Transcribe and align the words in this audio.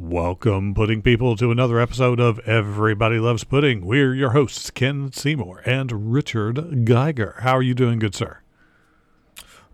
Welcome, 0.00 0.72
pudding 0.72 1.02
people, 1.02 1.36
to 1.36 1.50
another 1.50 1.78
episode 1.78 2.20
of 2.20 2.38
Everybody 2.40 3.18
Loves 3.18 3.44
Pudding. 3.44 3.84
We're 3.84 4.14
your 4.14 4.30
hosts, 4.30 4.70
Ken 4.70 5.12
Seymour 5.12 5.60
and 5.66 6.10
Richard 6.10 6.86
Geiger. 6.86 7.36
How 7.40 7.54
are 7.58 7.62
you 7.62 7.74
doing, 7.74 7.98
good 7.98 8.14
sir? 8.14 8.38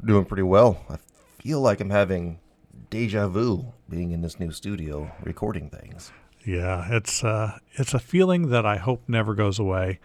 Doing 0.04 0.24
pretty 0.24 0.42
well. 0.42 0.84
I 0.90 0.96
feel 1.40 1.60
like 1.60 1.80
I'm 1.80 1.90
having 1.90 2.40
deja 2.90 3.28
vu 3.28 3.72
being 3.88 4.10
in 4.10 4.20
this 4.20 4.40
new 4.40 4.50
studio 4.50 5.12
recording 5.22 5.70
things. 5.70 6.10
Yeah, 6.44 6.88
it's 6.90 7.22
uh, 7.22 7.60
it's 7.74 7.94
a 7.94 8.00
feeling 8.00 8.50
that 8.50 8.66
I 8.66 8.78
hope 8.78 9.04
never 9.06 9.32
goes 9.32 9.60
away. 9.60 10.00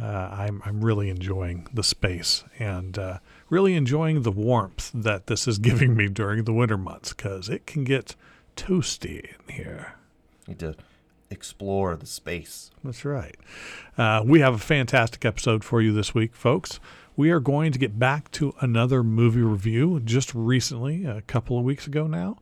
Uh, 0.00 0.06
I'm 0.06 0.62
I'm 0.64 0.84
really 0.84 1.10
enjoying 1.10 1.66
the 1.74 1.82
space 1.82 2.44
and 2.60 2.96
uh, 2.96 3.18
really 3.50 3.74
enjoying 3.74 4.22
the 4.22 4.30
warmth 4.30 4.92
that 4.94 5.26
this 5.26 5.48
is 5.48 5.58
giving 5.70 5.96
me 5.96 6.08
during 6.08 6.44
the 6.44 6.52
winter 6.54 6.78
months 6.78 7.12
because 7.12 7.48
it 7.48 7.66
can 7.66 7.82
get 7.82 8.14
toasty 8.56 9.24
in 9.24 9.54
here. 9.54 9.94
Need 10.46 10.58
to 10.60 10.74
explore 11.30 11.96
the 11.96 12.06
space. 12.06 12.70
That's 12.82 13.04
right. 13.04 13.36
Uh, 13.98 14.22
we 14.24 14.40
have 14.40 14.54
a 14.54 14.58
fantastic 14.58 15.24
episode 15.24 15.64
for 15.64 15.80
you 15.80 15.92
this 15.92 16.14
week, 16.14 16.34
folks. 16.34 16.80
We 17.16 17.30
are 17.30 17.40
going 17.40 17.72
to 17.72 17.78
get 17.78 17.98
back 17.98 18.30
to 18.32 18.54
another 18.60 19.02
movie 19.02 19.42
review 19.42 20.00
just 20.00 20.34
recently, 20.34 21.04
a 21.04 21.22
couple 21.22 21.58
of 21.58 21.64
weeks 21.64 21.86
ago 21.86 22.06
now. 22.06 22.38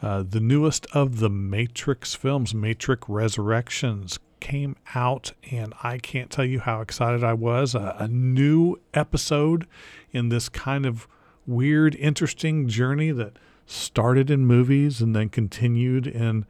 Uh, 0.00 0.24
the 0.28 0.40
newest 0.40 0.86
of 0.92 1.20
the 1.20 1.30
Matrix 1.30 2.14
films, 2.14 2.54
Matrix 2.54 3.08
Resurrections, 3.08 4.18
came 4.40 4.74
out, 4.94 5.32
and 5.52 5.72
I 5.84 5.98
can't 5.98 6.30
tell 6.30 6.44
you 6.44 6.58
how 6.58 6.80
excited 6.80 7.22
I 7.22 7.34
was. 7.34 7.76
Uh, 7.76 7.94
a 7.98 8.08
new 8.08 8.80
episode 8.92 9.68
in 10.10 10.28
this 10.28 10.48
kind 10.48 10.84
of 10.84 11.06
weird, 11.46 11.94
interesting 11.94 12.68
journey 12.68 13.12
that 13.12 13.36
started 13.72 14.30
in 14.30 14.46
movies 14.46 15.00
and 15.00 15.14
then 15.14 15.28
continued 15.28 16.06
in 16.06 16.46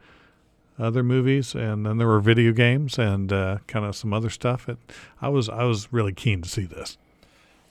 other 0.79 1.03
movies, 1.03 1.53
and 1.53 1.85
then 1.85 1.97
there 1.97 2.07
were 2.07 2.19
video 2.19 2.51
games 2.51 2.97
and 2.97 3.31
uh, 3.31 3.57
kind 3.67 3.85
of 3.85 3.95
some 3.95 4.13
other 4.13 4.29
stuff. 4.29 4.67
It, 4.67 4.77
I 5.21 5.29
was 5.29 5.49
I 5.49 5.63
was 5.63 5.91
really 5.91 6.13
keen 6.13 6.41
to 6.41 6.49
see 6.49 6.65
this. 6.65 6.97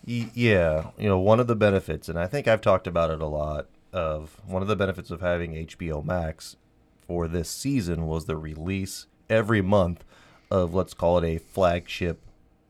Yeah, 0.04 0.90
you 0.98 1.08
know, 1.08 1.18
one 1.18 1.38
of 1.38 1.46
the 1.46 1.54
benefits, 1.54 2.08
and 2.08 2.18
I 2.18 2.26
think 2.26 2.48
I've 2.48 2.60
talked 2.60 2.88
about 2.88 3.10
it 3.10 3.20
a 3.20 3.26
lot, 3.26 3.66
of 3.92 4.40
one 4.46 4.62
of 4.62 4.68
the 4.68 4.76
benefits 4.76 5.10
of 5.10 5.20
having 5.20 5.52
HBO 5.52 6.04
Max 6.04 6.56
for 7.06 7.28
this 7.28 7.48
season 7.48 8.06
was 8.06 8.24
the 8.24 8.36
release 8.36 9.06
every 9.28 9.60
month 9.60 10.04
of 10.50 10.74
let's 10.74 10.94
call 10.94 11.19
it 11.19 11.24
a 11.24 11.38
flagship 11.38 12.20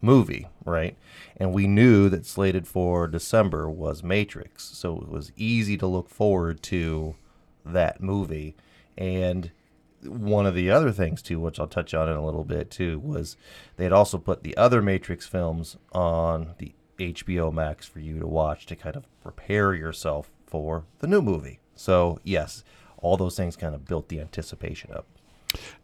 movie, 0.02 0.48
right? 0.64 0.96
And 1.36 1.54
we 1.54 1.66
knew 1.66 2.08
that 2.10 2.26
slated 2.26 2.66
for 2.66 3.06
December 3.06 3.70
was 3.70 4.02
Matrix, 4.02 4.64
so 4.64 4.96
it 4.98 5.08
was 5.08 5.32
easy 5.36 5.78
to 5.78 5.86
look 5.86 6.08
forward 6.08 6.62
to 6.64 7.14
that 7.64 8.02
movie. 8.02 8.54
And 8.98 9.50
one 10.04 10.46
of 10.46 10.54
the 10.54 10.70
other 10.70 10.92
things 10.92 11.22
too, 11.22 11.40
which 11.40 11.58
I'll 11.58 11.66
touch 11.66 11.94
on 11.94 12.08
in 12.08 12.16
a 12.16 12.24
little 12.24 12.44
bit 12.44 12.70
too, 12.70 12.98
was 12.98 13.36
they 13.76 13.84
had 13.84 13.92
also 13.92 14.18
put 14.18 14.42
the 14.42 14.56
other 14.56 14.82
Matrix 14.82 15.26
films 15.26 15.76
on 15.92 16.54
the 16.58 16.74
HBO 16.98 17.52
Max 17.52 17.86
for 17.86 18.00
you 18.00 18.19
to 18.19 18.26
watch 18.26 18.66
to 18.66 18.76
kind 18.76 18.96
of 18.96 19.06
prepare 19.22 19.74
yourself 19.74 20.30
for 20.46 20.84
the 20.98 21.06
new 21.06 21.22
movie. 21.22 21.60
So 21.74 22.19
yes, 22.24 22.64
all 22.98 23.16
those 23.16 23.36
things 23.36 23.56
kind 23.56 23.74
of 23.74 23.86
built 23.86 24.08
the 24.08 24.20
anticipation 24.20 24.92
up. 24.92 25.06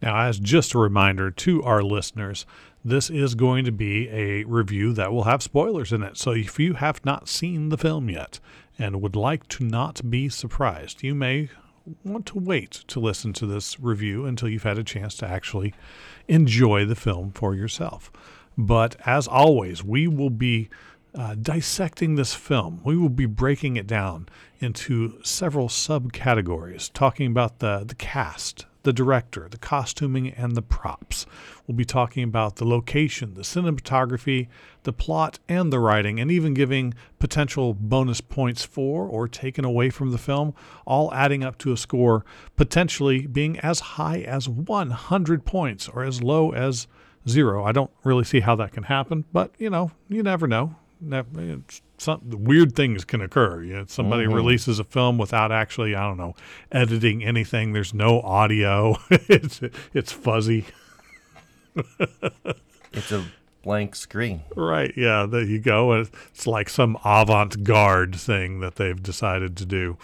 Now, 0.00 0.18
as 0.18 0.38
just 0.38 0.74
a 0.74 0.78
reminder 0.78 1.30
to 1.30 1.62
our 1.62 1.82
listeners, 1.82 2.46
this 2.84 3.10
is 3.10 3.34
going 3.34 3.64
to 3.64 3.72
be 3.72 4.08
a 4.08 4.44
review 4.44 4.92
that 4.92 5.12
will 5.12 5.24
have 5.24 5.42
spoilers 5.42 5.92
in 5.92 6.02
it. 6.02 6.16
So 6.16 6.32
if 6.32 6.58
you 6.58 6.74
have 6.74 7.04
not 7.04 7.28
seen 7.28 7.68
the 7.68 7.78
film 7.78 8.08
yet 8.08 8.40
and 8.78 9.02
would 9.02 9.16
like 9.16 9.48
to 9.48 9.64
not 9.64 10.08
be 10.08 10.28
surprised, 10.28 11.02
you 11.02 11.14
may 11.14 11.50
want 12.04 12.26
to 12.26 12.38
wait 12.38 12.70
to 12.88 13.00
listen 13.00 13.32
to 13.34 13.46
this 13.46 13.80
review 13.80 14.26
until 14.26 14.48
you've 14.48 14.62
had 14.62 14.78
a 14.78 14.84
chance 14.84 15.16
to 15.16 15.26
actually 15.26 15.74
enjoy 16.28 16.84
the 16.84 16.94
film 16.94 17.32
for 17.32 17.54
yourself. 17.54 18.12
But 18.56 18.96
as 19.06 19.26
always, 19.26 19.82
we 19.84 20.06
will 20.06 20.30
be 20.30 20.68
uh, 21.14 21.34
dissecting 21.34 22.14
this 22.14 22.34
film. 22.34 22.80
We 22.84 22.96
will 22.96 23.08
be 23.08 23.26
breaking 23.26 23.76
it 23.76 23.86
down 23.86 24.28
into 24.60 25.22
several 25.24 25.68
subcategories, 25.68 26.92
talking 26.92 27.28
about 27.28 27.60
the, 27.60 27.84
the 27.86 27.94
cast, 27.94 28.66
the 28.82 28.92
director, 28.92 29.48
the 29.50 29.58
costuming, 29.58 30.28
and 30.30 30.56
the 30.56 30.62
props. 30.62 31.26
We'll 31.66 31.76
be 31.76 31.84
talking 31.84 32.22
about 32.22 32.56
the 32.56 32.64
location, 32.64 33.34
the 33.34 33.42
cinematography, 33.42 34.48
the 34.84 34.92
plot, 34.92 35.38
and 35.48 35.72
the 35.72 35.78
writing, 35.78 36.20
and 36.20 36.30
even 36.30 36.54
giving 36.54 36.94
potential 37.18 37.74
bonus 37.74 38.20
points 38.20 38.64
for 38.64 39.06
or 39.06 39.28
taken 39.28 39.64
away 39.64 39.90
from 39.90 40.10
the 40.10 40.18
film, 40.18 40.54
all 40.86 41.12
adding 41.12 41.44
up 41.44 41.58
to 41.58 41.72
a 41.72 41.76
score 41.76 42.24
potentially 42.56 43.26
being 43.26 43.58
as 43.60 43.80
high 43.80 44.20
as 44.20 44.48
100 44.48 45.44
points 45.44 45.88
or 45.88 46.04
as 46.04 46.22
low 46.22 46.52
as 46.52 46.86
zero. 47.28 47.64
I 47.64 47.72
don't 47.72 47.90
really 48.04 48.24
see 48.24 48.40
how 48.40 48.56
that 48.56 48.72
can 48.72 48.84
happen, 48.84 49.24
but 49.32 49.52
you 49.58 49.70
know, 49.70 49.90
you 50.08 50.22
never 50.22 50.46
know. 50.46 50.76
Never, 51.00 51.28
some 51.98 52.20
weird 52.24 52.74
things 52.74 53.04
can 53.04 53.20
occur. 53.20 53.62
You 53.62 53.74
know, 53.74 53.84
somebody 53.86 54.24
mm-hmm. 54.24 54.34
releases 54.34 54.78
a 54.78 54.84
film 54.84 55.18
without 55.18 55.52
actually, 55.52 55.94
I 55.94 56.02
don't 56.02 56.16
know, 56.16 56.34
editing 56.72 57.24
anything. 57.24 57.72
There's 57.72 57.92
no 57.92 58.20
audio. 58.22 58.96
it's 59.10 59.60
it's 59.92 60.12
fuzzy. 60.12 60.64
it's 62.92 63.12
a 63.12 63.24
blank 63.62 63.96
screen. 63.96 64.42
Right. 64.56 64.92
Yeah. 64.96 65.26
There 65.26 65.42
you 65.42 65.58
go. 65.58 65.92
It's 65.92 66.46
like 66.46 66.68
some 66.68 66.96
avant-garde 67.04 68.16
thing 68.16 68.60
that 68.60 68.76
they've 68.76 69.02
decided 69.02 69.56
to 69.58 69.66
do. 69.66 69.98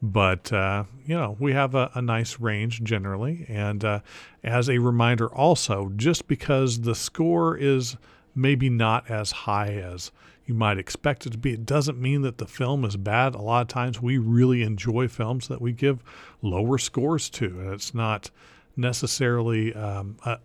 But 0.00 0.52
uh, 0.52 0.84
you 1.06 1.16
know, 1.16 1.36
we 1.40 1.54
have 1.54 1.74
a, 1.74 1.90
a 1.94 2.02
nice 2.02 2.38
range 2.38 2.82
generally, 2.84 3.46
and 3.48 3.84
uh, 3.84 4.00
as 4.44 4.68
a 4.68 4.78
reminder, 4.78 5.26
also, 5.34 5.90
just 5.96 6.28
because 6.28 6.82
the 6.82 6.94
score 6.94 7.56
is 7.56 7.96
maybe 8.32 8.70
not 8.70 9.10
as 9.10 9.32
high 9.32 9.72
as 9.72 10.12
you 10.48 10.54
might 10.54 10.78
expect 10.78 11.26
it 11.26 11.30
to 11.30 11.38
be. 11.38 11.52
It 11.52 11.66
doesn't 11.66 12.00
mean 12.00 12.22
that 12.22 12.38
the 12.38 12.46
film 12.46 12.82
is 12.86 12.96
bad. 12.96 13.34
A 13.34 13.42
lot 13.42 13.60
of 13.60 13.68
times 13.68 14.00
we 14.00 14.16
really 14.16 14.62
enjoy 14.62 15.06
films 15.06 15.46
that 15.48 15.60
we 15.60 15.72
give 15.72 16.02
lower 16.40 16.78
scores 16.78 17.28
to, 17.30 17.44
and 17.44 17.74
it's 17.74 17.92
not 17.92 18.30
necessarily 18.74 19.74
um, 19.74 20.16
a, 20.24 20.38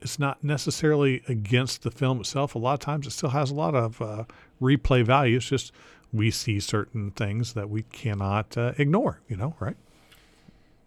it's 0.00 0.20
not 0.20 0.44
necessarily 0.44 1.24
against 1.26 1.82
the 1.82 1.90
film 1.90 2.20
itself. 2.20 2.54
A 2.54 2.58
lot 2.58 2.74
of 2.74 2.78
times 2.78 3.08
it 3.08 3.10
still 3.10 3.30
has 3.30 3.50
a 3.50 3.54
lot 3.54 3.74
of 3.74 4.00
uh, 4.00 4.24
replay 4.62 5.04
value. 5.04 5.38
It's 5.38 5.48
just 5.48 5.72
we 6.12 6.30
see 6.30 6.60
certain 6.60 7.10
things 7.10 7.54
that 7.54 7.68
we 7.68 7.82
cannot 7.82 8.56
uh, 8.56 8.74
ignore. 8.78 9.20
You 9.28 9.38
know, 9.38 9.56
right? 9.58 9.76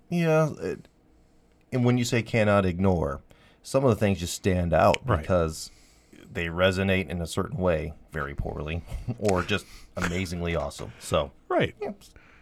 Yeah, 0.07 0.51
it, 0.61 0.87
and 1.73 1.83
when 1.83 1.97
you 1.97 2.05
say 2.05 2.21
cannot 2.21 2.65
ignore, 2.65 3.19
some 3.63 3.83
of 3.83 3.89
the 3.89 3.97
things 3.97 4.21
just 4.21 4.33
stand 4.33 4.73
out 4.73 4.97
right. 5.05 5.19
because 5.19 5.71
they 6.33 6.47
resonate 6.47 7.09
in 7.09 7.21
a 7.21 7.27
certain 7.27 7.57
way 7.57 7.93
very 8.11 8.33
poorly 8.33 8.83
or 9.19 9.43
just 9.43 9.65
amazingly 9.97 10.55
awesome. 10.55 10.91
So, 10.99 11.31
right. 11.49 11.75
Yeah, 11.81 11.91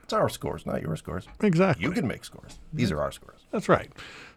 it's 0.03 0.13
our 0.13 0.29
scores, 0.29 0.65
not 0.65 0.81
your 0.81 0.95
scores. 0.95 1.27
Exactly. 1.41 1.85
You 1.85 1.91
can 1.91 2.07
make 2.07 2.23
scores. 2.23 2.59
These 2.73 2.91
are 2.91 3.01
our 3.01 3.11
scores. 3.11 3.41
That's 3.51 3.69
right. 3.69 3.91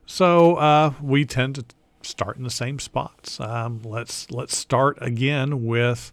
So, 0.07 0.57
uh, 0.57 0.93
we 1.01 1.25
tend 1.25 1.55
to 1.57 1.65
start 2.03 2.37
in 2.37 2.43
the 2.43 2.51
same 2.51 2.79
spots. 2.79 3.41
Um, 3.41 3.83
let's 3.85 4.31
let's 4.31 4.57
start 4.57 4.99
again 5.01 5.65
with 5.65 6.13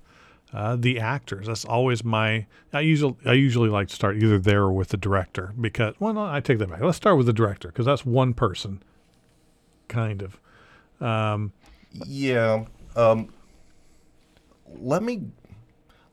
uh, 0.54 0.76
the 0.76 1.00
actors. 1.00 1.48
That's 1.48 1.66
always 1.66 2.04
my. 2.04 2.46
I 2.74 2.82
usually 2.82 3.16
I 3.26 3.34
usually 3.34 3.70
like 3.70 3.88
to 3.90 3.96
start 3.96 4.18
either 4.18 4.40
there 4.40 4.64
or 4.64 4.72
with 4.72 4.90
the 4.90 4.98
director 4.98 5.54
because 5.60 5.96
well, 6.00 6.14
no, 6.14 6.26
I 6.26 6.40
take 6.40 6.60
that 6.60 6.70
back. 6.70 6.82
Let's 6.82 6.98
start 6.98 7.18
with 7.18 7.26
the 7.26 7.34
director 7.34 7.70
because 7.70 7.86
that's 7.86 8.06
one 8.06 8.34
person, 8.34 8.82
kind 9.88 10.22
of. 10.22 10.40
Um, 11.06 11.54
yeah, 12.06 12.66
um, 13.00 13.34
let 14.80 15.02
me 15.02 15.24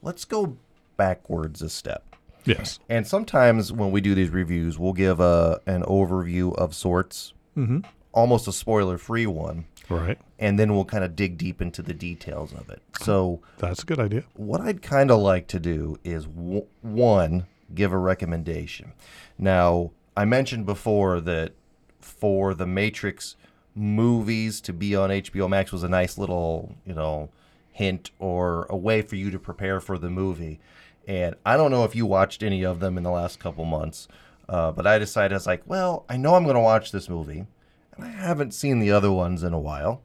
let's 0.03 0.25
go 0.25 0.56
backwards 0.97 1.62
a 1.62 1.69
step. 1.69 2.17
Yes. 2.44 2.79
And 2.88 3.06
sometimes 3.06 3.73
when 3.73 3.91
we 3.91 4.00
do 4.00 4.15
these 4.15 4.31
reviews, 4.31 4.79
we'll 4.79 4.93
give 4.93 5.21
a 5.21 5.61
an 5.67 5.83
overview 5.83 6.55
of 6.55 6.75
sorts, 6.75 7.33
mm-hmm. 7.56 7.81
almost 8.12 8.47
a 8.47 8.53
spoiler 8.53 8.99
free 8.99 9.27
one. 9.27 9.67
Right. 9.88 10.19
And 10.38 10.59
then 10.59 10.75
we'll 10.75 10.85
kind 10.85 11.05
of 11.05 11.17
dig 11.17 11.38
deep 11.38 11.62
into 11.62 11.83
the 11.83 11.94
details 11.94 12.53
of 12.53 12.69
it. 12.71 12.83
So 13.00 13.41
that's 13.59 13.83
a 13.83 13.87
good 13.87 14.00
idea. 14.00 14.25
What 14.35 14.61
I'd 14.61 14.83
kind 14.83 15.11
of 15.11 15.21
like 15.21 15.47
to 15.49 15.61
do 15.61 15.99
is 16.05 16.27
w- 16.27 16.67
one, 16.83 17.47
give 17.75 17.93
a 17.93 17.99
recommendation. 17.99 18.93
Now, 19.38 19.93
I 20.17 20.25
mentioned 20.25 20.67
before 20.67 21.21
that 21.21 21.53
for 22.00 22.55
the 22.55 22.67
Matrix 22.67 23.37
movies 23.76 24.61
to 24.62 24.73
be 24.73 24.96
on 24.96 25.11
HBO 25.11 25.49
Max 25.49 25.70
was 25.70 25.82
a 25.82 25.88
nice 25.88 26.19
little, 26.19 26.75
you 26.84 26.94
know, 26.94 27.28
hint 27.70 28.11
or 28.19 28.67
a 28.70 28.76
way 28.76 29.02
for 29.02 29.17
you 29.17 29.31
to 29.31 29.38
prepare 29.38 29.81
for 29.81 29.99
the 29.99 30.08
movie. 30.08 30.58
And 31.06 31.37
I 31.44 31.56
don't 31.56 31.70
know 31.70 31.84
if 31.84 31.94
you 31.94 32.06
watched 32.06 32.43
any 32.43 32.64
of 32.64 32.81
them 32.81 32.96
in 32.96 33.05
the 33.05 33.11
last 33.11 33.38
couple 33.38 33.64
months, 33.64 34.08
uh, 34.49 34.73
but 34.73 34.87
I 34.87 34.99
decided 34.99 35.34
I 35.34 35.37
was 35.37 35.46
like, 35.46 35.62
well, 35.67 36.05
I 36.08 36.17
know 36.17 36.34
I'm 36.34 36.44
going 36.44 36.56
to 36.56 36.61
watch 36.61 36.90
this 36.90 37.08
movie, 37.08 37.46
and 37.94 38.05
I 38.05 38.08
haven't 38.08 38.55
seen 38.55 38.81
the 38.81 38.90
other 38.90 39.12
ones 39.12 39.43
in 39.43 39.52
a 39.52 39.58
while. 39.58 40.02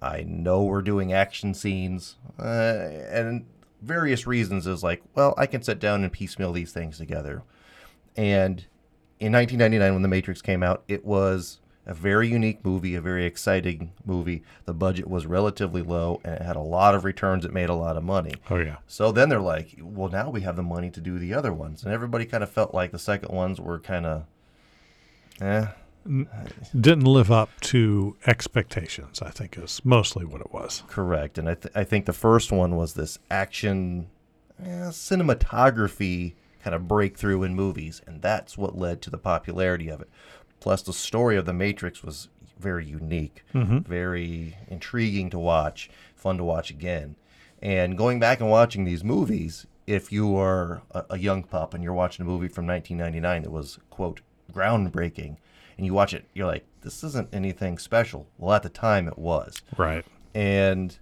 I 0.00 0.24
know 0.26 0.64
we're 0.64 0.82
doing 0.82 1.12
action 1.12 1.54
scenes, 1.54 2.16
uh, 2.40 2.42
and 2.42 3.44
various 3.82 4.26
reasons 4.26 4.66
is 4.66 4.82
like, 4.82 5.02
well, 5.14 5.34
I 5.36 5.46
can 5.46 5.62
sit 5.62 5.78
down 5.78 6.02
and 6.02 6.12
piecemeal 6.12 6.52
these 6.52 6.72
things 6.72 6.98
together. 6.98 7.42
And 8.16 8.64
in 9.20 9.32
1999 9.32 9.92
when 9.92 10.02
The 10.02 10.08
Matrix 10.08 10.42
came 10.42 10.62
out, 10.62 10.82
it 10.88 11.04
was 11.04 11.60
a 11.84 11.94
very 11.94 12.28
unique 12.28 12.64
movie, 12.64 12.94
a 12.94 13.00
very 13.00 13.26
exciting 13.26 13.92
movie. 14.04 14.42
The 14.66 14.74
budget 14.74 15.08
was 15.08 15.26
relatively 15.26 15.82
low 15.82 16.20
and 16.24 16.34
it 16.34 16.42
had 16.42 16.56
a 16.56 16.60
lot 16.60 16.94
of 16.94 17.04
returns. 17.04 17.44
It 17.44 17.52
made 17.52 17.68
a 17.68 17.74
lot 17.74 17.96
of 17.96 18.04
money. 18.04 18.34
Oh 18.50 18.58
yeah. 18.58 18.76
So 18.86 19.10
then 19.10 19.28
they're 19.28 19.40
like, 19.40 19.74
well, 19.80 20.08
now 20.08 20.30
we 20.30 20.42
have 20.42 20.56
the 20.56 20.62
money 20.62 20.90
to 20.90 21.00
do 21.00 21.18
the 21.18 21.34
other 21.34 21.52
ones. 21.52 21.82
And 21.82 21.92
everybody 21.92 22.24
kind 22.24 22.42
of 22.42 22.50
felt 22.50 22.72
like 22.72 22.92
the 22.92 22.98
second 22.98 23.34
ones 23.34 23.60
were 23.60 23.80
kind 23.80 24.06
of, 24.06 24.24
eh. 25.40 25.66
Didn't 26.04 27.04
live 27.04 27.30
up 27.30 27.48
to 27.60 28.16
expectations, 28.26 29.22
I 29.22 29.30
think 29.30 29.56
is 29.56 29.80
mostly 29.84 30.24
what 30.24 30.40
it 30.40 30.52
was. 30.52 30.82
Correct. 30.88 31.38
And 31.38 31.48
I, 31.48 31.54
th- 31.54 31.72
I 31.76 31.84
think 31.84 32.06
the 32.06 32.12
first 32.12 32.50
one 32.50 32.76
was 32.76 32.94
this 32.94 33.18
action 33.30 34.08
eh, 34.60 34.90
cinematography 34.90 36.34
kind 36.62 36.74
of 36.74 36.86
breakthrough 36.88 37.42
in 37.42 37.54
movies. 37.54 38.02
And 38.06 38.22
that's 38.22 38.56
what 38.58 38.76
led 38.76 39.02
to 39.02 39.10
the 39.10 39.18
popularity 39.18 39.88
of 39.88 40.00
it. 40.00 40.08
Plus, 40.62 40.80
the 40.82 40.92
story 40.92 41.36
of 41.36 41.44
The 41.44 41.52
Matrix 41.52 42.04
was 42.04 42.28
very 42.56 42.86
unique, 42.86 43.42
mm-hmm. 43.52 43.80
very 43.80 44.56
intriguing 44.68 45.28
to 45.30 45.38
watch, 45.40 45.90
fun 46.14 46.36
to 46.38 46.44
watch 46.44 46.70
again. 46.70 47.16
And 47.60 47.98
going 47.98 48.20
back 48.20 48.38
and 48.38 48.48
watching 48.48 48.84
these 48.84 49.02
movies, 49.02 49.66
if 49.88 50.12
you 50.12 50.36
are 50.36 50.82
a, 50.92 51.04
a 51.10 51.18
young 51.18 51.42
pup 51.42 51.74
and 51.74 51.82
you're 51.82 51.92
watching 51.92 52.24
a 52.24 52.28
movie 52.28 52.46
from 52.46 52.68
1999 52.68 53.42
that 53.42 53.50
was, 53.50 53.80
quote, 53.90 54.20
groundbreaking, 54.52 55.36
and 55.76 55.84
you 55.84 55.94
watch 55.94 56.14
it, 56.14 56.26
you're 56.32 56.46
like, 56.46 56.64
this 56.82 57.02
isn't 57.02 57.28
anything 57.32 57.76
special. 57.76 58.28
Well, 58.38 58.54
at 58.54 58.62
the 58.62 58.68
time, 58.68 59.08
it 59.08 59.18
was. 59.18 59.60
Right. 59.76 60.04
And 60.32 60.96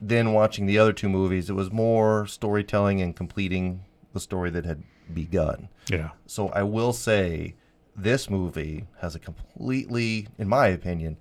then 0.00 0.32
watching 0.32 0.64
the 0.64 0.78
other 0.78 0.94
two 0.94 1.10
movies, 1.10 1.50
it 1.50 1.54
was 1.54 1.70
more 1.70 2.26
storytelling 2.26 3.02
and 3.02 3.14
completing 3.14 3.84
the 4.14 4.20
story 4.20 4.48
that 4.48 4.64
had 4.64 4.82
begun. 5.12 5.68
Yeah. 5.90 6.12
So 6.24 6.48
I 6.48 6.62
will 6.62 6.94
say 6.94 7.54
this 7.96 8.28
movie 8.28 8.86
has 9.00 9.14
a 9.14 9.18
completely, 9.18 10.28
in 10.38 10.48
my 10.48 10.68
opinion, 10.68 11.16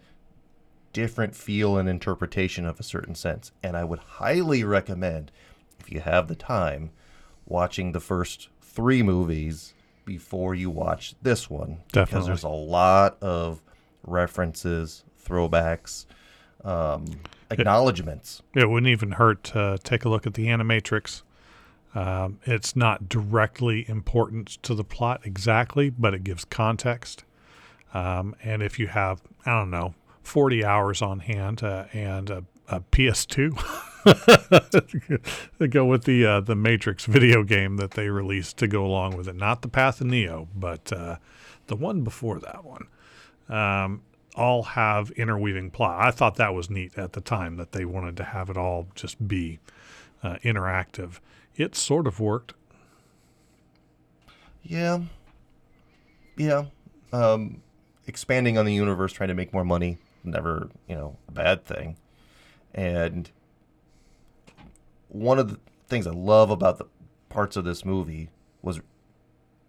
different 0.93 1.35
feel 1.35 1.77
and 1.77 1.89
interpretation 1.89 2.65
of 2.65 2.79
a 2.79 2.83
certain 2.83 3.15
sense. 3.15 3.51
And 3.63 3.75
I 3.75 3.83
would 3.83 3.99
highly 3.99 4.63
recommend, 4.63 5.31
if 5.79 5.91
you 5.91 6.01
have 6.01 6.27
the 6.27 6.35
time, 6.35 6.91
watching 7.45 7.91
the 7.91 7.99
first 7.99 8.49
three 8.61 9.03
movies 9.03 9.73
before 10.05 10.55
you 10.55 10.69
watch 10.69 11.15
this 11.21 11.49
one. 11.49 11.79
Because 11.91 12.27
there's 12.27 12.43
a 12.43 12.49
lot 12.49 13.17
of 13.21 13.61
references, 14.03 15.03
throwbacks, 15.25 16.05
um, 16.63 17.05
acknowledgments. 17.49 18.41
It 18.53 18.69
wouldn't 18.69 18.89
even 18.89 19.13
hurt 19.13 19.43
to 19.45 19.77
take 19.83 20.05
a 20.05 20.09
look 20.09 20.27
at 20.27 20.33
the 20.33 20.47
Animatrix. 20.47 21.23
Um, 21.95 22.39
it's 22.43 22.75
not 22.75 23.07
directly 23.07 23.89
important 23.89 24.61
to 24.63 24.75
the 24.75 24.83
plot 24.83 25.21
exactly, 25.23 25.89
but 25.89 26.13
it 26.13 26.23
gives 26.25 26.43
context. 26.45 27.23
Um, 27.93 28.35
and 28.43 28.61
if 28.61 28.77
you 28.77 28.87
have, 28.87 29.21
I 29.45 29.57
don't 29.57 29.71
know, 29.71 29.95
40 30.21 30.65
hours 30.65 31.01
on 31.01 31.21
hand 31.21 31.63
uh, 31.63 31.85
and 31.93 32.29
a, 32.29 32.43
a 32.67 32.81
PS2, 32.81 33.55
go 35.69 35.85
with 35.85 36.03
the 36.03 36.25
uh, 36.25 36.41
the 36.41 36.55
Matrix 36.55 37.05
video 37.05 37.43
game 37.43 37.77
that 37.77 37.91
they 37.91 38.09
released 38.09 38.57
to 38.57 38.67
go 38.67 38.85
along 38.85 39.15
with 39.15 39.29
it. 39.29 39.35
Not 39.35 39.61
the 39.61 39.69
Path 39.69 40.01
of 40.01 40.07
Neo, 40.07 40.49
but 40.53 40.91
uh, 40.91 41.15
the 41.67 41.75
one 41.75 42.03
before 42.03 42.39
that 42.39 42.65
one. 42.65 42.87
Um, 43.47 44.01
all 44.35 44.63
have 44.63 45.11
interweaving 45.11 45.71
plot. 45.71 46.03
I 46.03 46.11
thought 46.11 46.35
that 46.35 46.53
was 46.53 46.69
neat 46.69 46.97
at 46.97 47.13
the 47.13 47.21
time 47.21 47.55
that 47.55 47.71
they 47.71 47.85
wanted 47.85 48.17
to 48.17 48.23
have 48.25 48.49
it 48.49 48.57
all 48.57 48.87
just 48.93 49.25
be 49.27 49.59
uh, 50.21 50.35
interactive. 50.43 51.19
It 51.55 51.75
sort 51.75 52.07
of 52.07 52.19
worked. 52.19 52.53
Yeah. 54.63 55.01
Yeah. 56.37 56.65
Um, 57.13 57.61
expanding 58.07 58.57
on 58.57 58.65
the 58.65 58.73
universe, 58.73 59.13
trying 59.13 59.29
to 59.29 59.35
make 59.35 59.53
more 59.53 59.63
money, 59.63 59.97
never, 60.23 60.69
you 60.87 60.95
know, 60.95 61.17
a 61.27 61.31
bad 61.31 61.65
thing. 61.65 61.97
And 62.73 63.29
one 65.07 65.39
of 65.39 65.49
the 65.49 65.59
things 65.87 66.07
I 66.07 66.11
love 66.11 66.49
about 66.49 66.77
the 66.77 66.85
parts 67.29 67.55
of 67.55 67.63
this 67.63 67.85
movie 67.85 68.29
was 68.61 68.81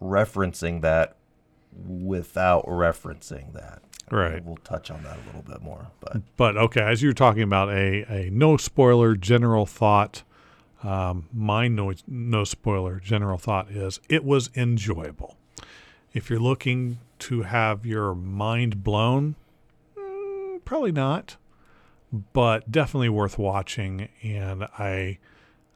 referencing 0.03 0.81
that 0.83 1.17
without 1.87 2.67
referencing 2.67 3.53
that. 3.53 3.83
Right. 4.11 4.45
We'll 4.45 4.57
touch 4.57 4.91
on 4.91 5.03
that 5.03 5.17
a 5.17 5.27
little 5.27 5.43
bit 5.43 5.63
more, 5.63 5.89
but 6.01 6.23
But 6.37 6.57
okay, 6.57 6.81
as 6.81 7.03
you 7.03 7.09
were 7.09 7.15
talking 7.15 7.43
about 7.43 7.69
a, 7.71 8.05
a 8.09 8.31
no 8.31 8.57
spoiler 8.57 9.17
general 9.17 9.67
thought, 9.67 10.23
um, 10.83 11.29
my 11.33 11.69
no, 11.69 11.93
no 12.07 12.45
spoiler 12.45 13.01
general 13.01 13.39
thought 13.39 13.71
is 13.71 14.01
it 14.09 14.25
was 14.25 14.51
enjoyable. 14.55 15.37
If 16.13 16.31
you're 16.31 16.41
looking 16.41 16.99
to 17.21 17.43
have 17.43 17.85
your 17.87 18.15
mind 18.15 18.83
blown, 18.83 19.37
mm, 19.97 20.65
probably 20.65 20.93
not, 20.93 21.37
but 22.33 22.71
definitely 22.71 23.09
worth 23.09 23.39
watching. 23.39 24.09
And 24.23 24.65
I, 24.79 25.19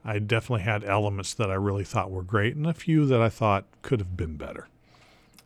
I 0.04 0.18
definitely 0.18 0.62
had 0.62 0.84
elements 0.84 1.34
that 1.34 1.50
I 1.50 1.54
really 1.54 1.84
thought 1.84 2.10
were 2.10 2.22
great, 2.22 2.56
and 2.56 2.66
a 2.66 2.74
few 2.74 3.06
that 3.06 3.20
I 3.20 3.28
thought 3.28 3.64
could 3.82 4.00
have 4.00 4.16
been 4.16 4.36
better. 4.36 4.68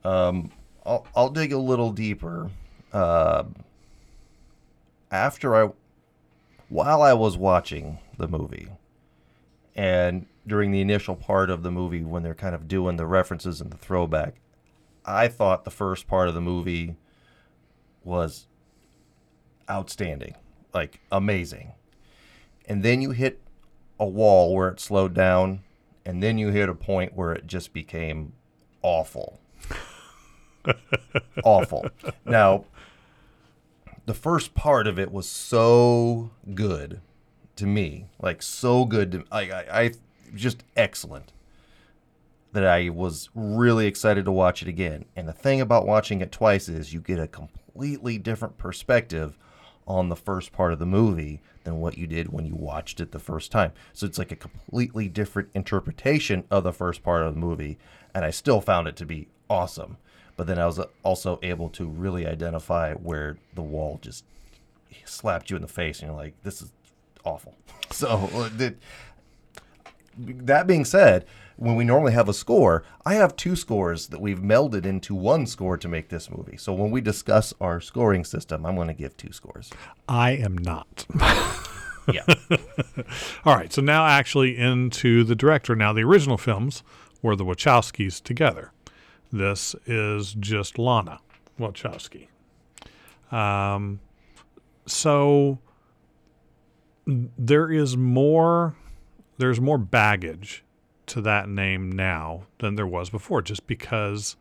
Um, 0.04 0.50
I'll, 0.84 1.06
I'll 1.16 1.30
dig 1.30 1.52
a 1.52 1.58
little 1.58 1.90
deeper. 1.90 2.50
Uh, 2.92 3.44
after 5.10 5.56
I, 5.56 5.70
while 6.68 7.02
I 7.02 7.14
was 7.14 7.36
watching 7.36 7.98
the 8.18 8.28
movie, 8.28 8.68
and 9.74 10.26
during 10.46 10.70
the 10.70 10.80
initial 10.80 11.16
part 11.16 11.50
of 11.50 11.62
the 11.62 11.70
movie 11.70 12.04
when 12.04 12.22
they're 12.22 12.34
kind 12.34 12.54
of 12.54 12.68
doing 12.68 12.96
the 12.96 13.06
references 13.06 13.60
and 13.60 13.70
the 13.70 13.76
throwback, 13.76 14.36
I 15.04 15.28
thought 15.28 15.64
the 15.64 15.70
first 15.70 16.06
part 16.06 16.28
of 16.28 16.34
the 16.34 16.40
movie 16.40 16.96
was 18.02 18.46
outstanding, 19.68 20.34
like 20.72 21.00
amazing. 21.10 21.72
And 22.66 22.82
then 22.82 23.02
you 23.02 23.10
hit 23.10 23.40
a 23.98 24.06
wall 24.06 24.54
where 24.54 24.68
it 24.68 24.80
slowed 24.80 25.14
down, 25.14 25.62
and 26.04 26.22
then 26.22 26.38
you 26.38 26.50
hit 26.50 26.68
a 26.68 26.74
point 26.74 27.14
where 27.14 27.32
it 27.32 27.46
just 27.46 27.72
became 27.72 28.32
awful. 28.82 29.40
awful. 31.44 31.86
Now, 32.24 32.64
the 34.06 34.14
first 34.14 34.54
part 34.54 34.86
of 34.86 34.98
it 34.98 35.10
was 35.10 35.28
so 35.28 36.30
good 36.54 37.00
to 37.56 37.66
me, 37.66 38.06
like 38.20 38.42
so 38.42 38.84
good 38.84 39.12
to 39.12 39.24
like 39.30 39.50
I, 39.50 39.64
I 39.70 39.90
just 40.34 40.64
excellent 40.76 41.32
that 42.52 42.64
I 42.64 42.88
was 42.88 43.30
really 43.34 43.86
excited 43.86 44.24
to 44.24 44.32
watch 44.32 44.62
it 44.62 44.68
again. 44.68 45.06
And 45.16 45.26
the 45.28 45.32
thing 45.32 45.60
about 45.60 45.86
watching 45.86 46.20
it 46.20 46.30
twice 46.30 46.68
is 46.68 46.92
you 46.92 47.00
get 47.00 47.18
a 47.18 47.26
completely 47.26 48.16
different 48.16 48.58
perspective 48.58 49.36
on 49.86 50.08
the 50.08 50.16
first 50.16 50.52
part 50.52 50.72
of 50.72 50.78
the 50.78 50.86
movie 50.86 51.40
than 51.64 51.80
what 51.80 51.98
you 51.98 52.06
did 52.06 52.32
when 52.32 52.46
you 52.46 52.54
watched 52.54 53.00
it 53.00 53.10
the 53.10 53.18
first 53.18 53.50
time. 53.50 53.72
So 53.92 54.06
it's 54.06 54.18
like 54.18 54.30
a 54.30 54.36
completely 54.36 55.08
different 55.08 55.48
interpretation 55.54 56.44
of 56.50 56.62
the 56.62 56.72
first 56.72 57.02
part 57.02 57.22
of 57.22 57.34
the 57.34 57.40
movie, 57.40 57.76
and 58.14 58.24
I 58.24 58.30
still 58.30 58.60
found 58.60 58.86
it 58.86 58.96
to 58.96 59.06
be 59.06 59.28
awesome. 59.50 59.96
But 60.36 60.46
then 60.46 60.58
I 60.58 60.66
was 60.66 60.80
also 61.02 61.38
able 61.42 61.68
to 61.70 61.86
really 61.86 62.26
identify 62.26 62.94
where 62.94 63.36
the 63.54 63.62
wall 63.62 63.98
just 64.00 64.24
slapped 65.04 65.50
you 65.50 65.56
in 65.56 65.62
the 65.62 65.68
face, 65.68 66.00
and 66.00 66.08
you're 66.08 66.16
like, 66.16 66.34
"This 66.42 66.62
is 66.62 66.72
awful." 67.24 67.56
So 67.90 68.48
that 68.56 68.74
that 70.16 70.66
being 70.66 70.84
said, 70.84 71.26
when 71.56 71.76
we 71.76 71.84
normally 71.84 72.12
have 72.12 72.28
a 72.28 72.34
score, 72.34 72.82
I 73.04 73.14
have 73.14 73.36
two 73.36 73.54
scores 73.54 74.08
that 74.08 74.20
we've 74.20 74.40
melded 74.40 74.84
into 74.84 75.14
one 75.14 75.46
score 75.46 75.76
to 75.76 75.86
make 75.86 76.08
this 76.08 76.30
movie. 76.30 76.56
So 76.56 76.72
when 76.72 76.90
we 76.90 77.00
discuss 77.00 77.54
our 77.60 77.80
scoring 77.80 78.24
system, 78.24 78.66
I'm 78.66 78.74
going 78.74 78.88
to 78.88 78.94
give 78.94 79.16
two 79.16 79.32
scores. 79.32 79.70
I 80.08 80.32
am 80.32 80.58
not. 80.58 81.06
Yeah. 82.12 82.24
All 83.46 83.56
right, 83.56 83.72
so 83.72 83.80
now 83.80 84.06
actually 84.06 84.58
into 84.58 85.24
the 85.24 85.34
director. 85.34 85.74
Now, 85.74 85.92
the 85.92 86.02
original 86.02 86.36
films 86.36 86.82
were 87.22 87.36
the 87.36 87.44
Wachowskis 87.44 88.22
together. 88.22 88.72
This 89.32 89.74
is 89.86 90.34
just 90.34 90.78
Lana 90.78 91.20
Wachowski. 91.58 92.28
Um, 93.32 94.00
so 94.86 95.58
there 97.06 97.70
is 97.70 97.96
more. 97.96 98.74
There's 99.36 99.60
more 99.60 99.78
baggage 99.78 100.64
to 101.06 101.20
that 101.22 101.48
name 101.48 101.90
now 101.90 102.44
than 102.58 102.76
there 102.76 102.86
was 102.86 103.10
before, 103.10 103.42
just 103.42 103.66
because 103.66 104.36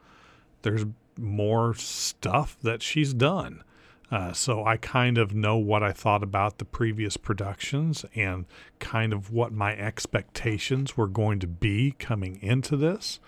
there's 0.61 0.85
more 1.17 1.73
stuff 1.73 2.57
that 2.61 2.81
she's 2.81 3.13
done. 3.13 3.63
Uh, 4.11 4.31
so 4.31 4.63
I 4.63 4.77
kind 4.77 5.17
of 5.17 5.33
know 5.33 5.57
what 5.57 5.81
I 5.81 5.91
thought 5.91 6.21
about 6.21 6.59
the 6.59 6.65
previous 6.65 7.17
productions 7.17 8.05
and 8.13 8.45
kind 8.77 9.11
of 9.11 9.31
what 9.31 9.51
my 9.51 9.75
expectations 9.75 10.95
were 10.95 11.07
going 11.07 11.39
to 11.39 11.47
be 11.47 11.95
coming 11.97 12.39
into 12.41 12.77
this. 12.77 13.19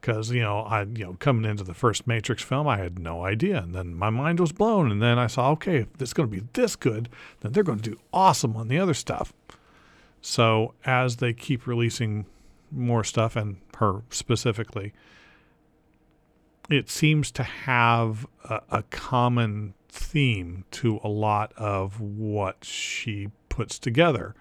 Because 0.00 0.30
you 0.30 0.42
know, 0.42 0.60
I 0.60 0.82
you 0.82 1.04
know 1.04 1.16
coming 1.18 1.48
into 1.48 1.64
the 1.64 1.74
first 1.74 2.06
Matrix 2.06 2.42
film, 2.42 2.66
I 2.68 2.78
had 2.78 2.98
no 2.98 3.24
idea, 3.24 3.62
and 3.62 3.74
then 3.74 3.94
my 3.94 4.10
mind 4.10 4.40
was 4.40 4.52
blown, 4.52 4.90
and 4.90 5.02
then 5.02 5.18
I 5.18 5.26
saw, 5.26 5.50
okay, 5.52 5.78
if 5.78 5.88
it's 6.00 6.12
going 6.12 6.30
to 6.30 6.40
be 6.40 6.46
this 6.52 6.76
good, 6.76 7.08
then 7.40 7.52
they're 7.52 7.62
going 7.62 7.80
to 7.80 7.90
do 7.90 8.00
awesome 8.12 8.56
on 8.56 8.68
the 8.68 8.78
other 8.78 8.94
stuff. 8.94 9.32
So 10.20 10.74
as 10.84 11.16
they 11.16 11.32
keep 11.32 11.66
releasing 11.66 12.26
more 12.70 13.04
stuff, 13.04 13.36
and 13.36 13.56
her 13.78 14.02
specifically, 14.10 14.92
it 16.68 16.90
seems 16.90 17.30
to 17.32 17.42
have 17.42 18.26
a, 18.44 18.60
a 18.70 18.82
common 18.84 19.74
theme 19.88 20.64
to 20.70 21.00
a 21.02 21.08
lot 21.08 21.52
of 21.56 22.00
what 22.00 22.64
she 22.64 23.30
puts 23.48 23.78
together. 23.78 24.34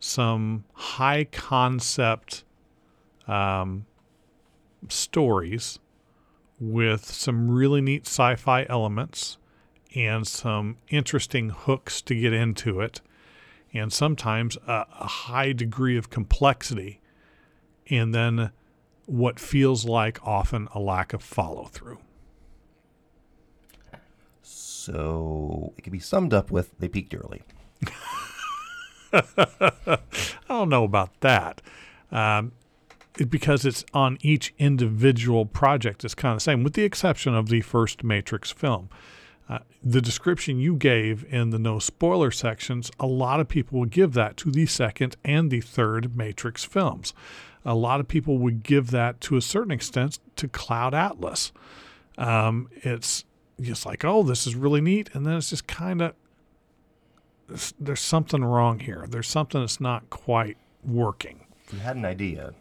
Some 0.00 0.64
high 0.74 1.24
concept 1.24 2.44
um, 3.26 3.86
stories 4.88 5.78
with 6.60 7.04
some 7.04 7.50
really 7.50 7.80
neat 7.80 8.06
sci 8.06 8.34
fi 8.36 8.66
elements 8.68 9.38
and 9.94 10.26
some 10.26 10.76
interesting 10.88 11.50
hooks 11.50 12.02
to 12.02 12.14
get 12.14 12.32
into 12.32 12.80
it, 12.80 13.00
and 13.72 13.92
sometimes 13.92 14.56
a, 14.66 14.84
a 15.00 15.06
high 15.06 15.52
degree 15.52 15.96
of 15.96 16.10
complexity, 16.10 17.00
and 17.88 18.14
then 18.14 18.50
what 19.06 19.40
feels 19.40 19.86
like 19.86 20.22
often 20.22 20.68
a 20.74 20.78
lack 20.78 21.12
of 21.12 21.22
follow 21.22 21.64
through. 21.64 21.98
So 24.42 25.72
it 25.76 25.82
can 25.82 25.92
be 25.92 25.98
summed 25.98 26.34
up 26.34 26.50
with 26.50 26.78
they 26.78 26.88
peaked 26.88 27.14
early. 27.14 27.42
I 29.12 29.98
don't 30.48 30.68
know 30.68 30.84
about 30.84 31.20
that. 31.20 31.62
Um, 32.10 32.52
because 33.26 33.64
it's 33.64 33.84
on 33.92 34.18
each 34.20 34.54
individual 34.58 35.44
project, 35.46 36.04
it's 36.04 36.14
kind 36.14 36.32
of 36.32 36.36
the 36.38 36.42
same, 36.44 36.62
with 36.62 36.74
the 36.74 36.84
exception 36.84 37.34
of 37.34 37.48
the 37.48 37.60
first 37.60 38.04
Matrix 38.04 38.50
film. 38.50 38.88
Uh, 39.48 39.60
the 39.82 40.02
description 40.02 40.58
you 40.58 40.76
gave 40.76 41.24
in 41.32 41.50
the 41.50 41.58
no 41.58 41.78
spoiler 41.78 42.30
sections, 42.30 42.90
a 43.00 43.06
lot 43.06 43.40
of 43.40 43.48
people 43.48 43.78
would 43.78 43.90
give 43.90 44.12
that 44.12 44.36
to 44.36 44.50
the 44.50 44.66
second 44.66 45.16
and 45.24 45.50
the 45.50 45.60
third 45.60 46.14
Matrix 46.16 46.64
films. 46.64 47.14
A 47.64 47.74
lot 47.74 47.98
of 47.98 48.08
people 48.08 48.38
would 48.38 48.62
give 48.62 48.90
that 48.90 49.20
to 49.22 49.36
a 49.36 49.40
certain 49.40 49.70
extent 49.70 50.18
to 50.36 50.48
Cloud 50.48 50.94
Atlas. 50.94 51.52
Um, 52.18 52.68
it's 52.76 53.24
just 53.60 53.86
like, 53.86 54.04
oh, 54.04 54.22
this 54.22 54.46
is 54.46 54.54
really 54.54 54.80
neat. 54.80 55.10
And 55.14 55.24
then 55.26 55.36
it's 55.36 55.50
just 55.50 55.66
kind 55.66 56.02
of, 56.02 56.14
there's 57.80 58.00
something 58.00 58.44
wrong 58.44 58.80
here. 58.80 59.06
There's 59.08 59.28
something 59.28 59.60
that's 59.60 59.80
not 59.80 60.10
quite 60.10 60.58
working. 60.84 61.46
You 61.72 61.78
had 61.78 61.96
an 61.96 62.04
idea, 62.04 62.52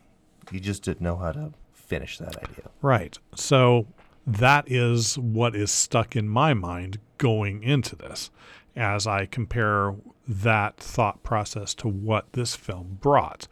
you 0.51 0.59
just 0.59 0.83
didn't 0.83 1.01
know 1.01 1.17
how 1.17 1.31
to 1.31 1.53
finish 1.73 2.17
that 2.17 2.37
idea. 2.37 2.69
Right. 2.81 3.17
So 3.35 3.87
that 4.25 4.69
is 4.69 5.17
what 5.17 5.55
is 5.55 5.71
stuck 5.71 6.15
in 6.15 6.27
my 6.27 6.53
mind 6.53 6.99
going 7.17 7.63
into 7.63 7.95
this 7.95 8.29
as 8.75 9.07
I 9.07 9.25
compare 9.25 9.95
that 10.27 10.77
thought 10.77 11.23
process 11.23 11.73
to 11.75 11.87
what 11.87 12.33
this 12.33 12.55
film 12.55 12.97
brought. 13.01 13.47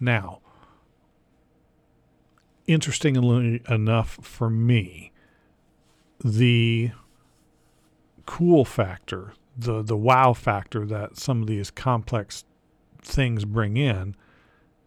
Now, 0.00 0.40
interestingly 2.66 3.62
enough 3.68 4.18
for 4.20 4.50
me, 4.50 5.12
the 6.24 6.90
cool 8.26 8.64
factor, 8.64 9.32
the 9.56 9.82
the 9.82 9.96
wow 9.96 10.32
factor 10.32 10.84
that 10.86 11.16
some 11.16 11.42
of 11.42 11.46
these 11.46 11.70
complex 11.70 12.44
things 13.00 13.44
bring 13.44 13.76
in 13.76 14.16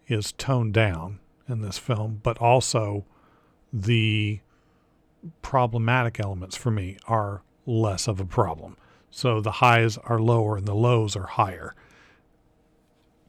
is 0.08 0.34
toned 0.34 0.74
down 0.74 1.20
in 1.50 1.62
this 1.62 1.78
film, 1.78 2.20
but 2.24 2.38
also 2.38 3.06
the 3.74 4.40
problematic 5.42 6.20
elements 6.20 6.56
for 6.56 6.72
me 6.72 6.98
are 7.08 7.42
less 7.66 8.08
of 8.08 8.20
a 8.20 8.26
problem. 8.26 8.78
So 9.12 9.42
the 9.42 9.54
highs 9.54 9.98
are 9.98 10.20
lower 10.20 10.58
and 10.58 10.68
the 10.68 10.76
lows 10.76 11.16
are 11.16 11.28
higher. 11.28 11.76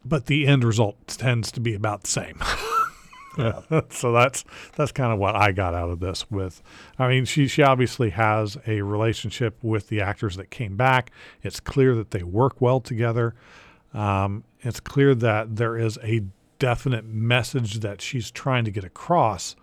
But 0.04 0.26
the 0.26 0.46
end 0.46 0.64
result 0.64 1.06
tends 1.08 1.50
to 1.52 1.60
be 1.60 1.74
about 1.74 2.02
the 2.02 2.10
same. 2.10 2.40
so 3.90 4.12
that's 4.12 4.44
that's 4.74 4.90
kind 4.90 5.12
of 5.12 5.18
what 5.18 5.36
I 5.36 5.52
got 5.52 5.72
out 5.72 5.90
of 5.90 6.00
this 6.00 6.28
with 6.30 6.62
I 6.98 7.08
mean 7.08 7.24
she 7.24 7.46
she 7.46 7.62
obviously 7.62 8.10
has 8.10 8.58
a 8.66 8.82
relationship 8.82 9.56
with 9.62 9.88
the 9.88 10.00
actors 10.00 10.36
that 10.36 10.50
came 10.50 10.76
back. 10.76 11.10
It's 11.42 11.60
clear 11.60 11.94
that 11.94 12.10
they 12.10 12.22
work 12.22 12.60
well 12.60 12.80
together. 12.80 13.34
Um, 13.94 14.44
it's 14.60 14.80
clear 14.80 15.14
that 15.14 15.56
there 15.56 15.76
is 15.76 15.98
a 16.02 16.22
definite 16.60 17.04
message 17.04 17.80
that 17.80 18.00
she's 18.00 18.30
trying 18.30 18.64
to 18.64 18.70
get 18.70 18.84
across. 18.84 19.56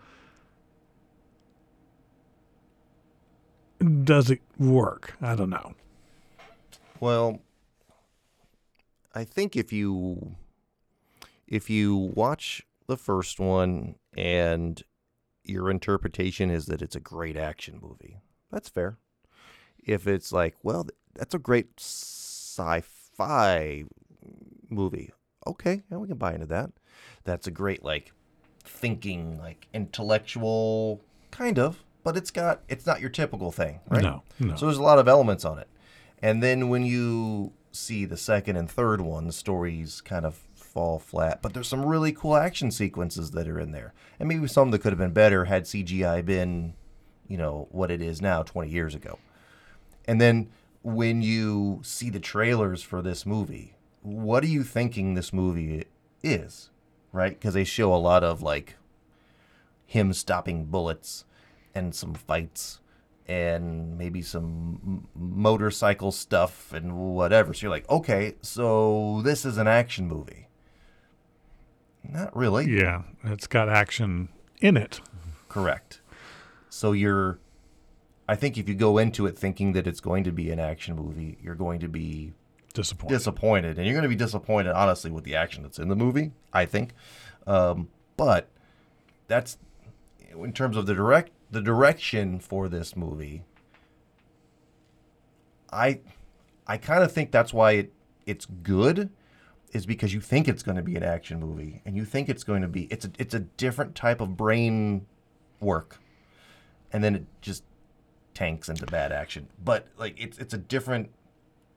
Does 4.03 4.29
it 4.29 4.41
work? 4.57 5.15
I 5.21 5.35
don't 5.35 5.51
know. 5.51 5.75
Well, 6.99 7.39
I 9.15 9.23
think 9.23 9.55
if 9.55 9.71
you 9.71 10.35
if 11.47 11.69
you 11.69 11.95
watch 11.95 12.65
the 12.87 12.97
first 12.97 13.39
one 13.39 13.95
and 14.17 14.81
your 15.43 15.69
interpretation 15.69 16.49
is 16.49 16.65
that 16.65 16.81
it's 16.81 16.95
a 16.95 16.99
great 16.99 17.37
action 17.37 17.79
movie, 17.81 18.17
that's 18.51 18.67
fair. 18.67 18.97
If 19.77 20.07
it's 20.07 20.33
like, 20.33 20.55
well, 20.63 20.87
that's 21.13 21.35
a 21.35 21.39
great 21.39 21.79
sci-fi 21.79 23.83
movie, 24.69 25.13
okay, 25.45 25.83
yeah, 25.89 25.97
we 25.97 26.07
can 26.07 26.17
buy 26.17 26.33
into 26.33 26.47
that. 26.47 26.71
That's 27.23 27.47
a 27.47 27.51
great 27.51 27.83
like 27.83 28.11
thinking, 28.63 29.39
like 29.39 29.67
intellectual 29.73 31.01
kind 31.31 31.59
of, 31.59 31.83
but 32.03 32.17
it's 32.17 32.31
got 32.31 32.61
it's 32.67 32.85
not 32.85 33.01
your 33.01 33.09
typical 33.09 33.51
thing, 33.51 33.79
right? 33.89 34.03
No, 34.03 34.23
no. 34.39 34.55
So 34.55 34.65
there's 34.65 34.77
a 34.77 34.83
lot 34.83 34.99
of 34.99 35.07
elements 35.07 35.45
on 35.45 35.59
it. 35.59 35.67
And 36.21 36.41
then 36.41 36.69
when 36.69 36.83
you 36.83 37.53
see 37.71 38.05
the 38.05 38.17
second 38.17 38.55
and 38.57 38.69
third 38.69 39.01
one, 39.01 39.27
the 39.27 39.33
stories 39.33 40.01
kind 40.01 40.25
of 40.25 40.35
fall 40.55 40.99
flat. 40.99 41.41
But 41.41 41.53
there's 41.53 41.67
some 41.67 41.85
really 41.85 42.11
cool 42.11 42.35
action 42.35 42.71
sequences 42.71 43.31
that 43.31 43.47
are 43.47 43.59
in 43.59 43.71
there. 43.71 43.93
And 44.19 44.27
maybe 44.29 44.47
some 44.47 44.71
that 44.71 44.79
could 44.79 44.91
have 44.91 44.99
been 44.99 45.11
better 45.11 45.45
had 45.45 45.63
CGI 45.63 46.23
been, 46.25 46.73
you 47.27 47.37
know, 47.37 47.67
what 47.71 47.91
it 47.91 48.01
is 48.01 48.21
now 48.21 48.43
20 48.43 48.69
years 48.69 48.95
ago. 48.95 49.19
And 50.05 50.21
then 50.21 50.49
when 50.83 51.21
you 51.21 51.81
see 51.83 52.09
the 52.09 52.19
trailers 52.19 52.81
for 52.81 53.01
this 53.01 53.25
movie, 53.25 53.73
what 54.01 54.43
are 54.43 54.47
you 54.47 54.63
thinking 54.63 55.13
this 55.13 55.33
movie 55.33 55.85
is? 56.23 56.69
Right? 57.11 57.39
Because 57.39 57.53
they 57.53 57.63
show 57.63 57.93
a 57.93 57.97
lot 57.97 58.23
of 58.23 58.41
like 58.41 58.75
him 59.85 60.13
stopping 60.13 60.65
bullets 60.65 61.25
and 61.73 61.95
some 61.95 62.13
fights 62.13 62.79
and 63.27 63.97
maybe 63.97 64.21
some 64.21 64.79
m- 64.85 65.07
motorcycle 65.15 66.11
stuff 66.11 66.71
and 66.73 66.97
whatever. 67.15 67.53
So 67.53 67.63
you're 67.63 67.71
like, 67.71 67.89
okay, 67.89 68.35
so 68.41 69.21
this 69.23 69.45
is 69.45 69.57
an 69.57 69.67
action 69.67 70.07
movie. 70.07 70.47
Not 72.03 72.35
really. 72.35 72.69
yeah, 72.69 73.03
it's 73.23 73.47
got 73.47 73.67
action 73.67 74.29
in 74.61 74.77
it. 74.77 75.01
Correct. 75.49 76.01
So 76.69 76.91
you're, 76.93 77.39
I 78.29 78.35
think 78.35 78.57
if 78.57 78.69
you 78.69 78.75
go 78.75 78.97
into 78.97 79.25
it 79.25 79.37
thinking 79.37 79.73
that 79.73 79.87
it's 79.87 79.99
going 79.99 80.23
to 80.23 80.31
be 80.31 80.49
an 80.51 80.59
action 80.59 80.95
movie, 80.95 81.37
you're 81.41 81.55
going 81.55 81.79
to 81.79 81.89
be 81.89 82.33
Disappointing. 82.77 83.17
disappointed, 83.17 83.77
and 83.77 83.85
you're 83.85 83.93
going 83.93 84.03
to 84.03 84.09
be 84.09 84.15
disappointed, 84.15 84.71
honestly, 84.71 85.11
with 85.11 85.23
the 85.23 85.35
action 85.35 85.63
that's 85.63 85.79
in 85.79 85.89
the 85.89 85.95
movie. 85.95 86.31
I 86.53 86.65
think, 86.65 86.93
um, 87.45 87.89
but 88.15 88.49
that's 89.27 89.57
in 90.31 90.53
terms 90.53 90.77
of 90.77 90.85
the 90.85 90.93
direct 90.93 91.31
the 91.51 91.61
direction 91.61 92.39
for 92.39 92.69
this 92.69 92.95
movie. 92.95 93.43
I 95.71 96.01
I 96.67 96.77
kind 96.77 97.03
of 97.03 97.11
think 97.11 97.31
that's 97.31 97.53
why 97.53 97.71
it, 97.71 97.93
it's 98.25 98.45
good, 98.45 99.09
is 99.71 99.85
because 99.85 100.13
you 100.13 100.21
think 100.21 100.47
it's 100.47 100.63
going 100.63 100.77
to 100.77 100.83
be 100.83 100.95
an 100.95 101.03
action 101.03 101.39
movie, 101.39 101.81
and 101.85 101.95
you 101.95 102.05
think 102.05 102.29
it's 102.29 102.43
going 102.43 102.61
to 102.61 102.67
be 102.67 102.83
it's 102.91 103.05
a 103.05 103.11
it's 103.17 103.33
a 103.33 103.39
different 103.39 103.95
type 103.95 104.21
of 104.21 104.37
brain 104.37 105.05
work, 105.59 105.99
and 106.91 107.03
then 107.03 107.15
it 107.15 107.25
just 107.41 107.63
tanks 108.33 108.69
into 108.69 108.85
bad 108.85 109.11
action. 109.11 109.47
But 109.63 109.87
like 109.97 110.19
it's 110.19 110.37
it's 110.37 110.53
a 110.53 110.57
different 110.57 111.09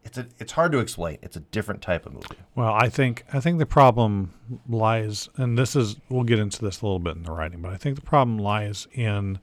it's 0.04 0.19
a 0.19 0.26
it's 0.38 0.52
hard 0.52 0.73
to 0.73 0.78
explain. 0.78 1.19
It's 1.23 1.37
a 1.37 1.40
different 1.40 1.83
type 1.83 2.07
of 2.07 2.14
movie. 2.14 2.26
Well, 2.54 2.73
I 2.73 2.88
think 2.88 3.25
I 3.33 3.40
think 3.40 3.59
the 3.59 3.66
problem 3.66 4.33
lies, 4.69 5.28
and 5.37 5.59
this 5.59 5.76
is 5.76 5.97
we'll 6.09 6.25
get 6.25 6.38
into 6.38 6.64
this 6.64 6.80
a 6.80 6.87
little 6.87 6.99
bit 6.99 7.16
in 7.16 7.23
the 7.23 7.33
writing, 7.33 7.61
but 7.61 7.73
I 7.73 7.76
think 7.76 7.97
the 7.97 8.02
problem 8.02 8.38
lies 8.38 8.88
in 8.92 9.38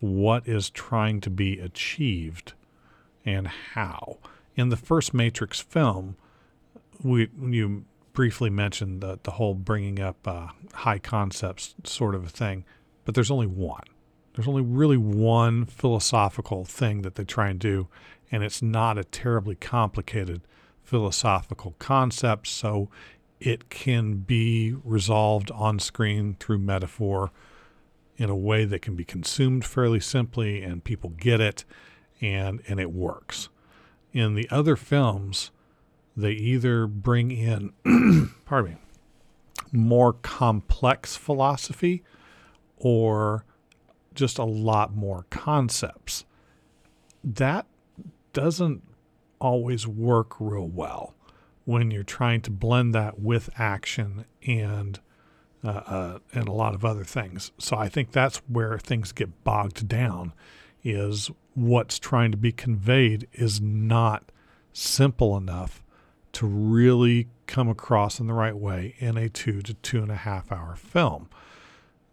what 0.00 0.46
is 0.46 0.70
trying 0.70 1.20
to 1.22 1.30
be 1.30 1.58
achieved 1.58 2.54
and 3.24 3.48
how. 3.48 4.18
In 4.56 4.68
the 4.68 4.76
first 4.76 5.12
Matrix 5.12 5.60
film, 5.60 6.16
we 7.02 7.28
you 7.40 7.84
briefly 8.12 8.50
mentioned 8.50 9.00
the 9.00 9.18
the 9.22 9.32
whole 9.32 9.54
bringing 9.54 10.00
up 10.00 10.26
uh, 10.26 10.48
high 10.72 10.98
concepts 10.98 11.74
sort 11.84 12.14
of 12.14 12.24
a 12.24 12.30
thing, 12.30 12.64
but 13.04 13.14
there's 13.14 13.30
only 13.30 13.46
one. 13.46 13.84
There's 14.34 14.48
only 14.48 14.62
really 14.62 14.96
one 14.96 15.64
philosophical 15.64 16.64
thing 16.64 17.02
that 17.02 17.14
they 17.14 17.24
try 17.24 17.48
and 17.48 17.58
do, 17.58 17.86
and 18.30 18.42
it's 18.42 18.62
not 18.62 18.98
a 18.98 19.04
terribly 19.04 19.54
complicated 19.54 20.42
philosophical 20.82 21.74
concept, 21.78 22.46
so 22.46 22.88
it 23.40 23.68
can 23.68 24.16
be 24.16 24.74
resolved 24.84 25.50
on 25.50 25.78
screen 25.78 26.36
through 26.38 26.58
metaphor 26.58 27.30
in 28.16 28.30
a 28.30 28.36
way 28.36 28.64
that 28.64 28.82
can 28.82 28.94
be 28.94 29.04
consumed 29.04 29.64
fairly 29.64 30.00
simply 30.00 30.62
and 30.62 30.84
people 30.84 31.10
get 31.10 31.40
it 31.40 31.64
and 32.20 32.62
and 32.68 32.78
it 32.78 32.92
works. 32.92 33.48
In 34.12 34.34
the 34.34 34.48
other 34.50 34.76
films, 34.76 35.50
they 36.16 36.32
either 36.32 36.86
bring 36.86 37.30
in 37.30 37.72
pardon 38.44 38.72
me, 38.72 38.78
more 39.72 40.12
complex 40.12 41.16
philosophy 41.16 42.02
or 42.76 43.44
just 44.14 44.38
a 44.38 44.44
lot 44.44 44.94
more 44.94 45.26
concepts. 45.30 46.24
That 47.22 47.66
doesn't 48.34 48.82
always 49.40 49.86
work 49.86 50.38
real 50.38 50.68
well 50.68 51.14
when 51.64 51.90
you're 51.90 52.02
trying 52.02 52.42
to 52.42 52.50
blend 52.50 52.94
that 52.94 53.18
with 53.18 53.48
action 53.58 54.26
and 54.46 55.00
uh, 55.64 55.68
uh, 55.68 56.18
and 56.34 56.46
a 56.46 56.52
lot 56.52 56.74
of 56.74 56.84
other 56.84 57.04
things. 57.04 57.50
So 57.58 57.74
I 57.78 57.88
think 57.88 58.12
that's 58.12 58.36
where 58.48 58.78
things 58.78 59.12
get 59.12 59.44
bogged 59.44 59.88
down. 59.88 60.34
Is 60.82 61.30
what's 61.54 61.98
trying 61.98 62.30
to 62.32 62.36
be 62.36 62.52
conveyed 62.52 63.26
is 63.32 63.62
not 63.62 64.30
simple 64.74 65.38
enough 65.38 65.82
to 66.32 66.46
really 66.46 67.28
come 67.46 67.70
across 67.70 68.20
in 68.20 68.26
the 68.26 68.34
right 68.34 68.56
way 68.56 68.94
in 68.98 69.16
a 69.16 69.30
two 69.30 69.62
to 69.62 69.72
two 69.72 70.02
and 70.02 70.10
a 70.10 70.16
half 70.16 70.52
hour 70.52 70.76
film. 70.76 71.30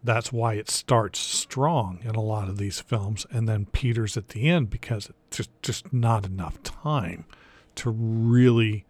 That's 0.04 0.32
why 0.32 0.56
it 0.56 0.70
starts 0.70 1.20
strong 1.20 2.00
in 2.04 2.16
a 2.16 2.22
lot 2.22 2.50
of 2.50 2.58
these 2.58 2.80
films 2.80 3.26
and 3.32 3.48
then 3.48 3.66
peters 3.66 4.18
at 4.18 4.30
the 4.30 4.50
end 4.50 4.70
because 4.70 5.08
it's 5.10 5.38
just, 5.38 5.50
just 5.62 5.94
not 5.94 6.26
enough 6.26 6.62
time 6.64 7.26
to 7.76 7.92
really 7.92 8.86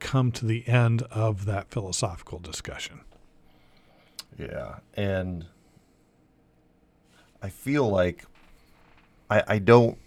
come 0.00 0.32
to 0.32 0.46
the 0.46 0.66
end 0.66 1.02
of 1.10 1.44
that 1.44 1.70
philosophical 1.70 2.38
discussion. 2.38 3.02
Yeah. 4.38 4.76
And 4.94 5.46
I 7.42 7.48
feel 7.48 7.88
like 7.88 8.24
I, 9.30 9.44
I 9.46 9.58
don't 9.58 9.98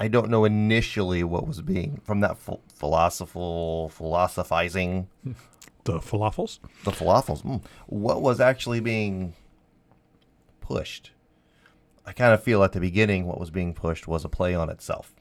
I 0.00 0.06
don't 0.08 0.30
know 0.30 0.44
initially 0.44 1.24
what 1.24 1.46
was 1.46 1.60
being 1.60 2.00
from 2.04 2.20
that 2.20 2.36
ph- 2.44 2.60
philosophical 2.72 3.88
philosophizing 3.88 5.08
The 5.92 6.00
falafels? 6.00 6.58
the 6.84 6.90
falafels. 6.90 7.42
Mm, 7.42 7.62
what 7.86 8.20
was 8.22 8.40
actually 8.40 8.80
being 8.80 9.34
pushed? 10.60 11.12
I 12.06 12.12
kind 12.12 12.32
of 12.34 12.42
feel 12.42 12.62
at 12.64 12.72
the 12.72 12.80
beginning 12.80 13.26
what 13.26 13.38
was 13.40 13.50
being 13.50 13.72
pushed 13.74 14.06
was 14.08 14.24
a 14.24 14.28
play 14.28 14.54
on 14.54 14.68
itself, 14.70 15.14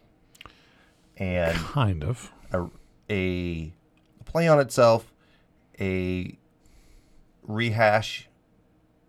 and 1.18 1.58
Kind 1.58 2.04
of. 2.04 2.32
a, 2.54 2.66
a 3.10 3.74
play 4.26 4.48
on 4.48 4.60
itself, 4.60 5.12
a 5.80 6.38
rehash, 7.44 8.28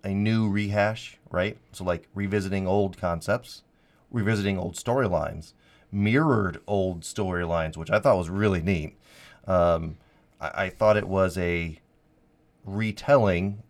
a 0.04 0.10
new 0.10 0.48
rehash, 0.48 1.18
right? 1.30 1.56
So 1.72 1.84
like 1.84 2.08
revisiting 2.14 2.66
old 2.66 2.96
concepts, 2.98 3.62
revisiting 4.10 4.58
old 4.58 4.74
storylines, 4.74 5.52
mirrored 5.90 6.60
old 6.66 7.02
storylines, 7.02 7.76
which 7.76 7.90
I 7.90 7.98
thought 7.98 8.16
was 8.16 8.28
really 8.30 8.60
neat. 8.62 8.96
Um, 9.46 9.96
I, 10.40 10.64
I 10.64 10.68
thought 10.70 10.96
it 10.96 11.08
was 11.08 11.36
a 11.38 11.78
retelling, 12.64 13.62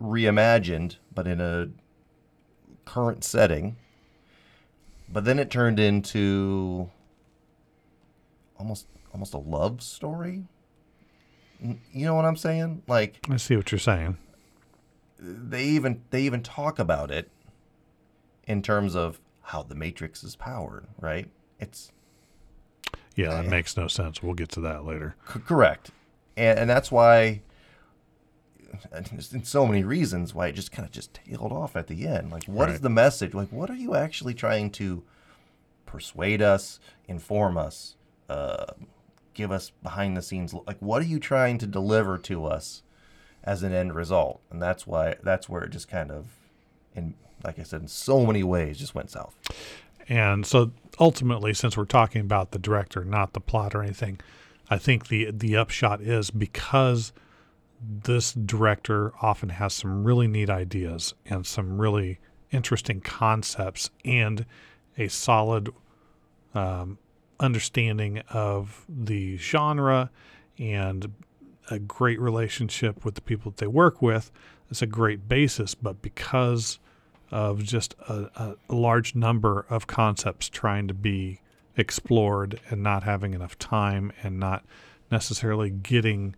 reimagined, 0.00 0.96
but 1.14 1.26
in 1.26 1.40
a 1.40 1.68
current 2.84 3.24
setting. 3.24 3.76
But 5.12 5.24
then 5.24 5.38
it 5.38 5.50
turned 5.50 5.80
into 5.80 6.90
almost 8.58 8.86
almost 9.12 9.34
a 9.34 9.38
love 9.38 9.82
story. 9.82 10.44
You 11.60 12.04
know 12.06 12.14
what 12.14 12.24
I'm 12.24 12.36
saying? 12.36 12.82
Like 12.86 13.18
I 13.28 13.36
see 13.36 13.56
what 13.56 13.70
you're 13.72 13.78
saying. 13.78 14.16
they 15.18 15.64
even 15.64 16.02
they 16.10 16.22
even 16.22 16.42
talk 16.42 16.78
about 16.78 17.10
it 17.10 17.30
in 18.46 18.62
terms 18.62 18.94
of 18.94 19.20
how 19.42 19.62
the 19.62 19.74
matrix 19.74 20.22
is 20.22 20.36
powered, 20.36 20.86
right? 21.00 21.28
It's 21.58 21.90
Yeah, 23.16 23.30
that 23.42 23.46
makes 23.46 23.76
no 23.76 23.86
sense. 23.88 24.22
We'll 24.22 24.34
get 24.34 24.48
to 24.50 24.60
that 24.60 24.84
later. 24.84 25.16
c- 25.32 25.40
correct. 25.40 25.90
And 26.36 26.58
and 26.58 26.70
that's 26.70 26.90
why 26.92 27.42
in 29.32 29.44
so 29.44 29.66
many 29.66 29.82
reasons 29.82 30.32
why 30.34 30.46
it 30.46 30.52
just 30.52 30.70
kind 30.72 30.86
of 30.86 30.92
just 30.92 31.12
tailed 31.14 31.52
off 31.52 31.74
at 31.76 31.86
the 31.88 32.06
end. 32.06 32.30
Like 32.30 32.44
what 32.44 32.68
is 32.68 32.74
Right. 32.74 32.82
the 32.82 32.90
message? 32.90 33.34
Like 33.34 33.48
what 33.50 33.68
are 33.68 33.74
you 33.76 33.94
actually 33.94 34.34
trying 34.34 34.70
to 34.72 35.02
persuade 35.86 36.40
us, 36.40 36.78
inform 37.08 37.56
us, 37.56 37.96
uh, 38.28 38.66
give 39.34 39.50
us 39.50 39.70
behind 39.82 40.16
the 40.16 40.22
scenes 40.22 40.54
like 40.54 40.76
what 40.80 41.02
are 41.02 41.06
you 41.06 41.18
trying 41.18 41.58
to 41.58 41.66
deliver 41.66 42.16
to 42.18 42.44
us 42.46 42.82
as 43.42 43.62
an 43.62 43.72
end 43.72 43.94
result? 43.94 44.40
And 44.50 44.62
that's 44.62 44.86
why 44.86 45.16
that's 45.22 45.48
where 45.48 45.62
it 45.64 45.70
just 45.70 45.88
kind 45.88 46.10
of 46.10 46.28
in 46.94 47.14
like 47.44 47.58
I 47.58 47.64
said 47.64 47.82
in 47.82 47.88
so 47.88 48.24
many 48.24 48.42
ways 48.44 48.78
just 48.78 48.94
went 48.94 49.10
south. 49.10 49.34
And 50.10 50.44
so 50.44 50.72
ultimately, 50.98 51.54
since 51.54 51.76
we're 51.76 51.84
talking 51.84 52.20
about 52.20 52.50
the 52.50 52.58
director, 52.58 53.04
not 53.04 53.32
the 53.32 53.40
plot 53.40 53.74
or 53.74 53.82
anything, 53.82 54.20
I 54.68 54.76
think 54.76 55.08
the 55.08 55.30
the 55.30 55.56
upshot 55.56 56.02
is 56.02 56.30
because 56.30 57.12
this 57.80 58.32
director 58.32 59.12
often 59.22 59.48
has 59.50 59.72
some 59.72 60.04
really 60.04 60.26
neat 60.26 60.50
ideas 60.50 61.14
and 61.24 61.46
some 61.46 61.80
really 61.80 62.18
interesting 62.50 63.00
concepts 63.00 63.90
and 64.04 64.44
a 64.98 65.08
solid 65.08 65.70
um, 66.54 66.98
understanding 67.38 68.18
of 68.28 68.84
the 68.88 69.36
genre 69.38 70.10
and 70.58 71.14
a 71.70 71.78
great 71.78 72.20
relationship 72.20 73.04
with 73.04 73.14
the 73.14 73.20
people 73.22 73.52
that 73.52 73.58
they 73.58 73.66
work 73.66 74.02
with. 74.02 74.30
It's 74.68 74.82
a 74.82 74.86
great 74.86 75.28
basis, 75.28 75.74
but 75.74 76.02
because 76.02 76.80
of 77.30 77.62
just 77.62 77.94
a, 78.08 78.56
a 78.68 78.74
large 78.74 79.14
number 79.14 79.66
of 79.70 79.86
concepts 79.86 80.48
trying 80.48 80.88
to 80.88 80.94
be 80.94 81.40
explored 81.76 82.60
and 82.68 82.82
not 82.82 83.04
having 83.04 83.34
enough 83.34 83.58
time 83.58 84.12
and 84.22 84.38
not 84.38 84.64
necessarily 85.10 85.70
getting 85.70 86.34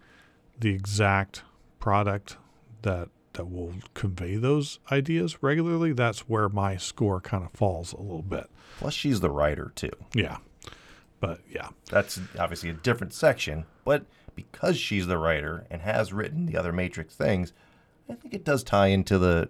the 0.59 0.71
exact 0.71 1.43
product 1.81 2.37
that 2.83 3.09
that 3.35 3.51
will 3.51 3.73
convey 3.95 4.37
those 4.37 4.79
ideas 4.91 5.43
regularly 5.43 5.93
that's 5.95 6.29
where 6.29 6.51
my 6.51 6.77
score 6.77 7.21
kind 7.21 7.43
of 7.45 7.51
falls 7.53 7.93
a 7.95 8.01
little 8.01 8.23
bit. 8.23 8.49
Plus 8.79 8.93
she's 8.95 9.21
the 9.21 9.31
writer 9.31 9.73
too. 9.75 9.91
yeah. 10.15 10.39
But 11.21 11.41
yeah. 11.49 11.69
That's 11.89 12.21
obviously 12.39 12.69
a 12.69 12.75
different 12.75 13.15
section, 13.15 13.65
but 13.85 14.05
because 14.35 14.77
she's 14.77 15.07
the 15.07 15.19
writer 15.19 15.67
and 15.71 15.81
has 15.83 16.13
written 16.13 16.47
the 16.47 16.57
other 16.57 16.73
Matrix 16.73 17.15
things, 17.15 17.53
I 18.09 18.15
think 18.15 18.35
it 18.35 18.45
does 18.45 18.63
tie 18.63 18.89
into 18.89 19.19
the 19.19 19.49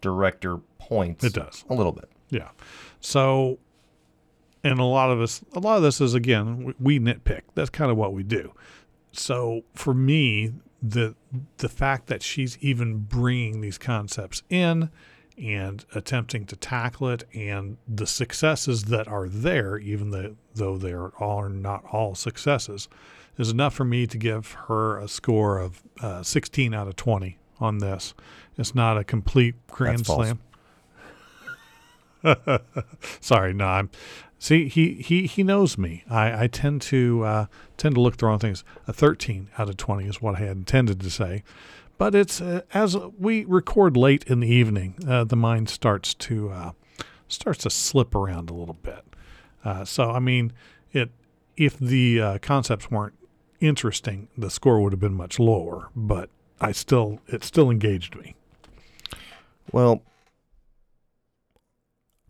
director 0.00 0.60
points. 0.88 1.24
It 1.24 1.34
does. 1.34 1.64
a 1.68 1.74
little 1.74 1.92
bit. 1.92 2.08
Yeah. 2.30 2.48
So, 3.00 3.58
and 4.64 4.78
a 4.78 4.84
lot 4.84 5.10
of 5.10 5.20
us, 5.20 5.42
a 5.54 5.60
lot 5.60 5.76
of 5.76 5.82
this 5.82 6.00
is 6.00 6.14
again, 6.14 6.64
we, 6.64 6.98
we 6.98 6.98
nitpick. 6.98 7.42
That's 7.54 7.70
kind 7.70 7.90
of 7.90 7.96
what 7.96 8.12
we 8.12 8.22
do. 8.22 8.52
So 9.12 9.62
for 9.74 9.92
me, 9.94 10.52
the 10.82 11.14
the 11.58 11.68
fact 11.68 12.06
that 12.08 12.22
she's 12.22 12.58
even 12.60 12.98
bringing 12.98 13.60
these 13.60 13.78
concepts 13.78 14.42
in 14.50 14.90
and 15.38 15.84
attempting 15.94 16.44
to 16.46 16.56
tackle 16.56 17.08
it, 17.08 17.24
and 17.34 17.76
the 17.88 18.06
successes 18.06 18.84
that 18.84 19.08
are 19.08 19.28
there, 19.28 19.78
even 19.78 20.10
the, 20.10 20.36
though 20.54 20.76
they 20.76 20.92
are 20.92 21.08
all 21.18 21.48
not 21.48 21.84
all 21.90 22.14
successes, 22.14 22.88
is 23.38 23.50
enough 23.50 23.74
for 23.74 23.84
me 23.84 24.06
to 24.06 24.18
give 24.18 24.52
her 24.66 24.98
a 24.98 25.08
score 25.08 25.58
of 25.58 25.82
uh, 26.00 26.22
16 26.22 26.74
out 26.74 26.86
of 26.86 26.96
20 26.96 27.38
on 27.60 27.78
this. 27.78 28.14
It's 28.58 28.74
not 28.74 28.98
a 28.98 29.04
complete 29.04 29.54
grand 29.68 30.00
That's 30.00 30.08
false. 30.08 30.34
Sorry, 33.20 33.52
no. 33.52 33.66
I'm, 33.66 33.90
see, 34.38 34.68
he, 34.68 34.94
he, 34.94 35.26
he 35.26 35.42
knows 35.42 35.76
me. 35.76 36.04
I, 36.08 36.44
I 36.44 36.46
tend 36.46 36.82
to 36.82 37.24
uh, 37.24 37.46
tend 37.76 37.94
to 37.94 38.00
look 38.00 38.16
the 38.16 38.26
wrong 38.26 38.38
things. 38.38 38.64
A 38.86 38.92
13 38.92 39.48
out 39.58 39.68
of 39.68 39.76
20 39.76 40.06
is 40.06 40.22
what 40.22 40.36
I 40.36 40.40
had 40.40 40.56
intended 40.56 41.00
to 41.00 41.10
say, 41.10 41.42
but 41.98 42.14
it's 42.14 42.40
uh, 42.40 42.62
as 42.74 42.96
we 43.18 43.44
record 43.44 43.96
late 43.96 44.24
in 44.24 44.40
the 44.40 44.48
evening, 44.48 44.96
uh, 45.06 45.24
the 45.24 45.36
mind 45.36 45.68
starts 45.68 46.14
to 46.14 46.50
uh, 46.50 46.72
starts 47.28 47.62
to 47.62 47.70
slip 47.70 48.14
around 48.14 48.50
a 48.50 48.54
little 48.54 48.78
bit. 48.82 49.04
Uh, 49.64 49.84
so 49.84 50.10
I 50.10 50.18
mean, 50.18 50.52
it 50.92 51.10
if 51.56 51.78
the 51.78 52.20
uh, 52.20 52.38
concepts 52.38 52.90
weren't 52.90 53.14
interesting, 53.60 54.28
the 54.36 54.50
score 54.50 54.80
would 54.80 54.92
have 54.92 55.00
been 55.00 55.14
much 55.14 55.38
lower. 55.38 55.90
But 55.94 56.30
I 56.60 56.72
still 56.72 57.20
it 57.28 57.44
still 57.44 57.70
engaged 57.70 58.16
me. 58.16 58.34
Well, 59.70 60.02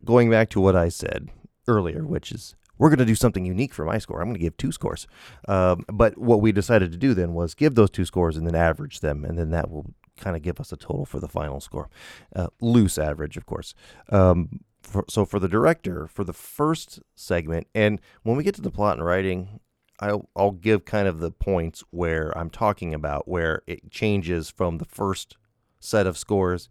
going 0.04 0.30
back 0.30 0.48
to 0.50 0.60
what 0.60 0.76
I 0.76 0.88
said 0.88 1.28
earlier, 1.68 2.04
which 2.04 2.32
is 2.32 2.54
we're 2.78 2.88
going 2.88 2.98
to 2.98 3.04
do 3.04 3.14
something 3.14 3.44
unique 3.44 3.72
for 3.72 3.84
my 3.84 3.98
score. 3.98 4.20
I'm 4.20 4.26
going 4.26 4.34
to 4.34 4.40
give 4.40 4.56
two 4.56 4.72
scores. 4.72 5.06
Um, 5.46 5.84
but 5.92 6.18
what 6.18 6.40
we 6.40 6.52
decided 6.52 6.90
to 6.92 6.98
do 6.98 7.14
then 7.14 7.34
was 7.34 7.54
give 7.54 7.74
those 7.74 7.90
two 7.90 8.04
scores 8.04 8.36
and 8.36 8.46
then 8.46 8.54
average 8.54 9.00
them, 9.00 9.24
and 9.24 9.38
then 9.38 9.50
that 9.50 9.70
will 9.70 9.94
kind 10.18 10.36
of 10.36 10.42
give 10.42 10.60
us 10.60 10.72
a 10.72 10.76
total 10.76 11.04
for 11.04 11.20
the 11.20 11.28
final 11.28 11.60
score. 11.60 11.90
Uh, 12.34 12.48
loose 12.60 12.98
average, 12.98 13.36
of 13.36 13.46
course. 13.46 13.74
Um, 14.10 14.60
for, 14.82 15.04
so 15.08 15.24
for 15.24 15.38
the 15.38 15.48
director, 15.48 16.08
for 16.08 16.24
the 16.24 16.32
first 16.32 17.00
segment, 17.14 17.68
and 17.74 18.00
when 18.22 18.36
we 18.36 18.44
get 18.44 18.54
to 18.56 18.62
the 18.62 18.70
plot 18.70 18.96
and 18.96 19.06
writing, 19.06 19.60
I'll, 20.00 20.28
I'll 20.34 20.50
give 20.50 20.84
kind 20.84 21.06
of 21.06 21.20
the 21.20 21.30
points 21.30 21.84
where 21.90 22.36
I'm 22.36 22.50
talking 22.50 22.92
about 22.92 23.28
where 23.28 23.62
it 23.68 23.92
changes 23.92 24.50
from 24.50 24.78
the 24.78 24.84
first 24.84 25.36
set 25.78 26.06
of 26.06 26.18
scores 26.18 26.68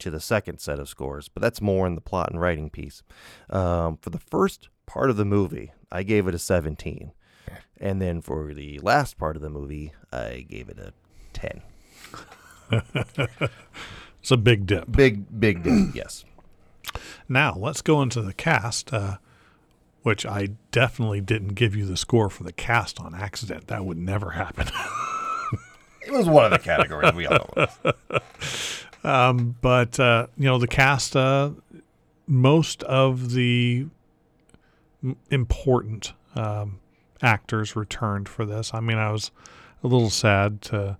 to 0.00 0.10
the 0.10 0.20
second 0.20 0.58
set 0.58 0.78
of 0.78 0.88
scores, 0.88 1.28
but 1.28 1.42
that's 1.42 1.60
more 1.60 1.86
in 1.86 1.94
the 1.94 2.00
plot 2.00 2.30
and 2.30 2.40
writing 2.40 2.70
piece. 2.70 3.02
Um, 3.50 3.96
for 3.98 4.10
the 4.10 4.18
first 4.18 4.68
part 4.86 5.10
of 5.10 5.16
the 5.16 5.24
movie, 5.24 5.72
I 5.90 6.02
gave 6.02 6.26
it 6.26 6.34
a 6.34 6.38
17. 6.38 7.12
And 7.80 8.02
then 8.02 8.20
for 8.20 8.52
the 8.54 8.78
last 8.80 9.18
part 9.18 9.36
of 9.36 9.42
the 9.42 9.50
movie, 9.50 9.92
I 10.12 10.44
gave 10.48 10.68
it 10.68 10.78
a 10.78 10.92
10. 11.32 11.62
It's 14.28 14.32
a 14.32 14.36
big 14.36 14.66
dip. 14.66 14.90
Big, 14.90 15.40
big 15.40 15.62
dip. 15.62 15.88
yes. 15.94 16.24
Now 17.28 17.54
let's 17.56 17.82
go 17.82 18.02
into 18.02 18.20
the 18.20 18.34
cast, 18.34 18.92
uh, 18.92 19.18
which 20.02 20.26
I 20.26 20.50
definitely 20.70 21.20
didn't 21.20 21.54
give 21.54 21.74
you 21.74 21.86
the 21.86 21.96
score 21.96 22.28
for 22.28 22.44
the 22.44 22.52
cast 22.52 23.00
on 23.00 23.14
accident. 23.14 23.68
That 23.68 23.84
would 23.84 23.98
never 23.98 24.32
happen. 24.32 24.68
It 26.00 26.12
was 26.12 26.26
one 26.26 26.46
of 26.46 26.52
the 26.52 26.58
categories 26.58 27.12
we 27.12 27.26
all 27.26 27.50
know. 27.54 27.66
um, 29.04 29.56
but 29.60 29.98
uh, 29.98 30.26
you 30.36 30.44
know, 30.44 30.58
the 30.58 30.66
cast, 30.66 31.16
uh, 31.16 31.50
most 32.26 32.82
of 32.84 33.32
the 33.32 33.86
important 35.30 36.12
um, 36.34 36.80
actors 37.22 37.76
returned 37.76 38.28
for 38.28 38.44
this. 38.44 38.72
I 38.74 38.80
mean, 38.80 38.98
I 38.98 39.10
was 39.10 39.30
a 39.82 39.86
little 39.86 40.10
sad 40.10 40.62
to 40.62 40.98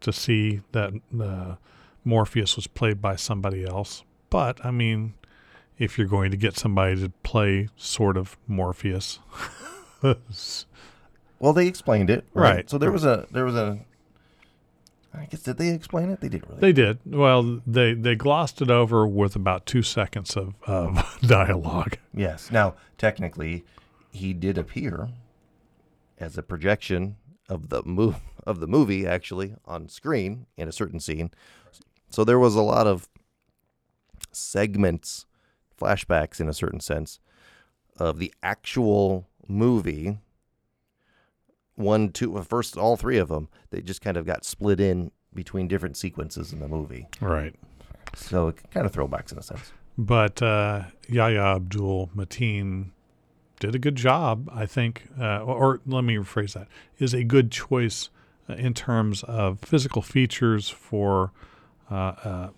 to 0.00 0.12
see 0.12 0.62
that 0.72 0.92
uh, 1.20 1.56
Morpheus 2.04 2.56
was 2.56 2.66
played 2.66 3.02
by 3.02 3.16
somebody 3.16 3.64
else. 3.64 4.02
But 4.30 4.64
I 4.64 4.70
mean, 4.70 5.14
if 5.78 5.98
you're 5.98 6.06
going 6.06 6.30
to 6.30 6.36
get 6.36 6.56
somebody 6.56 7.00
to 7.00 7.10
play 7.22 7.68
sort 7.76 8.16
of 8.16 8.36
Morpheus, 8.46 9.18
Well, 11.40 11.54
they 11.54 11.66
explained 11.66 12.10
it, 12.10 12.26
right? 12.34 12.56
Right. 12.56 12.70
So 12.70 12.78
there 12.78 12.92
was 12.92 13.04
a 13.04 13.26
there 13.32 13.44
was 13.44 13.56
a. 13.56 13.78
I 15.12 15.24
guess 15.24 15.42
did 15.42 15.58
they 15.58 15.70
explain 15.70 16.08
it? 16.10 16.20
They 16.20 16.28
didn't 16.28 16.48
really. 16.48 16.60
they 16.60 16.72
did 16.72 16.98
well. 17.04 17.60
They 17.66 17.94
they 17.94 18.14
glossed 18.14 18.62
it 18.62 18.70
over 18.70 19.06
with 19.06 19.34
about 19.36 19.66
two 19.66 19.82
seconds 19.82 20.36
of 20.36 20.54
of 20.66 21.18
dialogue. 21.26 21.98
yes. 22.14 22.50
Now, 22.50 22.74
technically, 22.96 23.64
he 24.12 24.32
did 24.32 24.56
appear 24.56 25.08
as 26.18 26.38
a 26.38 26.42
projection 26.42 27.16
of 27.48 27.70
the 27.70 27.82
move 27.84 28.16
of 28.46 28.60
the 28.60 28.66
movie 28.68 29.06
actually 29.06 29.54
on 29.66 29.88
screen 29.88 30.46
in 30.56 30.68
a 30.68 30.72
certain 30.72 31.00
scene. 31.00 31.30
So 32.10 32.24
there 32.24 32.38
was 32.38 32.54
a 32.54 32.62
lot 32.62 32.86
of 32.86 33.08
segments, 34.32 35.26
flashbacks 35.80 36.40
in 36.40 36.48
a 36.48 36.54
certain 36.54 36.80
sense, 36.80 37.18
of 37.98 38.18
the 38.18 38.32
actual 38.42 39.28
movie. 39.48 40.18
One, 41.80 42.10
two, 42.10 42.40
first, 42.42 42.76
all 42.76 42.96
three 42.96 43.18
of 43.18 43.28
them, 43.28 43.48
they 43.70 43.80
just 43.80 44.00
kind 44.00 44.16
of 44.16 44.26
got 44.26 44.44
split 44.44 44.80
in 44.80 45.10
between 45.34 45.68
different 45.68 45.96
sequences 45.96 46.52
in 46.52 46.60
the 46.60 46.68
movie. 46.68 47.06
Right. 47.20 47.54
So 48.14 48.48
it 48.48 48.70
kind 48.70 48.86
of 48.86 48.92
throwbacks 48.92 49.32
in 49.32 49.38
a 49.38 49.42
sense. 49.42 49.72
But 49.96 50.42
uh, 50.42 50.84
Yahya 51.08 51.56
Abdul 51.56 52.10
Mateen 52.16 52.90
did 53.60 53.74
a 53.74 53.78
good 53.78 53.96
job, 53.96 54.48
I 54.52 54.66
think, 54.66 55.04
uh, 55.20 55.40
or, 55.40 55.56
or 55.56 55.80
let 55.86 56.02
me 56.04 56.16
rephrase 56.16 56.54
that, 56.54 56.68
is 56.98 57.14
a 57.14 57.22
good 57.22 57.50
choice 57.50 58.08
uh, 58.48 58.54
in 58.54 58.74
terms 58.74 59.22
of 59.24 59.60
physical 59.60 60.02
features 60.02 60.68
for 60.68 61.32
uh, 61.90 61.94
uh, 62.24 62.48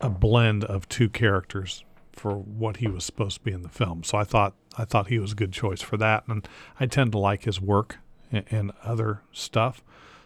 a 0.00 0.10
blend 0.10 0.64
of 0.64 0.88
two 0.88 1.08
characters 1.08 1.84
for 2.12 2.34
what 2.36 2.78
he 2.78 2.86
was 2.86 3.04
supposed 3.04 3.38
to 3.38 3.44
be 3.44 3.52
in 3.52 3.62
the 3.62 3.68
film. 3.68 4.04
So 4.04 4.18
I 4.18 4.24
thought 4.24 4.54
I 4.76 4.84
thought 4.84 5.08
he 5.08 5.18
was 5.18 5.32
a 5.32 5.34
good 5.34 5.52
choice 5.52 5.80
for 5.80 5.96
that, 5.96 6.24
and 6.28 6.46
I 6.78 6.86
tend 6.86 7.12
to 7.12 7.18
like 7.18 7.44
his 7.44 7.60
work 7.60 7.98
and, 8.30 8.44
and 8.50 8.72
other 8.82 9.22
stuff. 9.32 9.82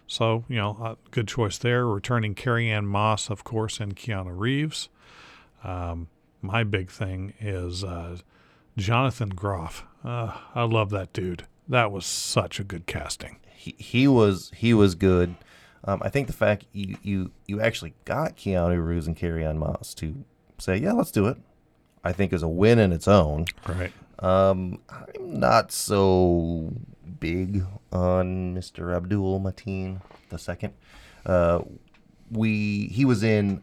So 0.07 0.43
you 0.47 0.57
know, 0.57 0.77
a 0.81 0.97
good 1.11 1.27
choice 1.27 1.57
there. 1.57 1.85
Returning 1.87 2.35
Carrie 2.35 2.69
Ann 2.69 2.85
Moss, 2.85 3.29
of 3.29 3.43
course, 3.43 3.79
and 3.79 3.95
Keanu 3.95 4.37
Reeves. 4.37 4.89
Um, 5.63 6.07
my 6.41 6.63
big 6.63 6.91
thing 6.91 7.33
is 7.39 7.83
uh, 7.83 8.17
Jonathan 8.77 9.29
Groff. 9.29 9.83
Uh, 10.03 10.37
I 10.53 10.63
love 10.63 10.91
that 10.91 11.11
dude. 11.11 11.47
That 11.67 11.91
was 11.91 12.05
such 12.05 12.59
a 12.59 12.63
good 12.63 12.85
casting. 12.85 13.37
he, 13.65 13.75
he 13.77 14.07
was 14.07 14.51
he 14.55 14.73
was 14.73 14.95
good. 14.95 15.35
Um, 15.83 16.01
I 16.03 16.09
think 16.09 16.27
the 16.27 16.33
fact 16.33 16.65
you, 16.71 16.97
you 17.01 17.31
you 17.47 17.61
actually 17.61 17.93
got 18.05 18.37
Keanu 18.37 18.83
Reeves 18.85 19.07
and 19.07 19.15
Carrie 19.15 19.45
Ann 19.45 19.57
Moss 19.57 19.93
to 19.95 20.23
say, 20.57 20.77
yeah, 20.77 20.93
let's 20.93 21.11
do 21.11 21.27
it, 21.27 21.37
I 22.03 22.11
think 22.13 22.31
is 22.33 22.43
a 22.43 22.47
win 22.47 22.79
in 22.79 22.91
its 22.91 23.07
own. 23.07 23.45
Right. 23.67 23.91
Um, 24.19 24.79
I'm 24.89 25.39
not 25.39 25.71
so 25.71 26.73
big 27.19 27.63
on 27.95 28.53
Mr. 28.53 28.95
Abdul 28.95 29.39
Mateen 29.39 30.01
the 30.29 30.37
second. 30.37 30.73
Uh, 31.25 31.61
we 32.31 32.87
he 32.87 33.05
was 33.05 33.23
in 33.23 33.61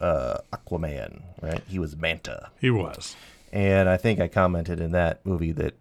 uh, 0.00 0.38
Aquaman, 0.52 1.22
right? 1.40 1.62
He 1.66 1.78
was 1.78 1.96
Manta. 1.96 2.50
He 2.60 2.70
was. 2.70 3.16
And 3.52 3.88
I 3.88 3.96
think 3.96 4.20
I 4.20 4.28
commented 4.28 4.80
in 4.80 4.92
that 4.92 5.24
movie 5.24 5.52
that 5.52 5.74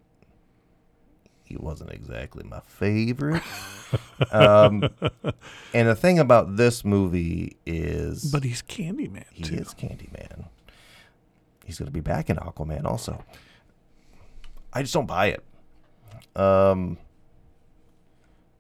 he 1.43 1.57
wasn't 1.57 1.91
exactly 1.91 2.43
my 2.43 2.61
favorite. 2.61 3.43
um, 4.31 4.89
and 5.73 5.88
the 5.88 5.95
thing 5.95 6.17
about 6.19 6.55
this 6.55 6.85
movie 6.85 7.57
is 7.65 8.31
But 8.31 8.43
he's 8.43 8.61
Candyman 8.61 9.25
he 9.31 9.43
too. 9.43 9.55
is 9.55 9.73
Candyman. 9.73 10.45
He's 11.65 11.77
going 11.77 11.88
to 11.88 11.91
be 11.91 11.99
back 11.99 12.29
in 12.29 12.38
Aquaman 12.38 12.85
also. 12.85 13.23
I 14.71 14.81
just 14.81 14.93
don't 14.93 15.07
buy 15.07 15.27
it. 15.27 15.43
Um, 16.39 16.97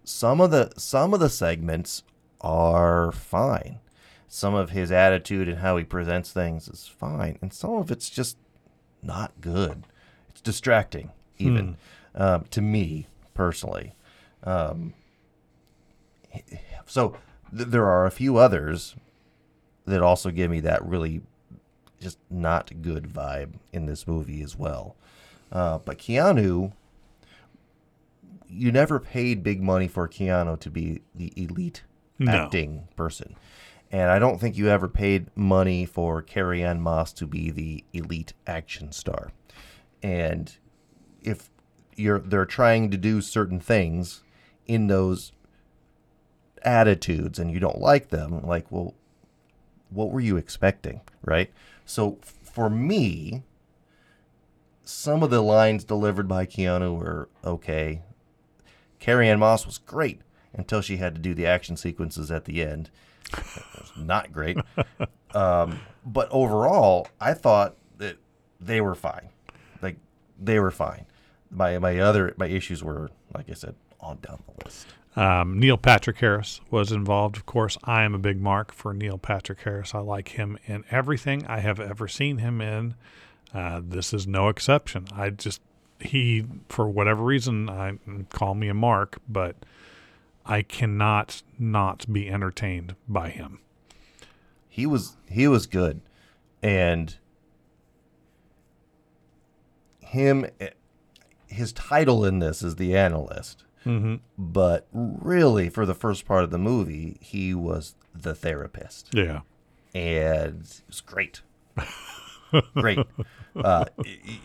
some 0.05 0.41
of 0.41 0.51
the 0.51 0.71
some 0.77 1.13
of 1.13 1.19
the 1.19 1.29
segments 1.29 2.03
are 2.41 3.11
fine. 3.11 3.79
Some 4.27 4.53
of 4.53 4.71
his 4.71 4.91
attitude 4.91 5.47
and 5.47 5.59
how 5.59 5.77
he 5.77 5.83
presents 5.83 6.31
things 6.31 6.67
is 6.67 6.87
fine, 6.87 7.37
and 7.41 7.53
some 7.53 7.75
of 7.75 7.91
it's 7.91 8.09
just 8.09 8.37
not 9.01 9.33
good. 9.39 9.85
It's 10.29 10.41
distracting, 10.41 11.11
even 11.37 11.77
um, 12.15 12.45
to 12.51 12.61
me 12.61 13.07
personally. 13.33 13.95
Um, 14.43 14.93
so 16.85 17.15
th- 17.55 17.69
there 17.69 17.85
are 17.85 18.05
a 18.05 18.11
few 18.11 18.37
others 18.37 18.95
that 19.85 20.01
also 20.01 20.31
give 20.31 20.51
me 20.51 20.59
that 20.61 20.85
really 20.85 21.21
just 21.99 22.17
not 22.29 22.81
good 22.81 23.05
vibe 23.05 23.53
in 23.71 23.85
this 23.85 24.07
movie 24.07 24.41
as 24.41 24.55
well. 24.57 24.95
Uh, 25.51 25.77
but 25.79 25.97
Keanu, 25.97 26.73
you 28.55 28.71
never 28.71 28.99
paid 28.99 29.43
big 29.43 29.61
money 29.61 29.87
for 29.87 30.07
Keanu 30.07 30.59
to 30.59 30.69
be 30.69 31.01
the 31.13 31.31
elite 31.35 31.83
No. 32.19 32.31
acting 32.31 32.87
person. 32.95 33.35
And 33.91 34.09
I 34.11 34.19
don't 34.19 34.39
think 34.39 34.57
you 34.57 34.67
ever 34.67 34.87
paid 34.87 35.27
money 35.35 35.85
for 35.85 36.21
Carrie 36.21 36.63
Ann 36.63 36.81
Moss 36.81 37.13
to 37.13 37.27
be 37.27 37.51
the 37.51 37.83
elite 37.93 38.33
action 38.47 38.91
star. 38.91 39.31
And 40.01 40.55
if 41.23 41.49
you're 41.95 42.19
they're 42.19 42.45
trying 42.45 42.91
to 42.91 42.97
do 42.97 43.21
certain 43.21 43.59
things 43.59 44.21
in 44.65 44.87
those 44.87 45.31
attitudes 46.63 47.39
and 47.39 47.51
you 47.51 47.59
don't 47.59 47.79
like 47.79 48.09
them, 48.09 48.41
like, 48.41 48.71
well, 48.71 48.93
what 49.89 50.11
were 50.11 50.19
you 50.19 50.35
expecting, 50.37 51.01
right? 51.23 51.51
So 51.85 52.17
for 52.23 52.69
me, 52.69 53.43
some 54.83 55.23
of 55.23 55.29
the 55.29 55.41
lines 55.41 55.83
delivered 55.83 56.27
by 56.27 56.45
Keanu 56.45 56.97
were 56.99 57.29
okay. 57.43 58.01
Carrie 59.05 59.29
Ann 59.29 59.37
Moss 59.37 59.67
was 59.67 59.77
great 59.77 60.21
until 60.51 60.81
she 60.81 60.97
had 60.97 61.13
to 61.13 61.21
do 61.21 61.35
the 61.35 61.45
action 61.45 61.77
sequences 61.77 62.31
at 62.31 62.45
the 62.45 62.63
end. 62.63 62.89
Not 63.95 64.31
great. 64.31 64.57
um, 65.35 65.79
but 66.03 66.27
overall, 66.31 67.07
I 67.21 67.35
thought 67.35 67.75
that 67.99 68.17
they 68.59 68.81
were 68.81 68.95
fine. 68.95 69.29
Like 69.79 69.97
they 70.41 70.59
were 70.59 70.71
fine. 70.71 71.05
My 71.51 71.77
my 71.77 71.99
other 71.99 72.33
my 72.37 72.47
issues 72.47 72.83
were, 72.83 73.11
like 73.31 73.47
I 73.47 73.53
said, 73.53 73.75
on 74.01 74.17
down 74.21 74.41
the 74.47 74.65
list. 74.65 74.87
Um, 75.15 75.59
Neil 75.59 75.77
Patrick 75.77 76.17
Harris 76.17 76.59
was 76.71 76.91
involved. 76.91 77.37
Of 77.37 77.45
course, 77.45 77.77
I 77.83 78.01
am 78.05 78.15
a 78.15 78.19
big 78.19 78.41
mark 78.41 78.73
for 78.73 78.91
Neil 78.91 79.19
Patrick 79.19 79.61
Harris. 79.61 79.93
I 79.93 79.99
like 79.99 80.29
him 80.29 80.57
in 80.65 80.83
everything 80.89 81.45
I 81.45 81.59
have 81.59 81.79
ever 81.79 82.07
seen 82.07 82.39
him 82.39 82.59
in. 82.59 82.95
Uh, 83.53 83.81
this 83.83 84.15
is 84.15 84.25
no 84.25 84.49
exception. 84.49 85.05
I 85.15 85.29
just 85.29 85.61
he 85.99 86.45
for 86.69 86.87
whatever 86.89 87.23
reason 87.23 87.69
I 87.69 87.97
call 88.29 88.53
me 88.55 88.67
a 88.67 88.73
mark, 88.73 89.19
but 89.27 89.55
I 90.45 90.61
cannot 90.61 91.41
not 91.57 92.11
be 92.11 92.29
entertained 92.29 92.95
by 93.07 93.29
him. 93.29 93.59
he 94.67 94.85
was 94.85 95.15
he 95.29 95.47
was 95.47 95.65
good. 95.67 96.01
And 96.61 97.15
him 99.99 100.45
his 101.47 101.71
title 101.73 102.25
in 102.25 102.39
this 102.39 102.61
is 102.61 102.75
the 102.75 102.95
analyst. 102.95 103.63
Mm-hmm. 103.85 104.15
but 104.35 104.87
really 104.91 105.69
for 105.69 105.85
the 105.85 105.93
first 105.93 106.25
part 106.25 106.43
of 106.43 106.49
the 106.49 106.57
movie 106.57 107.17
he 107.21 107.53
was 107.53 107.93
the 108.15 108.33
therapist. 108.33 109.09
Yeah, 109.13 109.41
and 109.93 110.61
it 110.63 110.81
was 110.87 111.01
great 111.01 111.41
great 112.75 112.99
uh, 113.63 113.85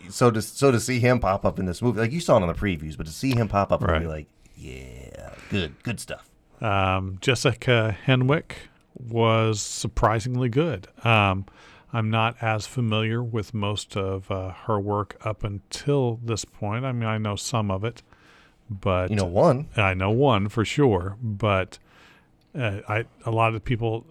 so 0.09 0.31
to 0.31 0.41
so 0.41 0.71
to 0.71 0.79
see 0.79 0.99
him 0.99 1.19
pop 1.19 1.45
up 1.45 1.59
in 1.59 1.65
this 1.65 1.81
movie 1.81 1.99
like 1.99 2.11
you 2.11 2.19
saw 2.19 2.37
it 2.37 2.41
on 2.43 2.47
the 2.47 2.53
previews 2.53 2.95
but 2.97 3.05
to 3.05 3.11
see 3.11 3.35
him 3.35 3.47
pop 3.47 3.71
up 3.71 3.81
and 3.81 4.03
be 4.03 4.07
like 4.07 4.27
yeah 4.57 5.33
good 5.49 5.73
good 5.83 5.99
stuff 5.99 6.27
Um, 6.61 7.17
Jessica 7.21 7.97
Henwick 8.05 8.51
was 8.95 9.59
surprisingly 9.61 10.47
good. 10.49 10.87
Um, 11.03 11.45
I'm 11.91 12.09
not 12.11 12.35
as 12.39 12.67
familiar 12.67 13.23
with 13.23 13.53
most 13.53 13.97
of 13.97 14.29
uh, 14.29 14.51
her 14.65 14.79
work 14.79 15.17
up 15.25 15.43
until 15.43 16.19
this 16.23 16.45
point. 16.45 16.85
I 16.85 16.91
mean, 16.91 17.09
I 17.09 17.17
know 17.17 17.35
some 17.35 17.71
of 17.71 17.83
it, 17.83 18.03
but 18.69 19.09
you 19.09 19.15
know 19.15 19.25
one 19.25 19.69
I 19.75 19.93
know 19.95 20.11
one 20.11 20.49
for 20.49 20.63
sure. 20.63 21.17
But 21.21 21.79
uh, 22.53 22.81
I 22.87 23.05
a 23.25 23.31
lot 23.31 23.55
of 23.55 23.63
people 23.63 24.05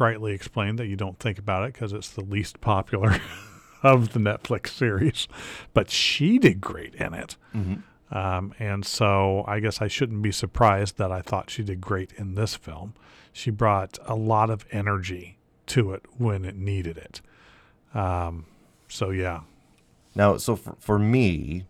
rightly 0.00 0.32
explained 0.32 0.78
that 0.78 0.86
you 0.86 0.96
don't 0.96 1.18
think 1.18 1.38
about 1.38 1.64
it 1.64 1.74
because 1.74 1.92
it's 1.92 2.08
the 2.10 2.24
least 2.24 2.60
popular 2.60 3.18
of 3.82 4.12
the 4.12 4.18
Netflix 4.18 4.68
series. 4.68 5.28
But 5.74 5.90
she 5.90 6.38
did 6.38 6.60
great 6.60 6.94
in 6.94 7.14
it. 7.14 7.36
Um, 8.12 8.54
and 8.58 8.84
so 8.84 9.44
I 9.46 9.60
guess 9.60 9.80
I 9.80 9.86
shouldn't 9.86 10.22
be 10.22 10.32
surprised 10.32 10.96
that 10.98 11.12
I 11.12 11.22
thought 11.22 11.48
she 11.50 11.62
did 11.62 11.80
great 11.80 12.12
in 12.16 12.34
this 12.34 12.56
film. 12.56 12.94
She 13.32 13.50
brought 13.50 13.98
a 14.04 14.16
lot 14.16 14.50
of 14.50 14.66
energy 14.72 15.38
to 15.66 15.92
it 15.92 16.02
when 16.18 16.44
it 16.44 16.56
needed 16.56 16.96
it. 16.98 17.20
Um, 17.94 18.46
so 18.88 19.10
yeah, 19.10 19.42
Now, 20.16 20.36
so 20.38 20.56
for, 20.56 20.74
for 20.80 20.98
me, 20.98 21.66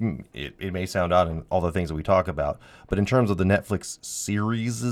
mm, 0.00 0.24
it, 0.34 0.54
it 0.58 0.72
may 0.72 0.86
sound 0.86 1.12
odd 1.12 1.28
in 1.28 1.44
all 1.50 1.60
the 1.60 1.70
things 1.70 1.88
that 1.90 1.94
we 1.94 2.02
talk 2.02 2.26
about, 2.26 2.58
but 2.88 2.98
in 2.98 3.06
terms 3.06 3.30
of 3.30 3.36
the 3.38 3.44
Netflix 3.44 4.04
series, 4.04 4.82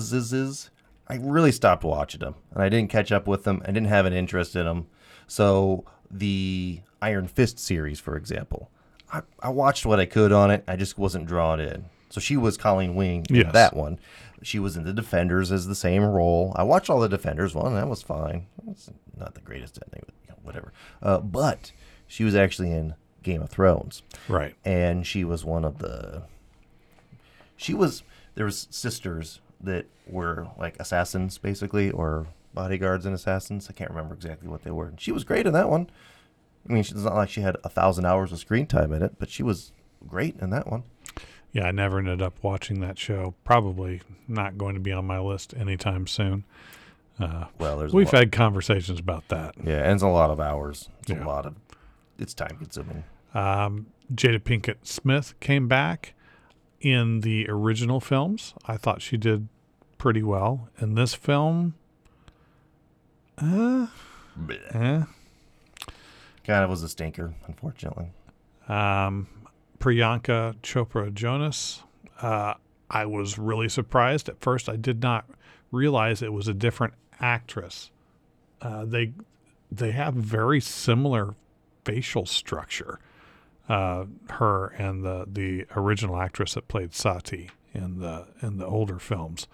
I 1.09 1.17
really 1.17 1.53
stopped 1.53 1.85
watching 1.85 2.21
them, 2.21 2.35
and 2.53 2.63
I 2.63 2.69
didn't 2.69 2.91
catch 2.91 3.13
up 3.13 3.27
with 3.29 3.45
them. 3.45 3.63
I 3.65 3.67
didn't 3.69 3.87
have 3.89 4.07
an 4.07 4.13
interest 4.13 4.57
in 4.57 4.65
them. 4.65 4.87
So 5.29 5.85
the 6.11 6.81
Iron 7.01 7.29
Fist 7.29 7.59
series, 7.59 8.01
for 8.01 8.17
example, 8.17 8.71
I, 9.13 9.23
I 9.41 9.49
watched 9.51 9.87
what 9.87 10.01
I 10.01 10.07
could 10.07 10.33
on 10.33 10.51
it. 10.51 10.65
I 10.67 10.77
just 10.77 10.99
wasn't 10.99 11.27
drawn 11.27 11.61
in. 11.61 11.85
So 12.11 12.21
she 12.21 12.37
was 12.37 12.57
Colleen 12.57 12.95
Wing 12.95 13.25
in 13.31 13.37
Yes. 13.37 13.53
that 13.53 13.77
one. 13.77 13.99
She 14.43 14.59
was 14.59 14.77
in 14.77 14.85
the 14.85 14.93
Defenders 14.93 15.51
as 15.53 15.67
the 15.67 15.75
same 15.75 16.05
role. 16.05 16.53
I 16.57 16.63
watched 16.63 16.91
all 16.91 17.01
the 17.01 17.09
Defenders 17.09 17.55
one. 17.55 17.75
That 17.75 17.89
was 17.89 18.03
fine. 18.03 18.47
It's 18.69 18.91
not 19.17 19.35
the 19.35 19.41
greatest 19.41 19.79
ending, 19.87 20.03
but 20.07 20.15
you 20.25 20.29
know, 20.31 20.39
whatever. 20.43 20.73
Uh, 21.03 21.19
but 21.21 21.73
she 22.07 22.23
was 22.25 22.35
actually 22.35 22.71
in 22.71 22.95
Game 23.23 23.43
of 23.43 23.49
Thrones, 23.51 24.03
right. 24.29 24.55
and 24.65 25.07
she 25.07 25.25
was 25.25 25.45
one 25.45 25.65
of 25.65 25.79
the. 25.79 26.23
She 27.57 27.75
was 27.75 28.03
there 28.35 28.45
was 28.45 28.69
sisters 28.71 29.41
that 29.61 29.87
were 30.07 30.49
like 30.59 30.77
assassins 30.79 31.39
basically, 31.39 31.91
or 31.91 32.27
bodyguards 32.55 33.05
and 33.07 33.15
assassins. 33.15 33.69
I 33.69 33.73
can't 33.73 33.91
remember 33.91 34.15
exactly 34.15 34.49
what 34.49 34.63
they 34.63 34.71
were. 34.71 34.87
And 34.89 35.01
She 35.01 35.13
was 35.13 35.25
great 35.25 35.47
in 35.47 35.53
that 35.53 35.69
one. 35.69 35.89
I 36.69 36.73
mean, 36.73 36.81
it's 36.81 36.93
not 36.95 37.15
like 37.15 37.29
she 37.31 37.43
had 37.43 37.57
a 37.65 37.69
thousand 37.69 38.07
hours 38.07 38.33
of 38.33 38.39
screen 38.39 38.67
time 38.67 38.93
in 38.93 39.03
it, 39.03 39.19
but 39.19 39.31
she 39.31 39.43
was 39.43 39.73
great 40.07 40.37
in 40.41 40.51
that 40.51 40.71
one. 40.71 40.83
Yeah, 41.53 41.69
I 41.69 41.71
never 41.71 41.99
ended 41.99 42.21
up 42.21 42.43
watching 42.43 42.81
that 42.81 42.99
show. 42.99 43.35
Probably 43.45 44.03
not 44.29 44.59
going 44.59 44.75
to 44.75 44.81
be 44.81 44.93
on 44.93 45.07
my 45.07 45.19
list 45.21 45.55
anytime 45.57 46.07
soon. 46.07 46.45
Uh, 47.19 47.47
Well, 47.59 47.79
there's 47.79 47.95
we've 47.95 48.11
had 48.11 48.31
conversations 48.33 48.99
about 48.99 49.29
that. 49.29 49.55
Yeah, 49.65 49.83
and 49.85 49.93
it's 49.93 50.03
a 50.03 50.09
lot 50.09 50.29
of 50.31 50.39
hours. 50.41 50.91
It's 51.01 51.11
Yeah. 51.11 51.25
a 51.25 51.27
lot 51.27 51.47
of. 51.47 51.55
It's 52.19 52.35
time 52.35 52.57
consuming. 52.59 53.05
Um, 53.33 53.87
Jada 54.15 54.39
Pinkett 54.41 54.79
Smith 54.87 55.35
came 55.41 55.69
back 55.69 56.15
in 56.81 57.21
the 57.21 57.49
original 57.49 58.01
films. 58.01 58.55
I 58.67 58.77
thought 58.77 59.03
she 59.03 59.17
did 59.17 59.49
pretty 59.99 60.23
well. 60.23 60.69
In 60.79 60.95
this 60.95 61.15
film, 61.15 61.75
uh, 63.39 63.87
eh. 64.73 65.03
Kind 66.45 66.65
of 66.65 66.71
was 66.71 66.83
a 66.83 66.89
stinker, 66.89 67.35
unfortunately. 67.47 68.11
Um, 68.69 69.27
Priyanka 69.79 70.57
Chopra 70.63 71.13
Jonas. 71.13 71.83
Uh, 72.21 72.55
I 72.91 73.07
was 73.07 73.39
really 73.39 73.69
surprised 73.69 74.29
at 74.29 74.41
first. 74.41 74.69
I 74.69 74.77
did 74.77 75.03
not 75.03 75.27
realize 75.73 76.23
it 76.23 76.33
was 76.33 76.49
a 76.49 76.55
different 76.55 76.95
actress. 77.21 77.91
Uh, 78.63 78.85
they 78.85 79.13
they 79.71 79.91
have 79.91 80.15
very 80.15 80.61
similar 80.61 81.35
facial 81.85 82.27
structure. 82.27 83.01
Uh, 83.69 84.05
her 84.31 84.69
and 84.79 85.05
the 85.05 85.27
the 85.27 85.67
original 85.75 86.17
actress 86.21 86.55
that 86.55 86.69
played 86.69 86.95
Sati 86.95 87.51
in 87.75 87.99
the 87.99 88.29
in 88.41 88.59
the 88.59 88.67
older 88.67 88.99
films, 89.01 89.49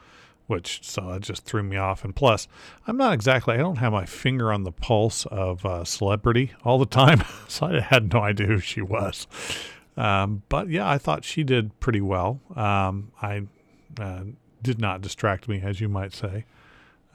which 0.46 0.80
so 0.84 1.12
it 1.12 1.20
just 1.22 1.44
threw 1.46 1.62
me 1.62 1.78
off. 1.78 2.04
And 2.04 2.14
plus, 2.14 2.46
I'm 2.86 2.98
not 2.98 3.14
exactly 3.14 3.54
I 3.54 3.58
don't 3.58 3.76
have 3.78 3.92
my 3.92 4.04
finger 4.04 4.52
on 4.52 4.64
the 4.64 4.72
pulse 4.72 5.24
of 5.26 5.64
uh, 5.64 5.84
celebrity 5.84 6.52
all 6.62 6.78
the 6.78 6.84
time, 6.86 7.22
so 7.48 7.66
I 7.66 7.80
had 7.80 8.12
no 8.12 8.20
idea 8.20 8.46
who 8.48 8.58
she 8.58 8.82
was. 8.82 9.26
Um, 9.96 10.42
but 10.50 10.68
yeah, 10.68 10.88
I 10.88 10.98
thought 10.98 11.24
she 11.24 11.42
did 11.42 11.78
pretty 11.80 12.00
well. 12.02 12.40
Um, 12.54 13.12
I 13.22 13.42
uh, 13.98 14.24
did 14.62 14.78
not 14.78 15.00
distract 15.00 15.48
me, 15.48 15.60
as 15.62 15.80
you 15.80 15.88
might 15.88 16.12
say. 16.12 16.44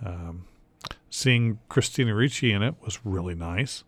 Um, 0.03 0.45
seeing 1.09 1.59
Christina 1.69 2.13
Ricci 2.15 2.51
in 2.51 2.61
it 2.63 2.75
was 2.83 2.99
really 3.03 3.35
nice. 3.35 3.83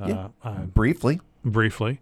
Uh, 0.00 0.06
Yeah. 0.08 0.28
I- 0.42 0.52
Briefly, 0.64 1.20
briefly. 1.44 2.00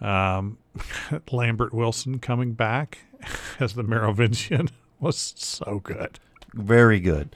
Um, 0.00 0.58
Lambert 1.30 1.72
Wilson 1.74 2.18
coming 2.18 2.52
back 2.52 2.98
as 3.60 3.74
the 3.74 3.82
Merovingian 3.82 4.70
was 5.00 5.16
so 5.36 5.80
good. 5.82 6.18
very 6.54 7.00
good. 7.00 7.34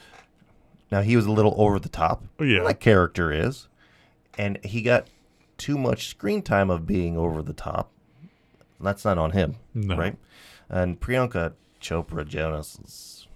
Now 0.91 1.03
he 1.03 1.17
was 1.17 1.27
a 1.27 1.33
little 1.33 1.55
over 1.57 1.79
the 1.79 1.89
top. 1.89 2.25
Yeah. 2.41 2.63
that 2.65 2.81
character 2.81 3.33
is, 3.33 3.69
and 4.39 4.59
he 4.65 4.81
got 4.83 5.09
too 5.59 5.77
much 5.79 6.09
screen 6.09 6.43
time 6.43 6.71
of 6.71 6.87
being 6.87 7.17
over 7.17 7.43
the 7.43 7.53
top. 7.53 7.91
That's 8.81 9.05
not 9.05 9.19
on 9.19 9.33
him, 9.33 9.57
No. 9.73 9.97
right? 9.97 10.17
And 10.69 11.01
Priyanka 11.01 11.55
Chopra 11.81 12.27
Jonas 12.27 12.79
is 12.85 13.27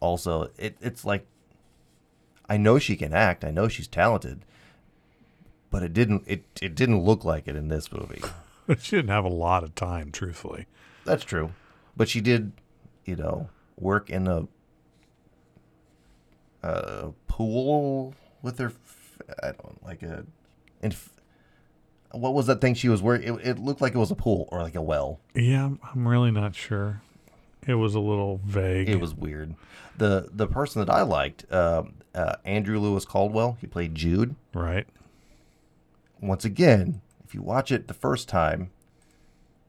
also. 0.00 0.50
It, 0.58 0.76
it's 0.80 1.04
like 1.04 1.26
I 2.48 2.56
know 2.56 2.78
she 2.78 2.96
can 2.96 3.12
act. 3.12 3.44
I 3.44 3.50
know 3.50 3.68
she's 3.68 3.88
talented, 3.88 4.44
but 5.70 5.82
it 5.82 5.92
didn't. 5.92 6.24
It 6.26 6.44
it 6.62 6.74
didn't 6.74 7.02
look 7.04 7.24
like 7.24 7.46
it 7.48 7.56
in 7.56 7.68
this 7.68 7.90
movie. 7.92 8.22
She 8.80 8.96
didn't 8.96 9.08
have 9.08 9.24
a 9.24 9.28
lot 9.28 9.64
of 9.64 9.74
time, 9.74 10.12
truthfully. 10.12 10.66
That's 11.06 11.24
true, 11.24 11.52
but 11.96 12.06
she 12.06 12.20
did, 12.20 12.52
you 13.06 13.16
know, 13.16 13.48
work 13.78 14.10
in 14.10 14.26
a, 14.26 14.46
a 16.62 17.12
pool 17.26 18.14
with 18.42 18.58
her. 18.58 18.72
I 19.42 19.52
don't 19.52 19.82
like 19.84 20.02
a. 20.02 20.24
In, 20.82 20.92
what 22.12 22.34
was 22.34 22.46
that 22.46 22.60
thing 22.60 22.74
she 22.74 22.88
was 22.88 23.02
wearing? 23.02 23.22
It, 23.22 23.46
it 23.46 23.58
looked 23.58 23.80
like 23.80 23.94
it 23.94 23.98
was 23.98 24.10
a 24.10 24.14
pool 24.14 24.48
or 24.52 24.60
like 24.62 24.74
a 24.74 24.82
well. 24.82 25.20
Yeah, 25.34 25.62
I'm- 25.62 25.80
I'm 25.94 26.06
really 26.06 26.30
not 26.30 26.54
sure. 26.54 27.00
It 27.66 27.74
was 27.74 27.94
a 27.94 28.00
little 28.00 28.40
vague. 28.44 28.88
It 28.88 29.00
was 29.00 29.14
weird. 29.14 29.54
The 29.96 30.28
the 30.32 30.46
person 30.46 30.84
that 30.84 30.90
I 30.92 31.02
liked, 31.02 31.50
um, 31.52 31.94
uh, 32.14 32.36
Andrew 32.44 32.78
Lewis 32.78 33.04
Caldwell, 33.04 33.58
he 33.60 33.66
played 33.66 33.94
Jude. 33.94 34.36
right. 34.54 34.86
Once 36.20 36.44
again, 36.44 37.00
if 37.24 37.34
you 37.34 37.42
watch 37.42 37.70
it 37.70 37.88
the 37.88 37.94
first 37.94 38.28
time, 38.28 38.70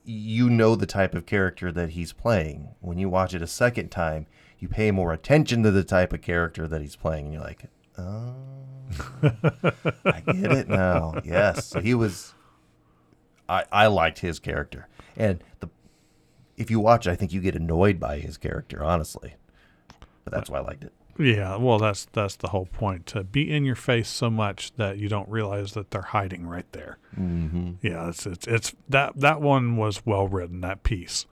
you 0.03 0.49
know 0.49 0.75
the 0.75 0.85
type 0.85 1.13
of 1.13 1.25
character 1.25 1.71
that 1.71 1.91
he's 1.91 2.13
playing. 2.13 2.69
When 2.79 2.97
you 2.97 3.09
watch 3.09 3.33
it 3.33 3.41
a 3.41 3.47
second 3.47 3.89
time, 3.89 4.25
you 4.57 4.67
pay 4.67 4.91
more 4.91 5.13
attention 5.13 5.63
to 5.63 5.71
the 5.71 5.83
type 5.83 6.13
of 6.13 6.21
character 6.21 6.67
that 6.67 6.81
he's 6.81 6.95
playing, 6.95 7.25
and 7.25 7.33
you're 7.33 7.43
like, 7.43 7.63
oh, 7.97 8.35
I 10.05 10.21
get 10.21 10.51
it 10.51 10.67
now. 10.67 11.15
Yes, 11.23 11.67
so 11.67 11.79
he 11.79 11.93
was. 11.93 12.33
I 13.47 13.65
I 13.71 13.87
liked 13.87 14.19
his 14.19 14.39
character, 14.39 14.87
and 15.15 15.43
the 15.59 15.69
if 16.57 16.69
you 16.69 16.79
watch, 16.79 17.07
it, 17.07 17.11
I 17.11 17.15
think 17.15 17.31
you 17.31 17.39
get 17.39 17.55
annoyed 17.55 17.99
by 17.99 18.19
his 18.19 18.37
character, 18.37 18.83
honestly. 18.83 19.35
But 20.25 20.33
that's 20.33 20.49
why 20.49 20.57
I 20.57 20.61
liked 20.61 20.83
it. 20.83 20.93
Yeah, 21.19 21.57
well, 21.57 21.79
that's 21.79 22.05
that's 22.13 22.37
the 22.37 22.47
whole 22.47 22.67
point 22.67 23.05
to 23.07 23.25
be 23.25 23.51
in 23.51 23.65
your 23.65 23.75
face 23.75 24.07
so 24.07 24.29
much 24.29 24.71
that 24.77 24.97
you 24.97 25.09
don't 25.09 25.27
realize 25.27 25.73
that 25.73 25.91
they're 25.91 26.01
hiding 26.01 26.47
right 26.47 26.71
there. 26.71 26.97
Mm-hmm. 27.19 27.71
Yeah, 27.81 28.07
it's 28.07 28.25
it's, 28.25 28.47
it's 28.47 28.73
that 28.87 29.19
that 29.19 29.41
one 29.41 29.75
was 29.75 30.05
well 30.05 30.29
written 30.29 30.61
that 30.61 30.83
piece, 30.83 31.25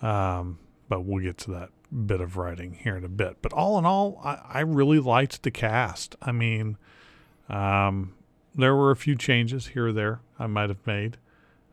um, 0.00 0.58
but 0.88 1.04
we'll 1.04 1.22
get 1.22 1.36
to 1.38 1.50
that 1.50 1.68
bit 2.06 2.22
of 2.22 2.38
writing 2.38 2.78
here 2.82 2.96
in 2.96 3.04
a 3.04 3.10
bit. 3.10 3.36
But 3.42 3.52
all 3.52 3.78
in 3.78 3.84
all, 3.84 4.18
I, 4.24 4.38
I 4.54 4.60
really 4.60 5.00
liked 5.00 5.42
the 5.42 5.50
cast. 5.50 6.16
I 6.22 6.32
mean, 6.32 6.78
um, 7.50 8.14
there 8.54 8.74
were 8.74 8.90
a 8.90 8.96
few 8.96 9.16
changes 9.16 9.68
here 9.68 9.88
or 9.88 9.92
there 9.92 10.20
I 10.38 10.46
might 10.46 10.70
have 10.70 10.86
made, 10.86 11.18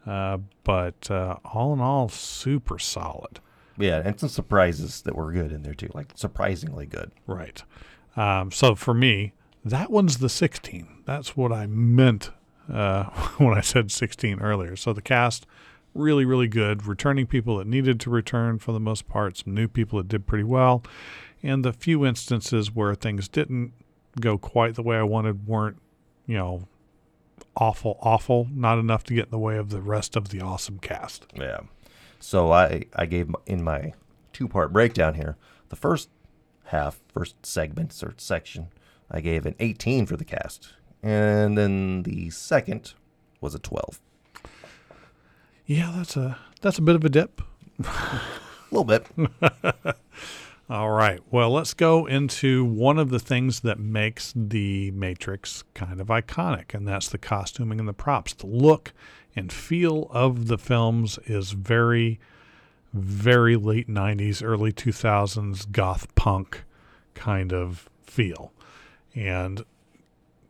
uh, 0.06 0.40
but 0.66 1.10
uh, 1.10 1.38
all 1.46 1.72
in 1.72 1.80
all, 1.80 2.10
super 2.10 2.78
solid. 2.78 3.40
Yeah, 3.78 4.02
and 4.04 4.20
some 4.20 4.30
surprises 4.30 5.02
that 5.02 5.16
were 5.16 5.32
good 5.32 5.52
in 5.52 5.64
there 5.64 5.74
too, 5.74 5.90
like 5.94 6.12
surprisingly 6.16 6.86
good. 6.86 7.12
Right. 7.26 7.64
Um, 8.16 8.52
so 8.52 8.76
for 8.76 8.94
me, 8.94 9.34
that 9.66 9.90
one's 9.90 10.18
the 10.18 10.30
16. 10.30 11.04
That's 11.06 11.36
what 11.36 11.52
I 11.52 11.66
meant 11.68 12.32
uh, 12.72 13.04
when 13.38 13.58
I 13.58 13.62
said 13.62 13.92
16 13.92 14.40
earlier. 14.40 14.76
So 14.76 14.94
the 14.94 15.02
cast, 15.02 15.46
really, 15.94 16.26
really 16.26 16.48
good. 16.48 16.86
Returning 16.86 17.26
people 17.26 17.58
that 17.58 17.68
needed 17.68 18.00
to 18.02 18.10
return 18.10 18.60
for 18.60 18.72
the 18.72 18.80
most 18.80 19.08
part, 19.08 19.38
some 19.38 19.54
new 19.54 19.68
people 19.68 19.98
that 19.98 20.08
did 20.08 20.28
pretty 20.28 20.44
well. 20.44 20.84
And 21.42 21.66
the 21.66 21.74
few 21.74 22.06
instances 22.06 22.74
where 22.74 22.96
things 22.96 23.28
didn't 23.28 23.74
go 24.20 24.38
quite 24.38 24.76
the 24.76 24.84
way 24.84 24.98
I 24.98 25.04
wanted 25.04 25.48
weren't, 25.48 25.78
you 26.26 26.38
know, 26.38 26.68
awful, 27.56 27.98
awful, 28.02 28.48
not 28.52 28.80
enough 28.80 29.04
to 29.06 29.14
get 29.14 29.26
in 29.26 29.32
the 29.32 29.40
way 29.40 29.58
of 29.58 29.70
the 29.70 29.82
rest 29.82 30.16
of 30.16 30.30
the 30.30 30.42
awesome 30.42 30.80
cast. 30.80 31.26
Yeah. 31.36 31.62
So 32.24 32.54
I 32.54 32.86
I 32.96 33.06
gave 33.06 33.36
in 33.46 33.64
my 33.64 33.94
two 34.32 34.48
part 34.48 34.72
breakdown 34.72 35.16
here 35.16 35.36
the 35.68 35.76
first 35.76 36.10
half, 36.66 37.02
first 37.14 37.46
segment 37.46 38.02
or 38.02 38.14
section, 38.18 38.68
I 39.12 39.20
gave 39.20 39.46
an 39.46 39.56
18 39.60 40.06
for 40.06 40.16
the 40.16 40.24
cast, 40.24 40.74
and 41.04 41.58
then 41.58 42.04
the 42.04 42.30
second 42.30 42.94
was 43.42 43.54
a 43.54 43.60
12. 43.60 44.00
Yeah, 45.66 45.92
that's 45.98 46.16
a 46.16 46.38
that's 46.62 46.78
a 46.78 46.82
bit 46.82 46.96
of 46.96 47.04
a 47.04 47.10
dip. 47.10 47.42
A 47.86 48.22
little 48.72 48.86
bit. 48.86 49.06
All 50.70 50.92
right. 50.92 51.20
Well, 51.30 51.52
let's 51.52 51.74
go 51.74 52.06
into 52.06 52.64
one 52.64 52.98
of 52.98 53.10
the 53.10 53.20
things 53.20 53.60
that 53.60 53.80
makes 53.80 54.34
the 54.34 54.92
Matrix 54.92 55.66
kind 55.74 56.00
of 56.00 56.08
iconic, 56.08 56.74
and 56.74 56.88
that's 56.88 57.10
the 57.10 57.18
costuming 57.18 57.80
and 57.80 57.88
the 57.88 57.94
props. 57.94 58.34
The 58.34 58.48
look 58.48 58.94
and 59.36 59.52
feel 59.52 60.08
of 60.12 60.48
the 60.48 60.58
films 60.58 61.18
is 61.26 61.52
very, 61.52 62.20
very 62.94 63.56
late 63.56 63.88
90s, 63.88 64.44
early 64.44 64.72
2000s 64.72 65.72
goth 65.72 66.14
punk 66.16 66.64
kind 67.14 67.54
of 67.54 67.90
feel. 68.06 68.52
And 69.16 69.64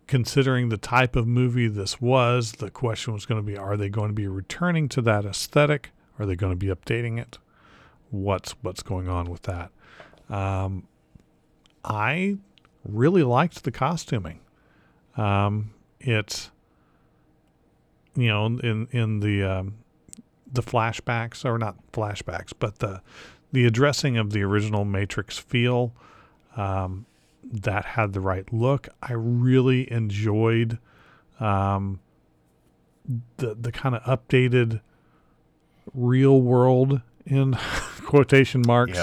considering 0.07 0.69
the 0.69 0.77
type 0.77 1.15
of 1.15 1.27
movie 1.27 1.67
this 1.67 2.01
was, 2.01 2.53
the 2.53 2.69
question 2.69 3.13
was 3.13 3.25
going 3.25 3.41
to 3.41 3.45
be 3.45 3.57
are 3.57 3.77
they 3.77 3.89
going 3.89 4.09
to 4.09 4.13
be 4.13 4.27
returning 4.27 4.89
to 4.89 5.01
that 5.01 5.25
aesthetic? 5.25 5.91
Are 6.19 6.25
they 6.25 6.35
going 6.35 6.51
to 6.51 6.57
be 6.57 6.67
updating 6.67 7.19
it? 7.19 7.37
What's 8.11 8.51
what's 8.61 8.83
going 8.83 9.07
on 9.07 9.29
with 9.29 9.43
that? 9.43 9.71
Um, 10.29 10.87
I 11.83 12.37
really 12.85 13.23
liked 13.23 13.63
the 13.63 13.71
costuming. 13.71 14.39
Um, 15.17 15.73
you 18.15 18.27
know, 18.27 18.45
in 18.45 18.87
in 18.91 19.19
the 19.19 19.43
um, 19.43 19.75
the 20.51 20.61
flashbacks 20.61 21.43
or 21.45 21.57
not 21.57 21.75
flashbacks, 21.91 22.53
but 22.57 22.79
the 22.79 23.01
the 23.51 23.65
addressing 23.65 24.17
of 24.17 24.31
the 24.31 24.41
original 24.43 24.85
Matrix 24.85 25.37
feel 25.37 25.93
um, 26.55 27.05
that 27.43 27.85
had 27.85 28.13
the 28.13 28.19
right 28.19 28.51
look. 28.53 28.89
I 29.01 29.13
really 29.13 29.91
enjoyed 29.91 30.79
um, 31.39 31.99
the 33.37 33.55
the 33.55 33.71
kind 33.71 33.95
of 33.95 34.03
updated 34.03 34.81
real 35.93 36.41
world 36.41 37.01
in 37.25 37.53
quotation 38.05 38.63
marks. 38.65 38.97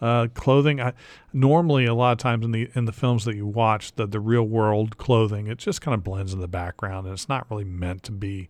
Uh, 0.00 0.28
clothing. 0.34 0.80
I, 0.80 0.92
normally, 1.32 1.86
a 1.86 1.94
lot 1.94 2.12
of 2.12 2.18
times 2.18 2.44
in 2.44 2.52
the 2.52 2.70
in 2.74 2.84
the 2.84 2.92
films 2.92 3.24
that 3.24 3.36
you 3.36 3.46
watch, 3.46 3.92
the 3.92 4.06
the 4.06 4.20
real 4.20 4.44
world 4.44 4.98
clothing, 4.98 5.46
it 5.46 5.58
just 5.58 5.80
kind 5.80 5.94
of 5.94 6.04
blends 6.04 6.32
in 6.32 6.40
the 6.40 6.48
background, 6.48 7.06
and 7.06 7.14
it's 7.14 7.28
not 7.28 7.50
really 7.50 7.64
meant 7.64 8.02
to 8.04 8.12
be 8.12 8.48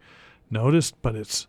noticed. 0.50 0.94
But 1.02 1.16
it's 1.16 1.46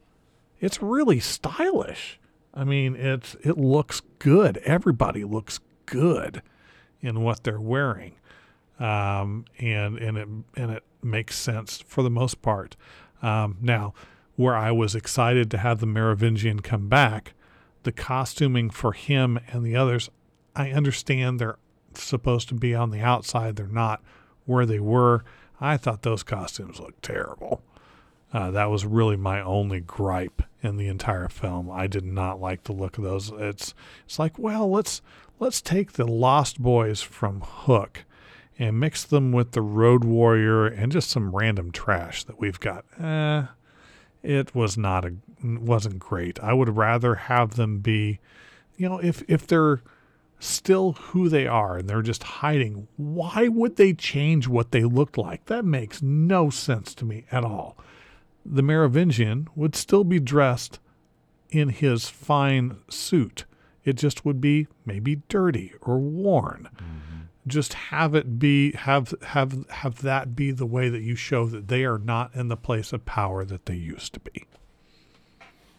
it's 0.59 0.81
really 0.81 1.19
stylish. 1.19 2.19
I 2.53 2.63
mean, 2.63 2.95
it's 2.95 3.35
it 3.43 3.57
looks 3.57 4.01
good. 4.19 4.57
Everybody 4.59 5.23
looks 5.23 5.59
good 5.85 6.41
in 7.01 7.21
what 7.21 7.43
they're 7.43 7.61
wearing, 7.61 8.15
um, 8.79 9.45
and 9.59 9.97
and 9.97 10.17
it 10.17 10.27
and 10.55 10.71
it 10.71 10.83
makes 11.01 11.37
sense 11.37 11.81
for 11.85 12.03
the 12.03 12.09
most 12.09 12.41
part. 12.41 12.75
Um, 13.21 13.57
now, 13.61 13.93
where 14.35 14.55
I 14.55 14.71
was 14.71 14.95
excited 14.95 15.51
to 15.51 15.57
have 15.57 15.79
the 15.79 15.85
Merovingian 15.85 16.61
come 16.61 16.87
back, 16.87 17.33
the 17.89 18.03
costuming 18.03 18.69
for 18.69 18.93
him 18.93 19.39
and 19.47 19.65
the 19.65 19.75
others, 19.75 20.11
I 20.55 20.69
understand 20.69 21.39
they're 21.39 21.57
supposed 21.95 22.47
to 22.49 22.53
be 22.53 22.75
on 22.75 22.91
the 22.91 23.01
outside. 23.01 23.55
They're 23.55 23.65
not 23.65 24.03
where 24.45 24.67
they 24.67 24.79
were. 24.79 25.23
I 25.59 25.75
thought 25.75 26.03
those 26.03 26.21
costumes 26.21 26.79
looked 26.79 27.01
terrible. 27.01 27.63
Uh, 28.31 28.51
that 28.51 28.69
was 28.69 28.85
really 28.85 29.17
my 29.17 29.41
only 29.41 29.79
gripe 29.79 30.43
in 30.61 30.77
the 30.77 30.87
entire 30.87 31.29
film. 31.29 31.71
I 31.71 31.87
did 31.87 32.05
not 32.05 32.39
like 32.39 32.65
the 32.65 32.73
look 32.73 32.99
of 32.99 33.03
those. 33.03 33.31
It's 33.35 33.73
it's 34.05 34.19
like, 34.19 34.37
well, 34.37 34.69
let's 34.69 35.01
let's 35.39 35.59
take 35.59 35.93
the 35.93 36.05
Lost 36.05 36.61
Boys 36.61 37.01
from 37.01 37.41
Hook 37.41 38.05
and 38.59 38.79
mix 38.79 39.03
them 39.03 39.31
with 39.31 39.53
the 39.53 39.63
Road 39.63 40.03
Warrior 40.03 40.67
and 40.67 40.91
just 40.91 41.09
some 41.09 41.35
random 41.35 41.71
trash 41.71 42.23
that 42.25 42.39
we've 42.39 42.59
got. 42.59 42.85
Eh, 43.01 43.45
it 44.21 44.53
was 44.53 44.77
not 44.77 45.05
a 45.05 45.15
wasn't 45.43 45.99
great. 45.99 46.39
I 46.39 46.53
would 46.53 46.75
rather 46.75 47.15
have 47.15 47.55
them 47.55 47.79
be, 47.79 48.19
you 48.77 48.87
know, 48.89 48.99
if 48.99 49.23
if 49.27 49.47
they're 49.47 49.81
still 50.39 50.93
who 50.93 51.29
they 51.29 51.45
are 51.45 51.77
and 51.77 51.89
they're 51.89 52.01
just 52.01 52.23
hiding, 52.23 52.87
why 52.95 53.47
would 53.47 53.75
they 53.75 53.93
change 53.93 54.47
what 54.47 54.71
they 54.71 54.83
looked 54.83 55.17
like? 55.17 55.45
That 55.45 55.65
makes 55.65 56.01
no 56.01 56.49
sense 56.49 56.95
to 56.95 57.05
me 57.05 57.25
at 57.31 57.43
all. 57.43 57.77
The 58.45 58.63
Merovingian 58.63 59.47
would 59.55 59.75
still 59.75 60.03
be 60.03 60.19
dressed 60.19 60.79
in 61.49 61.69
his 61.69 62.07
fine 62.09 62.77
suit. 62.89 63.45
It 63.83 63.93
just 63.93 64.25
would 64.25 64.39
be 64.39 64.67
maybe 64.85 65.21
dirty 65.27 65.73
or 65.81 65.97
worn. 65.97 66.69
Mm-hmm. 66.75 67.19
Just 67.47 67.73
have 67.73 68.13
it 68.15 68.37
be 68.37 68.73
have 68.73 69.13
have 69.23 69.67
have 69.69 70.01
that 70.01 70.35
be 70.35 70.51
the 70.51 70.65
way 70.65 70.89
that 70.89 71.01
you 71.01 71.15
show 71.15 71.47
that 71.47 71.67
they 71.67 71.83
are 71.83 71.97
not 71.97 72.35
in 72.35 72.47
the 72.47 72.57
place 72.57 72.93
of 72.93 73.05
power 73.05 73.43
that 73.43 73.65
they 73.65 73.75
used 73.75 74.13
to 74.13 74.19
be. 74.19 74.45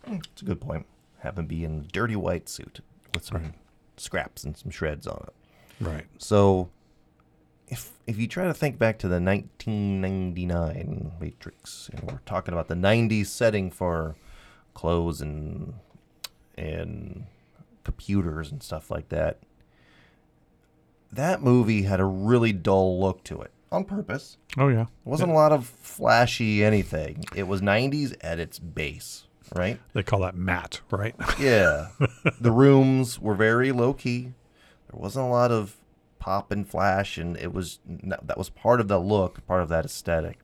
It's 0.07 0.43
a 0.43 0.45
good 0.45 0.61
point. 0.61 0.87
Have 1.21 1.39
him 1.39 1.47
be 1.47 1.65
in 1.65 1.81
a 1.81 1.93
dirty 1.93 2.17
white 2.17 2.49
suit 2.49 2.81
with 3.15 3.25
some 3.25 3.55
scraps 3.97 4.45
and 4.45 4.57
some 4.57 4.71
shreds 4.71 5.07
on 5.07 5.25
it. 5.27 5.35
Right. 5.85 6.07
So, 6.19 6.71
if 7.69 7.93
if 8.07 8.19
you 8.19 8.27
try 8.27 8.45
to 8.45 8.55
think 8.55 8.79
back 8.79 8.99
to 9.01 9.09
the 9.09 9.21
1999 9.21 11.13
Matrix, 11.21 11.91
and 11.93 12.11
we're 12.11 12.21
talking 12.27 12.53
about 12.53 12.69
the 12.69 12.75
90s 12.75 13.27
setting 13.27 13.71
for 13.71 14.17
clothes 14.75 15.21
and 15.21 15.75
and 16.57 17.27
computers 17.85 18.51
and 18.51 18.63
stuff 18.63 18.91
like 18.91 19.09
that, 19.11 19.39
that 21.13 21.43
movie 21.43 21.83
had 21.83 22.01
a 22.01 22.05
really 22.05 22.53
dull 22.53 23.01
look 23.01 23.25
to 23.25 23.41
it 23.41 23.53
on 23.73 23.85
purpose. 23.85 24.37
Oh 24.59 24.69
yeah. 24.69 24.83
It 24.83 24.89
wasn't 25.05 25.31
a 25.31 25.35
lot 25.35 25.53
of 25.53 25.67
flashy 25.67 26.65
anything. 26.65 27.25
It 27.35 27.45
was 27.45 27.61
90s 27.61 28.15
at 28.21 28.39
its 28.39 28.59
base, 28.59 29.27
right? 29.55 29.81
They 29.93 30.03
call 30.03 30.21
that 30.21 30.35
matte, 30.37 30.81
right? 30.91 31.15
Yeah. 31.39 31.89
the 32.41 32.51
rooms 32.53 33.19
were 33.19 33.35
very 33.35 33.73
low 33.73 33.93
key. 33.95 34.33
There 34.91 35.01
wasn't 35.01 35.27
a 35.27 35.29
lot 35.31 35.51
of 35.53 35.77
pop 36.19 36.51
and 36.53 36.69
flash, 36.69 37.17
and 37.19 37.37
it 37.37 37.53
was 37.53 37.79
that 37.87 38.37
was 38.39 38.51
part 38.51 38.81
of 38.81 38.89
the 38.89 38.99
look, 38.99 39.47
part 39.47 39.63
of 39.63 39.69
that 39.69 39.85
aesthetic. 39.85 40.39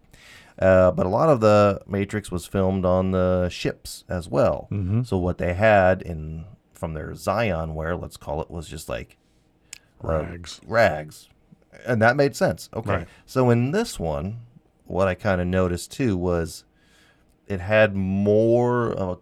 Uh, 0.58 0.90
but 0.90 1.04
a 1.04 1.08
lot 1.10 1.28
of 1.28 1.40
the 1.40 1.82
Matrix 1.86 2.30
was 2.30 2.46
filmed 2.46 2.84
on 2.86 3.10
the 3.10 3.48
ships 3.50 4.04
as 4.08 4.26
well. 4.28 4.68
Mm-hmm. 4.70 5.02
So 5.02 5.18
what 5.18 5.36
they 5.38 5.52
had 5.52 6.00
in 6.00 6.46
from 6.72 6.94
their 6.94 7.14
Zion 7.14 7.74
wear, 7.74 7.94
let's 7.96 8.16
call 8.16 8.40
it, 8.40 8.50
was 8.50 8.66
just 8.68 8.88
like 8.88 9.18
uh, 10.02 10.08
Rags. 10.24 10.60
rags, 10.66 11.28
and 11.86 12.00
that 12.00 12.16
made 12.16 12.34
sense. 12.36 12.70
Okay, 12.74 12.90
Right. 12.90 13.08
so 13.26 13.50
in 13.50 13.72
this 13.72 13.98
one, 14.00 14.40
what 14.86 15.08
I 15.08 15.14
kind 15.14 15.40
of 15.40 15.46
noticed 15.46 15.90
too 15.92 16.16
was 16.16 16.64
it 17.46 17.60
had 17.60 17.94
more 17.94 18.92
of 18.92 19.08
a 19.08 19.18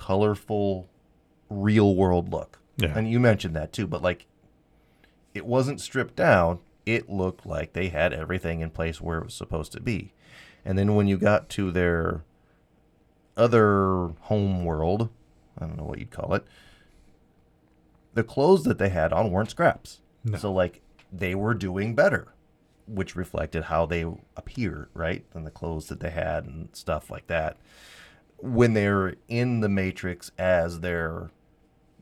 colorful, 0.00 0.88
real 1.50 1.94
world 1.94 2.30
look. 2.30 2.58
Yeah. 2.76 2.92
And 2.96 3.10
you 3.10 3.20
mentioned 3.20 3.56
that 3.56 3.72
too, 3.72 3.86
but 3.86 4.02
like 4.02 4.26
it 5.34 5.46
wasn't 5.46 5.80
stripped 5.80 6.16
down. 6.16 6.60
It 6.84 7.10
looked 7.10 7.44
like 7.46 7.72
they 7.72 7.88
had 7.88 8.12
everything 8.12 8.60
in 8.60 8.70
place 8.70 9.00
where 9.00 9.18
it 9.18 9.24
was 9.24 9.34
supposed 9.34 9.72
to 9.72 9.80
be. 9.80 10.12
And 10.64 10.78
then 10.78 10.94
when 10.94 11.06
you 11.06 11.16
got 11.16 11.48
to 11.50 11.70
their 11.70 12.22
other 13.36 14.12
home 14.22 14.64
world, 14.64 15.08
I 15.58 15.66
don't 15.66 15.76
know 15.76 15.84
what 15.84 15.98
you'd 15.98 16.10
call 16.10 16.34
it, 16.34 16.44
the 18.14 18.24
clothes 18.24 18.64
that 18.64 18.78
they 18.78 18.88
had 18.88 19.12
on 19.12 19.30
weren't 19.30 19.50
scraps. 19.50 20.00
No. 20.24 20.38
So 20.38 20.52
like 20.52 20.80
they 21.12 21.34
were 21.34 21.54
doing 21.54 21.94
better, 21.94 22.28
which 22.86 23.16
reflected 23.16 23.64
how 23.64 23.86
they 23.86 24.04
appeared, 24.36 24.88
right? 24.94 25.24
And 25.34 25.46
the 25.46 25.50
clothes 25.50 25.88
that 25.88 26.00
they 26.00 26.10
had 26.10 26.44
and 26.44 26.68
stuff 26.72 27.10
like 27.10 27.26
that. 27.26 27.56
When 28.38 28.74
they're 28.74 29.14
in 29.28 29.60
the 29.60 29.68
Matrix 29.68 30.30
as 30.38 30.80
they're, 30.80 31.30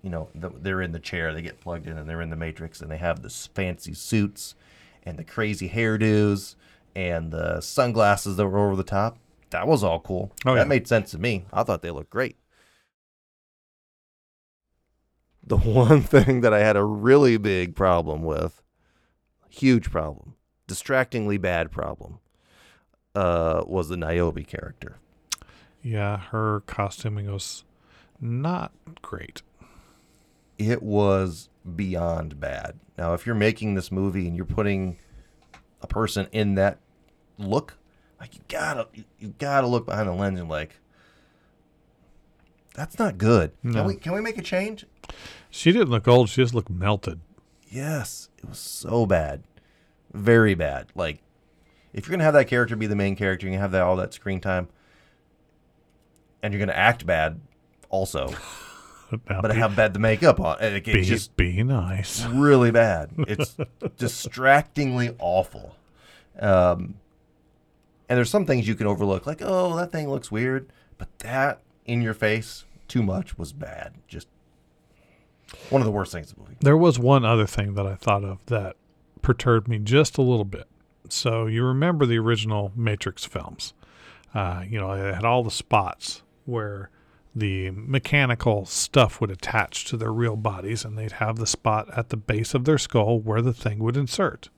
you 0.02 0.10
know, 0.10 0.28
the, 0.34 0.50
they're 0.50 0.82
in 0.82 0.92
the 0.92 0.98
chair, 0.98 1.32
they 1.32 1.42
get 1.42 1.60
plugged 1.60 1.86
in 1.86 1.96
and 1.96 2.08
they're 2.08 2.20
in 2.20 2.30
the 2.30 2.36
Matrix 2.36 2.80
and 2.80 2.90
they 2.90 2.98
have 2.98 3.22
this 3.22 3.48
fancy 3.54 3.94
suits 3.94 4.54
and 5.04 5.18
the 5.18 5.24
crazy 5.24 5.68
hairdos 5.68 6.56
and 6.96 7.30
the 7.30 7.60
sunglasses 7.60 8.36
that 8.36 8.46
were 8.46 8.66
over 8.66 8.76
the 8.76 8.82
top. 8.82 9.18
That 9.50 9.66
was 9.66 9.84
all 9.84 10.00
cool. 10.00 10.32
Oh, 10.44 10.54
that 10.54 10.62
yeah. 10.62 10.68
made 10.68 10.88
sense 10.88 11.12
to 11.12 11.18
me. 11.18 11.46
I 11.52 11.62
thought 11.62 11.82
they 11.82 11.90
looked 11.90 12.10
great. 12.10 12.36
The 15.46 15.56
one 15.58 16.02
thing 16.02 16.40
that 16.40 16.52
I 16.52 16.60
had 16.60 16.76
a 16.76 16.84
really 16.84 17.36
big 17.36 17.76
problem 17.76 18.22
with, 18.22 18.62
huge 19.48 19.90
problem, 19.90 20.34
distractingly 20.66 21.38
bad 21.38 21.70
problem, 21.70 22.18
uh, 23.14 23.62
was 23.66 23.88
the 23.88 23.96
Niobe 23.96 24.46
character. 24.46 24.98
Yeah, 25.82 26.16
her 26.18 26.60
costuming 26.66 27.30
was 27.30 27.64
not 28.20 28.72
great. 29.02 29.42
It 30.58 30.82
was 30.82 31.48
beyond 31.76 32.40
bad. 32.40 32.78
Now, 32.96 33.14
if 33.14 33.26
you're 33.26 33.34
making 33.34 33.74
this 33.74 33.92
movie 33.92 34.26
and 34.26 34.36
you're 34.36 34.46
putting 34.46 34.98
a 35.82 35.86
person 35.86 36.28
in 36.32 36.54
that 36.54 36.78
look, 37.38 37.76
like 38.20 38.34
you 38.34 38.40
gotta, 38.48 38.88
you, 38.94 39.04
you 39.18 39.34
gotta 39.38 39.66
look 39.66 39.84
behind 39.84 40.08
the 40.08 40.12
lens 40.12 40.40
and 40.40 40.48
like, 40.48 40.76
that's 42.74 42.98
not 42.98 43.18
good. 43.18 43.52
No. 43.62 43.72
Can 43.80 43.86
we 43.86 43.94
can 43.96 44.12
we 44.12 44.20
make 44.20 44.38
a 44.38 44.42
change? 44.42 44.84
She 45.50 45.70
didn't 45.70 45.90
look 45.90 46.08
old. 46.08 46.28
She 46.28 46.42
just 46.42 46.54
looked 46.54 46.70
melted. 46.70 47.20
Yes, 47.68 48.30
it 48.38 48.48
was 48.48 48.58
so 48.58 49.06
bad, 49.06 49.42
very 50.14 50.54
bad. 50.54 50.86
Like, 50.94 51.20
if 51.92 52.06
you're 52.06 52.12
gonna 52.12 52.24
have 52.24 52.34
that 52.34 52.46
character 52.46 52.76
be 52.76 52.86
the 52.86 52.96
main 52.96 53.16
character, 53.16 53.46
you're 53.46 53.52
gonna 53.52 53.62
have 53.62 53.72
that 53.72 53.82
all 53.82 53.96
that 53.96 54.14
screen 54.14 54.40
time, 54.40 54.68
and 56.42 56.54
you're 56.54 56.60
gonna 56.60 56.72
act 56.72 57.04
bad, 57.04 57.40
also. 57.90 58.32
But 59.26 59.52
be, 59.52 59.58
how 59.58 59.68
bad 59.68 59.92
the 59.92 60.00
makeup 60.00 60.40
on 60.40 60.60
it. 60.60 60.72
It's 60.72 60.86
be, 60.86 61.02
just 61.04 61.36
be 61.36 61.62
nice. 61.62 62.24
really 62.24 62.70
bad. 62.70 63.12
It's 63.28 63.56
distractingly 63.96 65.14
awful. 65.18 65.76
Um, 66.40 66.94
and 68.08 68.16
there's 68.16 68.30
some 68.30 68.44
things 68.44 68.66
you 68.66 68.74
can 68.74 68.86
overlook, 68.86 69.26
like 69.26 69.40
oh 69.40 69.76
that 69.76 69.92
thing 69.92 70.08
looks 70.08 70.32
weird, 70.32 70.68
but 70.98 71.16
that 71.20 71.60
in 71.84 72.02
your 72.02 72.14
face 72.14 72.64
too 72.88 73.02
much 73.02 73.38
was 73.38 73.52
bad. 73.52 73.94
Just 74.08 74.26
one 75.70 75.80
of 75.80 75.86
the 75.86 75.92
worst 75.92 76.12
things 76.12 76.30
in 76.30 76.36
the 76.36 76.40
movie. 76.40 76.56
There 76.60 76.76
was 76.76 76.98
one 76.98 77.24
other 77.24 77.46
thing 77.46 77.74
that 77.74 77.86
I 77.86 77.94
thought 77.94 78.24
of 78.24 78.44
that 78.46 78.76
perturbed 79.24 79.66
me 79.66 79.78
just 79.78 80.18
a 80.18 80.22
little 80.22 80.44
bit. 80.44 80.68
So 81.08 81.46
you 81.46 81.64
remember 81.64 82.06
the 82.06 82.18
original 82.18 82.70
Matrix 82.76 83.24
films? 83.24 83.74
Uh, 84.32 84.62
you 84.68 84.78
know, 84.78 84.92
it 84.92 85.14
had 85.14 85.24
all 85.24 85.42
the 85.42 85.50
spots 85.50 86.22
where 86.44 86.90
the 87.34 87.70
mechanical 87.70 88.64
stuff 88.66 89.20
would 89.20 89.30
attach 89.30 89.86
to 89.86 89.96
their 89.96 90.12
real 90.12 90.36
bodies, 90.36 90.84
and 90.84 90.96
they'd 90.96 91.12
have 91.12 91.36
the 91.36 91.46
spot 91.46 91.88
at 91.96 92.10
the 92.10 92.16
base 92.16 92.54
of 92.54 92.64
their 92.64 92.78
skull 92.78 93.18
where 93.18 93.42
the 93.42 93.52
thing 93.52 93.80
would 93.80 93.96
insert. 93.96 94.50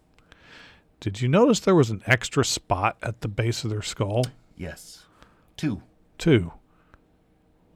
Did 1.00 1.20
you 1.20 1.28
notice 1.28 1.60
there 1.60 1.74
was 1.74 1.90
an 1.90 2.02
extra 2.06 2.44
spot 2.44 2.96
at 3.02 3.20
the 3.20 3.28
base 3.28 3.64
of 3.64 3.70
their 3.70 3.82
skull? 3.82 4.24
Yes, 4.56 5.06
two. 5.56 5.82
Two. 6.18 6.52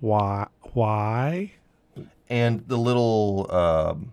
Why? 0.01 0.49
Why? 0.73 1.53
and 2.31 2.67
the 2.69 2.79
little 2.79 3.49
um, 3.51 4.13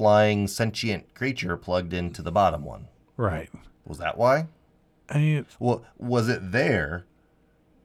flying 0.00 0.48
sentient 0.48 1.12
creature 1.14 1.58
plugged 1.58 1.92
into 1.92 2.22
the 2.22 2.32
bottom 2.32 2.64
one. 2.64 2.88
Right. 3.18 3.50
Was 3.84 3.98
that 3.98 4.16
why? 4.16 4.46
I 5.10 5.18
mean, 5.18 5.46
Well, 5.58 5.84
was 5.98 6.26
it 6.30 6.52
there 6.52 7.04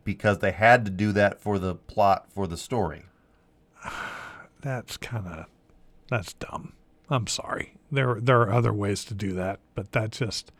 because 0.05 0.39
they 0.39 0.53
had 0.53 0.86
to 0.86 0.91
do 0.91 1.11
that 1.11 1.41
for 1.41 1.59
the 1.59 1.76
plot 1.76 2.32
for 2.32 2.47
the 2.47 2.55
story? 2.55 3.03
that's 4.61 4.95
kind 4.95 5.28
of 5.28 5.45
that's 6.09 6.32
dumb. 6.36 6.72
I'm 7.09 7.28
sorry. 7.28 7.74
There 7.91 8.22
there 8.22 8.39
are 8.43 8.53
other 8.53 8.72
ways 8.72 9.03
to 9.05 9.13
do 9.13 9.34
that, 9.34 9.59
but 9.74 9.91
that 9.91 10.11
just 10.11 10.53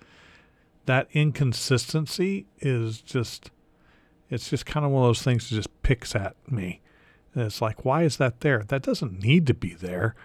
that 0.88 1.08
inconsistency 1.14 2.48
is 2.60 3.00
just 3.00 3.50
it's 4.30 4.50
just 4.50 4.66
kind 4.66 4.86
of 4.86 4.92
one 4.92 5.04
of 5.04 5.08
those 5.08 5.22
things 5.22 5.50
that 5.50 5.56
just 5.56 5.82
picks 5.84 6.18
at 6.18 6.36
me. 6.52 6.82
And 7.34 7.46
it's 7.46 7.62
like, 7.62 7.86
why 7.86 8.04
is 8.04 8.18
that 8.18 8.42
there? 8.42 8.66
That 8.68 8.82
doesn't 8.82 9.24
need 9.24 9.48
to 9.48 9.54
be 9.54 9.74
there. 9.74 10.16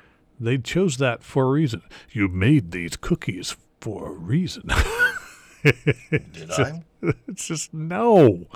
They 0.41 0.57
chose 0.59 0.97
that 0.97 1.23
for 1.23 1.45
a 1.45 1.51
reason. 1.51 1.83
You 2.11 2.27
made 2.29 2.71
these 2.71 2.97
cookies 2.97 3.57
for 3.81 4.09
a 4.09 4.13
reason. 4.13 4.69
Did 5.63 6.51
I? 6.53 6.83
it's 7.29 7.47
just 7.47 7.75
no. 7.75 8.47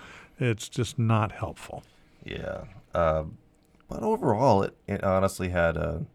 It's 0.40 0.68
just 0.68 0.98
not 0.98 1.32
helpful. 1.32 1.84
Yeah. 2.24 2.64
Um, 2.94 3.36
but 3.88 4.02
overall, 4.02 4.62
it, 4.62 4.74
it 4.86 5.04
honestly 5.04 5.50
had 5.50 5.76
a 5.76 6.06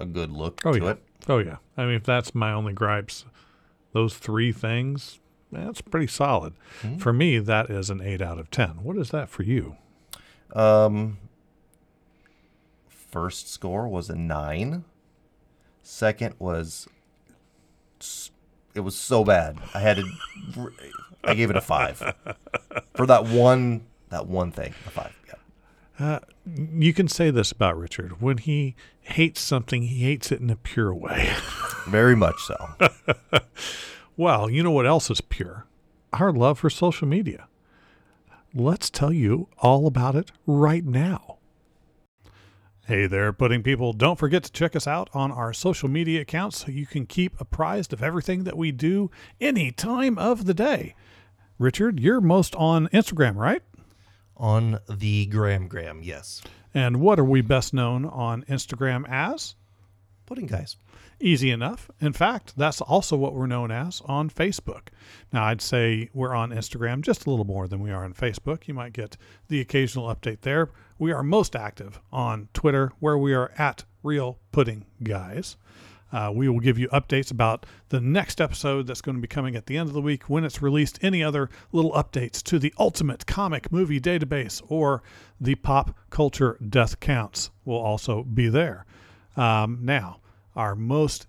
a 0.00 0.06
good 0.06 0.30
look 0.32 0.60
Oh 0.64 0.72
to 0.72 0.82
yeah. 0.84 0.90
it. 0.92 1.02
Oh 1.28 1.38
yeah. 1.38 1.56
I 1.76 1.84
mean, 1.84 1.94
if 1.96 2.04
that's 2.04 2.34
my 2.34 2.52
only 2.52 2.72
gripes, 2.72 3.24
those 3.92 4.14
three 4.16 4.52
things, 4.52 5.20
that's 5.52 5.80
pretty 5.82 6.06
solid. 6.06 6.54
Mhm. 6.82 7.00
For 7.00 7.12
me, 7.12 7.38
that 7.38 7.70
is 7.70 7.90
an 7.90 8.00
eight 8.00 8.22
out 8.22 8.38
of 8.38 8.50
ten. 8.50 8.82
What 8.82 8.96
is 8.96 9.10
that 9.10 9.28
for 9.28 9.42
you? 9.42 9.76
Um, 10.54 11.18
first 13.16 13.50
score 13.50 13.88
was 13.88 14.10
a 14.10 14.14
nine. 14.14 14.84
Second 15.82 16.34
was 16.38 16.86
it 18.74 18.80
was 18.80 18.94
so 18.94 19.24
bad. 19.24 19.56
I 19.72 19.80
had 19.80 19.96
to. 19.96 20.70
I 21.24 21.32
gave 21.32 21.48
it 21.48 21.56
a 21.56 21.62
five 21.62 22.14
for 22.94 23.06
that 23.06 23.24
one. 23.24 23.86
That 24.10 24.26
one 24.26 24.52
thing, 24.52 24.74
a 24.86 24.90
five. 24.90 25.18
Yeah. 25.26 26.06
Uh, 26.06 26.18
you 26.44 26.92
can 26.92 27.08
say 27.08 27.30
this 27.30 27.52
about 27.52 27.78
Richard. 27.78 28.20
When 28.20 28.36
he 28.36 28.76
hates 29.00 29.40
something, 29.40 29.80
he 29.84 30.04
hates 30.04 30.30
it 30.30 30.42
in 30.42 30.50
a 30.50 30.56
pure 30.56 30.92
way. 30.92 31.32
Very 31.88 32.14
much 32.14 32.36
so. 32.42 32.74
well, 34.18 34.50
you 34.50 34.62
know 34.62 34.72
what 34.72 34.86
else 34.86 35.10
is 35.10 35.22
pure? 35.22 35.64
Our 36.12 36.32
love 36.32 36.58
for 36.58 36.68
social 36.68 37.08
media. 37.08 37.48
Let's 38.54 38.90
tell 38.90 39.10
you 39.10 39.48
all 39.56 39.86
about 39.86 40.16
it 40.16 40.32
right 40.46 40.84
now. 40.84 41.35
Hey 42.86 43.08
there, 43.08 43.32
pudding 43.32 43.64
people. 43.64 43.92
Don't 43.92 44.16
forget 44.16 44.44
to 44.44 44.52
check 44.52 44.76
us 44.76 44.86
out 44.86 45.10
on 45.12 45.32
our 45.32 45.52
social 45.52 45.88
media 45.88 46.20
accounts 46.20 46.58
so 46.58 46.70
you 46.70 46.86
can 46.86 47.04
keep 47.04 47.40
apprised 47.40 47.92
of 47.92 48.00
everything 48.00 48.44
that 48.44 48.56
we 48.56 48.70
do 48.70 49.10
any 49.40 49.72
time 49.72 50.16
of 50.18 50.44
the 50.44 50.54
day. 50.54 50.94
Richard, 51.58 51.98
you're 51.98 52.20
most 52.20 52.54
on 52.54 52.86
Instagram, 52.92 53.34
right? 53.34 53.60
On 54.36 54.78
the 54.88 55.26
Graham 55.26 55.66
Graham, 55.66 56.00
yes. 56.00 56.44
And 56.74 57.00
what 57.00 57.18
are 57.18 57.24
we 57.24 57.40
best 57.40 57.74
known 57.74 58.04
on 58.04 58.44
Instagram 58.44 59.04
as? 59.08 59.56
Pudding 60.24 60.46
guys. 60.46 60.76
Easy 61.18 61.50
enough. 61.50 61.90
In 62.00 62.12
fact, 62.12 62.56
that's 62.56 62.80
also 62.80 63.16
what 63.16 63.34
we're 63.34 63.48
known 63.48 63.72
as 63.72 64.00
on 64.04 64.30
Facebook. 64.30 64.90
Now, 65.32 65.42
I'd 65.42 65.60
say 65.60 66.08
we're 66.14 66.36
on 66.36 66.50
Instagram 66.50 67.00
just 67.00 67.26
a 67.26 67.30
little 67.30 67.46
more 67.46 67.66
than 67.66 67.80
we 67.80 67.90
are 67.90 68.04
on 68.04 68.14
Facebook. 68.14 68.68
You 68.68 68.74
might 68.74 68.92
get 68.92 69.16
the 69.48 69.60
occasional 69.60 70.06
update 70.06 70.42
there. 70.42 70.70
We 70.98 71.12
are 71.12 71.22
most 71.22 71.54
active 71.54 72.00
on 72.10 72.48
Twitter, 72.54 72.90
where 73.00 73.18
we 73.18 73.34
are 73.34 73.52
at 73.58 73.84
Real 74.02 74.38
Pudding 74.50 74.86
Guys. 75.02 75.58
Uh, 76.10 76.32
we 76.34 76.48
will 76.48 76.60
give 76.60 76.78
you 76.78 76.88
updates 76.88 77.30
about 77.30 77.66
the 77.90 78.00
next 78.00 78.40
episode 78.40 78.86
that's 78.86 79.02
going 79.02 79.16
to 79.16 79.20
be 79.20 79.28
coming 79.28 79.56
at 79.56 79.66
the 79.66 79.76
end 79.76 79.88
of 79.88 79.94
the 79.94 80.00
week 80.00 80.30
when 80.30 80.42
it's 80.42 80.62
released. 80.62 80.98
Any 81.02 81.22
other 81.22 81.50
little 81.70 81.92
updates 81.92 82.42
to 82.44 82.58
the 82.58 82.72
Ultimate 82.78 83.26
Comic 83.26 83.70
Movie 83.70 84.00
Database 84.00 84.62
or 84.68 85.02
the 85.38 85.56
Pop 85.56 85.94
Culture 86.08 86.56
Death 86.66 86.98
Counts 86.98 87.50
will 87.66 87.76
also 87.76 88.22
be 88.22 88.48
there. 88.48 88.86
Um, 89.36 89.80
now, 89.82 90.20
our 90.54 90.74
most 90.74 91.26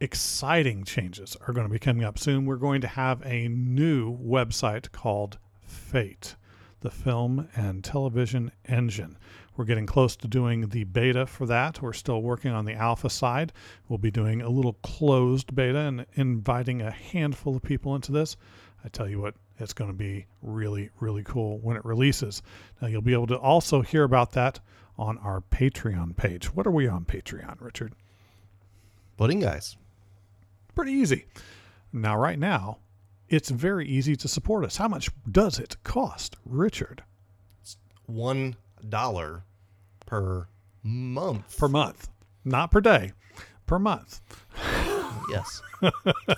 exciting 0.00 0.84
changes 0.84 1.36
are 1.46 1.52
going 1.52 1.66
to 1.66 1.72
be 1.72 1.78
coming 1.78 2.04
up 2.04 2.18
soon. 2.18 2.46
We're 2.46 2.56
going 2.56 2.80
to 2.80 2.88
have 2.88 3.20
a 3.26 3.48
new 3.48 4.16
website 4.16 4.92
called 4.92 5.36
Fate, 5.60 6.36
the 6.80 6.90
film 6.90 7.48
and 7.56 7.82
television 7.82 8.52
engine. 8.66 9.16
We're 9.56 9.64
getting 9.64 9.86
close 9.86 10.16
to 10.16 10.28
doing 10.28 10.68
the 10.68 10.84
beta 10.84 11.26
for 11.26 11.46
that. 11.46 11.80
We're 11.80 11.94
still 11.94 12.20
working 12.20 12.50
on 12.50 12.66
the 12.66 12.74
alpha 12.74 13.08
side. 13.08 13.52
We'll 13.88 13.98
be 13.98 14.10
doing 14.10 14.42
a 14.42 14.50
little 14.50 14.74
closed 14.82 15.54
beta 15.54 15.78
and 15.78 16.06
inviting 16.14 16.82
a 16.82 16.90
handful 16.90 17.56
of 17.56 17.62
people 17.62 17.94
into 17.94 18.12
this. 18.12 18.36
I 18.84 18.88
tell 18.88 19.08
you 19.08 19.20
what, 19.20 19.34
it's 19.58 19.72
going 19.72 19.90
to 19.90 19.96
be 19.96 20.26
really, 20.42 20.90
really 21.00 21.22
cool 21.24 21.58
when 21.58 21.76
it 21.76 21.84
releases. 21.84 22.42
Now, 22.80 22.88
you'll 22.88 23.00
be 23.00 23.14
able 23.14 23.26
to 23.28 23.38
also 23.38 23.80
hear 23.80 24.04
about 24.04 24.32
that 24.32 24.60
on 24.98 25.18
our 25.18 25.40
Patreon 25.40 26.16
page. 26.16 26.54
What 26.54 26.66
are 26.66 26.72
we 26.72 26.86
on 26.86 27.04
Patreon, 27.04 27.56
Richard? 27.60 27.94
Pudding 29.16 29.40
guys. 29.40 29.76
Pretty 30.74 30.92
easy. 30.92 31.24
Now, 31.92 32.18
right 32.18 32.38
now, 32.38 32.78
it's 33.28 33.50
very 33.50 33.86
easy 33.86 34.16
to 34.16 34.28
support 34.28 34.64
us. 34.64 34.76
How 34.76 34.88
much 34.88 35.08
does 35.30 35.58
it 35.58 35.76
cost, 35.84 36.36
Richard, 36.44 37.02
One 38.06 38.56
dollar 38.88 39.44
per 40.06 40.46
month. 40.82 41.56
per 41.58 41.68
month? 41.68 42.08
Not 42.44 42.70
per 42.70 42.80
day, 42.80 43.12
per 43.66 43.78
month. 43.78 44.20
yes. 45.30 45.60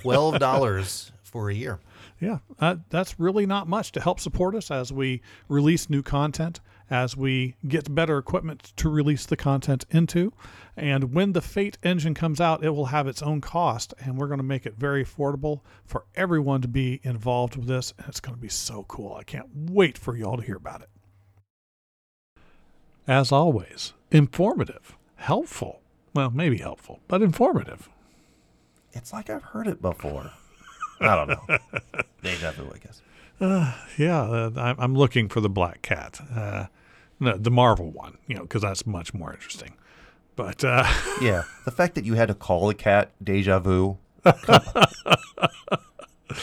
Twelve 0.03 0.39
dollars 0.39 1.13
for 1.23 1.51
a 1.51 1.55
year. 1.55 1.79
Yeah, 2.21 2.39
uh, 2.59 2.77
that's 2.91 3.21
really 3.21 3.47
not 3.47 3.69
much 3.69 3.93
to 3.93 4.01
help 4.01 4.19
support 4.19 4.55
us 4.55 4.71
as 4.71 4.93
we 4.93 5.23
release 5.49 5.89
new 5.89 6.03
content, 6.03 6.61
as 6.91 7.17
we 7.17 7.55
get 7.67 7.95
better 7.95 8.19
equipment 8.19 8.73
to 8.77 8.89
release 8.89 9.25
the 9.25 9.37
content 9.37 9.87
into. 9.91 10.33
And 10.77 11.15
when 11.15 11.33
the 11.33 11.41
Fate 11.41 11.79
engine 11.85 12.15
comes 12.15 12.41
out, 12.41 12.65
it 12.65 12.71
will 12.71 12.87
have 12.87 13.07
its 13.07 13.23
own 13.23 13.41
cost, 13.41 13.95
and 14.01 14.19
we're 14.19 14.27
going 14.27 14.39
to 14.39 14.45
make 14.45 14.67
it 14.67 14.75
very 14.77 15.05
affordable 15.05 15.61
for 15.85 16.07
everyone 16.17 16.61
to 16.63 16.69
be 16.69 17.01
involved 17.05 17.55
with 17.55 17.67
this. 17.67 17.95
And 17.99 18.09
it's 18.09 18.21
going 18.21 18.35
to 18.35 18.41
be 18.41 18.49
so 18.49 18.85
cool. 18.89 19.15
I 19.15 19.23
can't 19.23 19.49
wait 19.55 19.97
for 19.97 20.17
you 20.17 20.25
all 20.25 20.39
to 20.39 20.43
hear 20.43 20.57
about 20.57 20.83
it. 20.83 20.89
As 23.07 23.31
always, 23.31 23.95
informative, 24.11 24.97
helpful. 25.17 25.83
Well, 26.15 26.31
maybe 26.31 26.59
helpful, 26.59 27.01
but 27.07 27.23
informative. 27.23 27.89
It's 28.93 29.13
like 29.13 29.31
I've 29.31 29.43
heard 29.43 29.69
it 29.69 29.81
before. 29.81 30.33
I 31.01 31.15
don't 31.15 31.29
know. 31.29 31.59
Deja 32.23 32.53
vu, 32.53 32.71
I 32.75 32.79
guess. 32.79 33.03
Yeah, 33.97 34.21
uh, 34.23 34.51
I'm, 34.57 34.77
I'm 34.79 34.95
looking 34.95 35.29
for 35.29 35.41
the 35.41 35.49
Black 35.49 35.83
Cat, 35.83 36.21
uh, 36.35 36.67
no, 37.21 37.37
the 37.37 37.51
Marvel 37.51 37.91
one, 37.91 38.17
you 38.27 38.35
know, 38.35 38.43
because 38.43 38.63
that's 38.63 38.87
much 38.87 39.13
more 39.15 39.33
interesting. 39.33 39.75
But 40.37 40.63
uh, 40.65 40.85
Yeah, 41.21 41.43
the 41.65 41.71
fact 41.73 41.95
that 41.97 42.05
you 42.05 42.15
had 42.15 42.29
to 42.29 42.35
call 42.35 42.69
the 42.69 42.75
cat 42.75 43.11
deja 43.23 43.59
vu, 43.59 43.99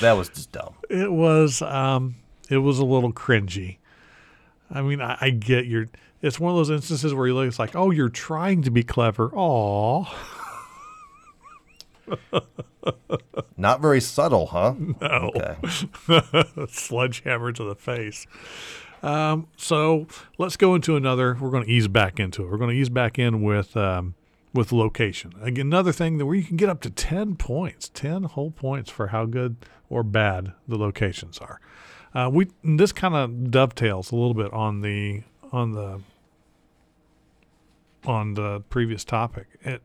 that 0.02 0.14
was 0.14 0.30
just 0.30 0.52
dumb. 0.52 0.74
it 0.90 1.12
was 1.12 1.62
um, 1.62 2.16
it 2.50 2.58
was 2.58 2.80
a 2.80 2.86
little 2.86 3.14
cringy. 3.14 3.78
I 4.70 4.82
mean, 4.82 5.02
I, 5.02 5.18
I 5.22 5.30
get 5.30 5.66
your. 5.66 5.88
It's 6.22 6.40
one 6.40 6.52
of 6.52 6.58
those 6.58 6.70
instances 6.72 7.14
where 7.14 7.28
you 7.28 7.36
look, 7.36 7.48
it's 7.48 7.60
like, 7.60 7.76
oh, 7.76 7.92
you're 7.92 8.10
trying 8.10 8.64
to 8.64 8.72
be 8.72 8.84
clever. 8.84 9.30
Aw, 9.34 10.04
Not 13.58 13.82
very 13.82 14.02
subtle, 14.02 14.48
huh? 14.48 14.76
no, 15.02 15.32
Okay. 15.36 15.56
sledgehammer 16.70 17.52
to 17.54 17.64
the 17.64 17.76
face. 17.76 18.28
Um, 19.02 19.48
so 19.56 20.08
let's 20.38 20.58
go 20.58 20.76
into 20.76 20.96
another. 20.96 21.38
We're 21.40 21.52
going 21.52 21.66
to 21.66 21.70
ease 21.72 21.88
back 21.88 22.20
into 22.20 22.44
it. 22.44 22.52
We're 22.52 22.58
going 22.58 22.72
to 22.72 22.76
ease 22.76 22.90
back 22.90 23.20
in 23.20 23.44
with 23.44 23.78
um, 23.78 24.16
with 24.54 24.72
location. 24.72 25.34
Again, 25.42 25.68
another 25.68 25.92
thing 25.92 26.18
that 26.18 26.26
where 26.26 26.36
you 26.36 26.44
can 26.44 26.58
get 26.58 26.70
up 26.70 26.82
to 26.82 26.90
ten 26.90 27.36
points, 27.36 27.90
ten 27.90 28.24
whole 28.24 28.52
points 28.52 28.90
for 28.90 29.08
how 29.08 29.26
good 29.26 29.58
or 29.90 30.02
bad 30.04 30.54
the 30.68 30.78
locations 30.78 31.38
are. 31.40 31.60
Uh, 32.14 32.30
we 32.32 32.48
this 32.64 32.92
kind 32.92 33.14
of 33.16 33.52
dovetails 33.52 34.12
a 34.12 34.16
little 34.16 34.34
bit 34.34 34.52
on 34.54 34.82
the 34.82 35.24
on 35.52 35.74
the 35.74 36.02
on 38.06 38.34
the 38.34 38.62
previous 38.70 39.04
topic. 39.04 39.48
It 39.62 39.82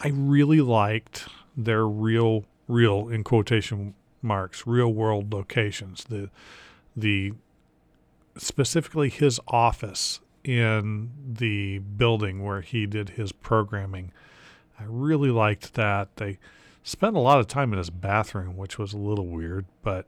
I 0.00 0.08
really 0.08 0.60
liked 0.60 1.28
their 1.56 1.86
real 1.86 2.44
real 2.68 3.08
in 3.08 3.24
quotation 3.24 3.94
marks 4.22 4.66
real 4.66 4.92
world 4.92 5.32
locations. 5.32 6.04
The 6.04 6.30
the 6.96 7.32
specifically 8.36 9.08
his 9.08 9.40
office 9.48 10.20
in 10.44 11.10
the 11.26 11.78
building 11.78 12.44
where 12.44 12.60
he 12.60 12.86
did 12.86 13.10
his 13.10 13.32
programming. 13.32 14.12
I 14.78 14.84
really 14.86 15.30
liked 15.30 15.74
that. 15.74 16.16
They 16.16 16.38
spent 16.84 17.16
a 17.16 17.20
lot 17.20 17.40
of 17.40 17.48
time 17.48 17.72
in 17.72 17.78
his 17.78 17.90
bathroom, 17.90 18.56
which 18.56 18.78
was 18.78 18.92
a 18.92 18.98
little 18.98 19.26
weird, 19.26 19.66
but 19.82 20.06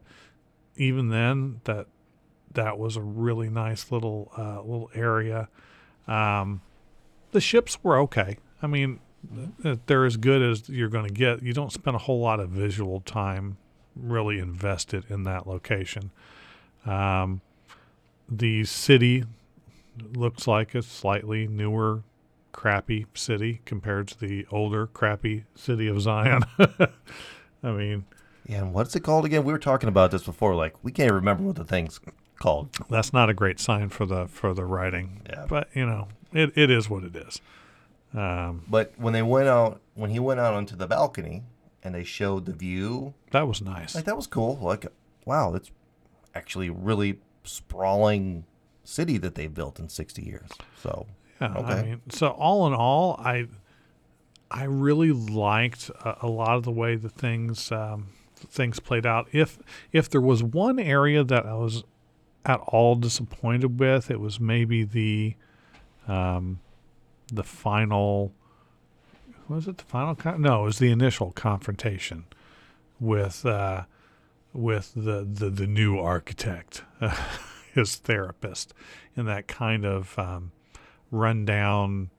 even 0.76 1.08
then, 1.08 1.60
that 1.64 1.86
that 2.52 2.78
was 2.78 2.96
a 2.96 3.02
really 3.02 3.50
nice 3.50 3.90
little 3.90 4.32
uh, 4.36 4.62
little 4.62 4.90
area. 4.94 5.48
Um, 6.06 6.62
the 7.32 7.40
ships 7.40 7.82
were 7.82 7.98
okay. 7.98 8.38
I 8.62 8.66
mean, 8.66 9.00
they're 9.86 10.04
as 10.06 10.16
good 10.16 10.42
as 10.42 10.68
you're 10.68 10.88
going 10.88 11.06
to 11.06 11.12
get. 11.12 11.42
You 11.42 11.52
don't 11.52 11.72
spend 11.72 11.94
a 11.94 11.98
whole 11.98 12.20
lot 12.20 12.40
of 12.40 12.50
visual 12.50 13.00
time 13.00 13.58
really 13.94 14.38
invested 14.38 15.04
in 15.08 15.24
that 15.24 15.46
location. 15.46 16.10
Um, 16.86 17.40
the 18.28 18.64
city 18.64 19.24
looks 20.14 20.46
like 20.46 20.74
a 20.74 20.82
slightly 20.82 21.46
newer, 21.46 22.02
crappy 22.52 23.06
city 23.14 23.60
compared 23.64 24.08
to 24.08 24.18
the 24.18 24.46
older, 24.50 24.86
crappy 24.86 25.44
city 25.54 25.88
of 25.88 26.00
Zion. 26.00 26.42
I 27.62 27.70
mean, 27.72 28.06
Yeah, 28.46 28.58
and 28.58 28.72
what's 28.74 28.96
it 28.96 29.00
called 29.00 29.24
again? 29.24 29.44
We 29.44 29.52
were 29.52 29.58
talking 29.58 29.88
about 29.88 30.10
this 30.10 30.22
before. 30.22 30.54
Like, 30.54 30.74
we 30.82 30.92
can't 30.92 31.12
remember 31.12 31.42
what 31.42 31.56
the 31.56 31.64
thing's 31.64 32.00
called. 32.38 32.70
that's 32.88 33.12
not 33.12 33.28
a 33.28 33.34
great 33.34 33.60
sign 33.60 33.90
for 33.90 34.06
the 34.06 34.26
for 34.26 34.54
the 34.54 34.64
writing. 34.64 35.20
Yeah. 35.28 35.44
But 35.46 35.68
you 35.74 35.84
know, 35.84 36.08
it, 36.32 36.56
it 36.56 36.70
is 36.70 36.88
what 36.88 37.04
it 37.04 37.14
is. 37.14 37.40
Um, 38.14 38.64
But 38.68 38.92
when 38.96 39.12
they 39.12 39.22
went 39.22 39.48
out, 39.48 39.80
when 39.94 40.10
he 40.10 40.18
went 40.18 40.40
out 40.40 40.54
onto 40.54 40.74
the 40.76 40.86
balcony 40.86 41.44
and 41.82 41.94
they 41.94 42.04
showed 42.04 42.46
the 42.46 42.52
view, 42.52 43.14
that 43.30 43.46
was 43.46 43.62
nice. 43.62 43.94
like 43.94 44.04
that 44.04 44.16
was 44.16 44.26
cool. 44.26 44.58
Like, 44.60 44.86
wow, 45.24 45.50
that's 45.50 45.70
actually 46.34 46.70
really 46.70 47.18
sprawling 47.44 48.44
city 48.84 49.16
that 49.18 49.34
they 49.34 49.46
built 49.46 49.78
in 49.78 49.88
60 49.88 50.22
years. 50.22 50.50
So, 50.76 51.06
Yeah, 51.40 51.52
I 51.54 51.58
Okay. 51.58 51.82
mean, 51.82 52.00
so 52.10 52.28
all 52.28 52.66
in 52.66 52.74
all, 52.74 53.16
I 53.18 53.46
I 54.50 54.64
really 54.64 55.12
liked 55.12 55.90
a, 56.04 56.18
a 56.22 56.26
lot 56.28 56.56
of 56.56 56.64
the 56.64 56.72
way 56.72 56.96
the 56.96 57.08
things 57.08 57.70
um, 57.70 58.08
things 58.34 58.80
played 58.80 59.06
out. 59.06 59.28
If 59.32 59.58
if 59.92 60.10
there 60.10 60.20
was 60.20 60.42
one 60.42 60.78
area 60.80 61.22
that 61.22 61.46
I 61.46 61.54
was 61.54 61.84
at 62.44 62.58
all 62.66 62.96
disappointed 62.96 63.78
with, 63.78 64.10
it 64.10 64.18
was 64.18 64.40
maybe 64.40 64.82
the 64.82 65.34
um, 66.08 66.58
the 67.30 67.44
final. 67.44 68.32
Was 69.48 69.66
it 69.66 69.78
the 69.78 69.84
final? 69.84 70.14
Con- 70.14 70.42
no, 70.42 70.62
it 70.62 70.64
was 70.66 70.78
the 70.78 70.90
initial 70.90 71.32
confrontation 71.32 72.24
with 72.98 73.44
uh, 73.44 73.84
with 74.52 74.92
the, 74.94 75.26
the 75.30 75.50
the 75.50 75.66
new 75.66 75.98
architect, 75.98 76.84
his 77.74 77.96
therapist, 77.96 78.74
in 79.16 79.26
that 79.26 79.48
kind 79.48 79.84
of 79.84 80.18
um, 80.18 80.52
rundown 81.10 82.10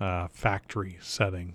uh, 0.00 0.28
factory 0.28 0.98
setting. 1.00 1.54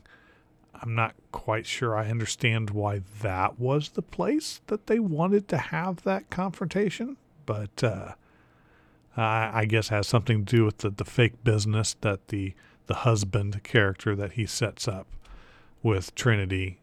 I'm 0.82 0.94
not 0.94 1.16
quite 1.32 1.66
sure 1.66 1.98
I 1.98 2.10
understand 2.10 2.70
why 2.70 3.02
that 3.22 3.60
was 3.60 3.90
the 3.90 4.02
place 4.04 4.62
that 4.68 4.88
they 4.88 5.00
wanted 5.00 5.48
to 5.50 5.58
have 5.58 6.04
that 6.04 6.30
confrontation, 6.30 7.18
but 7.48 7.84
uh, 7.84 8.14
I, 9.16 9.62
I 9.62 9.66
guess 9.66 9.88
has 9.90 10.08
something 10.08 10.46
to 10.46 10.56
do 10.58 10.66
with 10.66 10.80
the, 10.80 10.92
the 10.92 11.06
fake 11.06 11.44
business 11.44 11.96
that 12.02 12.28
the 12.28 12.54
the 12.88 12.96
husband 12.96 13.64
character 13.64 14.16
that 14.16 14.34
he 14.34 14.46
sets 14.46 14.88
up 14.88 15.08
with 15.84 16.16
Trinity 16.16 16.80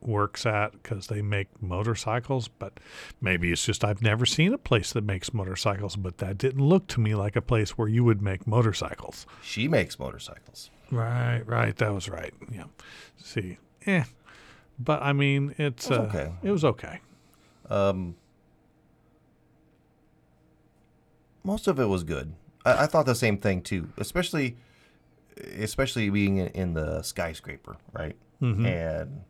works 0.00 0.46
at 0.46 0.72
because 0.72 1.08
they 1.08 1.20
make 1.20 1.48
motorcycles. 1.60 2.48
But 2.48 2.78
maybe 3.20 3.50
it's 3.50 3.64
just 3.64 3.84
I've 3.84 4.00
never 4.02 4.24
seen 4.26 4.52
a 4.52 4.58
place 4.58 4.92
that 4.92 5.04
makes 5.04 5.34
motorcycles, 5.34 5.96
but 5.96 6.18
that 6.18 6.38
didn't 6.38 6.64
look 6.64 6.86
to 6.88 7.00
me 7.00 7.14
like 7.14 7.34
a 7.36 7.42
place 7.42 7.76
where 7.76 7.88
you 7.88 8.04
would 8.04 8.22
make 8.22 8.46
motorcycles. 8.46 9.26
she 9.42 9.66
makes 9.68 9.98
motorcycles. 9.98 10.70
Right, 10.90 11.42
right. 11.46 11.76
That 11.76 11.92
was 11.92 12.08
right. 12.08 12.32
Yeah. 12.50 12.64
See, 13.16 13.58
eh. 13.86 14.04
But 14.78 15.02
I 15.02 15.12
mean, 15.12 15.54
it's 15.58 15.86
It 15.86 15.90
was 15.90 15.98
uh, 15.98 16.02
okay. 16.02 16.32
It 16.42 16.50
was 16.50 16.64
okay. 16.64 17.00
Um, 17.68 18.14
most 21.44 21.66
of 21.66 21.78
it 21.78 21.86
was 21.86 22.04
good. 22.04 22.32
I, 22.64 22.84
I 22.84 22.86
thought 22.86 23.06
the 23.06 23.14
same 23.14 23.38
thing 23.38 23.62
too, 23.62 23.88
especially, 23.98 24.56
especially 25.58 26.10
being 26.10 26.38
in, 26.38 26.48
in 26.48 26.74
the 26.74 27.02
skyscraper, 27.02 27.76
right? 27.92 28.16
Mhm. 28.42 28.66
And 28.66 29.22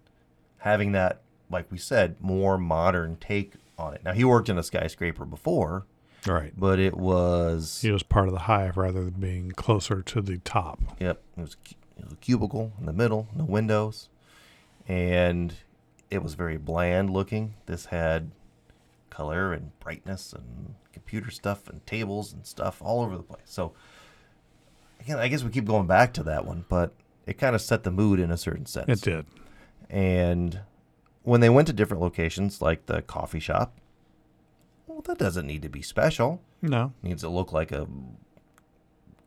having 0.59 0.93
that, 0.93 1.21
like 1.51 1.71
we 1.71 1.79
said, 1.79 2.17
more 2.21 2.59
modern 2.59 3.17
take 3.17 3.55
on 3.79 3.95
it. 3.95 4.03
Now 4.05 4.13
he 4.13 4.25
worked 4.25 4.49
in 4.49 4.59
a 4.59 4.63
skyscraper 4.63 5.25
before, 5.25 5.87
Right. 6.27 6.53
but 6.57 6.79
it 6.79 6.97
was 6.97 7.81
He 7.81 7.91
was 7.91 8.03
part 8.03 8.27
of 8.29 8.35
the 8.35 8.41
hive 8.41 8.77
rather 8.77 9.05
than 9.05 9.21
being 9.21 9.53
closer 9.53 10.03
to 10.03 10.21
the 10.21 10.39
top. 10.39 10.81
Yep, 10.99 11.23
it 11.37 11.41
was, 11.41 11.57
it 11.97 12.05
was 12.05 12.13
a 12.13 12.17
cubicle 12.17 12.73
in 12.81 12.87
the 12.87 12.93
middle, 12.93 13.29
no 13.35 13.45
windows, 13.45 14.09
and 14.87 15.55
it 16.11 16.23
was 16.23 16.35
very 16.35 16.57
bland 16.57 17.11
looking. 17.11 17.55
This 17.67 17.87
had 17.87 18.31
color 19.11 19.53
and 19.53 19.79
brightness 19.81 20.33
and 20.33 20.75
computer 20.93 21.31
stuff 21.31 21.69
and 21.69 21.85
tables 21.87 22.33
and 22.33 22.47
stuff 22.47 22.81
all 22.83 23.03
over 23.03 23.17
the 23.17 23.23
place. 23.23 23.43
So 23.47 23.73
again, 25.09 25.19
I 25.19 25.29
guess 25.29 25.43
we 25.43 25.51
keep 25.51 25.65
going 25.65 25.87
back 25.87 26.13
to 26.15 26.23
that 26.25 26.45
one, 26.45 26.65
but 26.69 26.93
it 27.27 27.39
kind 27.39 27.55
of 27.55 27.63
set 27.63 27.83
the 27.83 27.91
mood 27.91 28.21
in 28.21 28.31
a 28.31 28.37
certain 28.37 28.67
sense. 28.67 28.89
It 28.89 29.01
did. 29.01 29.27
And 29.89 30.61
when 31.23 31.41
they 31.41 31.49
went 31.49 31.67
to 31.69 31.73
different 31.73 32.03
locations, 32.03 32.61
like 32.61 32.87
the 32.87 33.01
coffee 33.03 33.41
shop, 33.41 33.75
well, 34.87 35.01
that 35.03 35.17
doesn't 35.19 35.47
need 35.47 35.63
to 35.63 35.69
be 35.71 35.81
special 35.83 36.43
No. 36.61 36.93
needs 37.03 37.23
to 37.23 37.29
look 37.31 37.53
like 37.53 37.73
a 37.73 37.87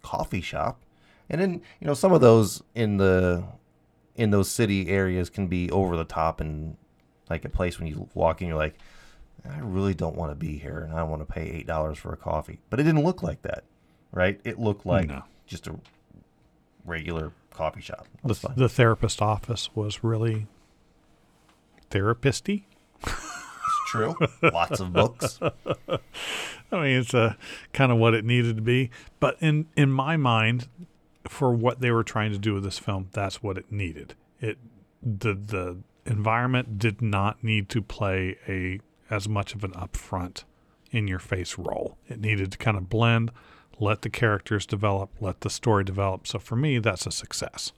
coffee 0.04 0.42
shop. 0.42 0.82
And 1.30 1.42
then, 1.42 1.62
you 1.80 1.88
know, 1.88 1.94
some 1.94 2.12
of 2.14 2.22
those 2.22 2.62
in 2.76 2.98
the 2.98 3.44
in 4.16 4.30
those 4.30 4.50
city 4.50 4.90
areas 4.90 5.30
can 5.30 5.48
be 5.48 5.72
over 5.72 5.96
the 5.96 6.04
top 6.04 6.42
and 6.42 6.76
like 7.30 7.46
a 7.46 7.50
place 7.50 7.80
when 7.80 7.88
you 7.88 8.10
walk 8.14 8.42
in 8.42 8.50
you're 8.50 8.58
like 8.58 8.76
I 9.50 9.60
really 9.60 9.94
don't 9.96 10.18
want 10.18 10.32
to 10.32 10.36
be 10.36 10.58
here 10.58 10.80
and 10.80 10.94
I 10.94 10.98
don't 11.00 11.10
want 11.10 11.26
to 11.26 11.34
pay 11.34 11.64
$8 11.66 11.96
for 11.98 12.12
a 12.14 12.18
coffee. 12.18 12.60
But 12.70 12.80
it 12.80 12.84
didn't 12.84 13.04
look 13.04 13.24
like 13.24 13.42
that, 13.44 13.64
right? 14.12 14.40
It 14.44 14.60
looked 14.60 14.86
like 14.86 15.08
No. 15.08 15.24
Just 15.46 15.68
a 15.68 15.76
regular 16.86 17.32
coffee 17.54 17.82
shop. 17.82 18.08
The, 18.24 18.54
the 18.56 18.70
therapist 18.70 19.22
office 19.22 19.70
was 19.76 20.04
really 20.04 20.48
therapisty. 21.90 22.64
It's 23.04 23.92
true. 23.92 24.16
Lots 24.42 24.80
of 24.80 24.94
books. 24.94 25.40
I 26.72 26.82
mean, 26.82 26.98
it's 27.00 27.14
uh, 27.14 27.34
kind 27.74 27.92
of 27.92 27.98
what 27.98 28.14
it 28.14 28.24
needed 28.24 28.56
to 28.56 28.62
be. 28.62 28.90
But 29.20 29.38
in 29.40 29.68
in 29.76 29.92
my 29.92 30.18
mind, 30.18 30.68
for 31.28 31.54
what 31.54 31.82
they 31.82 31.92
were 31.92 32.04
trying 32.04 32.32
to 32.32 32.38
do 32.38 32.54
with 32.54 32.64
this 32.64 32.80
film, 32.80 33.10
that's 33.12 33.44
what 33.44 33.58
it 33.58 33.72
needed. 33.72 34.16
It 34.40 34.58
the 35.04 35.34
the 35.34 35.78
environment 36.06 36.80
did 36.80 37.02
not 37.02 37.44
need 37.44 37.70
to 37.70 37.82
play 37.82 38.38
a 38.48 38.80
as 39.14 39.28
much 39.28 39.54
of 39.54 39.64
an 39.64 39.72
upfront 39.72 40.44
in 40.92 41.08
your 41.08 41.20
face 41.20 41.58
role. 41.58 41.98
It 42.08 42.20
needed 42.20 42.52
to 42.54 42.58
kind 42.58 42.78
of 42.78 42.90
blend, 42.90 43.32
let 43.82 44.04
the 44.04 44.10
characters 44.10 44.66
develop, 44.66 45.10
let 45.20 45.42
the 45.42 45.50
story 45.50 45.84
develop. 45.84 46.28
So 46.28 46.40
for 46.40 46.56
me, 46.56 46.78
that's 46.80 47.06
a 47.08 47.12
success. 47.12 47.74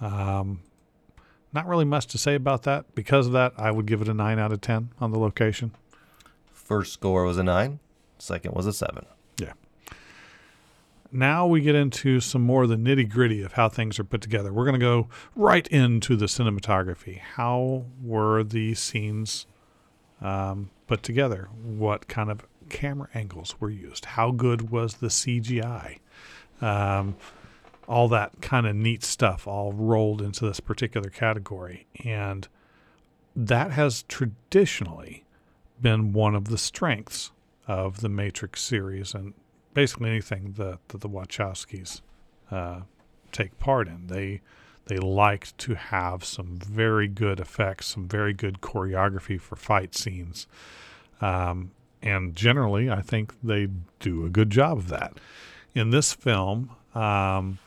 Um, 0.00 0.60
not 1.52 1.66
really 1.66 1.84
much 1.84 2.06
to 2.08 2.18
say 2.18 2.34
about 2.34 2.62
that. 2.62 2.94
Because 2.94 3.26
of 3.26 3.32
that, 3.32 3.52
I 3.56 3.70
would 3.70 3.86
give 3.86 4.00
it 4.00 4.08
a 4.08 4.14
nine 4.14 4.38
out 4.38 4.52
of 4.52 4.60
ten 4.60 4.90
on 5.00 5.10
the 5.10 5.18
location. 5.18 5.72
First 6.52 6.92
score 6.92 7.24
was 7.24 7.38
a 7.38 7.42
9, 7.42 7.80
second 8.18 8.54
was 8.54 8.66
a 8.66 8.72
7. 8.72 9.06
Yeah. 9.40 9.54
Now 11.10 11.46
we 11.46 11.62
get 11.62 11.74
into 11.74 12.20
some 12.20 12.42
more 12.42 12.64
of 12.64 12.68
the 12.68 12.76
nitty 12.76 13.08
gritty 13.08 13.42
of 13.42 13.54
how 13.54 13.70
things 13.70 13.98
are 13.98 14.04
put 14.04 14.20
together. 14.20 14.52
We're 14.52 14.66
going 14.66 14.78
to 14.78 14.86
go 14.86 15.08
right 15.34 15.66
into 15.68 16.14
the 16.14 16.26
cinematography. 16.26 17.20
How 17.20 17.86
were 18.02 18.44
the 18.44 18.74
scenes 18.74 19.46
um, 20.20 20.68
put 20.86 21.02
together? 21.02 21.48
What 21.62 22.06
kind 22.06 22.30
of 22.30 22.46
camera 22.68 23.08
angles 23.14 23.56
were 23.60 23.70
used? 23.70 24.04
How 24.04 24.30
good 24.30 24.70
was 24.70 24.94
the 24.94 25.08
CGI? 25.08 25.98
Um, 26.60 27.16
all 27.88 28.08
that 28.08 28.40
kind 28.40 28.66
of 28.66 28.76
neat 28.76 29.02
stuff 29.02 29.46
all 29.46 29.72
rolled 29.72 30.20
into 30.20 30.44
this 30.44 30.60
particular 30.60 31.08
category. 31.08 31.86
And 32.04 32.46
that 33.34 33.72
has 33.72 34.02
traditionally 34.04 35.24
been 35.80 36.12
one 36.12 36.34
of 36.34 36.46
the 36.46 36.58
strengths 36.58 37.30
of 37.66 38.00
the 38.00 38.08
Matrix 38.08 38.62
series 38.62 39.14
and 39.14 39.34
basically 39.74 40.10
anything 40.10 40.54
that, 40.58 40.78
that 40.88 41.00
the 41.00 41.08
Wachowskis 41.08 42.00
uh, 42.50 42.80
take 43.32 43.58
part 43.58 43.88
in. 43.88 44.06
They 44.08 44.40
they 44.86 44.96
like 44.96 45.54
to 45.58 45.74
have 45.74 46.24
some 46.24 46.56
very 46.56 47.08
good 47.08 47.40
effects, 47.40 47.88
some 47.88 48.08
very 48.08 48.32
good 48.32 48.62
choreography 48.62 49.38
for 49.38 49.54
fight 49.54 49.94
scenes. 49.94 50.46
Um, 51.20 51.72
and 52.02 52.34
generally, 52.36 52.90
I 52.90 53.02
think 53.02 53.34
they 53.42 53.68
do 54.00 54.24
a 54.24 54.28
good 54.28 54.50
job 54.50 54.78
of 54.78 54.88
that. 54.88 55.14
In 55.74 55.90
this 55.90 56.12
film, 56.12 56.70
um, 56.94 57.58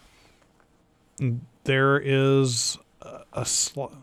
there 1.63 1.99
is 1.99 2.77
a, 3.01 3.21
a 3.33 3.45
sl- 3.45 3.93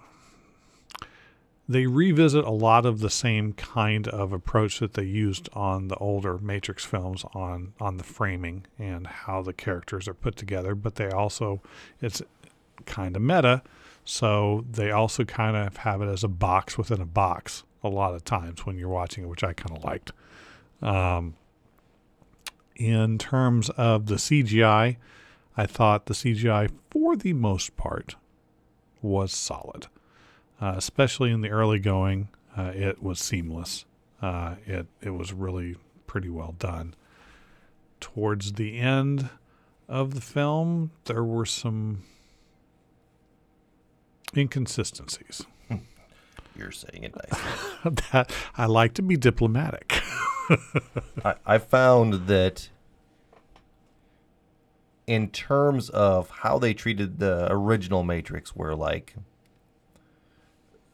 they 1.68 1.86
revisit 1.86 2.44
a 2.44 2.50
lot 2.50 2.86
of 2.86 3.00
the 3.00 3.10
same 3.10 3.52
kind 3.52 4.08
of 4.08 4.32
approach 4.32 4.78
that 4.78 4.94
they 4.94 5.04
used 5.04 5.50
on 5.52 5.88
the 5.88 5.96
older 5.96 6.38
Matrix 6.38 6.84
films 6.84 7.24
on 7.34 7.74
on 7.80 7.98
the 7.98 8.04
framing 8.04 8.66
and 8.78 9.06
how 9.06 9.42
the 9.42 9.52
characters 9.52 10.08
are 10.08 10.14
put 10.14 10.36
together, 10.36 10.74
but 10.74 10.94
they 10.94 11.10
also 11.10 11.60
it's 12.00 12.22
kind 12.86 13.16
of 13.16 13.22
meta, 13.22 13.62
so 14.04 14.64
they 14.70 14.90
also 14.90 15.24
kind 15.24 15.56
of 15.56 15.78
have 15.78 16.00
it 16.00 16.06
as 16.06 16.24
a 16.24 16.28
box 16.28 16.78
within 16.78 17.00
a 17.00 17.06
box 17.06 17.64
a 17.88 17.94
lot 17.94 18.14
of 18.14 18.24
times 18.24 18.64
when 18.64 18.78
you're 18.78 18.88
watching 18.88 19.24
it, 19.24 19.28
which 19.28 19.44
I 19.44 19.52
kind 19.52 19.76
of 19.76 19.84
liked. 19.84 20.12
Um, 20.80 21.34
in 22.76 23.18
terms 23.18 23.70
of 23.70 24.06
the 24.06 24.16
CGI, 24.16 24.96
I 25.56 25.66
thought 25.66 26.06
the 26.06 26.14
CGI 26.14 26.70
for 26.90 27.16
the 27.16 27.32
most 27.32 27.76
part 27.76 28.14
was 29.02 29.32
solid 29.32 29.88
uh, 30.60 30.74
especially 30.76 31.30
in 31.30 31.40
the 31.40 31.50
early 31.50 31.78
going. 31.78 32.28
Uh, 32.56 32.72
it 32.74 33.02
was 33.02 33.20
seamless. 33.20 33.84
Uh, 34.20 34.56
it 34.66 34.86
it 35.00 35.10
was 35.10 35.32
really 35.32 35.76
pretty 36.06 36.28
well 36.28 36.54
done. 36.58 36.94
Towards 38.00 38.54
the 38.54 38.78
end 38.78 39.30
of 39.88 40.14
the 40.14 40.20
film, 40.20 40.90
there 41.04 41.24
were 41.24 41.46
some 41.46 42.02
inconsistencies. 44.36 45.44
You're 46.58 46.72
saying 46.72 47.04
it 47.04 47.14
nice. 47.14 47.40
that 48.12 48.32
I 48.56 48.66
like 48.66 48.94
to 48.94 49.02
be 49.02 49.16
diplomatic. 49.16 49.92
I, 51.24 51.34
I 51.46 51.58
found 51.58 52.26
that 52.26 52.68
in 55.06 55.30
terms 55.30 55.88
of 55.90 56.28
how 56.30 56.58
they 56.58 56.74
treated 56.74 57.18
the 57.18 57.46
original 57.50 58.02
Matrix, 58.02 58.56
where 58.56 58.74
like 58.74 59.14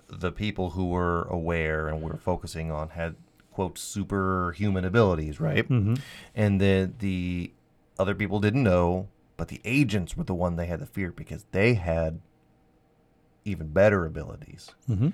the 0.09 0.31
people 0.31 0.71
who 0.71 0.87
were 0.87 1.23
aware 1.25 1.89
and 1.89 2.03
were 2.03 2.17
focusing 2.17 2.71
on 2.71 2.91
had 2.91 3.17
quote 3.53 3.79
superhuman 3.79 4.85
abilities, 4.85 5.41
right? 5.41 5.69
mm-hmm. 5.69 5.95
And 6.35 6.61
then 6.61 6.95
the 6.99 7.53
other 7.99 8.15
people 8.15 8.41
didn't 8.41 8.63
know, 8.63 9.09
but 9.37 9.49
the 9.49 9.61
agents 9.65 10.17
were 10.17 10.25
the 10.25 10.35
one 10.35 10.57
they 10.57 10.67
had 10.67 10.81
to 10.81 10.87
fear 10.87 11.11
because 11.13 11.47
they 11.53 11.75
had 11.75 12.21
even 13.45 13.69
better 13.69 14.05
abilities. 14.05 14.73
Mm-hmm. 14.89 15.11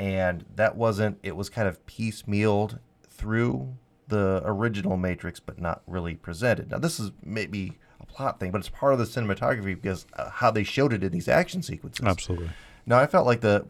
And 0.00 0.46
that 0.56 0.76
wasn't 0.76 1.18
it 1.22 1.36
was 1.36 1.50
kind 1.50 1.68
of 1.68 1.84
piecemealed 1.84 2.78
through 3.06 3.74
the 4.08 4.40
original 4.46 4.96
Matrix, 4.96 5.40
but 5.40 5.60
not 5.60 5.82
really 5.86 6.14
presented. 6.14 6.70
Now 6.70 6.78
this 6.78 6.98
is 6.98 7.10
maybe 7.22 7.76
a 8.00 8.06
plot 8.06 8.40
thing, 8.40 8.50
but 8.50 8.58
it's 8.60 8.70
part 8.70 8.94
of 8.94 8.98
the 8.98 9.04
cinematography 9.04 9.74
because 9.80 10.06
uh, 10.14 10.30
how 10.30 10.50
they 10.50 10.62
showed 10.64 10.94
it 10.94 11.04
in 11.04 11.12
these 11.12 11.28
action 11.28 11.62
sequences. 11.62 12.06
Absolutely. 12.06 12.48
Now 12.86 12.98
I 12.98 13.06
felt 13.06 13.26
like 13.26 13.42
the 13.42 13.66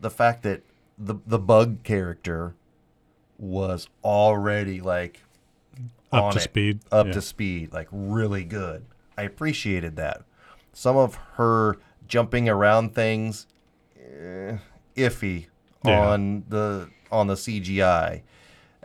the 0.00 0.08
fact 0.08 0.42
that 0.44 0.62
the 0.96 1.16
the 1.26 1.38
bug 1.38 1.82
character 1.82 2.54
was 3.36 3.88
already 4.02 4.80
like 4.80 5.20
Up 6.10 6.32
to 6.32 6.38
it, 6.38 6.42
speed. 6.44 6.80
up 6.90 7.08
Yeah. 7.08 7.12
to 7.12 7.20
speed, 7.20 7.74
like 7.74 7.88
really 7.92 8.44
good. 8.44 8.86
I 9.18 9.24
appreciated 9.24 9.96
that. 9.96 10.22
Some 10.72 10.96
of 10.96 11.16
her 11.34 11.76
jumping 12.06 12.48
around 12.48 12.94
things, 12.94 13.46
eh, 14.00 14.56
iffy 14.96 15.47
Yeah. 15.84 16.08
on 16.08 16.44
the 16.48 16.88
on 17.12 17.26
the 17.28 17.34
CGI, 17.34 18.22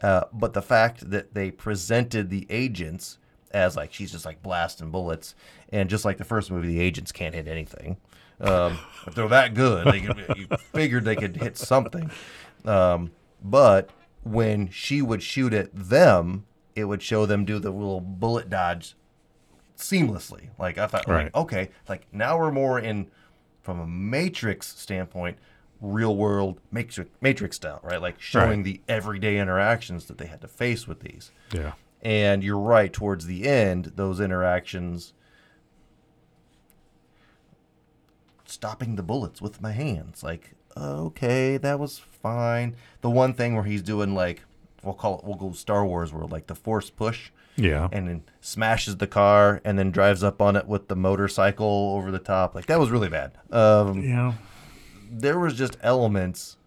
uh, 0.01 0.25
but 0.31 0.53
the 0.53 0.61
fact 0.61 1.09
that 1.09 1.33
they 1.33 1.49
presented 1.51 2.29
the 2.29 2.45
agents 2.49 3.17
as 3.51 3.75
like 3.75 3.91
she's 3.93 4.11
just 4.11 4.25
like 4.25 4.41
blasting 4.43 4.91
bullets, 4.91 5.35
and 5.71 5.89
just 5.89 6.05
like 6.05 6.17
the 6.17 6.23
first 6.23 6.51
movie, 6.51 6.67
the 6.67 6.79
agents 6.79 7.11
can't 7.11 7.33
hit 7.35 7.47
anything. 7.47 7.97
Um, 8.41 8.77
if 9.07 9.15
they're 9.15 9.27
that 9.27 9.53
good, 9.53 9.87
they 9.87 10.01
could, 10.01 10.17
you 10.37 10.47
figured 10.73 11.05
they 11.05 11.15
could 11.15 11.37
hit 11.37 11.57
something. 11.57 12.09
Um, 12.65 13.11
but 13.43 13.89
when 14.23 14.69
she 14.69 15.01
would 15.01 15.21
shoot 15.23 15.53
at 15.53 15.69
them, 15.73 16.45
it 16.75 16.85
would 16.85 17.01
show 17.01 17.25
them 17.25 17.45
do 17.45 17.59
the 17.59 17.69
little 17.71 18.01
bullet 18.01 18.49
dodge 18.49 18.95
seamlessly. 19.77 20.49
Like 20.57 20.77
I 20.77 20.87
thought, 20.87 21.07
Right. 21.07 21.25
like, 21.25 21.35
okay, 21.35 21.69
like 21.87 22.07
now 22.11 22.37
we're 22.37 22.51
more 22.51 22.79
in 22.79 23.07
from 23.61 23.79
a 23.79 23.87
Matrix 23.87 24.67
standpoint, 24.77 25.37
real 25.83 26.15
world 26.15 26.59
Matrix 26.71 27.11
Matrix 27.21 27.57
style, 27.57 27.79
right? 27.83 28.01
Like 28.01 28.19
showing 28.19 28.59
Right. 28.59 28.63
the 28.63 28.81
everyday 28.87 29.37
interactions 29.37 30.05
that 30.05 30.17
they 30.17 30.25
had 30.27 30.41
to 30.41 30.47
face 30.47 30.87
with 30.87 31.01
these. 31.01 31.31
Yeah. 31.51 31.73
And 32.01 32.43
you're 32.43 32.57
right, 32.59 32.91
towards 32.91 33.25
the 33.27 33.45
end, 33.47 33.91
those 33.95 34.19
interactions 34.19 35.13
stopping 38.45 38.95
the 38.95 39.03
bullets 39.03 39.41
with 39.41 39.61
my 39.61 39.71
hands. 39.71 40.23
Like, 40.23 40.53
okay, 40.77 41.57
that 41.57 41.79
was 41.79 41.99
fine. 41.99 42.75
The 43.01 43.09
one 43.09 43.33
thing 43.33 43.55
where 43.55 43.63
he's 43.63 43.81
doing 43.81 44.15
like 44.15 44.43
we'll 44.83 44.93
call 44.93 45.19
it 45.19 45.23
we'll 45.23 45.35
go 45.35 45.51
Star 45.53 45.85
Wars 45.85 46.11
world, 46.13 46.31
like 46.31 46.47
the 46.47 46.55
force 46.55 46.89
push 46.89 47.31
Yeah. 47.55 47.87
and 47.91 48.07
then 48.07 48.23
smashes 48.41 48.97
the 48.97 49.07
car 49.07 49.61
and 49.63 49.79
then 49.79 49.91
drives 49.91 50.23
up 50.23 50.41
on 50.41 50.55
it 50.57 50.67
with 50.67 50.87
the 50.89 50.95
motorcycle 50.95 51.93
over 51.97 52.11
the 52.11 52.19
top. 52.19 52.53
Like 52.53 52.65
that 52.65 52.79
was 52.79 52.89
really 52.91 53.09
bad. 53.09 53.31
Um, 53.51 54.01
yeah. 54.03 54.33
There 55.21 55.39
was 55.39 55.55
just 55.55 55.77
elements. 55.81 56.57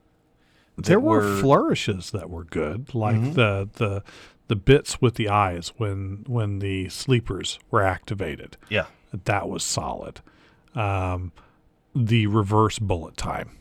There 0.76 1.00
were 1.00 1.20
were- 1.20 1.40
flourishes 1.40 2.10
that 2.10 2.28
were 2.30 2.44
good, 2.44 2.94
like 2.94 3.16
Mhm. 3.16 3.34
the 3.34 3.68
the 3.74 4.02
the 4.48 4.56
bits 4.56 5.00
with 5.00 5.14
the 5.16 5.28
eyes 5.28 5.72
when 5.76 6.24
when 6.28 6.58
the 6.60 6.88
sleepers 6.88 7.58
were 7.70 7.82
activated. 7.82 8.56
Yeah, 8.68 8.86
That 9.24 9.48
was 9.48 9.64
solid. 9.64 10.20
Um, 10.74 11.32
the 11.94 12.26
reverse 12.26 12.78
bullet 12.78 13.16
time. 13.16 13.56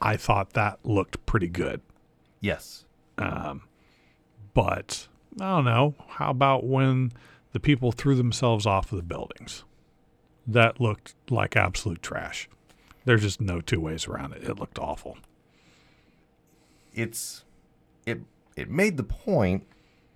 I 0.00 0.16
thought 0.16 0.52
that 0.52 0.78
looked 0.84 1.24
pretty 1.26 1.48
good. 1.48 1.80
yes, 2.40 2.84
Um, 3.18 3.62
but 4.54 5.08
I 5.40 5.44
don't 5.56 5.64
know. 5.64 5.94
How 6.08 6.30
about 6.30 6.64
when 6.64 7.12
the 7.52 7.60
people 7.60 7.90
threw 7.92 8.14
themselves 8.14 8.64
off 8.66 8.92
of 8.92 8.96
the 8.96 9.02
buildings? 9.02 9.64
That 10.46 10.80
looked 10.80 11.14
like 11.30 11.56
absolute 11.56 12.02
trash. 12.02 12.48
There's 13.06 13.22
just 13.22 13.40
no 13.40 13.60
two 13.62 13.80
ways 13.80 14.06
around 14.06 14.34
it. 14.34 14.42
It 14.44 14.58
looked 14.58 14.78
awful. 14.78 15.16
it's 16.92 17.44
it 18.04 18.20
it 18.56 18.68
made 18.70 18.96
the 18.98 19.02
point 19.04 19.66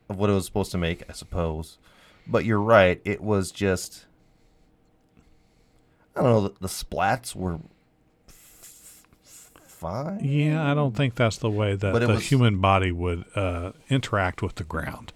of 0.08 0.16
what 0.18 0.28
it 0.30 0.32
was 0.34 0.44
supposed 0.46 0.70
to 0.72 0.78
make, 0.78 1.02
I 1.08 1.12
suppose. 1.12 1.78
But 2.26 2.44
you're 2.44 2.60
right. 2.60 3.00
It 3.04 3.22
was 3.22 3.50
just 3.52 4.04
I 6.16 6.22
don't 6.22 6.30
know. 6.32 6.40
The, 6.48 6.54
the 6.60 6.68
splats 6.68 7.34
were 7.36 7.60
f- 8.28 9.06
f- 9.24 9.50
fine. 9.62 10.20
Yeah, 10.24 10.70
I 10.70 10.74
don't 10.74 10.96
think 10.96 11.14
that's 11.14 11.38
the 11.38 11.50
way 11.50 11.74
that 11.76 11.98
the 11.98 12.08
was- 12.08 12.28
human 12.28 12.60
body 12.60 12.90
would 12.92 13.24
uh, 13.36 13.72
interact 13.88 14.42
with 14.42 14.56
the 14.56 14.64
ground. 14.64 15.12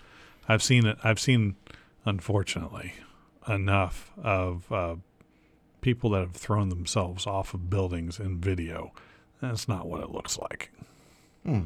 I've 0.48 0.62
seen 0.62 0.86
it. 0.86 0.98
I've 1.02 1.18
seen, 1.18 1.56
unfortunately, 2.04 2.92
enough 3.48 4.12
of 4.22 4.70
uh, 4.70 4.96
people 5.84 6.08
that 6.10 6.20
have 6.20 6.32
thrown 6.32 6.70
themselves 6.70 7.26
off 7.26 7.52
of 7.52 7.68
buildings 7.68 8.18
in 8.18 8.40
video. 8.40 8.90
That's 9.42 9.68
not 9.68 9.86
what 9.86 10.00
it 10.00 10.10
looks 10.10 10.38
like. 10.38 10.70
Hmm. 11.44 11.64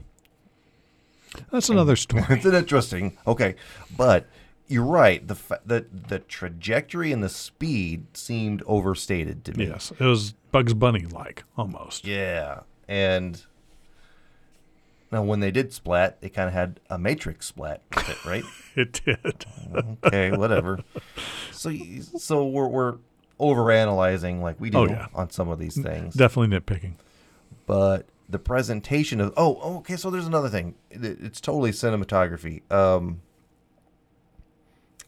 That's 1.53 1.69
another 1.69 1.95
story. 2.07 2.25
it's 2.31 2.45
an 2.45 2.55
interesting. 2.57 3.17
Okay, 3.29 3.55
but 3.97 4.27
you're 4.67 4.83
right. 4.85 5.27
The 5.27 5.37
fa- 5.37 5.61
the 5.65 5.87
the 5.93 6.19
trajectory 6.19 7.13
and 7.13 7.23
the 7.23 7.29
speed 7.29 8.07
seemed 8.17 8.63
overstated 8.67 9.45
to 9.45 9.57
me. 9.57 9.69
yes, 9.69 9.93
it 9.99 10.05
was 10.05 10.33
Bugs 10.51 10.75
Bunny 10.75 11.07
like 11.07 11.45
almost. 11.57 12.05
Yeah, 12.05 12.63
and 12.89 13.41
now 15.13 15.23
when 15.23 15.39
they 15.39 15.53
did 15.53 15.73
splat, 15.73 16.19
it 16.21 16.31
kind 16.31 16.49
of 16.49 16.55
had 16.55 16.81
a 16.91 16.99
Matrix 16.99 17.47
splat, 17.47 17.83
with 17.95 18.09
it, 18.09 18.25
right? 18.25 18.45
It 18.75 19.01
did. 19.05 19.45
okay, 20.05 20.31
whatever. 20.33 20.81
So 21.53 21.73
so 22.17 22.45
we're 22.47 22.69
we're 22.69 22.95
overanalyzing 23.39 24.41
like 24.41 24.61
we 24.61 24.71
do 24.71 24.79
Oh, 24.79 24.87
yeah. 24.87 25.07
on 25.15 25.31
some 25.31 25.49
of 25.49 25.59
these 25.59 25.81
things, 25.81 26.15
Definitely 26.15 26.59
nitpicking. 26.59 26.95
but 27.67 28.07
the 28.29 28.39
presentation 28.39 29.21
of 29.21 29.33
oh 29.37 29.59
oh, 29.63 29.77
okay. 29.79 29.97
So 29.97 30.11
there's 30.11 30.27
another 30.27 30.49
thing. 30.49 30.75
It's 30.91 31.41
totally 31.41 31.71
cinematography. 31.71 32.63
Um, 32.71 33.21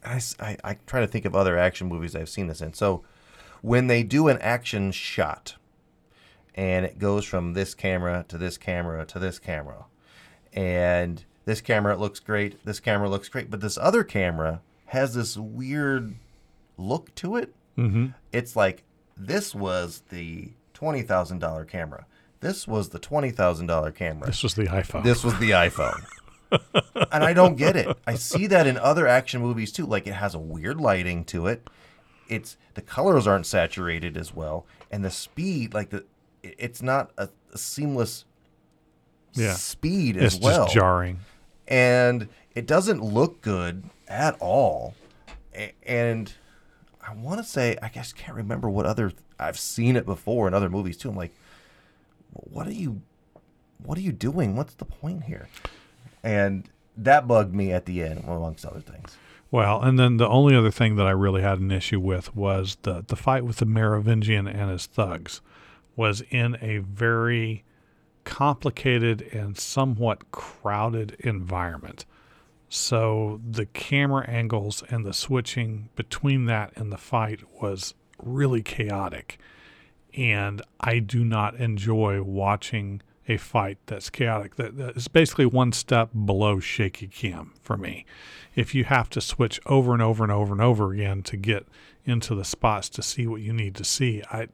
I, 0.04 0.20
I 0.40 0.56
I 0.64 0.74
try 0.86 1.00
to 1.00 1.06
think 1.06 1.24
of 1.24 1.34
other 1.34 1.58
action 1.58 1.88
movies 1.88 2.16
I've 2.16 2.28
seen 2.28 2.46
this 2.46 2.60
in. 2.62 2.72
So 2.72 3.02
when 3.62 3.88
they 3.88 4.02
do 4.02 4.28
an 4.28 4.38
action 4.38 4.90
shot, 4.92 5.56
and 6.54 6.86
it 6.86 6.98
goes 6.98 7.24
from 7.26 7.52
this 7.52 7.74
camera 7.74 8.24
to 8.28 8.38
this 8.38 8.56
camera 8.56 9.04
to 9.06 9.18
this 9.18 9.38
camera, 9.38 9.84
and 10.54 11.22
this 11.44 11.60
camera 11.60 11.96
looks 11.96 12.20
great, 12.20 12.64
this 12.64 12.80
camera 12.80 13.08
looks 13.10 13.28
great, 13.28 13.50
but 13.50 13.60
this 13.60 13.76
other 13.76 14.02
camera 14.04 14.62
has 14.86 15.14
this 15.14 15.36
weird 15.36 16.14
look 16.78 17.14
to 17.16 17.36
it. 17.36 17.54
Mm-hmm. 17.78 18.06
It's 18.32 18.56
like 18.56 18.84
this 19.16 19.54
was 19.54 20.02
the 20.10 20.50
twenty 20.74 21.02
thousand 21.02 21.38
dollar 21.40 21.64
camera. 21.64 22.06
This 22.40 22.66
was 22.66 22.88
the 22.90 22.98
twenty 22.98 23.30
thousand 23.30 23.66
dollar 23.66 23.90
camera. 23.92 24.26
This 24.26 24.42
was 24.42 24.54
the 24.54 24.66
iPhone. 24.66 25.04
This 25.04 25.22
was 25.24 25.38
the 25.38 25.50
iPhone. 25.50 26.04
and 27.12 27.22
I 27.24 27.32
don't 27.32 27.56
get 27.56 27.76
it. 27.76 27.96
I 28.06 28.14
see 28.14 28.46
that 28.48 28.66
in 28.66 28.76
other 28.76 29.06
action 29.06 29.40
movies 29.40 29.70
too. 29.72 29.86
Like 29.86 30.06
it 30.06 30.14
has 30.14 30.34
a 30.34 30.38
weird 30.38 30.80
lighting 30.80 31.24
to 31.26 31.46
it. 31.46 31.68
It's 32.28 32.56
the 32.74 32.82
colors 32.82 33.26
aren't 33.26 33.46
saturated 33.46 34.16
as 34.16 34.34
well, 34.34 34.66
and 34.90 35.04
the 35.04 35.10
speed, 35.10 35.74
like 35.74 35.90
the, 35.90 36.04
it's 36.42 36.80
not 36.82 37.10
a, 37.18 37.28
a 37.52 37.58
seamless 37.58 38.24
Yeah. 39.34 39.54
speed 39.54 40.16
as 40.16 40.22
well. 40.22 40.24
it's 40.24 40.40
well. 40.44 40.64
just 40.64 40.74
jarring. 40.74 41.20
and 41.68 42.28
it 42.54 42.66
doesn't 42.66 43.02
look 43.02 43.42
good 43.42 43.84
at 44.08 44.36
all. 44.40 44.94
And 45.84 46.32
I 47.06 47.14
want 47.14 47.38
to 47.38 47.44
say, 47.44 47.76
I 47.82 47.88
guess 47.88 48.12
can't 48.12 48.36
remember 48.36 48.68
what 48.68 48.86
other 48.86 49.12
I've 49.38 49.58
seen 49.58 49.96
it 49.96 50.04
before 50.06 50.46
in 50.46 50.54
other 50.54 50.68
movies 50.68 50.96
too. 50.96 51.08
I'm 51.08 51.16
like, 51.16 51.34
what 52.32 52.66
are 52.66 52.72
you, 52.72 53.00
what 53.82 53.96
are 53.98 54.02
you 54.02 54.12
doing? 54.12 54.56
What's 54.56 54.74
the 54.74 54.84
point 54.84 55.24
here? 55.24 55.48
And 56.22 56.68
that 56.96 57.26
bugged 57.26 57.54
me 57.54 57.72
at 57.72 57.86
the 57.86 58.02
end, 58.02 58.24
amongst 58.24 58.64
other 58.64 58.80
things. 58.80 59.16
Well, 59.50 59.80
and 59.82 59.98
then 59.98 60.18
the 60.18 60.28
only 60.28 60.54
other 60.54 60.70
thing 60.70 60.96
that 60.96 61.06
I 61.06 61.10
really 61.10 61.42
had 61.42 61.58
an 61.58 61.70
issue 61.72 61.98
with 61.98 62.36
was 62.36 62.76
the 62.82 63.04
the 63.06 63.16
fight 63.16 63.44
with 63.44 63.56
the 63.56 63.66
Merovingian 63.66 64.46
and 64.46 64.70
his 64.70 64.86
thugs 64.86 65.40
was 65.96 66.22
in 66.30 66.56
a 66.60 66.78
very 66.78 67.64
complicated 68.24 69.22
and 69.32 69.58
somewhat 69.58 70.30
crowded 70.30 71.16
environment. 71.20 72.04
So 72.72 73.40
the 73.44 73.66
camera 73.66 74.24
angles 74.30 74.84
and 74.88 75.04
the 75.04 75.12
switching 75.12 75.88
between 75.96 76.44
that 76.44 76.72
and 76.76 76.92
the 76.92 76.96
fight 76.96 77.40
was 77.60 77.94
really 78.22 78.62
chaotic. 78.62 79.40
And 80.16 80.62
I 80.78 81.00
do 81.00 81.24
not 81.24 81.56
enjoy 81.56 82.22
watching 82.22 83.02
a 83.26 83.38
fight 83.38 83.78
that's 83.86 84.08
chaotic. 84.08 84.54
That, 84.54 84.76
that 84.76 84.96
is 84.96 85.08
basically 85.08 85.46
one 85.46 85.72
step 85.72 86.10
below 86.24 86.60
shaky 86.60 87.08
cam 87.08 87.54
for 87.60 87.76
me. 87.76 88.06
If 88.54 88.72
you 88.72 88.84
have 88.84 89.10
to 89.10 89.20
switch 89.20 89.60
over 89.66 89.92
and 89.92 90.00
over 90.00 90.22
and 90.22 90.32
over 90.32 90.52
and 90.52 90.62
over 90.62 90.92
again 90.92 91.24
to 91.24 91.36
get 91.36 91.66
into 92.04 92.36
the 92.36 92.44
spots 92.44 92.88
to 92.90 93.02
see 93.02 93.26
what 93.26 93.42
you 93.42 93.52
need 93.52 93.74
to 93.74 93.84
see, 93.84 94.22
I 94.30 94.46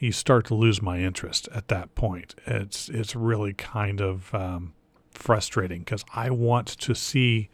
you 0.00 0.10
start 0.10 0.46
to 0.46 0.54
lose 0.56 0.82
my 0.82 0.98
interest 0.98 1.48
at 1.54 1.68
that 1.68 1.94
point. 1.94 2.34
It's 2.44 2.88
it's 2.88 3.14
really 3.14 3.52
kind 3.54 4.00
of 4.00 4.34
um, 4.34 4.74
frustrating 5.14 5.80
because 5.80 6.04
I 6.14 6.30
want 6.30 6.66
to 6.66 6.94
see 6.94 7.48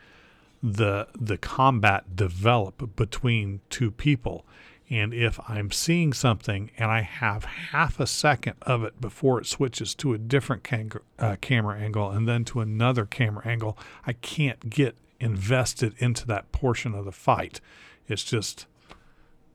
the 0.63 1.09
the 1.19 1.39
combat 1.39 2.17
develop 2.17 2.97
between 2.97 3.61
two 3.71 3.91
people. 3.91 4.45
And 4.91 5.15
if 5.15 5.39
I'm 5.49 5.71
seeing 5.71 6.13
something 6.13 6.73
and 6.77 6.91
I 6.91 7.03
have 7.03 7.45
half 7.45 8.01
a 8.01 8.09
second 8.09 8.55
of 8.63 8.83
it 8.83 9.01
before 9.01 9.39
it 9.39 9.47
switches 9.47 9.95
to 9.97 10.13
a 10.15 10.19
different 10.19 10.65
can- 10.65 10.91
uh, 11.17 11.37
camera 11.41 11.79
angle 11.79 12.11
and 12.11 12.27
then 12.27 12.45
to 12.47 12.61
another 12.61 13.07
camera 13.07 13.47
angle, 13.47 13.79
I 14.05 14.15
can't 14.15 14.69
get 14.69 14.97
invested 15.21 15.95
into 15.99 16.27
that 16.27 16.51
portion 16.51 16.95
of 16.95 17.05
the 17.05 17.13
fight. 17.13 17.61
It's 18.09 18.25
just, 18.25 18.67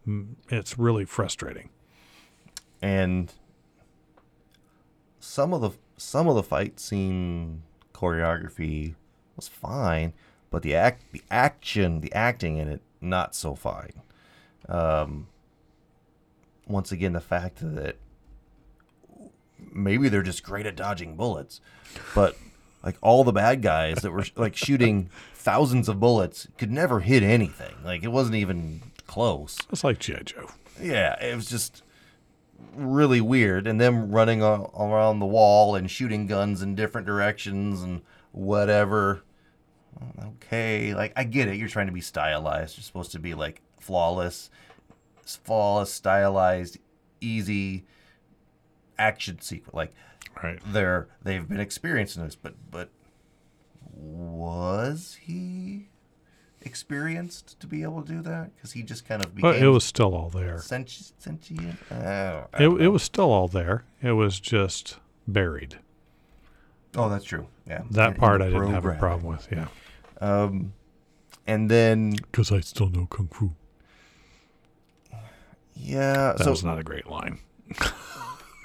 mm, 0.07 0.35
it's 0.47 0.79
really 0.79 1.03
frustrating. 1.03 1.69
And 2.81 3.33
some 5.19 5.53
of 5.53 5.59
the 5.61 5.71
some 5.97 6.27
of 6.27 6.35
the 6.35 6.43
fight 6.43 6.79
scene 6.79 7.63
choreography 7.95 8.95
was 9.35 9.47
fine, 9.47 10.13
but 10.51 10.61
the 10.61 10.75
act 10.75 11.11
the 11.11 11.23
action 11.31 12.01
the 12.01 12.13
acting 12.13 12.57
in 12.57 12.67
it 12.67 12.81
not 13.01 13.33
so 13.33 13.55
fine. 13.55 13.93
Um, 14.67 15.27
once 16.67 16.91
again, 16.91 17.13
the 17.13 17.21
fact 17.21 17.59
that 17.61 17.95
maybe 19.71 20.09
they're 20.09 20.23
just 20.23 20.43
great 20.43 20.65
at 20.65 20.75
dodging 20.75 21.15
bullets, 21.15 21.61
but 22.13 22.35
like 22.83 22.97
all 23.01 23.23
the 23.23 23.31
bad 23.31 23.61
guys 23.61 23.97
that 23.97 24.11
were 24.11 24.25
like 24.35 24.55
shooting 24.55 25.09
thousands 25.33 25.87
of 25.87 25.99
bullets 25.99 26.47
could 26.57 26.71
never 26.71 26.99
hit 26.99 27.23
anything. 27.23 27.75
Like 27.83 28.03
it 28.03 28.11
wasn't 28.11 28.35
even 28.35 28.81
close. 29.07 29.57
It's 29.71 29.83
like 29.83 29.99
G.I. 29.99 30.23
Joe. 30.23 30.49
Yeah, 30.81 31.21
it 31.23 31.35
was 31.35 31.47
just 31.47 31.83
really 32.75 33.21
weird. 33.21 33.67
And 33.67 33.79
them 33.79 34.11
running 34.11 34.41
a- 34.41 34.63
around 34.63 35.19
the 35.19 35.25
wall 35.25 35.75
and 35.75 35.89
shooting 35.89 36.27
guns 36.27 36.61
in 36.61 36.75
different 36.75 37.07
directions 37.07 37.81
and 37.81 38.01
whatever. 38.31 39.23
Okay, 40.23 40.93
like 40.93 41.13
I 41.15 41.23
get 41.23 41.47
it. 41.47 41.55
You're 41.55 41.69
trying 41.69 41.87
to 41.87 41.93
be 41.93 42.01
stylized. 42.01 42.77
You're 42.77 42.83
supposed 42.83 43.11
to 43.13 43.19
be 43.19 43.33
like 43.33 43.61
flawless, 43.79 44.49
flawless, 45.25 45.91
stylized, 45.93 46.77
easy 47.21 47.85
action 48.97 49.39
sequence. 49.39 49.73
Like 49.73 49.93
Right. 50.43 50.59
they're 50.65 51.07
they've 51.23 51.47
been 51.47 51.61
experiencing 51.61 52.23
this, 52.25 52.35
but 52.35 52.55
but 52.69 52.89
was 53.93 55.17
he 55.21 55.87
experienced 56.65 57.59
to 57.59 57.67
be 57.67 57.83
able 57.83 58.01
to 58.01 58.11
do 58.11 58.21
that? 58.23 58.55
Because 58.55 58.71
he 58.73 58.83
just 58.83 59.05
kind 59.07 59.23
of 59.23 59.33
became 59.35 59.51
But 59.51 59.61
it 59.61 59.67
was 59.69 59.83
still 59.83 60.13
all 60.15 60.29
there. 60.29 60.57
senti- 60.59 61.05
sentient. 61.17 61.77
I 61.91 62.45
It, 62.59 62.69
it 62.81 62.87
was 62.89 63.03
still 63.03 63.31
all 63.31 63.47
there. 63.47 63.85
It 64.01 64.13
was 64.13 64.39
just 64.39 64.97
buried. 65.27 65.77
Oh, 66.95 67.09
that's 67.09 67.25
true. 67.25 67.47
Yeah, 67.67 67.81
That 67.91 68.17
part 68.17 68.41
I 68.41 68.45
didn't 68.49 68.71
have 68.71 68.85
a 68.85 68.93
problem 68.95 69.33
with. 69.35 69.47
Yeah. 69.51 69.67
Um, 70.21 70.73
and 71.47 71.69
then 71.69 72.11
Because 72.13 72.51
I 72.51 72.59
still 72.61 72.89
know 72.89 73.05
Kung 73.07 73.27
Fu. 73.27 73.51
yeah, 75.75 76.33
That 76.37 76.43
so 76.45 76.51
was 76.51 76.63
not 76.63 76.79
a 76.79 76.83
great 76.83 77.07
line. 77.07 77.39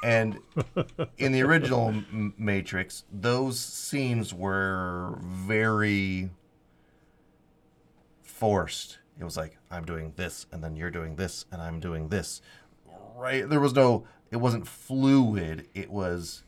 and 0.05 0.38
in 1.18 1.32
the 1.32 1.42
original 1.42 1.88
M- 1.88 2.34
Matrix, 2.38 3.05
those 3.12 3.59
scenes 3.59 4.32
were 4.32 5.18
very 5.22 6.30
forced. 8.41 8.99
It 9.20 9.24
was 9.24 9.36
like 9.36 9.59
I'm 9.70 9.84
doing 9.84 10.14
this, 10.16 10.47
and 10.51 10.64
then 10.64 10.74
you're 10.74 10.91
doing 10.91 11.16
this, 11.16 11.45
and 11.53 11.61
I'm 11.61 11.78
doing 11.78 12.09
this. 12.09 12.41
Right? 13.14 13.47
There 13.47 13.61
was 13.61 13.74
no. 13.74 14.07
It 14.30 14.38
wasn't 14.38 14.66
fluid. 14.66 15.68
It 15.74 15.91
was 15.91 16.43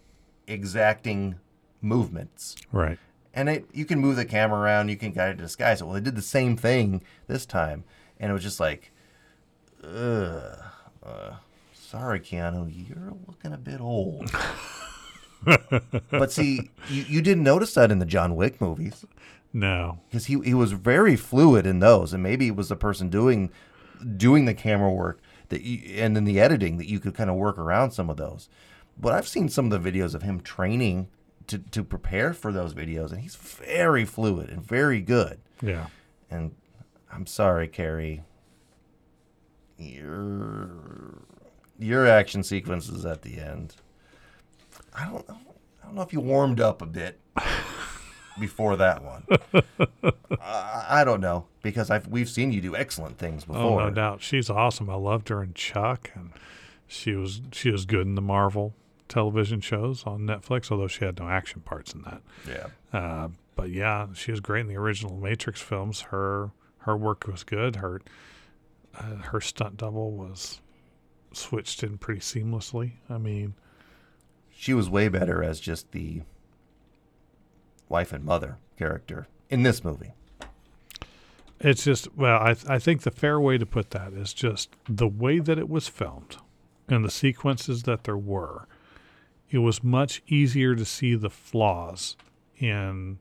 exacting 0.47 1.37
movements. 1.83 2.57
Right. 2.73 2.99
and 3.35 3.49
it 3.49 3.67
you 3.73 3.85
can 3.85 3.99
move 3.99 4.17
the 4.17 4.25
camera 4.25 4.59
around, 4.59 4.89
you 4.89 4.97
can 4.97 5.13
kind 5.13 5.31
of 5.33 5.37
disguise 5.37 5.81
it. 5.81 5.85
Well, 5.85 5.95
they 5.95 6.01
did 6.01 6.17
the 6.17 6.23
same 6.23 6.57
thing 6.57 7.03
this 7.27 7.45
time, 7.45 7.85
and 8.19 8.31
it 8.31 8.33
was 8.33 8.43
just 8.43 8.59
like, 8.61 8.91
ugh, 9.85 10.59
uh, 11.05 11.35
sorry, 11.75 12.21
Keanu, 12.21 12.73
you're 12.89 13.13
looking 13.27 13.53
a 13.53 13.59
bit 13.59 13.81
old. 13.81 14.31
but 16.11 16.33
see, 16.33 16.71
you, 16.89 17.03
you 17.09 17.21
didn't 17.23 17.45
notice 17.45 17.75
that 17.75 17.91
in 17.91 17.99
the 17.99 18.07
John 18.07 18.35
Wick 18.37 18.61
movies 18.61 19.05
No. 19.53 19.99
because 20.09 20.27
he 20.27 20.41
he 20.41 20.55
was 20.55 20.73
very 20.73 21.17
fluid 21.17 21.67
in 21.67 21.81
those, 21.81 22.13
and 22.13 22.23
maybe 22.23 22.47
it 22.49 22.57
was 22.57 22.69
the 22.71 22.77
person 22.77 23.09
doing 23.11 23.51
doing 24.17 24.47
the 24.47 24.55
camera 24.55 24.91
work 24.91 25.21
that 25.51 25.63
you, 25.63 26.01
and 26.03 26.17
then 26.17 26.25
the 26.25 26.41
editing 26.41 26.79
that 26.79 26.89
you 26.89 26.99
could 26.99 27.15
kind 27.15 27.29
of 27.31 27.37
work 27.37 27.59
around 27.59 27.91
some 27.91 28.09
of 28.11 28.17
those. 28.17 28.49
But 28.99 29.13
I've 29.13 29.29
seen 29.29 29.49
some 29.49 29.71
of 29.71 29.83
the 29.83 29.91
videos 29.91 30.15
of 30.15 30.23
him 30.23 30.41
training 30.41 31.09
to 31.49 31.59
to 31.59 31.85
prepare 31.85 32.33
for 32.33 32.51
those 32.53 32.73
videos, 32.75 33.13
and 33.13 33.21
he's 33.21 33.37
very 33.37 34.05
fluid 34.05 34.49
and 34.49 34.65
very 34.65 35.01
good. 35.01 35.41
Yeah. 35.61 35.87
And 36.31 36.55
I'm 37.13 37.27
sorry, 37.27 37.69
Carrie, 37.69 38.23
your 39.79 41.23
your 41.79 42.07
action 42.07 42.43
sequences 42.43 43.05
at 43.05 43.23
the 43.23 43.39
end. 43.39 43.77
I 44.95 45.05
don't 45.05 45.29
know. 45.29 45.39
I 45.83 45.87
don't 45.87 45.95
know 45.95 46.03
if 46.03 46.13
you 46.13 46.21
warmed 46.21 46.61
up 46.61 46.81
a 46.81 46.87
bit 46.87 47.21
before 48.39 48.77
that 48.77 49.03
one. 49.03 49.25
I, 50.41 50.87
I 51.01 51.05
don't 51.05 51.21
know 51.21 51.47
because 51.63 51.91
I've 51.91 52.07
we've 52.09 52.29
seen 52.29 52.53
you 52.53 52.61
do 52.61 52.75
excellent 52.77 53.19
things 53.19 53.45
Oh, 53.49 53.53
before. 53.53 53.81
no 53.83 53.91
doubt. 53.91 54.23
She's 54.23 54.51
awesome. 54.51 54.89
I 54.91 54.95
loved 54.95 55.29
her 55.29 55.43
in 55.43 55.55
Chuck, 55.55 56.11
and 56.15 56.31
she 56.87 57.15
was 57.15 57.41
she 57.53 57.71
was 57.71 57.85
good 57.85 58.07
in 58.07 58.15
the 58.15 58.23
Marvel 58.23 58.75
television 59.09 59.61
shows 59.61 60.05
on 60.07 60.21
Netflix, 60.21 60.71
although 60.71 60.89
she 60.89 61.05
had 61.05 61.19
no 61.19 61.29
action 61.29 61.61
parts 61.61 61.93
in 61.93 62.03
that. 62.03 62.23
Yeah. 62.49 62.67
Uh, 62.99 63.29
but 63.55 63.71
yeah, 63.71 64.07
she 64.15 64.31
was 64.31 64.41
great 64.41 64.61
in 64.63 64.69
the 64.69 64.77
original 64.77 65.17
Matrix 65.17 65.61
films. 65.61 66.03
Her 66.03 66.51
her 66.79 66.97
work 66.97 67.27
was 67.27 67.45
good. 67.45 67.77
Her 67.77 68.01
uh, 68.99 69.17
her 69.17 69.41
stunt 69.41 69.77
double 69.77 70.13
was 70.13 70.61
switched 71.33 71.83
in 71.83 71.99
pretty 71.99 72.21
seamlessly. 72.21 72.93
I 73.09 73.17
mean, 73.19 73.55
She 74.51 74.75
was 74.75 74.91
way 74.91 75.09
better 75.09 75.43
as 75.43 75.61
just 75.61 75.93
the 75.93 76.23
wife 77.93 78.13
and 78.13 78.25
mother 78.25 78.57
character 78.77 79.29
in 79.51 79.63
this 79.63 79.85
movie. 79.85 80.15
It's 81.61 81.85
just 81.85 82.17
well, 82.17 82.39
I 82.41 82.57
I 82.67 82.79
think 82.81 83.03
the 83.03 83.13
fair 83.13 83.39
way 83.39 83.59
to 83.59 83.67
put 83.67 83.91
that 83.91 84.13
is 84.15 84.33
just 84.33 84.71
the 84.89 85.07
way 85.07 85.39
that 85.39 85.59
it 85.59 85.69
was 85.69 85.87
filmed 85.87 86.39
and 86.89 87.05
the 87.05 87.11
sequences 87.11 87.85
that 87.85 88.05
there 88.05 88.17
were. 88.17 88.67
It 89.51 89.59
was 89.59 89.85
much 89.85 90.23
easier 90.27 90.75
to 90.75 90.85
see 90.85 91.15
the 91.15 91.31
flaws 91.31 92.17
in 92.59 93.19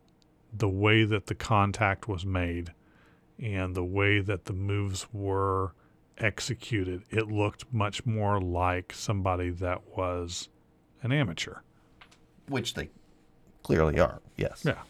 the 0.54 0.70
way 0.70 1.04
that 1.04 1.28
the 1.28 1.36
contact 1.36 2.08
was 2.08 2.26
made 2.26 2.74
and 3.38 3.76
the 3.76 3.84
way 3.84 4.22
that 4.22 4.46
the 4.46 4.54
moves 4.54 5.08
were 5.12 5.74
executed, 6.18 7.04
it 7.10 7.28
looked 7.28 7.66
much 7.74 8.06
more 8.06 8.40
like 8.40 8.94
somebody 8.94 9.50
that 9.50 9.82
was 9.98 10.50
an 11.02 11.12
amateur. 11.12 11.56
Which 12.48 12.76
they 12.76 12.90
clearly 13.64 14.00
are. 14.00 14.22
Yes. 14.38 14.64
Yeah. 14.66 14.82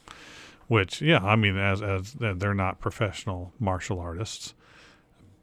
Which, 0.67 1.01
yeah, 1.01 1.19
I 1.19 1.35
mean, 1.35 1.57
as 1.57 1.81
as 1.81 2.13
they're 2.13 2.53
not 2.53 2.79
professional 2.79 3.51
martial 3.59 3.99
artists, 3.99 4.53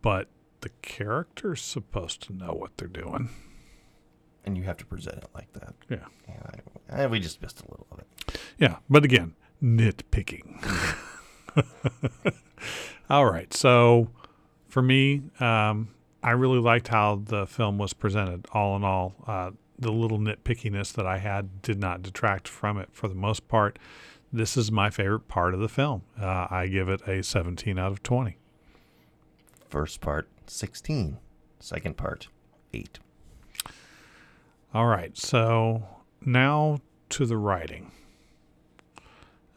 but 0.01 0.29
the 0.61 0.71
character's 0.83 1.61
supposed 1.61 2.23
to 2.25 2.33
know 2.33 2.53
what 2.53 2.77
they're 2.79 2.89
doing. 2.89 3.31
And 4.45 4.57
you 4.57 4.65
have 4.65 4.79
to 4.79 4.87
present 4.87 5.19
it 5.19 5.29
like 5.35 5.53
that. 5.53 5.75
Yeah. 5.91 6.07
Yeah, 6.27 6.43
I, 6.91 7.03
I, 7.03 7.07
we 7.07 7.21
just 7.21 7.43
missed 7.43 7.61
a 7.61 7.71
little 7.71 7.87
of 7.93 7.99
it. 7.99 8.41
Yeah, 8.59 8.77
but 8.89 9.05
again, 9.05 9.35
nitpicking. 9.63 10.65
All 13.11 13.27
right, 13.27 13.53
so 13.53 14.09
for 14.69 14.83
me, 14.83 15.23
um, 15.41 15.89
I 16.23 16.31
really 16.31 16.59
liked 16.59 16.89
how 16.89 17.23
the 17.25 17.47
film 17.47 17.79
was 17.79 17.93
presented. 17.93 18.47
All 18.53 18.77
in 18.77 18.85
all, 18.85 19.15
uh, 19.27 19.51
the 19.79 19.93
little 19.93 20.19
nitpickiness 20.19 20.93
that 20.95 21.07
I 21.07 21.19
had 21.19 21.63
did 21.63 21.79
not 21.79 22.03
detract 22.03 22.49
from 22.49 22.79
it 22.79 22.89
for 22.93 23.09
the 23.09 23.15
most 23.15 23.49
part. 23.49 23.79
This 24.33 24.57
is 24.57 24.71
my 24.71 24.91
favorite 24.91 25.29
part 25.29 25.55
of 25.55 25.61
the 25.61 25.69
film. 25.69 26.03
Uh, 26.21 26.49
I 26.51 26.67
give 26.67 26.89
it 26.89 27.07
a 27.07 27.23
17 27.23 27.79
out 27.79 27.93
of 27.93 28.03
20. 28.03 28.37
First 29.69 30.01
part, 30.01 30.29
16. 30.47 31.19
Second 31.61 31.97
part, 31.97 32.29
8. 32.75 32.99
All 34.75 34.87
right, 34.87 35.17
so 35.17 35.85
now 36.25 36.79
to 37.11 37.25
the 37.25 37.37
writing. 37.37 37.91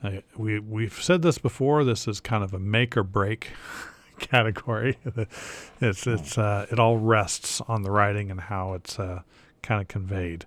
Uh, 0.04 0.22
we 0.36 0.58
we've 0.60 1.02
said 1.02 1.22
this 1.22 1.38
before. 1.38 1.84
This 1.84 2.08
is 2.08 2.20
kind 2.20 2.44
of 2.44 2.54
a 2.54 2.60
make 2.60 2.98
or 2.98 3.04
break 3.04 3.52
category. 4.20 4.98
it's 5.82 6.08
it's 6.08 6.38
uh, 6.38 6.66
it 6.72 6.80
all 6.80 6.98
rests 6.98 7.62
on 7.68 7.84
the 7.84 7.92
writing 7.92 8.32
and 8.32 8.40
how 8.42 8.74
it's 8.74 8.98
uh, 8.98 9.22
kind 9.62 9.82
of 9.82 9.88
conveyed. 9.88 10.46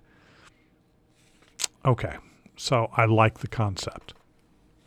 Okay, 1.83 2.17
so 2.55 2.89
I 2.95 3.05
like 3.05 3.39
the 3.39 3.47
concept. 3.47 4.13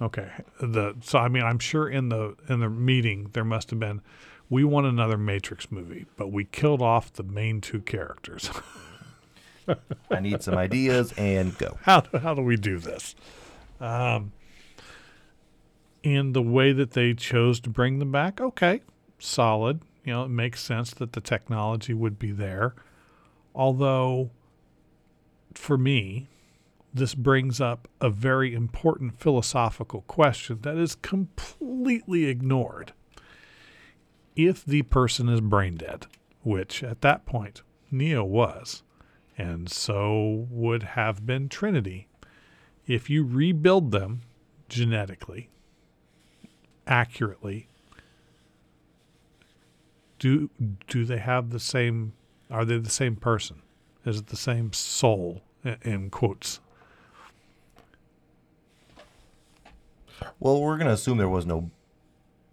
Okay, 0.00 0.30
the 0.60 0.94
so 1.00 1.18
I 1.18 1.28
mean 1.28 1.42
I'm 1.42 1.58
sure 1.58 1.88
in 1.88 2.08
the 2.08 2.36
in 2.48 2.60
the 2.60 2.68
meeting 2.68 3.30
there 3.32 3.44
must 3.44 3.70
have 3.70 3.80
been 3.80 4.00
we 4.50 4.64
want 4.64 4.86
another 4.86 5.18
Matrix 5.18 5.70
movie, 5.70 6.06
but 6.16 6.32
we 6.32 6.44
killed 6.44 6.80
off 6.80 7.12
the 7.12 7.22
main 7.22 7.60
two 7.60 7.80
characters. 7.80 8.50
I 10.10 10.20
need 10.20 10.42
some 10.42 10.56
ideas 10.56 11.12
and 11.16 11.56
go. 11.58 11.78
How 11.82 12.04
how 12.20 12.34
do 12.34 12.42
we 12.42 12.56
do 12.56 12.78
this? 12.78 13.14
Um, 13.80 14.32
and 16.04 16.34
the 16.34 16.42
way 16.42 16.72
that 16.72 16.92
they 16.92 17.14
chose 17.14 17.60
to 17.60 17.70
bring 17.70 17.98
them 17.98 18.12
back, 18.12 18.40
okay, 18.40 18.80
solid. 19.18 19.82
You 20.04 20.14
know, 20.14 20.24
it 20.24 20.28
makes 20.30 20.62
sense 20.62 20.92
that 20.94 21.12
the 21.12 21.20
technology 21.20 21.92
would 21.92 22.18
be 22.18 22.32
there. 22.32 22.74
Although, 23.54 24.30
for 25.54 25.76
me, 25.76 26.28
this 26.92 27.14
brings 27.14 27.60
up 27.60 27.88
a 28.00 28.10
very 28.10 28.54
important 28.54 29.18
philosophical 29.18 30.02
question 30.02 30.60
that 30.62 30.76
is 30.76 30.94
completely 30.94 32.26
ignored. 32.26 32.92
If 34.36 34.64
the 34.64 34.82
person 34.82 35.28
is 35.28 35.40
brain 35.40 35.76
dead, 35.76 36.06
which 36.42 36.82
at 36.82 37.00
that 37.02 37.26
point 37.26 37.62
Neo 37.90 38.24
was, 38.24 38.82
and 39.36 39.70
so 39.70 40.46
would 40.50 40.82
have 40.82 41.26
been 41.26 41.48
Trinity, 41.48 42.08
if 42.86 43.10
you 43.10 43.24
rebuild 43.24 43.90
them 43.90 44.22
genetically, 44.68 45.50
accurately, 46.86 47.68
do 50.18 50.50
do 50.86 51.04
they 51.04 51.18
have 51.18 51.50
the 51.50 51.60
same? 51.60 52.12
Are 52.50 52.64
they 52.64 52.78
the 52.78 52.90
same 52.90 53.16
person? 53.16 53.62
Is 54.04 54.18
it 54.18 54.28
the 54.28 54.36
same 54.36 54.72
soul? 54.72 55.42
In 55.82 56.08
quotes. 56.08 56.60
Well, 60.40 60.60
we're 60.60 60.76
going 60.76 60.86
to 60.86 60.94
assume 60.94 61.18
there 61.18 61.28
was 61.28 61.46
no 61.46 61.70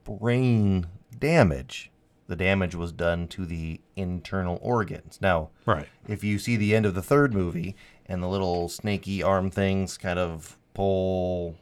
brain 0.04 0.88
damage. 1.18 1.92
The 2.28 2.36
damage 2.36 2.76
was 2.76 2.92
done 2.92 3.28
to 3.30 3.46
the 3.46 3.80
internal 3.96 4.60
organs. 4.62 5.20
Now, 5.22 5.50
right. 5.66 5.88
if 6.08 6.24
you 6.24 6.40
see 6.40 6.58
the 6.58 6.76
end 6.76 6.86
of 6.86 6.96
the 6.96 7.02
third 7.02 7.34
movie 7.34 7.76
and 8.08 8.22
the 8.22 8.28
little 8.28 8.68
snaky 8.70 9.22
arm 9.22 9.52
things 9.52 9.98
kind 9.98 10.18
of 10.18 10.58
pull 10.74 11.56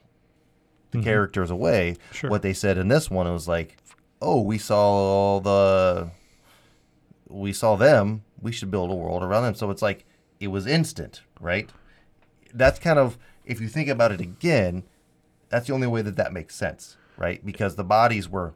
the 0.92 1.00
mm-hmm. 1.00 1.06
characters 1.06 1.52
away, 1.52 1.98
sure. 2.12 2.30
what 2.30 2.42
they 2.42 2.54
said 2.54 2.78
in 2.78 2.88
this 2.88 3.12
one 3.12 3.32
was 3.32 3.48
like, 3.48 3.78
"Oh, 4.22 4.42
we 4.42 4.58
saw 4.58 4.80
all 4.80 5.40
the 5.42 6.12
we 7.34 7.52
saw 7.52 7.76
them. 7.76 8.24
We 8.42 8.52
should 8.52 8.72
build 8.72 8.92
a 8.92 8.96
world 8.96 9.24
around 9.24 9.44
them." 9.44 9.56
So 9.56 9.72
it's 9.72 9.82
like 9.82 10.06
it 10.40 10.48
was 10.48 10.68
instant, 10.68 11.22
right? 11.40 11.70
That's 12.54 12.80
kind 12.80 13.00
of 13.00 13.18
if 13.46 13.60
you 13.60 13.68
think 13.68 13.90
about 13.90 14.12
it 14.12 14.22
again, 14.22 14.84
that's 15.50 15.68
the 15.68 15.74
only 15.74 15.88
way 15.88 16.02
that 16.02 16.16
that 16.16 16.34
makes 16.34 16.56
sense, 16.56 16.98
right? 17.18 17.46
Because 17.46 17.76
the 17.76 17.84
bodies 17.84 18.30
were 18.30 18.54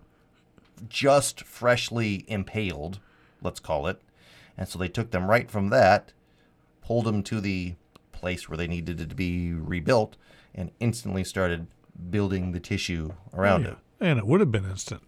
just 0.87 1.43
freshly 1.43 2.25
impaled, 2.27 2.99
let's 3.41 3.59
call 3.59 3.87
it. 3.87 4.01
And 4.57 4.67
so 4.67 4.79
they 4.79 4.87
took 4.87 5.11
them 5.11 5.29
right 5.29 5.49
from 5.49 5.69
that, 5.69 6.13
pulled 6.81 7.05
them 7.05 7.23
to 7.23 7.41
the 7.41 7.75
place 8.11 8.49
where 8.49 8.57
they 8.57 8.67
needed 8.67 8.97
to 8.97 9.15
be 9.15 9.53
rebuilt, 9.53 10.17
and 10.55 10.71
instantly 10.79 11.23
started 11.23 11.67
building 12.09 12.51
the 12.51 12.59
tissue 12.59 13.13
around 13.33 13.63
yeah. 13.63 13.71
it. 13.71 13.77
And 13.99 14.19
it 14.19 14.27
would 14.27 14.39
have 14.39 14.51
been 14.51 14.65
instant 14.65 15.03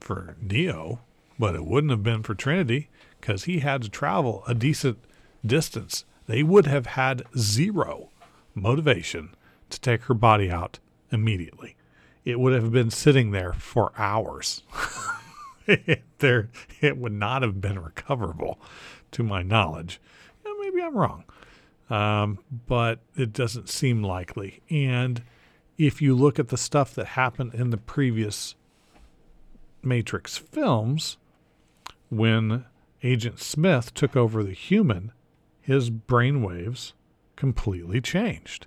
for 0.00 0.36
Neo, 0.40 1.00
but 1.38 1.54
it 1.54 1.64
wouldn't 1.64 1.90
have 1.90 2.02
been 2.02 2.22
for 2.22 2.34
Trinity 2.34 2.88
because 3.20 3.44
he 3.44 3.60
had 3.60 3.82
to 3.82 3.88
travel 3.88 4.42
a 4.46 4.54
decent 4.54 4.98
distance. 5.44 6.04
They 6.26 6.42
would 6.42 6.66
have 6.66 6.86
had 6.86 7.22
zero 7.36 8.10
motivation 8.54 9.34
to 9.70 9.80
take 9.80 10.02
her 10.02 10.14
body 10.14 10.50
out 10.50 10.78
immediately. 11.10 11.76
It 12.24 12.40
would 12.40 12.52
have 12.52 12.72
been 12.72 12.90
sitting 12.90 13.30
there 13.30 13.52
for 13.52 13.92
hours. 13.96 14.62
there, 16.18 16.48
it 16.80 16.96
would 16.96 17.12
not 17.12 17.42
have 17.42 17.60
been 17.60 17.78
recoverable, 17.78 18.58
to 19.12 19.22
my 19.22 19.42
knowledge. 19.42 20.00
maybe 20.60 20.82
I'm 20.82 20.96
wrong, 20.96 21.24
um, 21.88 22.38
but 22.66 23.00
it 23.16 23.32
doesn't 23.32 23.68
seem 23.68 24.02
likely. 24.02 24.60
And 24.68 25.22
if 25.78 26.02
you 26.02 26.14
look 26.14 26.38
at 26.38 26.48
the 26.48 26.56
stuff 26.56 26.94
that 26.94 27.06
happened 27.08 27.54
in 27.54 27.70
the 27.70 27.76
previous 27.76 28.54
Matrix 29.82 30.36
films, 30.36 31.16
when 32.10 32.64
Agent 33.02 33.40
Smith 33.40 33.92
took 33.94 34.16
over 34.16 34.42
the 34.42 34.52
human, 34.52 35.12
his 35.60 35.90
brainwaves 35.90 36.92
completely 37.36 38.00
changed. 38.00 38.66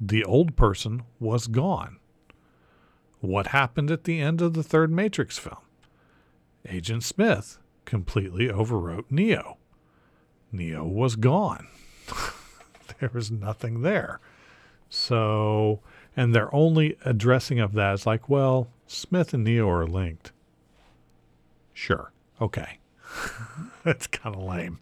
The 0.00 0.24
old 0.24 0.56
person 0.56 1.02
was 1.18 1.46
gone. 1.46 1.98
What 3.20 3.48
happened 3.48 3.90
at 3.90 4.04
the 4.04 4.20
end 4.20 4.42
of 4.42 4.54
the 4.54 4.62
third 4.62 4.90
Matrix 4.90 5.38
film? 5.38 5.58
Agent 6.68 7.04
Smith 7.04 7.58
completely 7.84 8.48
overwrote 8.48 9.04
Neo. 9.10 9.58
Neo 10.50 10.84
was 10.84 11.16
gone. 11.16 11.68
there 13.00 13.10
was 13.12 13.30
nothing 13.30 13.82
there. 13.82 14.20
So, 14.88 15.80
and 16.16 16.34
their 16.34 16.54
only 16.54 16.98
addressing 17.04 17.58
of 17.60 17.72
that 17.72 17.94
is 17.94 18.06
like, 18.06 18.28
well, 18.28 18.68
Smith 18.86 19.32
and 19.32 19.44
Neo 19.44 19.68
are 19.70 19.86
linked. 19.86 20.32
Sure. 21.72 22.12
Okay. 22.40 22.78
That's 23.84 24.06
kind 24.06 24.34
of 24.36 24.42
lame. 24.42 24.78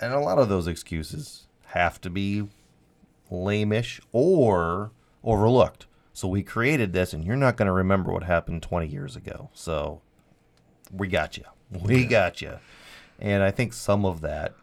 And 0.00 0.12
a 0.12 0.20
lot 0.20 0.38
of 0.38 0.48
those 0.48 0.66
excuses 0.66 1.46
have 1.66 2.00
to 2.02 2.10
be 2.10 2.48
lamish 3.30 4.00
or 4.12 4.92
overlooked. 5.22 5.86
So 6.12 6.28
we 6.28 6.42
created 6.42 6.92
this, 6.92 7.12
and 7.12 7.24
you're 7.24 7.36
not 7.36 7.56
going 7.56 7.66
to 7.66 7.72
remember 7.72 8.12
what 8.12 8.22
happened 8.22 8.62
20 8.62 8.86
years 8.86 9.16
ago. 9.16 9.50
So 9.52 10.00
we 10.92 11.08
got 11.08 11.36
you. 11.36 11.44
We 11.82 12.06
got 12.06 12.40
you. 12.40 12.58
And 13.18 13.42
I 13.42 13.50
think 13.50 13.72
some 13.72 14.04
of 14.04 14.20
that 14.20 14.54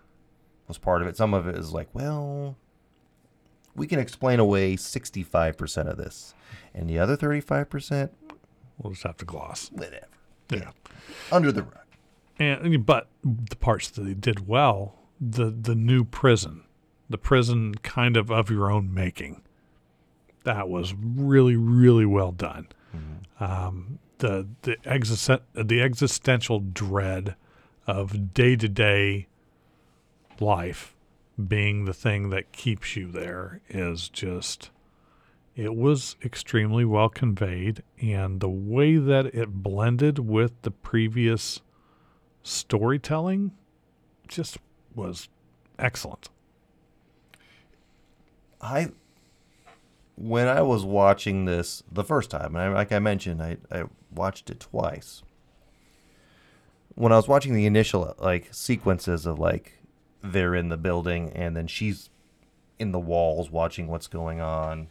was 0.68 0.78
part 0.78 1.02
of 1.02 1.08
it. 1.08 1.18
Some 1.18 1.34
of 1.34 1.48
it 1.48 1.56
is 1.56 1.74
like, 1.74 1.90
well, 1.94 2.56
we 3.76 3.88
can 3.88 4.00
explain 4.00 4.40
away 4.40 4.76
65% 4.76 5.90
of 5.90 5.98
this. 5.98 6.34
And 6.74 6.90
the 6.90 7.00
other 7.00 7.18
35%, 7.18 8.10
we'll 8.78 8.94
just 8.94 9.04
have 9.04 9.18
to 9.18 9.26
gloss. 9.26 9.70
Whatever. 9.74 10.08
Yeah. 10.50 10.72
Under 11.32 11.52
the 11.52 11.64
rug. 11.64 11.81
And 12.42 12.86
but 12.86 13.08
the 13.24 13.56
parts 13.56 13.90
that 13.92 14.02
they 14.02 14.16
did 14.16 14.48
well, 14.48 14.96
the 15.20 15.52
the 15.52 15.76
new 15.76 16.04
prison, 16.04 16.64
the 17.10 17.18
prison 17.18 17.76
kind 17.76 18.18
of 18.18 18.32
of 18.32 18.50
your 18.50 18.72
own 18.72 18.92
making. 18.94 19.44
That 20.44 20.68
was 20.68 20.96
really 20.96 21.56
really 21.56 22.06
well 22.06 22.32
done. 22.32 22.70
Mm-hmm. 22.96 23.44
Um, 23.44 24.00
the 24.18 24.48
the 24.64 24.78
existen- 24.86 25.42
the 25.54 25.82
existential 25.82 26.60
dread 26.60 27.36
of 27.86 28.34
day 28.34 28.56
to 28.56 28.68
day 28.68 29.28
life 30.40 30.96
being 31.48 31.86
the 31.86 31.94
thing 31.94 32.30
that 32.30 32.52
keeps 32.52 32.96
you 32.96 33.12
there 33.12 33.62
is 33.70 34.10
just 34.10 34.72
it 35.56 35.76
was 35.76 36.16
extremely 36.24 36.86
well 36.86 37.10
conveyed, 37.10 37.84
and 38.02 38.40
the 38.40 38.50
way 38.50 38.96
that 38.96 39.28
it 39.28 39.62
blended 39.62 40.18
with 40.18 40.60
the 40.62 40.72
previous 40.72 41.62
storytelling 42.44 43.52
just 44.28 44.58
was 44.96 45.30
excellent. 45.78 46.30
I 48.62 48.90
when 50.16 50.48
I 50.48 50.62
was 50.62 50.86
watching 50.86 51.46
this 51.46 51.84
the 51.92 52.04
first 52.04 52.30
time, 52.30 52.56
and 52.56 52.64
I, 52.64 52.70
like 52.70 52.92
I 52.92 53.00
mentioned, 53.00 53.42
I, 53.42 53.58
I 53.72 53.86
watched 54.14 54.50
it 54.50 54.60
twice. 54.60 55.24
When 56.96 57.12
I 57.12 57.16
was 57.16 57.28
watching 57.28 57.54
the 57.54 57.66
initial 57.66 58.16
like 58.20 58.50
sequences 58.52 59.26
of 59.26 59.40
like 59.40 59.80
they're 60.22 60.56
in 60.56 60.70
the 60.70 60.78
building 60.78 61.32
and 61.32 61.56
then 61.56 61.68
she's 61.68 62.10
in 62.78 62.92
the 62.92 63.00
walls 63.00 63.50
watching 63.50 63.88
what's 63.88 64.08
going 64.08 64.40
on. 64.40 64.88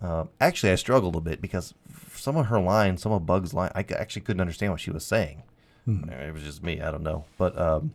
Uh, 0.00 0.24
actually, 0.40 0.72
I 0.72 0.76
struggled 0.76 1.16
a 1.16 1.20
bit 1.20 1.40
because 1.40 1.74
some 2.12 2.36
of 2.36 2.46
her 2.46 2.60
lines, 2.60 3.02
some 3.02 3.12
of 3.12 3.26
Bug's 3.26 3.54
line, 3.54 3.70
I 3.74 3.84
actually 3.94 4.22
couldn't 4.22 4.40
understand 4.40 4.72
what 4.72 4.80
she 4.80 4.90
was 4.90 5.04
saying. 5.04 5.42
Hmm. 5.88 6.10
It 6.10 6.34
was 6.34 6.42
just 6.42 6.62
me. 6.62 6.82
I 6.82 6.90
don't 6.90 7.02
know. 7.02 7.24
But 7.38 7.58
um, 7.58 7.94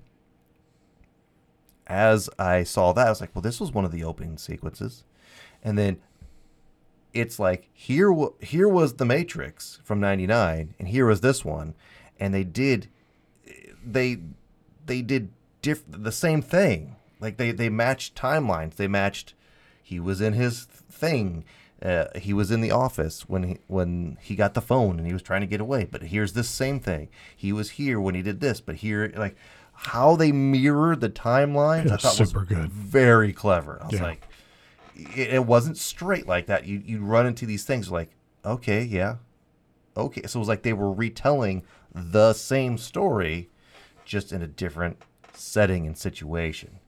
as 1.86 2.28
I 2.40 2.64
saw 2.64 2.92
that, 2.92 3.06
I 3.06 3.10
was 3.10 3.22
like, 3.22 3.36
well, 3.36 3.44
this 3.44 3.60
was 3.60 3.72
one 3.72 3.86
of 3.86 3.92
the 3.92 4.04
opening 4.04 4.40
sequences. 4.40 5.04
And 5.64 5.78
then 5.78 6.02
it's 7.14 7.38
like 7.38 7.70
here 7.72 8.10
w- 8.10 8.34
here 8.42 8.68
was 8.68 8.96
the 8.96 9.06
Matrix 9.06 9.80
from 9.84 10.00
99 10.00 10.74
and 10.80 10.88
here 10.88 11.06
was 11.06 11.22
this 11.22 11.46
one 11.46 11.76
and 12.20 12.34
they 12.34 12.44
did 12.44 12.90
they 13.86 14.18
they 14.88 15.04
did 15.04 15.30
diff- 15.62 15.84
the 15.88 16.12
same 16.12 16.42
thing. 16.42 16.96
Like 17.20 17.38
they 17.38 17.52
they 17.52 17.70
matched 17.70 18.16
timelines. 18.16 18.78
They 18.78 18.88
matched 18.88 19.36
he 19.84 20.00
was 20.00 20.20
in 20.20 20.34
his 20.34 20.64
thing. 20.66 21.46
Uh, 21.84 22.06
he 22.18 22.32
was 22.32 22.50
in 22.50 22.62
the 22.62 22.72
office 22.72 23.28
when 23.28 23.44
he 23.44 23.58
when 23.68 24.18
he 24.22 24.36
got 24.36 24.54
the 24.54 24.62
phone 24.62 24.98
and 24.98 25.06
he 25.06 25.12
was 25.12 25.22
trying 25.22 25.42
to 25.42 25.48
get 25.48 25.60
away. 25.60 25.84
But 25.84 26.02
here's 26.04 26.32
this 26.34 26.48
same 26.48 26.80
thing. 26.80 27.10
He 27.36 27.52
was 27.52 27.72
here 27.72 28.00
when 28.00 28.16
he 28.16 28.22
did 28.22 28.40
this, 28.40 28.62
but 28.62 28.76
here 28.76 29.12
like 29.18 29.36
how 29.74 30.16
they 30.16 30.32
mirrored 30.32 31.02
the 31.02 31.10
timelines. 31.10 31.92
I 31.92 31.98
thought 31.98 32.14
super 32.14 32.40
was 32.40 32.48
good. 32.48 32.70
very 32.72 33.34
clever. 33.34 33.80
I 33.82 33.86
was 33.88 33.96
Yeah. 33.96 34.04
like, 34.04 34.22
it, 34.96 35.34
it 35.34 35.46
wasn't 35.46 35.78
straight 35.78 36.26
like 36.28 36.46
that. 36.46 36.66
You 36.66 36.82
you 36.86 37.04
run 37.04 37.26
into 37.26 37.46
these 37.46 37.66
things 37.66 37.92
like, 37.92 38.12
okay, 38.46 38.84
yeah, 38.84 39.18
okay. 39.98 40.22
So 40.28 40.38
it 40.38 40.42
was 40.42 40.48
like 40.48 40.64
they 40.64 40.74
were 40.74 40.92
retelling 40.92 41.64
the 41.94 42.32
same 42.34 42.78
story, 42.78 43.50
just 44.06 44.32
in 44.32 44.42
a 44.42 44.48
different 44.48 45.02
setting 45.34 45.86
and 45.86 45.98
situation. 45.98 46.80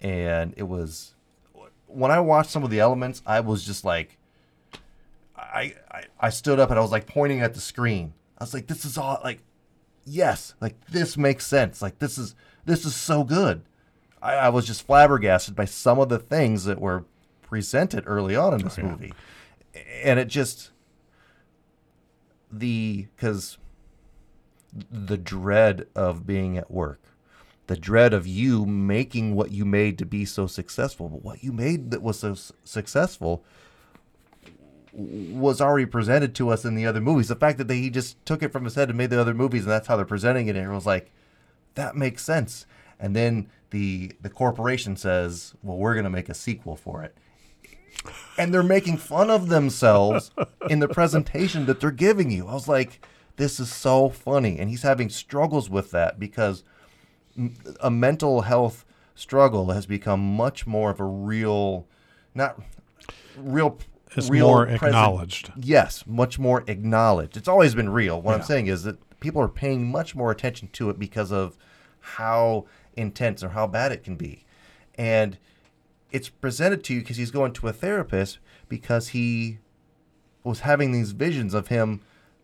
And 0.00 0.54
it 0.56 0.62
was 0.64 1.14
when 1.86 2.10
I 2.10 2.20
watched 2.20 2.50
some 2.50 2.62
of 2.64 2.70
the 2.70 2.80
elements, 2.80 3.20
I 3.26 3.40
was 3.40 3.64
just 3.64 3.84
like, 3.84 4.17
I 5.38 5.74
I, 5.90 6.04
I 6.20 6.30
stood 6.30 6.58
up 6.60 6.70
and 6.70 6.78
I 6.78 6.82
was 6.82 6.92
like 6.92 7.06
pointing 7.06 7.40
at 7.40 7.54
the 7.54 7.60
screen. 7.60 8.12
I 8.38 8.44
was 8.44 8.54
like, 8.54 8.66
this 8.66 8.84
is 8.84 8.98
all 8.98 9.20
like, 9.24 9.40
yes, 10.04 10.54
like 10.60 10.74
this 10.86 11.16
makes 11.16 11.46
sense. 11.46 11.80
Like 11.82 11.98
this 11.98 12.18
is 12.18 12.34
this 12.64 12.84
is 12.84 12.94
so 12.94 13.24
good. 13.24 13.62
I, 14.20 14.34
I 14.34 14.48
was 14.48 14.66
just 14.66 14.84
flabbergasted 14.86 15.54
by 15.54 15.64
some 15.64 15.98
of 15.98 16.08
the 16.08 16.18
things 16.18 16.64
that 16.64 16.80
were 16.80 17.04
presented 17.42 18.04
early 18.06 18.34
on 18.36 18.52
in 18.54 18.62
this 18.62 18.78
Oh, 18.78 18.82
yeah. 18.82 18.88
movie, 18.90 19.12
and 20.02 20.18
it 20.18 20.28
just 20.28 20.70
the 22.50 23.06
because 23.16 23.58
the 24.90 25.16
dread 25.16 25.86
of 25.94 26.26
being 26.26 26.58
at 26.58 26.70
work, 26.70 27.00
the 27.68 27.76
dread 27.76 28.12
of 28.12 28.26
you 28.26 28.66
making 28.66 29.34
what 29.34 29.50
you 29.50 29.64
made 29.64 29.98
to 29.98 30.06
be 30.06 30.24
so 30.24 30.46
successful, 30.46 31.08
but 31.08 31.22
what 31.24 31.42
you 31.42 31.52
made 31.52 31.90
that 31.90 32.02
was 32.02 32.18
so 32.18 32.32
s- 32.32 32.52
successful 32.64 33.44
was 34.98 35.60
already 35.60 35.86
presented 35.86 36.34
to 36.34 36.48
us 36.48 36.64
in 36.64 36.74
the 36.74 36.86
other 36.86 37.00
movies. 37.00 37.28
The 37.28 37.36
fact 37.36 37.58
that 37.58 37.68
they, 37.68 37.78
he 37.78 37.90
just 37.90 38.24
took 38.26 38.42
it 38.42 38.52
from 38.52 38.64
his 38.64 38.74
head 38.74 38.88
and 38.88 38.98
made 38.98 39.10
the 39.10 39.20
other 39.20 39.34
movies, 39.34 39.62
and 39.62 39.70
that's 39.70 39.86
how 39.86 39.96
they're 39.96 40.04
presenting 40.04 40.48
it, 40.48 40.56
and 40.56 40.58
everyone's 40.58 40.86
like, 40.86 41.12
that 41.74 41.96
makes 41.96 42.24
sense. 42.24 42.66
And 42.98 43.14
then 43.14 43.48
the 43.70 44.12
the 44.20 44.30
corporation 44.30 44.96
says, 44.96 45.54
well, 45.62 45.76
we're 45.76 45.94
going 45.94 46.04
to 46.04 46.10
make 46.10 46.28
a 46.28 46.34
sequel 46.34 46.74
for 46.74 47.02
it. 47.04 47.16
And 48.36 48.52
they're 48.52 48.62
making 48.62 48.96
fun 48.96 49.30
of 49.30 49.48
themselves 49.48 50.30
in 50.70 50.80
the 50.80 50.88
presentation 50.88 51.66
that 51.66 51.80
they're 51.80 51.90
giving 51.90 52.30
you. 52.30 52.48
I 52.48 52.54
was 52.54 52.68
like, 52.68 53.04
this 53.36 53.60
is 53.60 53.72
so 53.72 54.08
funny. 54.08 54.58
And 54.58 54.68
he's 54.68 54.82
having 54.82 55.08
struggles 55.08 55.70
with 55.70 55.90
that 55.92 56.18
because 56.18 56.64
a 57.80 57.90
mental 57.90 58.42
health 58.42 58.84
struggle 59.14 59.70
has 59.70 59.86
become 59.86 60.20
much 60.20 60.66
more 60.66 60.90
of 60.90 61.00
a 61.00 61.04
real, 61.04 61.86
not 62.34 62.60
real, 63.36 63.78
It's 64.18 64.30
real 64.30 64.46
more 64.48 64.64
present- 64.66 64.82
acknowledged. 64.84 65.52
Yes, 65.56 66.04
much 66.06 66.38
more 66.38 66.64
acknowledged. 66.66 67.36
It's 67.36 67.48
always 67.48 67.74
been 67.74 67.88
real. 67.90 68.20
What 68.20 68.34
I'm 68.34 68.42
saying 68.42 68.66
is 68.66 68.82
that 68.84 68.98
people 69.20 69.40
are 69.42 69.48
paying 69.48 69.90
much 69.90 70.14
more 70.14 70.30
attention 70.30 70.68
to 70.74 70.90
it 70.90 70.98
because 70.98 71.32
of 71.32 71.56
how 72.00 72.66
intense 72.96 73.42
or 73.42 73.50
how 73.50 73.66
bad 73.66 73.92
it 73.92 74.02
can 74.04 74.16
be. 74.16 74.44
And 74.96 75.38
it's 76.10 76.28
presented 76.28 76.82
to 76.84 76.94
you 76.94 77.00
because 77.00 77.16
he's 77.16 77.30
going 77.30 77.52
to 77.54 77.68
a 77.68 77.72
therapist 77.72 78.38
because 78.68 79.08
he 79.08 79.58
was 80.44 80.60
having 80.60 80.92
these 80.92 81.12
visions 81.12 81.54
of 81.54 81.68
him 81.68 82.00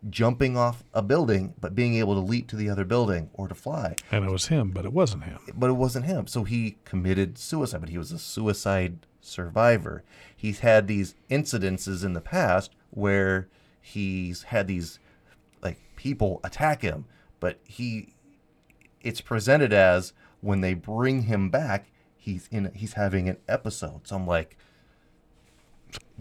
jumping 0.09 0.55
off 0.55 0.83
a 0.93 1.01
building 1.01 1.55
but 1.59 1.73
being 1.73 1.95
able 1.95 2.13
to 2.13 2.19
leap 2.19 2.47
to 2.47 2.55
the 2.55 2.69
other 2.69 2.85
building 2.85 3.27
or 3.33 3.47
to 3.47 3.55
fly 3.55 3.95
And 4.11 4.23
it 4.23 4.29
was 4.29 4.47
him, 4.47 4.69
but 4.69 4.85
it 4.85 4.93
wasn't 4.93 5.23
him. 5.23 5.39
but 5.55 5.69
it 5.69 5.73
wasn't 5.73 6.05
him. 6.05 6.27
So 6.27 6.43
he 6.43 6.77
committed 6.85 7.37
suicide, 7.39 7.79
but 7.81 7.89
he 7.89 7.97
was 7.97 8.11
a 8.11 8.19
suicide 8.19 8.99
survivor. 9.25 10.03
He's 10.35 10.59
had 10.59 10.87
these 10.87 11.15
incidences 11.29 12.03
in 12.03 12.13
the 12.13 12.21
past 12.21 12.71
where 12.91 13.47
he's 13.81 14.43
had 14.43 14.67
these 14.67 14.99
like 15.61 15.79
people 15.95 16.39
attack 16.43 16.81
him, 16.81 17.05
but 17.39 17.59
he 17.63 18.13
it's 19.01 19.21
presented 19.21 19.71
as 19.73 20.13
when 20.41 20.61
they 20.61 20.73
bring 20.73 21.23
him 21.23 21.49
back, 21.49 21.91
he's 22.17 22.47
in 22.51 22.71
he's 22.73 22.93
having 22.93 23.29
an 23.29 23.37
episode. 23.47 24.07
So 24.07 24.15
I'm 24.15 24.27
like 24.27 24.57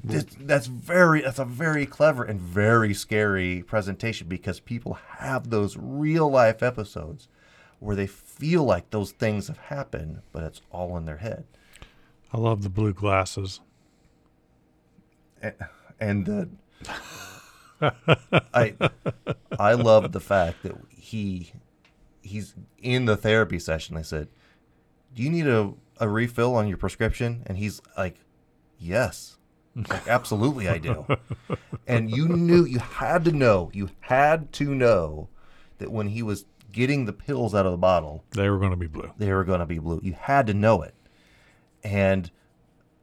this, 0.03 0.27
that's 0.41 0.67
very 0.67 1.21
that's 1.23 1.39
a 1.39 1.45
very 1.45 1.87
clever 1.87 2.25
and 2.25 2.41
very 2.41 2.95
scary 2.95 3.63
presentation 3.63 4.29
because 4.29 4.61
people 4.61 4.99
have 5.19 5.51
those 5.51 5.77
real 5.77 6.31
life 6.31 6.63
episodes 6.63 7.29
where 7.81 7.97
they 7.97 8.07
feel 8.07 8.65
like 8.65 8.91
those 8.91 9.13
things 9.13 9.49
have 9.49 9.59
happened, 9.59 10.21
but 10.33 10.43
it's 10.43 10.63
all 10.71 10.97
in 10.97 11.05
their 11.05 11.19
head. 11.19 11.45
I 12.35 12.39
love 12.39 12.63
the 12.65 12.69
blue 12.69 12.93
glasses. 12.93 13.61
And 16.01 16.27
the 16.27 16.49
I 18.53 18.75
I 19.59 19.75
love 19.75 20.11
the 20.11 20.21
fact 20.21 20.65
that 20.65 20.73
he 20.91 21.53
he's 22.23 22.55
in 22.79 23.05
the 23.05 23.17
therapy 23.17 23.61
session. 23.61 23.95
They 23.95 24.03
said, 24.03 24.29
"Do 25.15 25.23
you 25.23 25.31
need 25.31 25.47
a 25.47 25.75
a 26.01 26.09
refill 26.09 26.57
on 26.57 26.67
your 26.67 26.77
prescription?" 26.77 27.45
And 27.47 27.57
he's 27.57 27.81
like, 27.97 28.17
"Yes." 28.79 29.37
Like, 29.77 30.07
absolutely 30.09 30.69
I 30.69 30.79
do. 30.79 31.07
And 31.87 32.11
you 32.11 32.29
knew 32.29 32.65
you 32.65 32.79
had 32.79 33.25
to 33.27 33.33
know, 33.33 33.71
you 33.75 33.91
had 34.01 34.53
to 34.55 34.75
know 34.75 35.29
that 35.79 35.91
when 35.93 36.09
he 36.09 36.23
was 36.23 36.47
getting 36.73 37.05
the 37.05 37.13
pills 37.13 37.55
out 37.55 37.67
of 37.67 37.73
the 37.73 37.79
bottle, 37.79 38.25
They 38.31 38.49
were 38.49 38.59
going 38.59 38.71
to 38.71 38.77
be 38.77 38.87
blue. 38.87 39.13
they 39.19 39.33
were 39.33 39.45
going 39.45 39.61
to 39.61 39.67
be 39.67 39.79
blue. 39.79 40.01
You 40.03 40.15
had 40.15 40.47
to 40.47 40.55
know 40.55 40.81
it. 40.83 40.95
And 41.85 42.31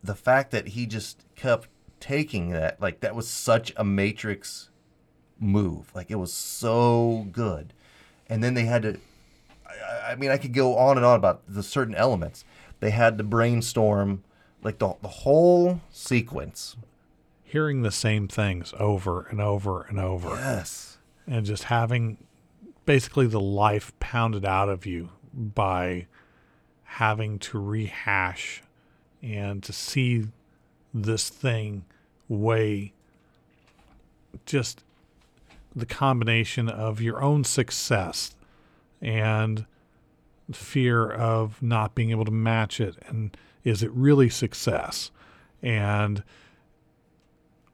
the 0.03 0.15
fact 0.15 0.51
that 0.51 0.69
he 0.69 0.85
just 0.85 1.23
kept 1.35 1.69
taking 1.99 2.49
that, 2.49 2.81
like, 2.81 3.01
that 3.01 3.15
was 3.15 3.29
such 3.29 3.71
a 3.77 3.83
Matrix 3.83 4.69
move. 5.39 5.91
Like, 5.93 6.09
it 6.09 6.15
was 6.15 6.33
so 6.33 7.27
good. 7.31 7.73
And 8.27 8.43
then 8.43 8.55
they 8.55 8.65
had 8.65 8.81
to, 8.81 8.99
I, 9.69 10.11
I 10.11 10.15
mean, 10.15 10.31
I 10.31 10.37
could 10.37 10.53
go 10.53 10.77
on 10.77 10.97
and 10.97 11.05
on 11.05 11.15
about 11.15 11.41
the 11.47 11.61
certain 11.63 11.95
elements. 11.95 12.43
They 12.79 12.89
had 12.89 13.17
to 13.19 13.23
brainstorm, 13.23 14.23
like, 14.63 14.79
the, 14.79 14.95
the 15.01 15.07
whole 15.07 15.81
sequence. 15.91 16.75
Hearing 17.43 17.81
the 17.83 17.91
same 17.91 18.27
things 18.27 18.73
over 18.79 19.23
and 19.29 19.39
over 19.41 19.83
and 19.83 19.99
over, 19.99 20.29
Yes. 20.29 20.97
and 21.27 21.45
just 21.45 21.65
having 21.65 22.17
basically 22.85 23.27
the 23.27 23.41
life 23.41 23.91
pounded 23.99 24.45
out 24.45 24.69
of 24.69 24.85
you 24.85 25.09
by 25.33 26.07
having 26.83 27.37
to 27.39 27.59
rehash 27.59 28.63
and 29.21 29.63
to 29.63 29.73
see 29.73 30.27
this 30.93 31.29
thing 31.29 31.85
weigh 32.27 32.93
just 34.45 34.83
the 35.75 35.85
combination 35.85 36.67
of 36.67 37.01
your 37.01 37.21
own 37.21 37.43
success 37.43 38.35
and 39.01 39.65
fear 40.51 41.09
of 41.09 41.61
not 41.61 41.95
being 41.95 42.11
able 42.11 42.25
to 42.25 42.31
match 42.31 42.79
it 42.79 42.97
and 43.07 43.35
is 43.63 43.83
it 43.83 43.91
really 43.91 44.29
success? 44.29 45.11
And 45.61 46.23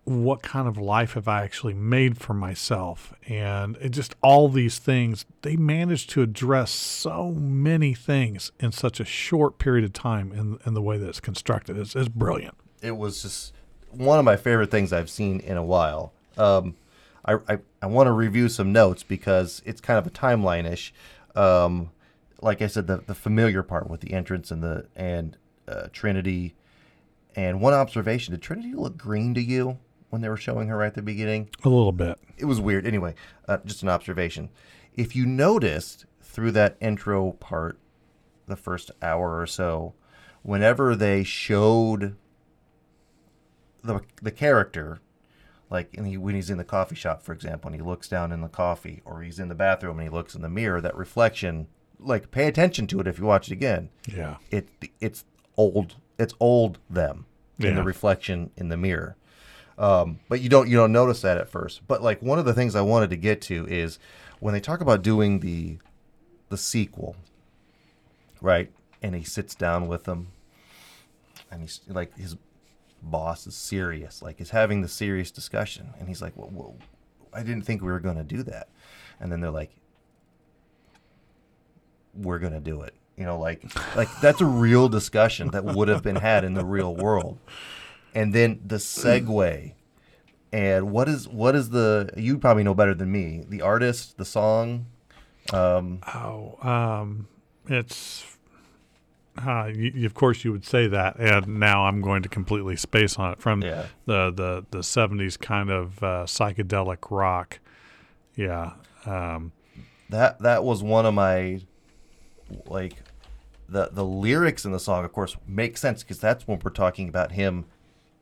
what 0.08 0.42
kind 0.42 0.70
of 0.70 0.78
life 0.78 1.14
have 1.16 1.28
I 1.28 1.44
actually 1.44 1.74
made 1.74 2.18
for 2.18 2.34
myself? 2.34 3.14
And 3.28 3.76
it 3.82 3.90
just 3.90 4.16
all 4.22 4.48
these 4.48 4.80
things, 4.80 5.26
they 5.42 5.58
managed 5.58 6.10
to 6.12 6.22
address 6.22 6.72
so 6.72 7.32
many 7.32 7.94
things 7.94 8.54
in 8.58 8.72
such 8.72 9.02
a 9.02 9.06
short 9.06 9.60
period 9.60 9.84
of 9.84 9.92
time 9.92 10.32
in, 10.32 10.60
in 10.66 10.74
the 10.74 10.82
way 10.82 10.98
that 10.98 11.10
it's 11.10 11.20
constructed. 11.20 11.78
It's, 11.78 11.94
it's 11.94 12.08
brilliant. 12.08 12.56
it 12.82 12.96
was 12.96 13.22
just 13.22 13.54
one 13.92 14.18
of 14.18 14.24
my 14.24 14.38
favorite 14.38 14.72
things 14.72 14.94
I've 14.94 15.10
seen 15.10 15.42
in 15.42 15.58
a 15.58 15.64
while. 15.64 16.14
Um, 16.38 16.76
I, 17.26 17.34
I, 17.50 17.58
I 17.82 17.88
want 17.88 18.08
to 18.08 18.14
review 18.14 18.48
some 18.48 18.72
notes 18.72 19.04
because 19.04 19.62
it's 19.66 19.82
kind 19.82 20.00
of 20.00 20.08
a 20.08 20.10
timeline 20.10 20.72
ish. 20.72 20.94
Um, 21.36 21.92
like 22.42 22.62
I 22.62 22.68
said, 22.68 22.88
the, 22.88 23.00
the 23.00 23.16
familiar 23.16 23.62
part 23.62 23.90
with 23.90 24.00
the 24.00 24.14
entrance 24.14 24.52
and 24.52 24.64
the 24.64 24.88
and 24.96 25.36
uh, 25.68 25.88
Trinity. 25.92 26.56
And 27.36 27.60
one 27.60 27.74
observation: 27.74 28.32
Did 28.32 28.42
Trinity 28.42 28.74
look 28.74 28.96
green 28.96 29.34
to 29.34 29.42
you 29.42 29.80
when 30.10 30.22
they 30.22 30.30
were 30.30 30.38
showing 30.38 30.68
her 30.68 30.78
right 30.78 30.88
at 30.88 30.94
the 30.96 31.02
beginning? 31.02 31.50
A 31.64 31.70
little 31.70 31.92
bit. 31.92 32.18
It 32.38 32.46
was 32.46 32.62
weird. 32.62 32.86
Anyway, 32.86 33.16
uh, 33.48 33.58
just 33.66 33.84
an 33.84 33.90
observation. 33.90 34.50
If 34.96 35.16
you 35.16 35.26
noticed 35.26 36.06
through 36.22 36.52
that 36.52 36.78
intro 36.80 37.32
part, 37.34 37.78
the 38.48 38.56
first 38.56 38.92
hour 39.02 39.40
or 39.40 39.48
so, 39.48 39.94
whenever 40.44 40.96
they 40.96 41.24
showed 41.24 42.16
the 43.84 44.02
the 44.22 44.32
character, 44.32 45.02
like 45.70 45.96
he, 45.96 46.18
when 46.18 46.36
he's 46.36 46.50
in 46.50 46.58
the 46.58 46.64
coffee 46.64 46.96
shop, 46.96 47.22
for 47.24 47.34
example, 47.34 47.70
and 47.70 47.76
he 47.76 47.86
looks 47.86 48.08
down 48.08 48.32
in 48.32 48.42
the 48.42 48.48
coffee, 48.48 49.02
or 49.06 49.22
he's 49.22 49.40
in 49.40 49.50
the 49.50 49.56
bathroom 49.56 50.00
and 50.00 50.08
he 50.08 50.14
looks 50.14 50.36
in 50.36 50.42
the 50.42 50.50
mirror, 50.50 50.80
that 50.82 50.96
reflection, 50.96 51.68
like 52.00 52.32
pay 52.32 52.48
attention 52.48 52.88
to 52.88 53.00
it 53.00 53.08
if 53.08 53.20
you 53.20 53.26
watch 53.26 53.50
it 53.50 53.54
again. 53.54 53.90
Yeah. 54.08 54.38
It 54.52 54.70
it's 55.00 55.26
old. 55.58 55.96
It's 56.18 56.34
old 56.40 56.80
them 56.90 57.26
in 57.60 57.76
the 57.76 57.84
reflection 57.84 58.52
in 58.56 58.70
the 58.70 58.78
mirror. 58.78 59.18
Um, 59.78 60.20
but 60.28 60.42
you 60.42 60.50
don't 60.50 60.68
you 60.68 60.76
don't 60.76 60.92
notice 60.92 61.22
that 61.22 61.38
at 61.38 61.50
first. 61.50 61.88
But 61.88 62.02
like 62.02 62.22
one 62.22 62.40
of 62.40 62.46
the 62.46 62.54
things 62.54 62.76
I 62.76 62.82
wanted 62.82 63.10
to 63.12 63.16
get 63.16 63.42
to 63.44 63.66
is 63.68 64.00
when 64.40 64.54
they 64.54 64.60
talk 64.60 64.82
about 64.82 65.02
doing 65.02 65.40
the 65.40 65.78
the 66.50 66.58
sequel, 66.58 67.16
right? 68.42 68.72
And 69.02 69.14
he 69.16 69.24
sits 69.24 69.54
down 69.54 69.88
with 69.88 70.06
them, 70.06 70.30
and 71.52 71.62
he's 71.62 71.82
like 71.88 72.18
his 72.18 72.36
boss 73.02 73.46
is 73.46 73.56
serious, 73.56 74.22
like 74.22 74.42
is 74.42 74.50
having 74.50 74.82
the 74.82 74.88
serious 74.88 75.30
discussion, 75.30 75.94
and 76.00 76.08
he's 76.08 76.22
like, 76.22 76.36
"Well, 76.36 76.50
well 76.52 76.76
I 77.34 77.44
didn't 77.44 77.64
think 77.64 77.82
we 77.82 77.92
were 77.92 78.00
going 78.00 78.18
to 78.18 78.24
do 78.24 78.42
that," 78.44 78.70
and 79.20 79.32
then 79.32 79.42
they're 79.42 79.52
like, 79.52 79.72
"We're 82.16 82.40
going 82.40 82.54
to 82.54 82.60
do 82.60 82.82
it." 82.82 82.96
You 83.16 83.26
know, 83.26 83.40
like 83.40 83.64
like 83.96 84.10
that's 84.22 84.42
a 84.42 84.46
real 84.46 84.90
discussion 84.90 85.50
that 85.50 85.66
would 85.66 85.88
have 85.88 86.04
been 86.04 86.18
had 86.18 86.44
in 86.44 86.54
the 86.54 86.66
real 86.66 86.96
world, 86.96 87.40
and 88.16 88.34
then 88.34 88.62
the 88.66 88.78
segue. 88.78 89.74
And 90.54 90.92
what 90.92 91.10
is 91.10 91.28
what 91.28 91.56
is 91.56 91.70
the 91.72 92.10
you 92.16 92.38
probably 92.38 92.64
know 92.64 92.74
better 92.74 92.94
than 92.96 93.12
me 93.12 93.44
the 93.48 93.62
artist 93.62 94.18
the 94.18 94.26
song 94.26 94.86
um, 95.54 96.00
Oh, 96.14 96.58
um, 96.62 97.28
it's. 97.68 98.26
Uh, 99.38 99.70
you, 99.74 99.92
you- 99.94 100.06
of 100.08 100.14
course, 100.16 100.44
you 100.44 100.52
would 100.52 100.66
say 100.66 100.88
that, 100.88 101.18
and 101.20 101.60
now 101.60 101.86
I'm 101.86 102.02
going 102.02 102.24
to 102.24 102.30
completely 102.30 102.76
space 102.76 103.18
on 103.18 103.34
it 103.34 103.40
from 103.42 103.62
Yeah. 103.62 103.86
the 104.06 104.32
the 104.32 104.66
the 104.72 104.80
'70s 104.80 105.40
kind 105.40 105.70
of 105.70 106.02
uh, 106.04 106.24
psychedelic 106.26 107.12
rock. 107.12 107.60
Yeah, 108.36 108.74
um, 109.06 109.52
that 110.10 110.40
that 110.40 110.64
was 110.64 110.82
one 110.82 111.06
of 111.06 111.14
my 111.14 111.62
like 112.66 112.96
the 113.70 113.90
the 113.92 114.04
lyrics 114.06 114.66
in 114.66 114.72
the 114.72 114.80
song 114.80 115.04
of 115.06 115.12
course 115.12 115.36
make 115.46 115.78
sense 115.78 116.02
because 116.02 116.20
that's 116.20 116.48
when 116.48 116.60
we're 116.64 116.72
talking 116.72 117.10
about 117.10 117.34
him 117.34 117.66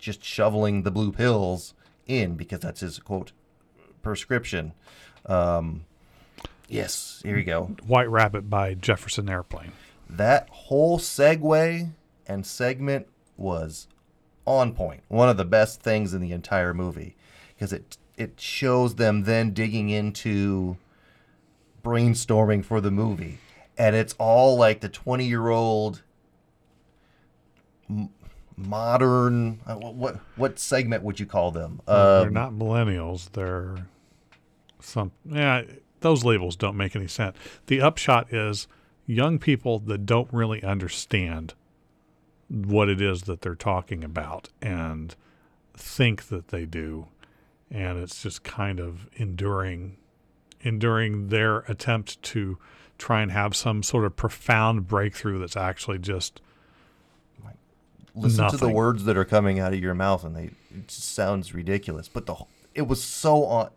just 0.05 0.23
shoveling 0.23 0.83
the 0.83 0.91
blue 0.91 1.11
pills 1.11 1.73
in 2.05 2.35
because 2.35 2.59
that's 2.59 2.81
his 2.81 2.99
quote 2.99 3.31
prescription 4.03 4.73
um 5.25 5.83
yes 6.69 7.21
here 7.25 7.37
you 7.37 7.43
go 7.43 7.75
White 7.85 8.09
Rabbit 8.09 8.49
by 8.49 8.75
Jefferson 8.75 9.27
Airplane. 9.29 9.71
that 10.09 10.47
whole 10.49 10.99
segue 10.99 11.89
and 12.27 12.45
segment 12.45 13.07
was 13.37 13.87
on 14.45 14.73
point. 14.73 15.01
One 15.07 15.27
of 15.27 15.37
the 15.37 15.45
best 15.45 15.81
things 15.81 16.13
in 16.13 16.21
the 16.21 16.31
entire 16.31 16.73
movie 16.73 17.15
because 17.55 17.73
it 17.73 17.97
it 18.17 18.39
shows 18.39 18.95
them 18.95 19.23
then 19.23 19.51
digging 19.51 19.89
into 19.89 20.77
brainstorming 21.83 22.63
for 22.63 22.79
the 22.79 22.91
movie, 22.91 23.39
and 23.77 23.95
it's 23.95 24.15
all 24.19 24.55
like 24.57 24.81
the 24.81 24.89
twenty 24.89 25.25
year 25.25 25.49
old 25.49 26.03
modern. 28.57 29.59
Uh, 29.65 29.75
what, 29.75 29.95
what 29.95 30.19
what 30.35 30.59
segment 30.59 31.03
would 31.03 31.19
you 31.19 31.25
call 31.25 31.51
them? 31.51 31.81
they're 31.87 32.27
Um, 32.27 32.33
not 32.33 32.53
millennials. 32.53 33.31
They're 33.31 33.87
some. 34.79 35.11
Yeah, 35.25 35.63
those 36.01 36.23
labels 36.23 36.55
don't 36.55 36.77
make 36.77 36.95
any 36.95 37.07
sense. 37.07 37.37
The 37.67 37.81
upshot 37.81 38.31
is 38.31 38.67
young 39.05 39.39
people 39.39 39.79
that 39.79 40.05
don't 40.05 40.31
really 40.31 40.63
understand 40.63 41.53
what 42.47 42.89
it 42.89 43.01
is 43.01 43.23
that 43.23 43.41
they're 43.41 43.55
talking 43.55 44.03
about 44.03 44.49
and 44.61 45.15
think 45.73 46.27
that 46.27 46.49
they 46.49 46.65
do, 46.65 47.07
and 47.71 47.97
it's 47.97 48.21
just 48.23 48.43
kind 48.43 48.79
of 48.79 49.07
enduring, 49.15 49.97
enduring 50.61 51.29
their 51.29 51.59
attempt 51.61 52.21
to 52.21 52.57
try 52.97 53.21
and 53.21 53.31
have 53.31 53.55
some 53.55 53.83
sort 53.83 54.05
of 54.05 54.15
profound 54.15 54.87
breakthrough 54.87 55.39
that's 55.39 55.57
actually 55.57 55.97
just 55.97 56.39
listen 58.15 58.49
to 58.49 58.57
the 58.57 58.69
words 58.69 59.03
that 59.05 59.17
are 59.17 59.25
coming 59.25 59.59
out 59.59 59.73
of 59.73 59.79
your 59.79 59.93
mouth 59.93 60.23
and 60.23 60.35
they 60.35 60.51
it 60.71 60.87
just 60.87 61.13
sounds 61.13 61.53
ridiculous. 61.53 62.07
But 62.07 62.25
the 62.25 62.35
it 62.73 62.87
was 62.87 63.03
so 63.03 63.45
on 63.45 63.69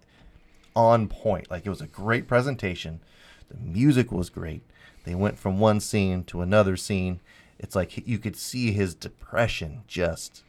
on 0.74 1.08
point. 1.08 1.50
Like 1.50 1.66
it 1.66 1.70
was 1.70 1.80
a 1.80 1.86
great 1.86 2.26
presentation. 2.26 3.00
The 3.48 3.56
music 3.58 4.12
was 4.12 4.30
great. 4.30 4.62
They 5.04 5.14
went 5.14 5.38
from 5.38 5.58
one 5.58 5.80
scene 5.80 6.24
to 6.24 6.42
another 6.42 6.76
scene. 6.76 7.20
It's 7.58 7.74
like 7.74 8.06
you 8.06 8.18
could 8.18 8.36
see 8.36 8.72
his 8.72 8.94
depression 8.94 9.82
just 9.86 10.42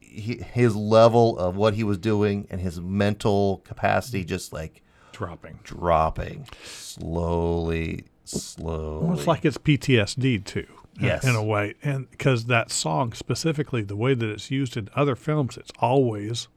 his 0.00 0.74
level 0.74 1.38
of 1.38 1.56
what 1.56 1.74
he 1.74 1.84
was 1.84 1.96
doing 1.96 2.46
and 2.50 2.60
his 2.60 2.80
mental 2.80 3.58
capacity 3.64 4.24
just 4.24 4.52
like 4.52 4.82
dropping. 5.12 5.60
dropping. 5.62 6.48
Slowly 6.64 8.04
slowly. 8.30 9.06
Well, 9.06 9.18
it's 9.18 9.26
like 9.26 9.44
it's 9.44 9.58
PTSD 9.58 10.44
too. 10.44 10.66
Yes. 10.98 11.24
In 11.24 11.34
a 11.34 11.42
way. 11.42 11.74
And 11.82 12.10
because 12.10 12.46
that 12.46 12.70
song 12.70 13.12
specifically, 13.12 13.82
the 13.82 13.96
way 13.96 14.14
that 14.14 14.28
it's 14.28 14.50
used 14.50 14.76
in 14.76 14.88
other 14.94 15.16
films, 15.16 15.56
it's 15.56 15.70
always 15.78 16.48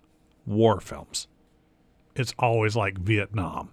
war 0.45 0.80
films. 0.81 1.27
It's 2.15 2.34
always 2.38 2.76
like 2.76 2.97
Vietnam 2.97 3.69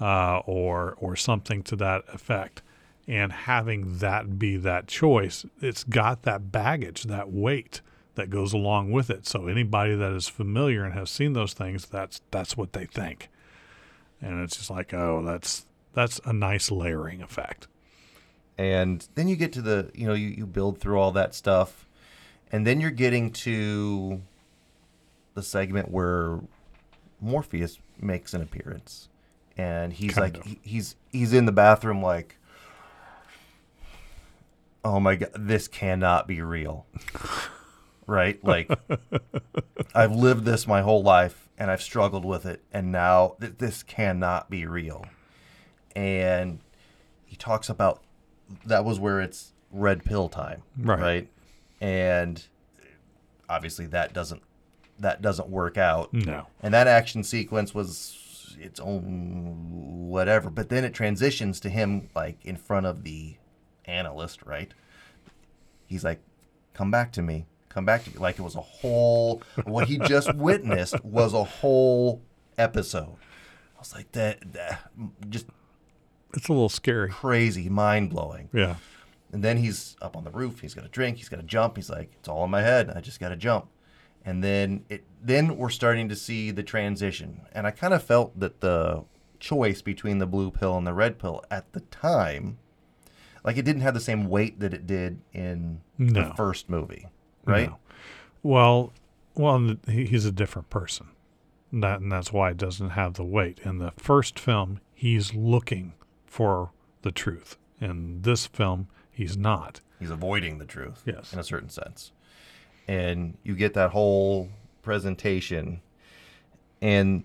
uh, 0.00 0.38
or 0.46 0.94
or 0.98 1.16
something 1.16 1.62
to 1.64 1.76
that 1.76 2.04
effect. 2.12 2.62
And 3.06 3.32
having 3.32 3.98
that 3.98 4.38
be 4.38 4.56
that 4.56 4.86
choice, 4.86 5.44
it's 5.60 5.84
got 5.84 6.22
that 6.22 6.50
baggage, 6.50 7.04
that 7.04 7.30
weight 7.30 7.82
that 8.14 8.30
goes 8.30 8.52
along 8.52 8.92
with 8.92 9.10
it. 9.10 9.26
So 9.26 9.46
anybody 9.46 9.94
that 9.94 10.12
is 10.12 10.28
familiar 10.28 10.84
and 10.84 10.94
has 10.94 11.10
seen 11.10 11.32
those 11.32 11.52
things, 11.52 11.86
that's 11.86 12.20
that's 12.30 12.56
what 12.56 12.72
they 12.72 12.86
think. 12.86 13.28
And 14.20 14.42
it's 14.42 14.56
just 14.56 14.70
like, 14.70 14.94
oh, 14.94 15.22
that's 15.24 15.66
that's 15.92 16.20
a 16.24 16.32
nice 16.32 16.70
layering 16.70 17.22
effect. 17.22 17.68
And 18.58 19.06
then 19.14 19.28
you 19.28 19.36
get 19.36 19.52
to 19.52 19.62
the 19.62 19.90
you 19.94 20.06
know 20.06 20.14
you, 20.14 20.28
you 20.28 20.46
build 20.46 20.78
through 20.78 20.98
all 20.98 21.10
that 21.12 21.34
stuff 21.34 21.86
and 22.52 22.66
then 22.66 22.80
you're 22.80 22.90
getting 22.90 23.30
to 23.30 24.22
the 25.34 25.42
segment 25.42 25.90
where 25.90 26.40
morpheus 27.20 27.78
makes 28.00 28.34
an 28.34 28.42
appearance 28.42 29.08
and 29.56 29.92
he's 29.92 30.14
Kind 30.14 30.36
like 30.36 30.44
he- 30.44 30.60
he's 30.62 30.96
he's 31.12 31.32
in 31.32 31.46
the 31.46 31.52
bathroom 31.52 32.02
like 32.02 32.36
oh 34.84 35.00
my 35.00 35.16
god 35.16 35.30
this 35.34 35.68
cannot 35.68 36.26
be 36.28 36.40
real. 36.40 36.86
Right? 38.06 38.38
Like 38.44 38.70
i've 39.94 40.12
lived 40.12 40.44
this 40.44 40.66
my 40.66 40.82
whole 40.82 41.02
life 41.02 41.48
and 41.56 41.70
i've 41.70 41.80
struggled 41.80 42.22
with 42.26 42.44
it 42.44 42.60
and 42.70 42.92
now 42.92 43.36
th- 43.40 43.54
this 43.56 43.82
cannot 43.82 44.50
be 44.50 44.66
real. 44.66 45.06
And 45.96 46.58
he 47.24 47.34
talks 47.34 47.70
about 47.70 48.02
that 48.66 48.84
was 48.84 48.98
where 49.00 49.20
it's 49.20 49.52
red 49.70 50.04
pill 50.04 50.28
time 50.28 50.62
Right. 50.78 51.28
and 51.80 52.44
obviously 53.48 53.86
that 53.86 54.12
doesn't 54.12 54.42
that 55.00 55.20
doesn't 55.20 55.48
work 55.48 55.76
out. 55.76 56.12
No. 56.12 56.46
and 56.62 56.72
that 56.72 56.86
action 56.86 57.24
sequence 57.24 57.74
was 57.74 58.56
its 58.60 58.78
own 58.78 60.08
whatever 60.08 60.48
but 60.50 60.68
then 60.68 60.84
it 60.84 60.94
transitions 60.94 61.58
to 61.60 61.68
him 61.68 62.08
like 62.14 62.38
in 62.44 62.56
front 62.56 62.86
of 62.86 63.02
the 63.02 63.36
analyst 63.86 64.42
right? 64.44 64.72
He's 65.86 66.04
like 66.04 66.20
come 66.74 66.90
back 66.90 67.12
to 67.12 67.22
me. 67.22 67.46
Come 67.68 67.84
back 67.84 68.04
to 68.04 68.10
me. 68.10 68.16
Like 68.18 68.38
it 68.38 68.42
was 68.42 68.54
a 68.54 68.60
whole 68.60 69.42
what 69.64 69.88
he 69.88 69.98
just 69.98 70.32
witnessed 70.36 71.04
was 71.04 71.34
a 71.34 71.42
whole 71.44 72.22
episode. 72.56 73.16
I 73.76 73.80
was 73.80 73.92
like 73.94 74.12
that, 74.12 74.52
that 74.52 74.80
just 75.28 75.46
It's 76.36 76.48
a 76.48 76.52
little 76.52 76.68
scary. 76.68 77.10
crazy 77.10 77.68
mind-blowing 77.68 78.50
Yeah. 78.52 78.76
and 79.32 79.42
then 79.42 79.56
he's 79.58 79.96
up 80.02 80.16
on 80.16 80.24
the 80.24 80.30
roof. 80.30 80.60
He's 80.60 80.74
got 80.74 80.82
to 80.82 80.88
drink. 80.88 81.16
He's 81.18 81.28
got 81.28 81.36
to 81.38 81.42
jump. 81.42 81.76
He's 81.76 81.90
like, 81.90 82.12
it's 82.18 82.28
all 82.28 82.44
in 82.44 82.50
my 82.50 82.62
head. 82.62 82.90
I 82.94 83.00
just 83.00 83.20
got 83.20 83.28
to 83.30 83.36
jump. 83.36 83.66
And 84.24 84.42
then 84.42 84.84
it, 84.88 85.04
then 85.22 85.56
we're 85.56 85.68
starting 85.70 86.08
to 86.08 86.16
see 86.16 86.50
the 86.50 86.62
transition. 86.62 87.42
And 87.52 87.66
I 87.66 87.70
kind 87.70 87.92
of 87.94 88.02
felt 88.02 88.38
that 88.40 88.60
the 88.60 89.04
choice 89.38 89.82
between 89.82 90.18
the 90.18 90.26
blue 90.26 90.50
pill 90.50 90.76
and 90.78 90.86
the 90.86 90.94
red 90.94 91.18
pill 91.18 91.44
at 91.50 91.72
the 91.72 91.80
time, 91.80 92.58
like 93.44 93.56
it 93.58 93.64
didn't 93.64 93.82
have 93.82 93.92
the 93.94 94.00
same 94.00 94.28
weight 94.28 94.60
that 94.60 94.72
it 94.72 94.86
did 94.86 95.20
in 95.34 95.80
No. 95.98 96.28
the 96.30 96.34
first 96.34 96.70
movie, 96.70 97.06
right? 97.44 97.68
No. 97.68 97.78
Well, 98.42 98.92
well, 99.34 99.76
he's 99.88 100.24
a 100.24 100.32
different 100.32 100.70
person. 100.70 101.08
That 101.72 102.00
and 102.00 102.10
that's 102.10 102.32
why 102.32 102.50
it 102.50 102.56
doesn't 102.56 102.90
have 102.90 103.14
the 103.14 103.24
weight. 103.24 103.58
In 103.64 103.78
the 103.78 103.92
first 103.98 104.38
film, 104.38 104.80
he's 104.94 105.34
looking 105.34 105.92
for 106.34 106.72
the 107.02 107.12
truth. 107.12 107.56
In 107.80 108.22
this 108.22 108.44
film, 108.44 108.88
he's 109.12 109.36
not. 109.36 109.78
He's 110.00 110.10
avoiding 110.10 110.58
the 110.58 110.64
truth. 110.64 111.04
Yes. 111.06 111.32
In 111.32 111.38
a 111.38 111.44
certain 111.44 111.68
sense. 111.68 112.10
And 112.88 113.38
you 113.44 113.54
get 113.54 113.74
that 113.74 113.90
whole 113.90 114.48
presentation. 114.82 115.80
And 116.82 117.22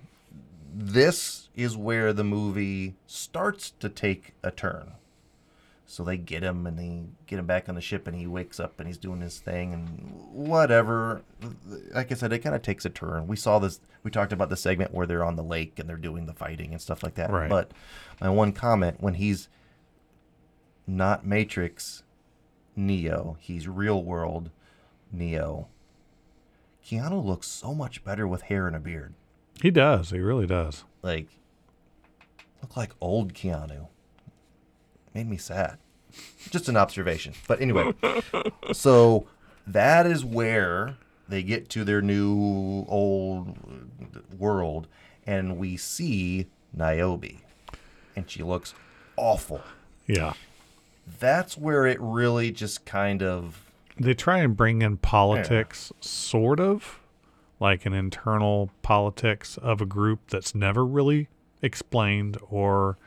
this 0.72 1.50
is 1.56 1.76
where 1.76 2.14
the 2.14 2.24
movie 2.24 2.94
starts 3.08 3.72
to 3.80 3.90
take 3.90 4.36
a 4.44 4.52
turn. 4.52 4.92
So 5.92 6.04
they 6.04 6.18
get 6.18 6.44
him 6.44 6.68
and 6.68 6.78
they 6.78 7.02
get 7.26 7.40
him 7.40 7.48
back 7.48 7.68
on 7.68 7.74
the 7.74 7.82
ship 7.82 8.06
and 8.06 8.16
he 8.16 8.28
wakes 8.28 8.60
up 8.60 8.80
and 8.80 8.88
he's 8.88 9.00
doing 9.00 9.22
his 9.22 9.40
thing 9.40 9.74
and 9.74 10.14
whatever. 10.32 11.24
Like 11.92 12.12
I 12.12 12.16
said, 12.16 12.32
it 12.32 12.40
kind 12.40 12.56
of 12.56 12.62
takes 12.62 12.86
a 12.86 12.92
turn. 12.92 13.26
We 13.26 13.36
saw 13.36 13.58
this, 13.58 13.82
we 14.04 14.12
talked 14.12 14.32
about 14.32 14.50
the 14.50 14.56
segment 14.56 14.94
where 14.94 15.08
they're 15.08 15.24
on 15.24 15.36
the 15.36 15.42
lake 15.44 15.80
and 15.80 15.90
they're 15.90 15.98
doing 15.98 16.28
the 16.28 16.34
fighting 16.34 16.74
and 16.74 16.80
stuff 16.80 17.02
like 17.02 17.16
that. 17.16 17.32
Right. 17.32 17.50
But 17.50 17.72
my 18.22 18.30
one 18.30 18.52
comment 18.52 18.98
when 19.00 19.16
he's 19.16 19.50
not 20.86 21.26
Matrix 21.26 22.04
Neo, 22.76 23.38
he's 23.40 23.68
real 23.68 24.04
world 24.04 24.52
Neo. 25.12 25.70
Keanu 26.86 27.26
looks 27.26 27.48
so 27.48 27.74
much 27.74 28.04
better 28.04 28.28
with 28.28 28.44
hair 28.44 28.68
and 28.68 28.76
a 28.76 28.80
beard. 28.80 29.16
He 29.60 29.72
does. 29.72 30.12
He 30.12 30.20
really 30.20 30.46
does. 30.46 30.84
Like, 31.02 31.30
look 32.62 32.78
like 32.78 32.92
old 33.02 33.34
Keanu. 33.34 33.88
Made 35.20 35.30
me 35.30 35.36
sad. 35.38 35.80
Just 36.50 36.70
an 36.70 36.78
observation. 36.78 37.34
But 37.46 37.60
anyway, 37.60 37.94
so 38.72 39.28
that 39.68 40.06
is 40.06 40.24
where 40.24 40.96
they 41.28 41.44
get 41.44 41.68
to 41.72 41.84
their 41.84 42.02
new 42.02 42.86
old 42.88 43.58
world, 44.38 44.88
and 45.28 45.58
we 45.58 45.76
see 45.76 46.48
Niobe, 46.74 47.42
and 48.16 48.30
she 48.32 48.44
looks 48.44 48.74
awful. 49.18 49.62
Yeah. 50.08 50.32
That's 51.20 51.58
where 51.58 51.86
it 51.86 51.98
really 52.00 52.52
just 52.54 52.86
kind 52.86 53.22
of 53.22 53.70
They 53.98 54.14
try 54.14 54.38
and 54.38 54.56
bring 54.56 54.82
in 54.82 54.96
politics, 54.96 55.92
sort 56.00 56.62
of, 56.62 57.02
like 57.60 57.86
an 57.86 57.92
internal 57.92 58.70
politics 58.84 59.58
of 59.58 59.82
a 59.82 59.86
group 59.86 60.30
that's 60.30 60.56
never 60.56 60.86
really 60.86 61.28
explained 61.62 62.38
or 62.50 62.98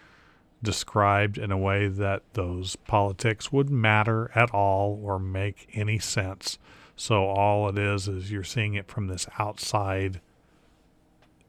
described 0.62 1.38
in 1.38 1.50
a 1.50 1.58
way 1.58 1.88
that 1.88 2.22
those 2.34 2.76
politics 2.76 3.50
would 3.50 3.70
matter 3.70 4.30
at 4.34 4.50
all 4.50 5.00
or 5.02 5.18
make 5.18 5.68
any 5.74 5.98
sense. 5.98 6.58
So 6.96 7.24
all 7.24 7.68
it 7.68 7.78
is 7.78 8.06
is 8.08 8.30
you're 8.30 8.44
seeing 8.44 8.74
it 8.74 8.88
from 8.88 9.08
this 9.08 9.26
outside 9.38 10.20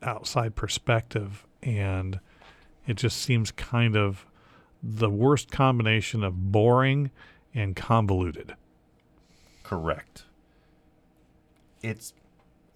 outside 0.01 0.53
perspective 0.55 1.45
and 1.61 2.19
it 2.85 2.95
just 2.95 3.21
seems 3.21 3.51
kind 3.51 3.95
of 3.95 4.25
the 4.81 5.09
worst 5.09 5.49
combination 5.49 6.23
of 6.23 6.51
boring 6.51 7.09
and 7.53 7.75
convoluted. 7.75 8.55
Correct. 9.63 10.25
It's 11.81 12.13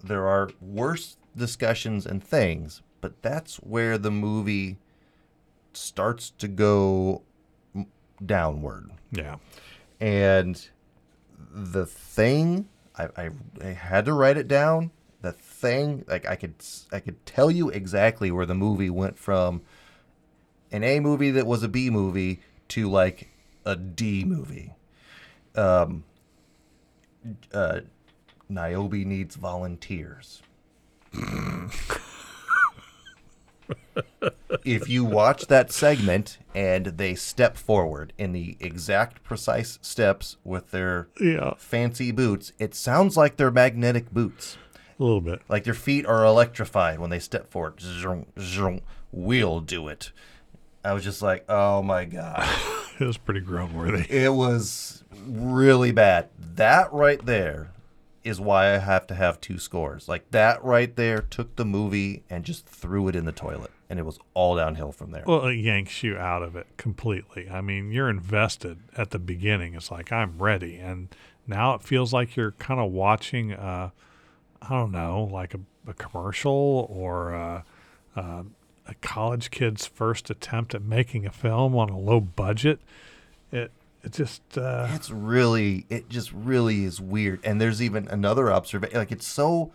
there 0.04 0.28
are 0.28 0.50
worse 0.62 1.18
discussions 1.36 2.06
and 2.06 2.24
things, 2.24 2.82
but 3.02 3.22
that's 3.22 3.58
where 3.58 3.98
the 3.98 4.12
movie 4.12 4.78
starts 5.78 6.32
to 6.32 6.48
go 6.48 7.24
downward. 8.26 8.92
Yeah. 9.12 9.38
And 10.00 10.68
the 11.52 11.86
thing 11.86 12.68
I, 12.98 13.08
I, 13.16 13.30
I 13.62 13.68
had 13.68 14.06
to 14.06 14.14
write 14.14 14.38
it 14.38 14.48
down. 14.48 14.92
The 15.22 15.32
thing 15.32 16.06
like 16.08 16.28
I 16.28 16.36
could 16.36 16.56
I 16.92 17.00
could 17.00 17.26
tell 17.26 17.50
you 17.50 17.70
exactly 17.70 18.30
where 18.32 18.46
the 18.46 18.54
movie 18.54 18.90
went 18.90 19.18
from 19.18 19.62
an 20.72 20.84
A 20.84 21.00
movie 21.00 21.32
that 21.32 21.48
was 21.48 21.64
a 21.64 21.68
B 21.68 21.90
movie 21.90 22.42
to 22.70 22.90
like 22.90 23.30
a 23.66 23.76
D 23.76 24.24
movie. 24.24 24.74
Um, 25.56 26.04
uh, 27.52 27.82
Niobe 28.48 28.94
needs 28.94 29.36
volunteers. 29.36 30.42
if 34.64 34.90
you 34.90 35.04
watch 35.06 35.48
that 35.48 35.72
segment 35.72 36.38
and 36.56 36.86
they 36.98 37.16
step 37.16 37.58
forward 37.58 38.14
in 38.18 38.32
the 38.32 38.58
exact 38.60 39.24
precise 39.24 39.80
steps 39.82 40.38
with 40.44 40.72
their 40.72 41.08
Yeah. 41.20 41.54
fancy 41.58 42.12
boots, 42.12 42.54
it 42.60 42.74
sounds 42.76 43.18
like 43.18 43.38
they're 43.38 43.52
magnetic 43.52 44.12
boots. 44.12 44.58
A 45.00 45.04
little 45.04 45.22
bit. 45.22 45.42
Like 45.48 45.64
their 45.64 45.74
feet 45.74 46.06
are 46.06 46.24
electrified 46.26 47.00
when 47.00 47.10
they 47.10 47.20
step 47.20 47.52
forward. 47.52 47.78
Zhong, 47.78 48.26
zhong, 48.36 48.82
We'll 49.12 49.62
do 49.62 49.88
it. 49.88 50.12
I 50.84 50.94
was 50.94 51.04
just 51.04 51.22
like, 51.22 51.46
oh 51.50 51.82
my 51.82 52.06
God. 52.06 52.48
It 53.00 53.06
was 53.06 53.18
pretty 53.20 53.42
groan 53.42 53.76
worthy. 53.76 54.08
It 54.10 54.34
was 54.34 55.04
really 55.28 55.92
bad. 55.92 56.30
That 56.56 56.92
right 56.92 57.24
there 57.24 57.70
is 58.24 58.40
why 58.40 58.74
I 58.74 58.78
have 58.78 59.08
to 59.08 59.16
have 59.16 59.40
two 59.40 59.58
scores. 59.58 60.08
Like 60.08 60.32
that 60.32 60.64
right 60.64 60.96
there 60.96 61.22
took 61.22 61.56
the 61.56 61.66
movie 61.66 62.24
and 62.30 62.44
just 62.44 62.66
threw 62.66 63.08
it 63.08 63.16
in 63.16 63.26
the 63.26 63.32
toilet. 63.32 63.72
And 63.90 64.00
it 64.00 64.06
was 64.06 64.20
all 64.34 64.58
downhill 64.58 64.92
from 64.92 65.12
there. 65.12 65.24
Well, 65.26 65.46
it 65.46 65.56
yanks 65.56 66.04
you 66.04 66.18
out 66.18 66.44
of 66.44 66.58
it 66.58 66.68
completely. 66.76 67.50
I 67.50 67.62
mean, 67.62 67.92
you're 67.92 68.10
invested 68.10 68.80
at 68.98 69.12
the 69.12 69.20
beginning. 69.20 69.76
It's 69.76 69.90
like 69.90 70.12
I'm 70.12 70.38
ready, 70.38 70.76
and 70.76 71.08
now 71.48 71.74
it 71.74 71.84
feels 71.84 72.12
like 72.12 72.36
you're 72.36 72.52
kind 72.52 72.82
of 72.82 72.92
watching. 72.92 73.54
Uh, 73.54 73.92
I 74.62 74.70
don't 74.70 74.92
know, 74.92 75.30
like 75.32 75.54
a, 75.54 75.60
a 75.88 75.94
commercial 75.94 76.88
or 76.90 77.32
a, 77.32 77.64
a, 78.16 78.46
a 78.88 78.94
college 79.02 79.52
kid's 79.52 79.86
first 79.86 80.30
attempt 80.30 80.76
at 80.76 80.82
making 80.82 81.26
a 81.26 81.32
film 81.32 81.76
on 81.78 81.90
a 81.90 81.98
low 81.98 82.20
budget. 82.20 82.80
It 83.52 83.72
it 84.04 84.14
just 84.14 84.58
uh, 84.58 84.88
It's 84.92 85.10
really, 85.12 85.86
it 85.90 86.10
just 86.10 86.32
really 86.32 86.86
is 86.86 87.02
weird. 87.02 87.40
And 87.44 87.60
there's 87.60 87.82
even 87.82 88.08
another 88.08 88.52
observation. 88.52 88.98
Like 88.98 89.12
it's 89.12 89.28
so 89.28 89.72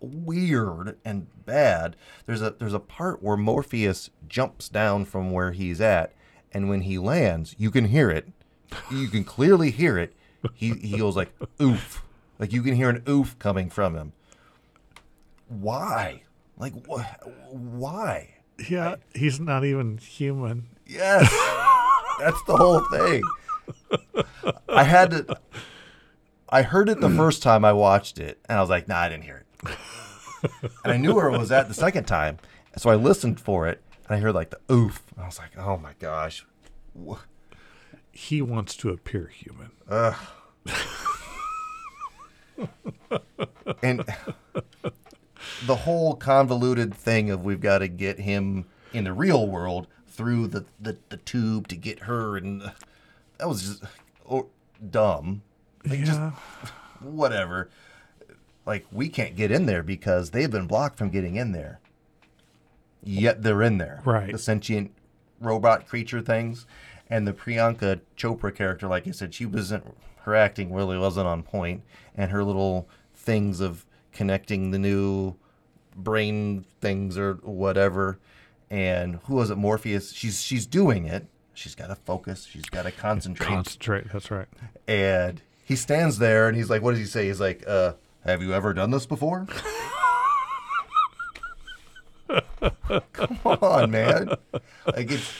weird 0.00 0.96
and 1.04 1.26
bad. 1.46 1.96
There's 2.26 2.42
a 2.42 2.50
there's 2.58 2.74
a 2.74 2.80
part 2.80 3.22
where 3.22 3.36
Morpheus 3.36 4.10
jumps 4.28 4.68
down 4.68 5.04
from 5.04 5.30
where 5.30 5.52
he's 5.52 5.80
at, 5.80 6.12
and 6.52 6.68
when 6.68 6.82
he 6.82 6.98
lands, 6.98 7.54
you 7.58 7.70
can 7.70 7.86
hear 7.86 8.10
it. 8.10 8.28
You 8.90 9.08
can 9.08 9.24
clearly 9.24 9.70
hear 9.70 9.98
it. 9.98 10.14
He 10.54 10.72
he 10.74 10.98
goes 10.98 11.16
like 11.16 11.32
oof, 11.60 12.02
like 12.38 12.52
you 12.52 12.62
can 12.62 12.74
hear 12.76 12.90
an 12.90 13.02
oof 13.08 13.38
coming 13.38 13.70
from 13.70 13.94
him. 13.94 14.12
Why? 15.48 16.22
Like 16.58 16.72
wh- 16.86 17.04
why? 17.50 18.30
yeah, 18.68 18.96
he's 19.14 19.40
not 19.40 19.64
even 19.64 19.98
human. 19.98 20.68
Yes. 20.86 21.32
That's 22.18 22.42
the 22.44 22.56
whole 22.56 22.80
thing. 22.90 23.22
I 24.68 24.84
had 24.84 25.10
to 25.10 25.38
I 26.48 26.62
heard 26.62 26.88
it 26.88 27.00
the 27.00 27.08
mm. 27.08 27.16
first 27.16 27.42
time 27.42 27.64
I 27.64 27.72
watched 27.72 28.18
it 28.18 28.38
and 28.48 28.58
I 28.58 28.60
was 28.60 28.70
like, 28.70 28.86
nah, 28.86 28.98
I 28.98 29.08
didn't 29.08 29.24
hear 29.24 29.44
it. 29.44 29.78
And 30.84 30.92
I 30.92 30.96
knew 30.98 31.14
where 31.14 31.28
it 31.28 31.38
was 31.38 31.50
at 31.50 31.68
the 31.68 31.74
second 31.74 32.04
time. 32.04 32.38
So 32.76 32.90
I 32.90 32.96
listened 32.96 33.40
for 33.40 33.66
it 33.66 33.82
and 34.06 34.16
I 34.16 34.20
heard 34.20 34.34
like 34.34 34.50
the 34.50 34.60
oof. 34.70 35.02
I 35.18 35.24
was 35.24 35.38
like, 35.38 35.56
oh 35.58 35.78
my 35.78 35.94
gosh. 35.98 36.44
He 38.12 38.42
wants 38.42 38.76
to 38.76 38.90
appear 38.90 39.26
human. 39.26 39.70
And 43.82 44.04
the 45.66 45.76
whole 45.76 46.14
convoluted 46.14 46.94
thing 46.94 47.30
of 47.30 47.44
we've 47.44 47.60
got 47.60 47.78
to 47.78 47.88
get 47.88 48.20
him 48.20 48.66
in 48.92 49.04
the 49.04 49.12
real 49.12 49.48
world 49.48 49.86
through 50.14 50.46
the, 50.46 50.64
the, 50.80 50.96
the 51.08 51.16
tube 51.18 51.68
to 51.68 51.76
get 51.76 52.00
her 52.00 52.36
and 52.36 52.62
uh, 52.62 52.70
that 53.38 53.48
was 53.48 53.62
just 53.62 53.84
or, 54.24 54.46
dumb. 54.90 55.42
Like, 55.84 56.00
just 56.00 56.18
yeah, 56.18 56.32
whatever. 57.00 57.68
Like 58.64 58.86
we 58.92 59.08
can't 59.08 59.36
get 59.36 59.50
in 59.50 59.66
there 59.66 59.82
because 59.82 60.30
they've 60.30 60.50
been 60.50 60.66
blocked 60.66 60.96
from 60.96 61.10
getting 61.10 61.36
in 61.36 61.52
there. 61.52 61.80
Yet 63.02 63.42
they're 63.42 63.62
in 63.62 63.78
there. 63.78 64.00
Right. 64.04 64.32
The 64.32 64.38
sentient 64.38 64.92
robot 65.40 65.86
creature 65.86 66.22
things. 66.22 66.66
And 67.10 67.28
the 67.28 67.34
Priyanka 67.34 68.00
Chopra 68.16 68.54
character, 68.54 68.88
like 68.88 69.06
I 69.06 69.10
said, 69.10 69.34
she 69.34 69.44
wasn't 69.44 69.84
her 70.22 70.34
acting 70.34 70.72
really 70.72 70.96
wasn't 70.96 71.26
on. 71.26 71.82
And 72.16 72.30
her 72.30 72.42
little 72.42 72.88
things 73.14 73.60
of 73.60 73.84
connecting 74.12 74.70
the 74.70 74.78
new 74.78 75.34
brain 75.94 76.64
things 76.80 77.18
or 77.18 77.34
whatever. 77.42 78.18
And 78.74 79.20
who 79.26 79.36
was 79.36 79.50
it? 79.50 79.56
Morpheus. 79.56 80.12
She's 80.12 80.42
she's 80.42 80.66
doing 80.66 81.04
it. 81.06 81.26
She's 81.52 81.76
got 81.76 81.86
to 81.86 81.94
focus. 81.94 82.44
She's 82.50 82.64
got 82.64 82.82
to 82.82 82.90
concentrate 82.90 83.46
concentrate. 83.46 84.12
That's 84.12 84.32
right. 84.32 84.48
and 84.88 85.40
he 85.64 85.76
stands 85.76 86.18
there 86.18 86.48
and 86.48 86.56
he's 86.56 86.68
like, 86.70 86.82
"What 86.82 86.90
does 86.90 86.98
he 86.98 87.04
say?" 87.06 87.28
He's 87.28 87.40
like, 87.40 87.62
uh, 87.68 87.92
"Have 88.24 88.42
you 88.42 88.52
ever 88.52 88.74
done 88.74 88.90
this 88.90 89.06
before?" 89.06 89.46
Come 93.12 93.38
on, 93.44 93.90
man! 93.92 94.30
Like 94.86 95.10
it's 95.10 95.32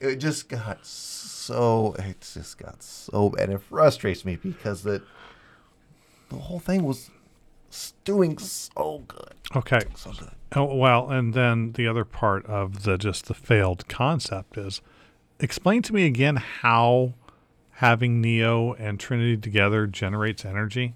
it 0.00 0.16
just 0.16 0.48
got 0.48 0.86
so 0.86 1.94
it 1.98 2.20
just 2.20 2.58
got 2.58 2.82
so 2.82 3.30
bad. 3.30 3.50
It 3.50 3.62
frustrates 3.62 4.24
me 4.24 4.36
because 4.36 4.82
that 4.84 5.02
the 6.28 6.36
whole 6.36 6.60
thing 6.60 6.84
was 6.84 7.10
doing 8.04 8.38
so 8.38 9.04
good, 9.08 9.34
Okay. 9.56 9.80
so 9.94 10.12
good. 10.12 10.30
Oh, 10.56 10.74
well, 10.74 11.10
and 11.10 11.34
then 11.34 11.72
the 11.72 11.86
other 11.88 12.04
part 12.04 12.46
of 12.46 12.84
the 12.84 12.96
just 12.96 13.26
the 13.26 13.34
failed 13.34 13.88
concept 13.88 14.56
is 14.56 14.80
explain 15.40 15.82
to 15.82 15.92
me 15.92 16.06
again 16.06 16.36
how 16.36 17.14
having 17.78 18.20
Neo 18.20 18.72
and 18.74 19.00
Trinity 19.00 19.36
together 19.36 19.86
generates 19.86 20.44
energy 20.44 20.94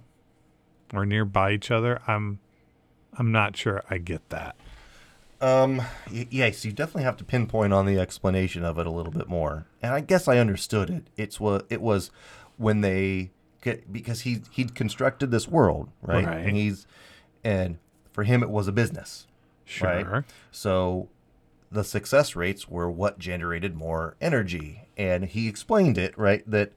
or 0.94 1.04
nearby 1.04 1.52
each 1.52 1.70
other. 1.70 2.00
I'm 2.06 2.38
I'm 3.18 3.32
not 3.32 3.56
sure 3.56 3.82
I 3.90 3.98
get 3.98 4.28
that. 4.30 4.54
Um, 5.40 5.82
yes, 6.10 6.64
you 6.64 6.72
definitely 6.72 7.04
have 7.04 7.16
to 7.18 7.24
pinpoint 7.24 7.72
on 7.72 7.86
the 7.86 7.98
explanation 7.98 8.64
of 8.64 8.78
it 8.78 8.86
a 8.86 8.90
little 8.90 9.12
bit 9.12 9.28
more. 9.28 9.66
And 9.82 9.92
I 9.94 10.00
guess 10.00 10.26
I 10.28 10.38
understood 10.38 10.90
it. 10.90 11.04
It's 11.16 11.38
what 11.38 11.64
it 11.70 11.80
was 11.80 12.10
when 12.56 12.80
they 12.80 13.30
because 13.60 14.20
he 14.20 14.42
he'd 14.50 14.74
constructed 14.74 15.30
this 15.30 15.48
world, 15.48 15.88
right? 16.02 16.24
Right. 16.24 16.46
And 16.46 16.56
he's 16.56 16.86
and 17.44 17.78
for 18.12 18.24
him 18.24 18.42
it 18.42 18.50
was 18.50 18.68
a 18.68 18.72
business. 18.72 19.26
Sure. 19.64 20.04
Right. 20.04 20.24
So 20.50 21.08
the 21.70 21.84
success 21.84 22.34
rates 22.34 22.68
were 22.68 22.90
what 22.90 23.18
generated 23.18 23.76
more 23.76 24.16
energy. 24.20 24.88
And 24.96 25.24
he 25.24 25.48
explained 25.48 25.98
it, 25.98 26.16
right? 26.16 26.48
That 26.50 26.72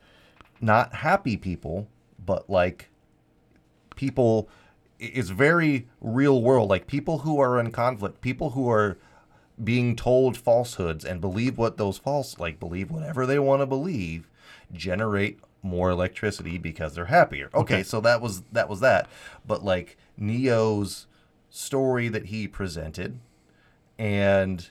not 0.60 0.96
happy 0.96 1.38
people, 1.38 1.88
but 2.24 2.50
like 2.50 2.90
people 3.96 4.50
it's 5.00 5.30
very 5.30 5.88
real 6.00 6.42
world. 6.42 6.70
Like 6.70 6.86
people 6.86 7.20
who 7.20 7.40
are 7.40 7.60
in 7.60 7.72
conflict, 7.72 8.22
people 8.22 8.52
who 8.52 8.70
are 8.70 8.98
being 9.64 9.96
told 9.96 10.38
falsehoods 10.38 11.06
and 11.06 11.22
believe 11.22 11.58
what 11.58 11.78
those 11.78 11.98
false 11.98 12.40
like 12.40 12.60
believe 12.60 12.90
whatever 12.90 13.26
they 13.26 13.38
want 13.38 13.62
to 13.62 13.66
believe 13.66 14.28
generate 14.72 15.40
more 15.64 15.90
electricity 15.90 16.58
because 16.58 16.96
they're 16.96 17.06
happier. 17.06 17.50
Okay, 17.54 17.76
Okay. 17.76 17.84
so 17.84 18.02
that 18.02 18.22
was 18.22 18.42
that 18.52 18.68
was 18.70 18.80
that. 18.80 19.08
But 19.46 19.64
like 19.64 19.98
Neo's 20.18 21.08
story 21.50 22.08
that 22.08 22.28
he 22.28 22.48
presented 22.48 23.20
and 24.00 24.70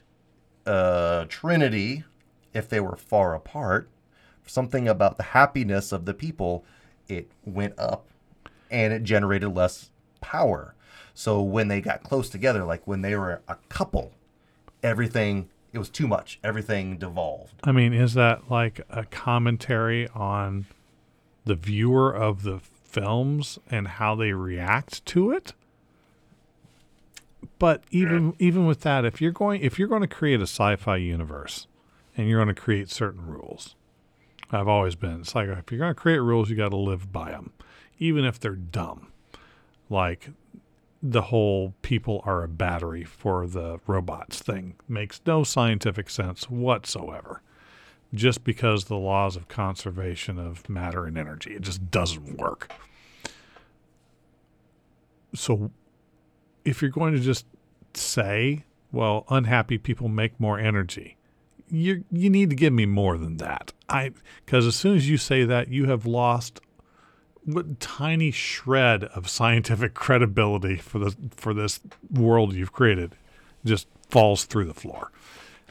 uh 0.66 1.24
Trinity 1.28 2.04
if 2.52 2.68
they 2.68 2.80
were 2.80 2.96
far 2.96 3.34
apart, 3.34 3.88
something 4.46 4.88
about 4.88 5.16
the 5.16 5.22
happiness 5.22 5.92
of 5.92 6.04
the 6.04 6.14
people 6.14 6.64
it 7.08 7.30
went 7.44 7.78
up 7.78 8.06
and 8.70 8.92
it 8.92 9.02
generated 9.04 9.54
less 9.54 9.90
power. 10.20 10.74
So 11.14 11.40
when 11.42 11.68
they 11.68 11.80
got 11.80 12.02
close 12.02 12.28
together, 12.28 12.64
like 12.64 12.86
when 12.86 13.02
they 13.02 13.14
were 13.14 13.42
a 13.48 13.56
couple, 13.68 14.12
everything 14.82 15.48
it 15.72 15.78
was 15.78 15.88
too 15.88 16.08
much. 16.08 16.40
Everything 16.42 16.96
devolved. 16.98 17.54
I 17.62 17.70
mean, 17.70 17.92
is 17.92 18.14
that 18.14 18.50
like 18.50 18.80
a 18.90 19.04
commentary 19.04 20.08
on 20.08 20.66
the 21.44 21.54
viewer 21.54 22.12
of 22.14 22.42
the 22.42 22.58
films 22.58 23.58
and 23.70 23.86
how 23.88 24.14
they 24.14 24.32
react 24.32 25.04
to 25.06 25.30
it? 25.32 25.54
But 27.58 27.84
even 27.90 28.34
even 28.38 28.66
with 28.66 28.80
that, 28.82 29.04
if 29.04 29.20
you're 29.20 29.32
going 29.32 29.62
if 29.62 29.78
you're 29.78 29.88
going 29.88 30.02
to 30.02 30.08
create 30.08 30.40
a 30.40 30.44
sci-fi 30.44 30.96
universe 30.96 31.66
and 32.16 32.28
you're 32.28 32.42
going 32.42 32.54
to 32.54 32.60
create 32.60 32.90
certain 32.90 33.26
rules, 33.26 33.76
I've 34.50 34.68
always 34.68 34.94
been 34.94 35.20
it's 35.20 35.34
like 35.34 35.48
if 35.48 35.70
you're 35.70 35.78
going 35.78 35.94
to 35.94 36.00
create 36.00 36.18
rules, 36.18 36.50
you 36.50 36.56
got 36.56 36.70
to 36.70 36.76
live 36.76 37.12
by 37.12 37.30
them, 37.30 37.52
even 37.98 38.24
if 38.24 38.40
they're 38.40 38.52
dumb. 38.56 39.08
Like 39.88 40.30
the 41.02 41.22
whole 41.22 41.74
people 41.82 42.22
are 42.24 42.42
a 42.42 42.48
battery 42.48 43.04
for 43.04 43.46
the 43.46 43.80
robots 43.86 44.40
thing 44.40 44.74
makes 44.86 45.20
no 45.26 45.44
scientific 45.44 46.10
sense 46.10 46.50
whatsoever. 46.50 47.42
Just 48.12 48.43
because 48.43 48.87
the 48.87 48.97
laws 48.97 49.37
of 49.37 49.47
conservation 49.49 50.39
of 50.39 50.69
matter 50.69 51.07
and 51.07 51.16
energy, 51.16 51.55
it 51.55 51.62
just 51.62 51.91
doesn't 51.91 52.37
work. 52.39 52.73
So, 55.32 55.70
if 56.65 56.82
you're 56.82 56.91
going 56.91 57.15
to 57.15 57.20
just 57.20 57.47
say, 57.95 58.65
well, 58.91 59.24
unhappy 59.28 59.78
people 59.78 60.09
make 60.09 60.41
more 60.41 60.59
energy, 60.59 61.16
you 61.69 62.05
you 62.11 62.28
need 62.31 62.51
to 62.51 62.57
give 62.57 62.73
me 62.73 62.87
more 62.87 63.16
than 63.16 63.37
that. 63.37 63.73
I 63.89 64.12
because 64.45 64.66
as 64.66 64.77
soon 64.77 64.97
as 64.97 65.09
you 65.09 65.16
say 65.16 65.45
that, 65.45 65.69
you 65.69 65.87
have 65.87 66.05
lost 66.05 66.61
what 67.45 67.81
tiny 67.81 68.31
shred 68.31 69.05
of 69.05 69.28
scientific 69.28 69.95
credibility 69.95 70.77
for 70.77 70.99
the 70.99 71.16
for 71.35 71.55
this 71.55 71.81
world 72.11 72.55
you've 72.55 72.73
created 72.73 73.16
just 73.65 73.87
falls 74.09 74.45
through 74.45 74.65
the 74.65 74.74
floor. 74.74 75.11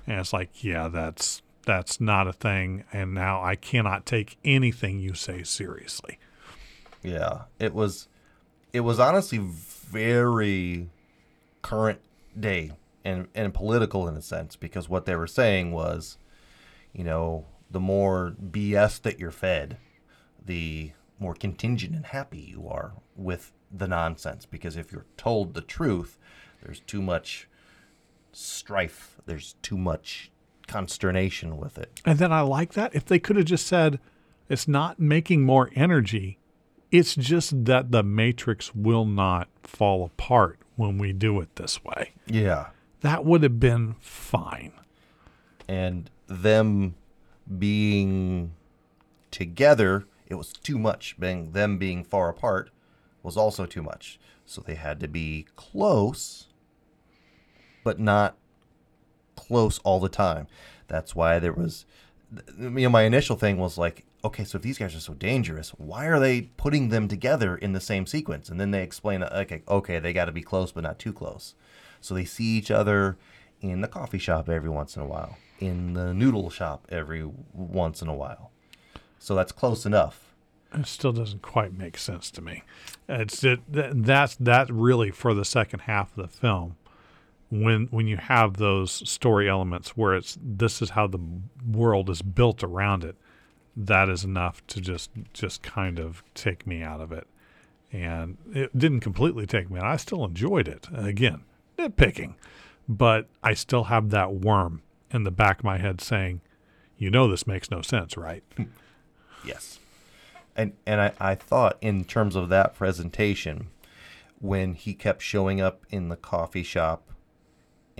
And 0.07 0.20
it's 0.20 0.34
like, 0.34 0.64
yeah, 0.64 0.88
that's 0.88 1.41
that's 1.69 2.01
not 2.01 2.27
a 2.27 2.33
thing 2.33 2.83
and 2.91 3.13
now 3.13 3.43
I 3.43 3.53
cannot 3.53 4.07
take 4.07 4.39
anything 4.43 4.97
you 4.97 5.13
say 5.13 5.43
seriously. 5.43 6.17
Yeah, 7.03 7.41
it 7.59 7.75
was 7.75 8.07
it 8.73 8.79
was 8.79 8.99
honestly 8.99 9.37
very 9.37 10.89
current 11.61 11.99
day 12.37 12.71
and 13.05 13.27
and 13.35 13.53
political 13.53 14.07
in 14.07 14.17
a 14.17 14.21
sense 14.23 14.55
because 14.55 14.89
what 14.89 15.05
they 15.05 15.15
were 15.15 15.27
saying 15.27 15.71
was, 15.71 16.17
you 16.91 17.03
know, 17.03 17.45
the 17.69 17.79
more 17.79 18.35
BS 18.43 18.99
that 19.03 19.19
you're 19.19 19.29
fed, 19.29 19.77
the 20.43 20.93
more 21.19 21.35
contingent 21.35 21.93
and 21.93 22.07
happy 22.07 22.39
you 22.39 22.67
are 22.67 22.93
with 23.15 23.51
the 23.71 23.87
nonsense 23.87 24.47
because 24.47 24.75
if 24.75 24.91
you're 24.91 25.05
told 25.17 25.53
the 25.53 25.61
truth, 25.61 26.17
there's 26.63 26.79
too 26.79 27.03
much 27.03 27.47
strife, 28.31 29.17
there's 29.27 29.53
too 29.61 29.77
much 29.77 30.31
consternation 30.69 31.57
with 31.57 31.77
it. 31.77 31.99
And 32.05 32.19
then 32.19 32.31
I 32.31 32.41
like 32.41 32.73
that 32.73 32.95
if 32.95 33.03
they 33.05 33.19
could 33.19 33.35
have 33.35 33.45
just 33.45 33.67
said 33.67 33.99
it's 34.47 34.67
not 34.67 34.99
making 34.99 35.43
more 35.43 35.69
energy, 35.75 36.37
it's 36.91 37.15
just 37.15 37.65
that 37.65 37.91
the 37.91 38.03
matrix 38.03 38.73
will 38.73 39.05
not 39.05 39.47
fall 39.63 40.05
apart 40.05 40.59
when 40.75 40.97
we 40.97 41.11
do 41.13 41.39
it 41.41 41.55
this 41.57 41.83
way. 41.83 42.13
Yeah. 42.27 42.67
That 43.01 43.25
would 43.25 43.43
have 43.43 43.59
been 43.59 43.95
fine. 43.99 44.71
and 45.67 46.09
them 46.27 46.95
being 47.57 48.51
together 49.31 50.05
it 50.27 50.35
was 50.35 50.53
too 50.53 50.77
much 50.77 51.19
being 51.19 51.51
them 51.53 51.77
being 51.77 52.03
far 52.03 52.29
apart 52.29 52.69
was 53.23 53.35
also 53.37 53.65
too 53.65 53.81
much 53.81 54.19
so 54.45 54.61
they 54.61 54.75
had 54.75 54.99
to 54.99 55.07
be 55.07 55.45
close 55.55 56.47
but 57.83 57.99
not 57.99 58.35
close 59.49 59.80
all 59.80 59.99
the 59.99 60.09
time. 60.09 60.47
That's 60.88 61.15
why 61.15 61.39
there 61.39 61.53
was 61.53 61.85
you 62.59 62.69
know 62.69 62.89
my 62.89 63.01
initial 63.03 63.35
thing 63.35 63.57
was 63.57 63.76
like 63.77 64.05
okay 64.23 64.43
so 64.43 64.57
if 64.57 64.61
these 64.61 64.77
guys 64.77 64.95
are 64.95 64.99
so 64.99 65.15
dangerous 65.15 65.71
why 65.80 66.05
are 66.05 66.19
they 66.19 66.41
putting 66.57 66.89
them 66.89 67.07
together 67.07 67.57
in 67.57 67.73
the 67.73 67.81
same 67.81 68.05
sequence? 68.05 68.49
And 68.49 68.59
then 68.59 68.71
they 68.71 68.84
explain 68.84 69.23
okay 69.23 69.63
okay 69.67 69.99
they 69.99 70.13
got 70.13 70.26
to 70.26 70.31
be 70.31 70.43
close 70.43 70.71
but 70.71 70.84
not 70.84 70.99
too 70.99 71.11
close. 71.11 71.55
So 72.01 72.13
they 72.13 72.26
see 72.26 72.57
each 72.57 72.71
other 72.71 73.17
in 73.61 73.81
the 73.81 73.88
coffee 73.88 74.19
shop 74.19 74.47
every 74.47 74.69
once 74.69 74.95
in 74.95 75.01
a 75.01 75.05
while 75.05 75.38
in 75.59 75.93
the 75.93 76.13
noodle 76.13 76.49
shop 76.49 76.88
every 76.89 77.30
once 77.53 78.01
in 78.01 78.07
a 78.07 78.15
while. 78.15 78.51
So 79.17 79.35
that's 79.35 79.51
close 79.51 79.85
enough. 79.85 80.34
It 80.73 80.85
still 80.85 81.11
doesn't 81.11 81.41
quite 81.41 81.76
make 81.76 81.97
sense 81.97 82.30
to 82.31 82.41
me. 82.41 82.63
It's 83.07 83.43
it, 83.43 83.59
th- 83.73 83.91
that's 83.95 84.35
that 84.35 84.69
really 84.69 85.09
for 85.11 85.34
the 85.34 85.43
second 85.43 85.81
half 85.81 86.15
of 86.15 86.30
the 86.30 86.38
film 86.38 86.77
when 87.49 87.88
when 87.88 88.07
you 88.07 88.17
have 88.17 88.57
those 88.57 89.07
story 89.09 89.49
elements 89.49 89.97
where 89.97 90.15
it's 90.15 90.38
this 90.41 90.81
is 90.81 90.91
how 90.91 91.07
the 91.07 91.19
world 91.67 92.09
is 92.09 92.21
built 92.21 92.63
around 92.63 93.03
it. 93.03 93.15
That 93.76 94.09
is 94.09 94.23
enough 94.23 94.65
to 94.67 94.81
just 94.81 95.09
just 95.34 95.61
kind 95.63 95.99
of 95.99 96.23
take 96.34 96.67
me 96.67 96.81
out 96.84 97.01
of 97.01 97.11
it, 97.11 97.27
and 97.91 98.38
it 98.53 98.77
didn't 98.77 98.99
completely 98.99 99.45
take 99.45 99.69
me 99.69 99.80
out. 99.80 99.85
I 99.85 99.97
still 99.97 100.26
enjoyed 100.26 100.67
it. 100.67 100.88
Again, 100.93 101.41
nitpicking, 101.77 102.35
but 102.88 103.27
I 103.41 103.53
still 103.53 103.85
have 103.85 104.09
that 104.09 104.34
worm 104.34 104.81
in 105.11 105.23
the 105.23 105.31
back 105.31 105.59
of 105.59 105.65
my 105.65 105.77
head 105.77 106.01
saying, 106.01 106.41
"You 106.97 107.09
know 107.09 107.27
this 107.27 107.47
makes 107.47 107.71
no 107.71 107.81
sense, 107.81 108.17
right?" 108.17 108.43
Yes. 109.45 109.80
And 110.55 110.73
and 110.85 110.99
I, 110.99 111.13
I 111.19 111.35
thought 111.35 111.77
in 111.81 112.03
terms 112.03 112.35
of 112.35 112.49
that 112.49 112.76
presentation, 112.76 113.67
when 114.39 114.73
he 114.73 114.93
kept 114.93 115.21
showing 115.21 115.61
up 115.61 115.85
in 115.89 116.09
the 116.09 116.17
coffee 116.17 116.63
shop 116.63 117.09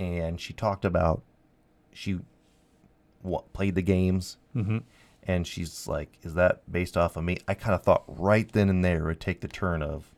and 0.00 0.40
she 0.40 0.54
talked 0.54 0.84
about 0.84 1.22
she 1.92 2.18
what 3.22 3.52
played 3.52 3.74
the 3.74 3.82
games 3.82 4.38
mm-hmm. 4.56 4.78
and 5.22 5.46
she's 5.46 5.86
like, 5.86 6.18
Is 6.22 6.34
that 6.34 6.62
based 6.70 6.96
off 6.96 7.16
of 7.16 7.22
me? 7.22 7.38
I 7.46 7.54
kind 7.54 7.74
of 7.74 7.82
thought 7.82 8.04
right 8.08 8.50
then 8.50 8.68
and 8.70 8.82
there 8.84 9.02
it 9.02 9.04
would 9.04 9.20
take 9.20 9.42
the 9.42 9.48
turn 9.48 9.82
of 9.82 10.10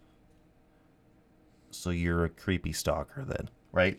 so 1.70 1.90
you're 1.90 2.24
a 2.24 2.28
creepy 2.28 2.72
stalker 2.72 3.24
then, 3.24 3.50
right? 3.72 3.98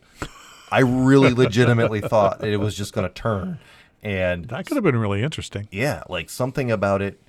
I 0.70 0.80
really 0.80 1.30
legitimately 1.34 2.00
thought 2.00 2.42
it 2.42 2.56
was 2.56 2.74
just 2.74 2.94
gonna 2.94 3.10
turn. 3.10 3.58
And 4.02 4.46
That 4.46 4.66
could 4.66 4.76
have 4.76 4.84
been 4.84 4.96
really 4.96 5.22
interesting. 5.22 5.68
yeah, 5.70 6.02
like 6.08 6.30
something 6.30 6.70
about 6.70 7.02
it, 7.02 7.20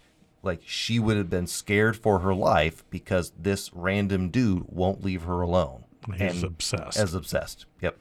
like 0.44 0.62
she 0.66 1.00
would 1.00 1.18
have 1.18 1.30
been 1.30 1.48
scared 1.48 1.98
for 1.98 2.20
her 2.20 2.34
life 2.34 2.86
because 2.90 3.32
this 3.38 3.74
random 3.74 4.30
dude 4.30 4.66
won't 4.68 5.04
leave 5.04 5.24
her 5.24 5.42
alone. 5.42 5.86
He's 6.18 6.44
obsessed. 6.44 7.00
As 7.00 7.14
obsessed. 7.14 7.66
Yep. 7.82 7.98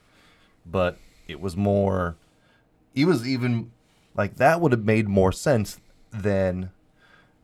But 0.67 0.99
it 1.29 1.41
was 1.41 1.57
more, 1.57 2.17
he 2.95 3.05
was 3.05 3.27
even, 3.29 3.71
like, 4.15 4.37
that 4.37 4.61
would 4.61 4.73
have 4.73 4.85
made 4.85 5.09
more 5.09 5.33
sense 5.33 5.81
than 6.13 6.71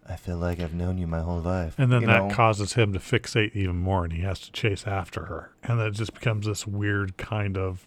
I 0.09 0.17
feel 0.17 0.39
like 0.39 0.59
I've 0.61 0.75
known 0.75 0.99
you 0.99 1.07
my 1.07 1.21
whole 1.21 1.41
life. 1.41 1.75
And 1.79 1.93
then 1.93 2.03
you 2.03 2.07
that 2.09 2.29
know? 2.29 2.35
causes 2.35 2.73
him 2.75 2.93
to 2.95 2.99
fixate 2.99 3.55
even 3.55 3.77
more 3.77 4.05
and 4.05 4.13
he 4.13 4.23
has 4.23 4.41
to 4.41 4.53
chase 4.53 4.87
after 4.87 5.27
her. 5.27 5.53
And 5.63 5.79
then 5.79 5.87
it 5.89 5.95
just 5.95 6.15
becomes 6.15 6.47
this 6.47 6.67
weird 6.67 7.17
kind 7.17 7.57
of 7.59 7.87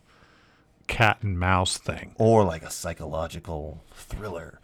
cat 0.88 1.18
and 1.22 1.40
mouse 1.40 1.78
thing. 1.78 2.14
or 2.18 2.44
like 2.46 2.64
a 2.64 2.70
psychological 2.70 3.82
thriller. 3.94 4.60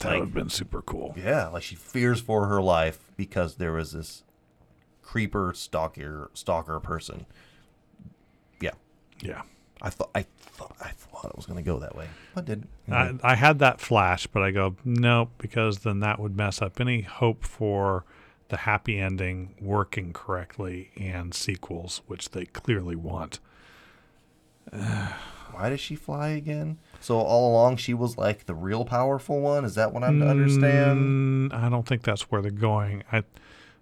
That 0.00 0.08
Like- 0.08 0.14
would 0.20 0.28
have 0.28 0.34
been 0.34 0.48
super 0.50 0.80
cool. 0.82 1.14
Yeah, 1.16 1.48
like 1.48 1.62
she 1.64 1.74
fears 1.74 2.20
for 2.20 2.46
her 2.46 2.62
life 2.62 3.10
because 3.16 3.56
there 3.56 3.72
was 3.72 3.92
this 3.92 4.22
creeper 5.02 5.52
stalker 5.54 6.30
stalker 6.34 6.80
person. 6.80 7.26
Yeah, 8.60 8.72
Yeah. 9.20 9.42
I 9.80 9.90
thought 9.90 10.10
I 10.14 10.22
thought 10.22 10.74
I 10.80 10.90
thought 10.90 11.26
it 11.26 11.36
was 11.36 11.46
going 11.46 11.62
to 11.62 11.68
go 11.68 11.78
that 11.78 11.94
way, 11.94 12.08
but 12.34 12.44
did 12.44 12.66
I, 12.90 13.14
I 13.22 13.34
had 13.34 13.58
that 13.60 13.80
flash, 13.80 14.26
but 14.26 14.42
I 14.42 14.50
go, 14.50 14.76
no, 14.84 15.30
because 15.38 15.80
then 15.80 16.00
that 16.00 16.18
would 16.18 16.36
mess 16.36 16.60
up 16.60 16.80
any 16.80 17.02
hope 17.02 17.44
for 17.44 18.04
the 18.48 18.58
happy 18.58 18.98
ending 18.98 19.54
working 19.60 20.12
correctly 20.12 20.90
and 20.96 21.34
sequels, 21.34 22.02
which 22.06 22.30
they 22.30 22.46
clearly 22.46 22.96
want. 22.96 23.40
why 25.58 25.70
does 25.70 25.80
she 25.80 25.96
fly 25.96 26.28
again? 26.28 26.78
So 27.00 27.18
all 27.18 27.50
along 27.50 27.76
she 27.76 27.94
was 27.94 28.16
like 28.16 28.46
the 28.46 28.54
real 28.54 28.84
powerful 28.84 29.40
one. 29.40 29.64
Is 29.64 29.74
that 29.74 29.92
what 29.92 30.04
I'm 30.04 30.20
to 30.20 30.26
understand? 30.26 31.50
Mm, 31.50 31.54
I 31.54 31.68
don't 31.68 31.86
think 31.86 32.02
that's 32.02 32.30
where 32.30 32.42
they're 32.42 32.50
going. 32.50 33.02
I, 33.12 33.24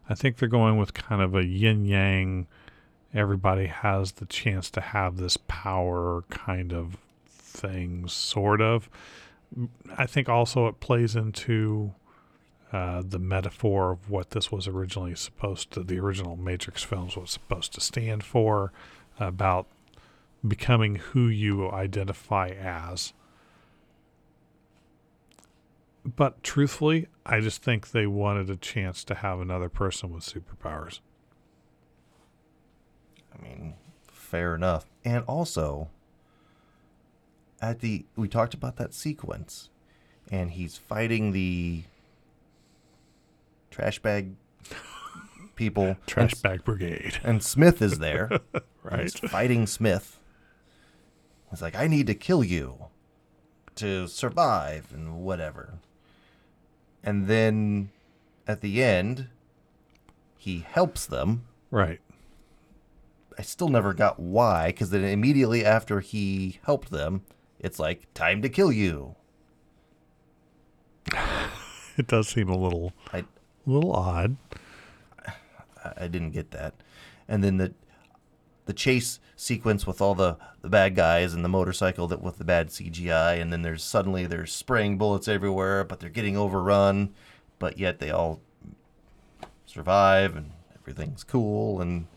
I 0.08 0.14
think 0.14 0.38
they're 0.38 0.48
going 0.48 0.78
with 0.78 0.94
kind 0.94 1.22
of 1.22 1.34
a 1.34 1.44
yin 1.44 1.84
yang. 1.84 2.46
Everybody 3.16 3.66
has 3.66 4.12
the 4.12 4.26
chance 4.26 4.70
to 4.70 4.80
have 4.80 5.16
this 5.16 5.38
power 5.48 6.22
kind 6.28 6.72
of 6.72 6.98
thing, 7.26 8.06
sort 8.08 8.60
of. 8.60 8.90
I 9.96 10.06
think 10.06 10.28
also 10.28 10.66
it 10.66 10.80
plays 10.80 11.16
into 11.16 11.94
uh, 12.72 13.02
the 13.06 13.18
metaphor 13.18 13.92
of 13.92 14.10
what 14.10 14.30
this 14.30 14.52
was 14.52 14.68
originally 14.68 15.14
supposed 15.14 15.70
to, 15.72 15.82
the 15.82 15.98
original 15.98 16.36
Matrix 16.36 16.82
films 16.82 17.16
was 17.16 17.30
supposed 17.30 17.72
to 17.74 17.80
stand 17.80 18.22
for, 18.22 18.70
about 19.18 19.66
becoming 20.46 20.96
who 20.96 21.26
you 21.26 21.70
identify 21.70 22.48
as. 22.48 23.14
But 26.04 26.42
truthfully, 26.42 27.06
I 27.24 27.40
just 27.40 27.62
think 27.62 27.90
they 27.90 28.06
wanted 28.06 28.50
a 28.50 28.56
chance 28.56 29.04
to 29.04 29.14
have 29.14 29.40
another 29.40 29.70
person 29.70 30.12
with 30.12 30.22
superpowers. 30.22 31.00
I 33.36 33.42
mean, 33.42 33.74
fair 34.06 34.54
enough. 34.54 34.86
And 35.04 35.24
also, 35.24 35.88
at 37.60 37.80
the 37.80 38.04
we 38.16 38.28
talked 38.28 38.54
about 38.54 38.76
that 38.76 38.94
sequence, 38.94 39.70
and 40.30 40.52
he's 40.52 40.76
fighting 40.76 41.32
the 41.32 41.84
trash 43.70 43.98
bag 44.00 44.34
people. 45.54 45.96
Trash 46.06 46.34
and, 46.34 46.42
bag 46.42 46.64
brigade, 46.64 47.18
and 47.24 47.42
Smith 47.42 47.80
is 47.80 47.98
there. 47.98 48.30
right? 48.82 49.02
He's 49.02 49.18
fighting 49.18 49.66
Smith. 49.66 50.18
He's 51.50 51.62
like, 51.62 51.76
I 51.76 51.86
need 51.86 52.06
to 52.08 52.14
kill 52.14 52.42
you 52.44 52.86
to 53.76 54.08
survive 54.08 54.92
and 54.92 55.20
whatever. 55.20 55.74
And 57.04 57.28
then 57.28 57.90
at 58.48 58.60
the 58.60 58.82
end, 58.82 59.28
he 60.36 60.66
helps 60.68 61.06
them. 61.06 61.46
Right. 61.70 62.00
I 63.38 63.42
still 63.42 63.68
never 63.68 63.92
got 63.92 64.18
why, 64.18 64.68
because 64.68 64.90
then 64.90 65.04
immediately 65.04 65.64
after 65.64 66.00
he 66.00 66.58
helped 66.64 66.90
them, 66.90 67.22
it's 67.58 67.78
like, 67.78 68.12
time 68.14 68.40
to 68.42 68.48
kill 68.48 68.72
you. 68.72 69.14
It 71.98 72.08
does 72.08 72.28
seem 72.28 72.50
a 72.50 72.56
little, 72.58 72.92
I, 73.10 73.20
a 73.20 73.24
little 73.64 73.92
odd. 73.94 74.36
I- 75.26 75.92
I 75.96 76.08
didn't 76.08 76.32
get 76.32 76.50
that. 76.50 76.74
And 77.26 77.42
then 77.42 77.56
the 77.56 77.72
the 78.66 78.74
chase 78.74 79.18
sequence 79.36 79.86
with 79.86 80.00
all 80.02 80.14
the, 80.14 80.36
the 80.60 80.68
bad 80.68 80.94
guys 80.96 81.32
and 81.32 81.42
the 81.44 81.48
motorcycle 81.48 82.06
that 82.08 82.20
with 82.20 82.36
the 82.36 82.44
bad 82.44 82.68
CGI, 82.68 83.40
and 83.40 83.50
then 83.52 83.62
there's 83.62 83.82
suddenly 83.82 84.26
there's 84.26 84.52
spraying 84.52 84.98
bullets 84.98 85.26
everywhere, 85.28 85.84
but 85.84 86.00
they're 86.00 86.10
getting 86.10 86.36
overrun, 86.36 87.14
but 87.58 87.78
yet 87.78 87.98
they 88.00 88.10
all 88.10 88.40
survive 89.64 90.36
and 90.36 90.50
everything's 90.78 91.22
cool. 91.24 91.80
And 91.80 92.08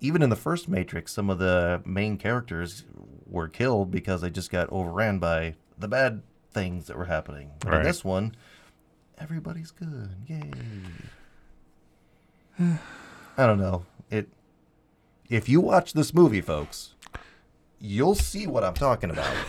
even 0.00 0.22
in 0.22 0.30
the 0.30 0.36
first 0.36 0.68
Matrix, 0.68 1.12
some 1.12 1.28
of 1.30 1.38
the 1.38 1.82
main 1.84 2.16
characters 2.18 2.84
were 3.26 3.48
killed 3.48 3.90
because 3.90 4.20
they 4.20 4.30
just 4.30 4.50
got 4.50 4.70
overran 4.70 5.18
by 5.18 5.54
the 5.78 5.88
bad 5.88 6.22
things 6.52 6.86
that 6.86 6.96
were 6.96 7.04
happening. 7.06 7.50
But 7.60 7.70
Right. 7.70 7.80
in 7.80 7.84
this 7.86 8.04
one, 8.04 8.34
everybody's 9.18 9.70
good. 9.70 10.10
Yay. 10.26 10.50
I 13.36 13.46
don't 13.46 13.58
know. 13.60 13.84
It 14.10 14.28
if 15.28 15.48
you 15.48 15.60
watch 15.60 15.92
this 15.92 16.14
movie, 16.14 16.40
folks, 16.40 16.94
you'll 17.78 18.14
see 18.14 18.46
what 18.46 18.64
I'm 18.64 18.74
talking 18.74 19.10
about. 19.10 19.34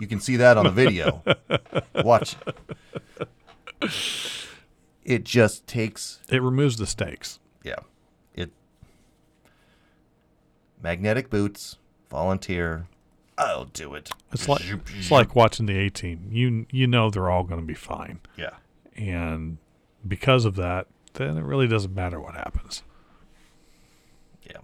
You 0.00 0.08
can 0.08 0.18
see 0.18 0.34
that 0.38 0.56
on 0.56 0.64
the 0.64 0.72
video. 0.72 1.22
Watch. 2.04 2.34
It 5.04 5.22
just 5.24 5.66
takes 5.68 6.20
It 6.28 6.42
removes 6.42 6.78
the 6.78 6.86
stakes. 6.86 7.38
yeah. 7.62 7.76
Magnetic 10.84 11.30
boots, 11.30 11.78
volunteer. 12.10 12.88
I'll 13.38 13.64
do 13.64 13.94
it. 13.94 14.10
It's 14.32 14.46
like 14.46 14.60
it's 14.98 15.10
like 15.10 15.34
watching 15.34 15.64
the 15.64 15.78
A 15.78 15.88
Team. 15.88 16.28
You 16.30 16.66
you 16.70 16.86
know 16.86 17.08
they're 17.08 17.30
all 17.30 17.42
going 17.42 17.58
to 17.58 17.66
be 17.66 17.72
fine, 17.72 18.20
yeah. 18.36 18.50
and 18.94 19.56
because 20.06 20.44
of 20.44 20.56
that, 20.56 20.86
then 21.14 21.38
it 21.38 21.42
really 21.42 21.66
doesn't 21.66 21.94
matter 21.94 22.20
what 22.20 22.34
happens. 22.34 22.82
Yeah. 24.42 24.58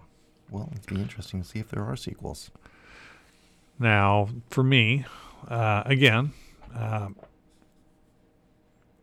Well, 0.51 0.69
it'd 0.71 0.85
be 0.85 1.01
interesting 1.01 1.41
to 1.41 1.47
see 1.47 1.57
if 1.57 1.69
there 1.69 1.83
are 1.83 1.95
sequels. 1.95 2.51
Now, 3.79 4.29
for 4.51 4.63
me, 4.63 5.05
uh, 5.47 5.81
again, 5.87 6.33
uh, 6.75 7.09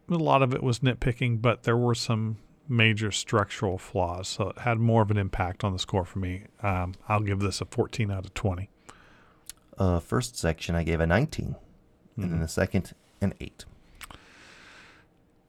a 0.09 0.15
lot 0.15 0.43
of 0.43 0.55
it 0.55 0.63
was 0.63 0.79
nitpicking, 0.79 1.43
but 1.43 1.65
there 1.65 1.77
were 1.77 1.97
some 1.97 2.37
major 2.69 3.11
structural 3.11 3.79
flaws, 3.79 4.29
so 4.29 4.51
it 4.51 4.59
had 4.59 4.79
more 4.79 5.03
of 5.03 5.11
an 5.11 5.17
impact 5.17 5.65
on 5.65 5.73
the 5.73 5.79
score 5.79 6.05
for 6.05 6.19
me. 6.19 6.45
Um, 6.63 6.95
I'll 7.09 7.21
give 7.21 7.41
this 7.41 7.61
a 7.61 7.65
14 7.65 8.11
out 8.11 8.25
of 8.27 8.35
20. 8.35 8.69
Uh, 9.79 10.01
first 10.01 10.37
section 10.37 10.75
I 10.75 10.83
gave 10.83 11.01
a 11.01 11.07
19, 11.07 11.57
and 12.17 12.33
then 12.33 12.41
the 12.41 12.49
second 12.49 12.93
an 13.21 13.35
8. 13.41 13.65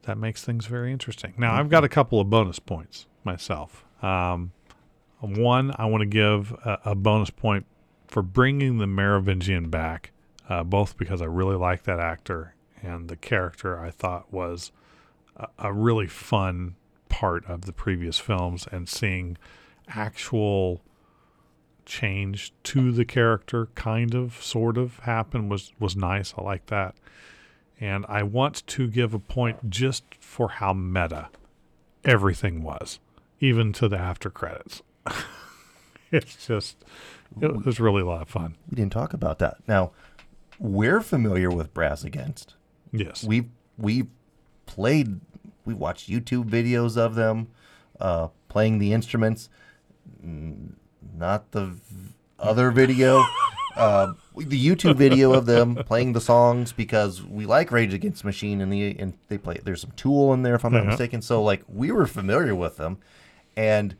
That 0.03 0.17
makes 0.17 0.43
things 0.43 0.65
very 0.65 0.91
interesting. 0.91 1.33
Now, 1.37 1.55
I've 1.55 1.69
got 1.69 1.83
a 1.83 1.89
couple 1.89 2.19
of 2.19 2.29
bonus 2.29 2.59
points 2.59 3.05
myself. 3.23 3.85
Um, 4.01 4.53
one, 5.19 5.73
I 5.77 5.85
want 5.85 6.01
to 6.01 6.07
give 6.07 6.53
a, 6.63 6.79
a 6.85 6.95
bonus 6.95 7.29
point 7.29 7.65
for 8.07 8.21
bringing 8.21 8.77
the 8.77 8.87
Merovingian 8.87 9.69
back, 9.69 10.11
uh, 10.47 10.63
both 10.63 10.97
because 10.97 11.21
I 11.21 11.25
really 11.25 11.57
like 11.57 11.83
that 11.83 11.99
actor 11.99 12.55
and 12.81 13.09
the 13.09 13.15
character 13.15 13.79
I 13.79 13.91
thought 13.91 14.31
was 14.31 14.71
a, 15.35 15.47
a 15.59 15.73
really 15.73 16.07
fun 16.07 16.75
part 17.19 17.45
of 17.47 17.65
the 17.65 17.73
previous 17.73 18.17
films, 18.17 18.65
and 18.71 18.87
seeing 18.87 19.37
actual 19.89 20.81
change 21.85 22.53
to 22.63 22.93
the 22.93 23.03
character, 23.03 23.67
kind 23.75 24.15
of, 24.15 24.41
sort 24.41 24.77
of, 24.77 24.99
happen 24.99 25.49
was 25.49 25.73
was 25.79 25.97
nice. 25.97 26.33
I 26.37 26.41
like 26.43 26.67
that. 26.67 26.95
And 27.77 28.05
I 28.07 28.23
want 28.23 28.65
to 28.67 28.87
give 28.87 29.13
a 29.13 29.19
point 29.19 29.69
just 29.69 30.03
for 30.21 30.47
how 30.47 30.71
meta 30.71 31.27
everything 32.05 32.63
was, 32.63 32.99
even 33.41 33.73
to 33.73 33.89
the 33.89 33.97
after 33.97 34.29
credits. 34.29 34.81
it's 36.11 36.47
just, 36.47 36.77
it 37.41 37.65
was 37.65 37.81
really 37.81 38.01
a 38.01 38.05
lot 38.05 38.21
of 38.21 38.29
fun. 38.29 38.55
We 38.69 38.75
didn't 38.75 38.93
talk 38.93 39.13
about 39.13 39.39
that. 39.39 39.57
Now, 39.67 39.91
we're 40.57 41.01
familiar 41.01 41.49
with 41.49 41.73
Brass 41.73 42.05
Against. 42.05 42.55
Yes. 42.93 43.25
We've 43.25 43.49
we've 43.77 44.07
played, 44.65 45.19
we 45.69 45.75
watched 45.75 46.09
YouTube 46.09 46.49
videos 46.49 46.97
of 46.97 47.13
them 47.13 47.47
uh, 47.99 48.29
playing 48.47 48.79
the 48.79 48.91
instruments. 48.91 49.49
Not 50.23 51.51
the 51.51 51.67
v- 51.67 52.13
other 52.39 52.71
video, 52.71 53.23
uh, 53.75 54.13
the 54.35 54.65
YouTube 54.67 54.95
video 54.95 55.33
of 55.33 55.45
them 55.45 55.75
playing 55.75 56.13
the 56.13 56.21
songs 56.21 56.71
because 56.71 57.21
we 57.21 57.45
like 57.45 57.71
Rage 57.71 57.93
Against 57.93 58.25
Machine 58.25 58.61
and 58.61 58.73
the 58.73 58.97
and 58.97 59.13
they 59.27 59.37
play. 59.37 59.59
There's 59.63 59.81
some 59.81 59.91
Tool 59.91 60.33
in 60.33 60.41
there 60.41 60.55
if 60.55 60.65
I'm 60.65 60.73
not 60.73 60.83
Yeah. 60.83 60.89
mistaken. 60.89 61.21
So 61.21 61.43
like 61.43 61.61
we 61.67 61.91
were 61.91 62.07
familiar 62.07 62.55
with 62.55 62.77
them, 62.77 62.97
and 63.55 63.95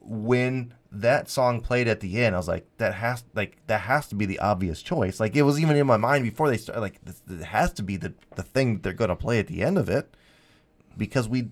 when 0.00 0.72
that 0.90 1.28
song 1.28 1.60
played 1.60 1.88
at 1.88 2.00
the 2.00 2.22
end, 2.24 2.34
I 2.34 2.38
was 2.38 2.48
like, 2.48 2.66
that 2.78 2.94
has 2.94 3.24
like 3.34 3.58
that 3.66 3.82
has 3.82 4.06
to 4.08 4.14
be 4.14 4.24
the 4.24 4.38
obvious 4.38 4.80
choice. 4.80 5.20
Like 5.20 5.36
it 5.36 5.42
was 5.42 5.60
even 5.60 5.76
in 5.76 5.86
my 5.86 5.96
mind 5.98 6.24
before 6.24 6.48
they 6.48 6.56
started. 6.56 6.80
Like 6.80 7.04
this, 7.04 7.20
it 7.28 7.44
has 7.44 7.72
to 7.74 7.82
be 7.82 7.96
the 7.98 8.14
the 8.36 8.42
thing 8.42 8.74
that 8.74 8.82
they're 8.82 8.92
going 8.94 9.10
to 9.10 9.16
play 9.16 9.38
at 9.38 9.48
the 9.48 9.62
end 9.62 9.76
of 9.76 9.88
it 9.90 10.14
because 10.96 11.28
we'd 11.28 11.50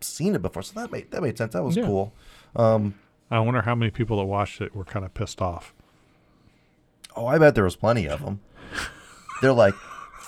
seen 0.00 0.34
it 0.34 0.42
before. 0.42 0.62
So 0.62 0.78
that 0.80 0.90
made 0.92 1.10
that 1.10 1.22
made 1.22 1.36
sense. 1.38 1.52
That 1.52 1.62
was 1.62 1.76
Yeah. 1.76 1.84
cool. 1.86 2.12
Um, 2.56 2.94
I 3.30 3.38
wonder 3.40 3.62
how 3.62 3.74
many 3.74 3.90
people 3.90 4.16
that 4.18 4.24
watched 4.24 4.60
it 4.60 4.74
were 4.74 4.84
kind 4.84 5.04
of 5.04 5.14
pissed 5.14 5.40
off. 5.40 5.72
oh, 7.16 7.26
I 7.26 7.38
bet 7.38 7.54
there 7.54 7.64
was 7.64 7.76
plenty 7.76 8.08
of 8.08 8.24
them. 8.24 8.40
They're 9.42 9.52
like, 9.52 9.74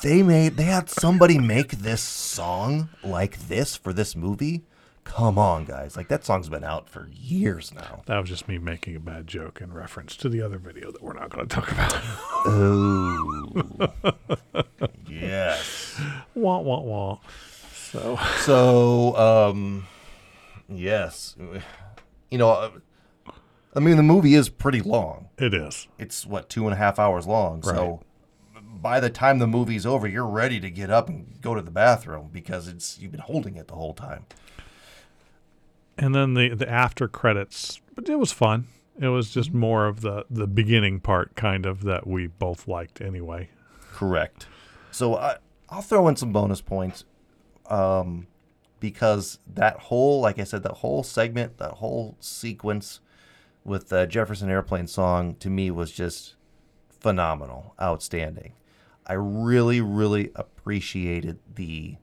they 0.02 0.22
made 0.22 0.56
they 0.56 0.64
had 0.64 0.88
somebody 0.90 1.38
make 1.38 1.70
this 1.72 2.00
song 2.00 2.88
like 3.04 3.48
this 3.48 3.76
for 3.76 3.92
this 3.92 4.16
movie. 4.16 4.62
Come 5.04 5.36
on, 5.36 5.64
guys! 5.64 5.96
Like 5.96 6.06
that 6.08 6.24
song's 6.24 6.48
been 6.48 6.62
out 6.64 6.88
for 6.88 7.08
years 7.12 7.74
now. 7.74 8.02
That 8.06 8.18
was 8.20 8.28
just 8.28 8.46
me 8.46 8.58
making 8.58 8.94
a 8.94 9.00
bad 9.00 9.26
joke 9.26 9.60
in 9.60 9.72
reference 9.72 10.16
to 10.18 10.28
the 10.28 10.40
other 10.42 10.58
video 10.58 10.92
that 10.92 11.02
we're 11.02 11.12
not 11.12 11.28
going 11.30 11.46
to 11.48 11.54
talk 11.54 11.72
about. 11.72 11.92
Oh, 12.46 13.90
yes. 15.08 16.00
wah 16.34 16.58
wah 16.60 16.80
wah. 16.80 17.18
So 17.92 18.18
So, 18.38 19.16
um, 19.16 19.86
yes, 20.68 21.36
you 22.30 22.38
know, 22.38 22.72
I 23.74 23.80
mean, 23.80 23.96
the 23.96 24.02
movie 24.02 24.34
is 24.34 24.48
pretty 24.48 24.80
long. 24.80 25.28
it 25.38 25.52
is. 25.54 25.88
It's 25.98 26.26
what 26.26 26.48
two 26.48 26.64
and 26.64 26.72
a 26.72 26.76
half 26.76 26.98
hours 26.98 27.26
long. 27.26 27.62
So, 27.62 28.00
by 28.80 28.98
the 28.98 29.10
time 29.10 29.38
the 29.38 29.46
movie's 29.46 29.86
over, 29.86 30.08
you're 30.08 30.26
ready 30.26 30.58
to 30.60 30.70
get 30.70 30.90
up 30.90 31.08
and 31.08 31.40
go 31.40 31.54
to 31.54 31.62
the 31.62 31.70
bathroom 31.70 32.30
because 32.32 32.66
it's 32.66 32.98
you've 32.98 33.12
been 33.12 33.20
holding 33.20 33.56
it 33.56 33.68
the 33.68 33.74
whole 33.74 33.94
time. 33.94 34.26
And 35.98 36.14
then 36.14 36.34
the 36.34 36.54
the 36.54 36.68
after 36.68 37.06
credits, 37.08 37.80
but 37.94 38.08
it 38.08 38.16
was 38.16 38.32
fun. 38.32 38.66
It 38.98 39.08
was 39.08 39.30
just 39.30 39.52
more 39.52 39.86
of 39.86 40.00
the 40.00 40.24
the 40.30 40.46
beginning 40.46 41.00
part, 41.00 41.34
kind 41.36 41.66
of 41.66 41.82
that 41.84 42.06
we 42.06 42.26
both 42.26 42.66
liked 42.66 43.00
anyway. 43.00 43.50
Correct. 43.92 44.46
So 44.90 45.16
I, 45.16 45.36
I'll 45.68 45.82
throw 45.82 46.08
in 46.08 46.16
some 46.16 46.32
bonus 46.32 46.60
points, 46.60 47.04
um, 47.66 48.26
because 48.80 49.38
that 49.46 49.78
whole, 49.78 50.20
like 50.20 50.38
I 50.38 50.44
said, 50.44 50.62
that 50.64 50.72
whole 50.72 51.02
segment, 51.02 51.58
that 51.58 51.72
whole 51.72 52.16
sequence 52.20 53.00
with 53.64 53.88
the 53.90 54.06
Jefferson 54.06 54.50
Airplane 54.50 54.86
song 54.88 55.36
to 55.36 55.48
me 55.48 55.70
was 55.70 55.92
just 55.92 56.34
phenomenal, 56.88 57.74
outstanding. 57.80 58.54
I 59.06 59.14
really, 59.14 59.80
really 59.80 60.30
appreciated 60.34 61.38
the 61.54 61.96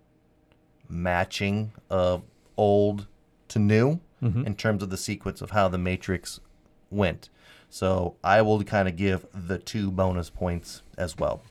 matching 0.88 1.74
of 1.90 2.24
old 2.58 3.08
to 3.50 3.60
new 3.60 4.00
in 4.46 4.56
terms 4.56 4.84
of 4.84 4.90
the 4.90 4.98
sequence 4.98 5.42
of 5.42 5.52
how 5.52 5.70
the 5.70 5.78
Matrix 5.78 6.42
went. 6.90 7.30
So 7.70 8.16
I 8.24 8.42
will 8.42 8.62
kind 8.64 8.88
of 8.88 8.98
give 8.98 9.26
the 9.34 9.58
two 9.58 9.92
bonus 9.92 10.30
points 10.30 10.82
as 10.98 11.18
well. 11.18 11.42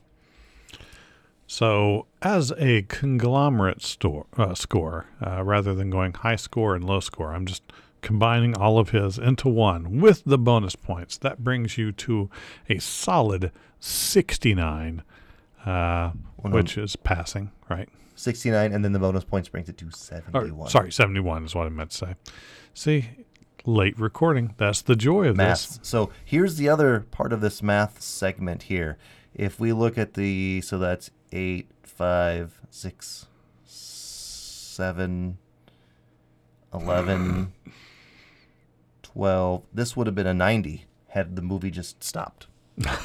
So, 1.51 2.05
as 2.21 2.53
a 2.59 2.83
conglomerate 2.83 3.81
store, 3.81 4.27
uh, 4.37 4.53
score, 4.53 5.07
uh, 5.19 5.43
rather 5.43 5.73
than 5.73 5.89
going 5.89 6.13
high 6.13 6.35
score 6.35 6.75
and 6.75 6.83
low 6.83 6.99
score, 6.99 7.33
I'm 7.33 7.47
just 7.47 7.63
combining 8.01 8.55
all 8.55 8.77
of 8.77 8.91
his 8.91 9.17
into 9.17 9.49
one 9.49 9.99
with 9.99 10.21
the 10.25 10.37
bonus 10.37 10.75
points. 10.75 11.17
That 11.17 11.43
brings 11.43 11.75
you 11.75 11.91
to 11.91 12.29
a 12.69 12.77
solid 12.77 13.51
69, 13.79 15.01
uh, 15.65 16.11
which 16.37 16.77
is 16.77 16.95
passing, 16.95 17.49
right? 17.67 17.89
69, 18.13 18.71
and 18.71 18.85
then 18.85 18.91
the 18.91 18.99
bonus 18.99 19.23
points 19.23 19.49
brings 19.49 19.69
it 19.69 19.77
to 19.79 19.87
Or, 19.87 19.91
71. 19.91 20.69
sorry, 20.69 20.91
71 20.91 21.45
is 21.45 21.55
what 21.55 21.65
I 21.65 21.69
meant 21.69 21.89
to 21.89 21.97
say. 21.97 22.15
See, 22.75 23.09
late 23.65 23.99
recording. 23.99 24.53
That's 24.57 24.83
the 24.83 24.95
joy 24.95 25.29
of 25.29 25.37
this. 25.37 25.79
So 25.81 26.11
here's 26.23 26.57
the 26.57 26.69
other 26.69 27.07
part 27.09 27.33
of 27.33 27.41
this 27.41 27.63
math 27.63 28.03
segment 28.03 28.63
here. 28.63 28.99
If 29.33 29.59
we 29.59 29.73
look 29.73 29.97
at 29.97 30.13
the, 30.13 30.61
so 30.61 30.77
that's 30.77 31.09
8, 31.31 31.69
5, 31.83 32.61
6, 32.69 33.25
7, 33.65 35.37
11, 36.73 37.53
12. 39.03 39.63
This 39.73 39.97
would 39.97 40.07
have 40.07 40.15
been 40.15 40.27
a 40.27 40.33
90 40.33 40.85
had 41.09 41.35
the 41.35 41.41
movie 41.41 41.71
just 41.71 42.03
stopped. 42.03 42.47
that 42.77 42.99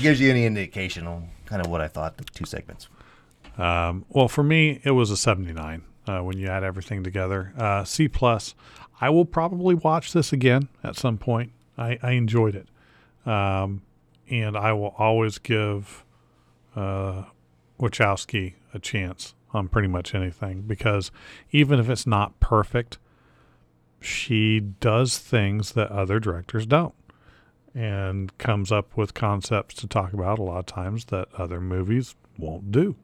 gives 0.00 0.20
you 0.20 0.30
any 0.30 0.44
indication 0.44 1.06
on 1.06 1.30
kind 1.46 1.64
of 1.64 1.70
what 1.70 1.80
I 1.80 1.88
thought 1.88 2.16
the 2.16 2.24
two 2.24 2.44
segments. 2.44 2.88
Um, 3.56 4.04
well, 4.10 4.28
for 4.28 4.42
me, 4.42 4.80
it 4.84 4.92
was 4.92 5.10
a 5.10 5.16
79 5.16 5.82
uh, 6.06 6.20
when 6.20 6.38
you 6.38 6.48
add 6.48 6.62
everything 6.62 7.02
together. 7.02 7.52
Uh, 7.58 7.84
C 7.84 8.08
plus. 8.08 8.54
I 9.00 9.10
will 9.10 9.24
probably 9.24 9.74
watch 9.74 10.12
this 10.12 10.32
again 10.32 10.68
at 10.82 10.96
some 10.96 11.18
point. 11.18 11.52
I, 11.76 11.98
I 12.02 12.12
enjoyed 12.12 12.56
it, 12.56 12.68
um, 13.30 13.82
and 14.30 14.56
I 14.56 14.72
will 14.72 14.94
always 14.98 15.38
give 15.38 16.04
uh, 16.76 17.24
Wachowski 17.80 18.54
a 18.74 18.78
chance 18.78 19.34
on 19.52 19.68
pretty 19.68 19.88
much 19.88 20.14
anything 20.14 20.62
because 20.62 21.10
even 21.50 21.80
if 21.80 21.88
it's 21.88 22.06
not 22.06 22.38
perfect, 22.40 22.98
she 24.00 24.60
does 24.60 25.18
things 25.18 25.72
that 25.72 25.90
other 25.90 26.20
directors 26.20 26.66
don't 26.66 26.94
and 27.74 28.36
comes 28.38 28.72
up 28.72 28.96
with 28.96 29.14
concepts 29.14 29.74
to 29.76 29.86
talk 29.86 30.12
about 30.12 30.38
a 30.38 30.42
lot 30.42 30.58
of 30.58 30.66
times 30.66 31.06
that 31.06 31.28
other 31.36 31.60
movies 31.60 32.14
won't 32.36 32.72
do. 32.72 32.96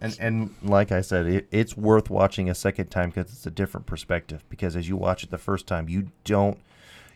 And 0.00 0.16
and 0.20 0.54
like 0.62 0.92
I 0.92 1.00
said, 1.00 1.26
it, 1.26 1.48
it's 1.50 1.76
worth 1.76 2.10
watching 2.10 2.50
a 2.50 2.54
second 2.54 2.88
time 2.88 3.10
because 3.10 3.32
it's 3.32 3.46
a 3.46 3.50
different 3.50 3.86
perspective. 3.86 4.44
Because 4.48 4.76
as 4.76 4.88
you 4.88 4.96
watch 4.96 5.24
it 5.24 5.30
the 5.30 5.38
first 5.38 5.66
time, 5.66 5.88
you 5.88 6.10
don't 6.24 6.58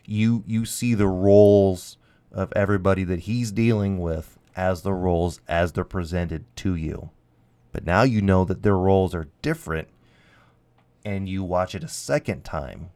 you 0.07 0.43
you 0.47 0.65
see 0.65 0.95
the 0.95 1.07
roles 1.07 1.97
of 2.33 2.53
everybody 2.55 3.05
that 3.05 3.21
he's 3.21 3.53
dealing 3.53 3.99
with 3.99 4.39
as 4.57 4.83
the 4.83 4.93
roles 4.93 5.41
as 5.49 5.73
they're 5.73 5.85
presented 5.85 6.45
to 6.57 6.75
you. 6.75 7.11
But 7.73 7.85
now 7.85 8.03
you 8.03 8.21
know 8.21 8.45
that 8.45 8.63
their 8.63 8.77
roles 8.77 9.15
are 9.15 9.29
different, 9.43 9.89
and 11.05 11.29
you 11.29 11.45
watch 11.45 11.75
it 11.75 11.85
a 11.85 11.89
second 11.89 12.45
time. 12.45 12.91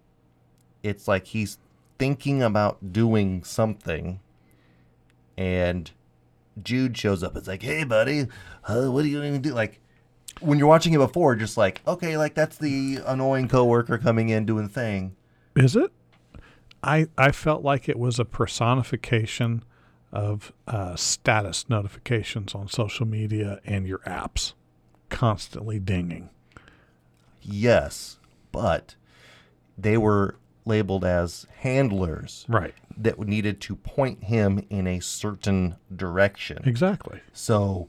It's 0.82 1.06
like 1.06 1.26
he's 1.28 1.58
thinking 1.98 2.42
about 2.42 2.92
doing 2.92 3.44
something, 3.44 4.20
and 5.36 5.90
Jude 6.62 6.96
shows 6.96 7.22
up. 7.22 7.36
It's 7.36 7.48
like, 7.48 7.62
hey, 7.62 7.84
buddy, 7.84 8.26
uh, 8.64 8.86
what 8.86 9.04
are 9.04 9.08
you 9.08 9.20
going 9.20 9.34
to 9.34 9.38
do? 9.38 9.54
Like, 9.54 9.80
when 10.40 10.58
you're 10.58 10.68
watching 10.68 10.92
it 10.92 10.98
before, 10.98 11.36
just 11.36 11.56
like, 11.56 11.80
okay, 11.86 12.16
like 12.16 12.34
that's 12.34 12.58
the 12.58 12.98
annoying 13.06 13.48
coworker 13.48 13.98
coming 13.98 14.30
in 14.30 14.44
doing 14.44 14.68
thing. 14.68 15.14
Is 15.54 15.76
it? 15.76 15.92
I 16.82 17.06
I 17.16 17.30
felt 17.32 17.62
like 17.62 17.88
it 17.88 17.98
was 17.98 18.18
a 18.18 18.24
personification 18.24 19.62
of 20.12 20.52
uh, 20.66 20.94
status 20.96 21.68
notifications 21.68 22.54
on 22.54 22.68
social 22.68 23.06
media 23.06 23.60
and 23.64 23.86
your 23.86 24.00
apps 24.00 24.52
constantly 25.08 25.78
dinging. 25.78 26.28
Yes, 27.40 28.18
but 28.50 28.94
they 29.78 29.96
were 29.96 30.36
labeled 30.64 31.04
as 31.04 31.46
handlers 31.58 32.44
Right. 32.48 32.74
that 32.96 33.18
needed 33.18 33.60
to 33.62 33.74
point 33.76 34.24
him 34.24 34.64
in 34.70 34.86
a 34.86 35.00
certain 35.00 35.76
direction. 35.94 36.62
Exactly. 36.64 37.20
So 37.32 37.88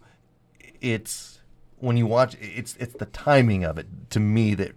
it's 0.81 1.41
when 1.77 1.97
you 1.97 2.07
watch 2.07 2.35
it's 2.39 2.75
it's 2.77 2.93
the 2.95 3.05
timing 3.07 3.63
of 3.63 3.77
it 3.77 3.87
to 4.11 4.19
me 4.19 4.53
that 4.55 4.71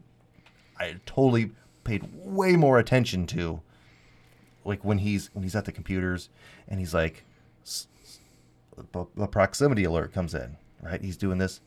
I 0.78 0.96
totally 1.06 1.52
paid 1.84 2.08
way 2.14 2.56
more 2.56 2.78
attention 2.78 3.26
to 3.28 3.62
like 4.66 4.84
when 4.84 4.98
he's 4.98 5.30
when 5.32 5.42
he's 5.42 5.54
at 5.56 5.64
the 5.64 5.72
computers 5.72 6.28
and 6.68 6.78
he's 6.80 6.92
like 6.94 7.24
the 8.92 9.26
proximity 9.26 9.84
alert 9.84 10.12
comes 10.12 10.34
in, 10.34 10.56
right? 10.82 11.00
He's 11.00 11.16
doing 11.16 11.38
this 11.38 11.60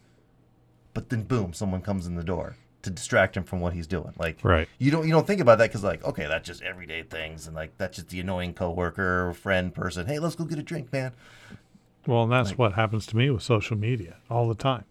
but 0.94 1.10
then 1.10 1.24
boom, 1.24 1.54
someone 1.54 1.82
comes 1.82 2.08
in 2.08 2.16
the 2.16 2.24
door 2.24 2.56
to 2.82 2.90
distract 2.90 3.36
him 3.38 3.44
from 3.44 3.60
what 3.60 3.74
he's 3.74 3.88
doing. 3.88 4.14
Like 4.18 4.40
Right. 4.44 4.68
you 4.78 4.92
don't 4.92 5.06
you 5.06 5.12
don't 5.12 5.28
think 5.28 5.42
about 5.42 5.58
that 5.60 5.72
cuz 5.72 5.84
like 5.84 6.04
okay, 6.04 6.28
that's 6.28 6.46
just 6.48 6.62
everyday 6.62 7.04
things 7.04 7.48
and 7.48 7.56
like 7.56 7.78
that's 7.78 7.98
just 7.98 8.10
the 8.10 8.20
annoying 8.20 8.54
coworker, 8.54 9.34
friend, 9.34 9.74
person. 9.74 10.08
Hey, 10.08 10.20
let's 10.20 10.36
go 10.36 10.46
get 10.46 10.60
a 10.60 10.64
drink, 10.64 10.92
man. 10.92 11.12
Well, 12.08 12.24
and 12.24 12.32
that's 12.32 12.58
what 12.58 12.74
happens 12.74 13.06
to 13.08 13.18
me 13.18 13.30
with 13.30 13.44
social 13.44 13.78
media 13.78 14.18
all 14.30 14.48
the 14.48 14.56
time. 14.56 14.86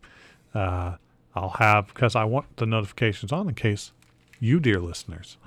Uh, 0.55 0.97
I'll 1.35 1.49
have 1.59 1.89
because 1.89 2.15
I 2.15 2.25
want 2.25 2.57
the 2.59 2.67
notifications 2.67 3.33
on 3.33 3.49
in 3.49 3.55
case 3.55 3.93
you, 4.41 4.61
dear 4.61 4.79
listeners, 4.79 5.37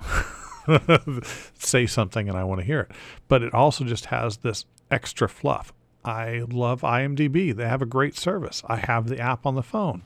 say 1.58 1.86
something 1.86 2.28
and 2.28 2.36
I 2.36 2.44
want 2.44 2.60
to 2.60 2.66
hear 2.66 2.80
it. 2.80 2.90
But 3.28 3.42
it 3.42 3.54
also 3.54 3.84
just 3.84 4.06
has 4.06 4.38
this 4.38 4.64
extra 4.90 5.28
fluff. 5.28 5.72
I 6.04 6.42
love 6.48 6.82
IMDb. 6.82 7.54
They 7.54 7.68
have 7.68 7.82
a 7.82 7.86
great 7.86 8.16
service. 8.16 8.62
I 8.66 8.76
have 8.76 9.08
the 9.08 9.18
app 9.18 9.46
on 9.46 9.54
the 9.54 9.62
phone. 9.62 10.02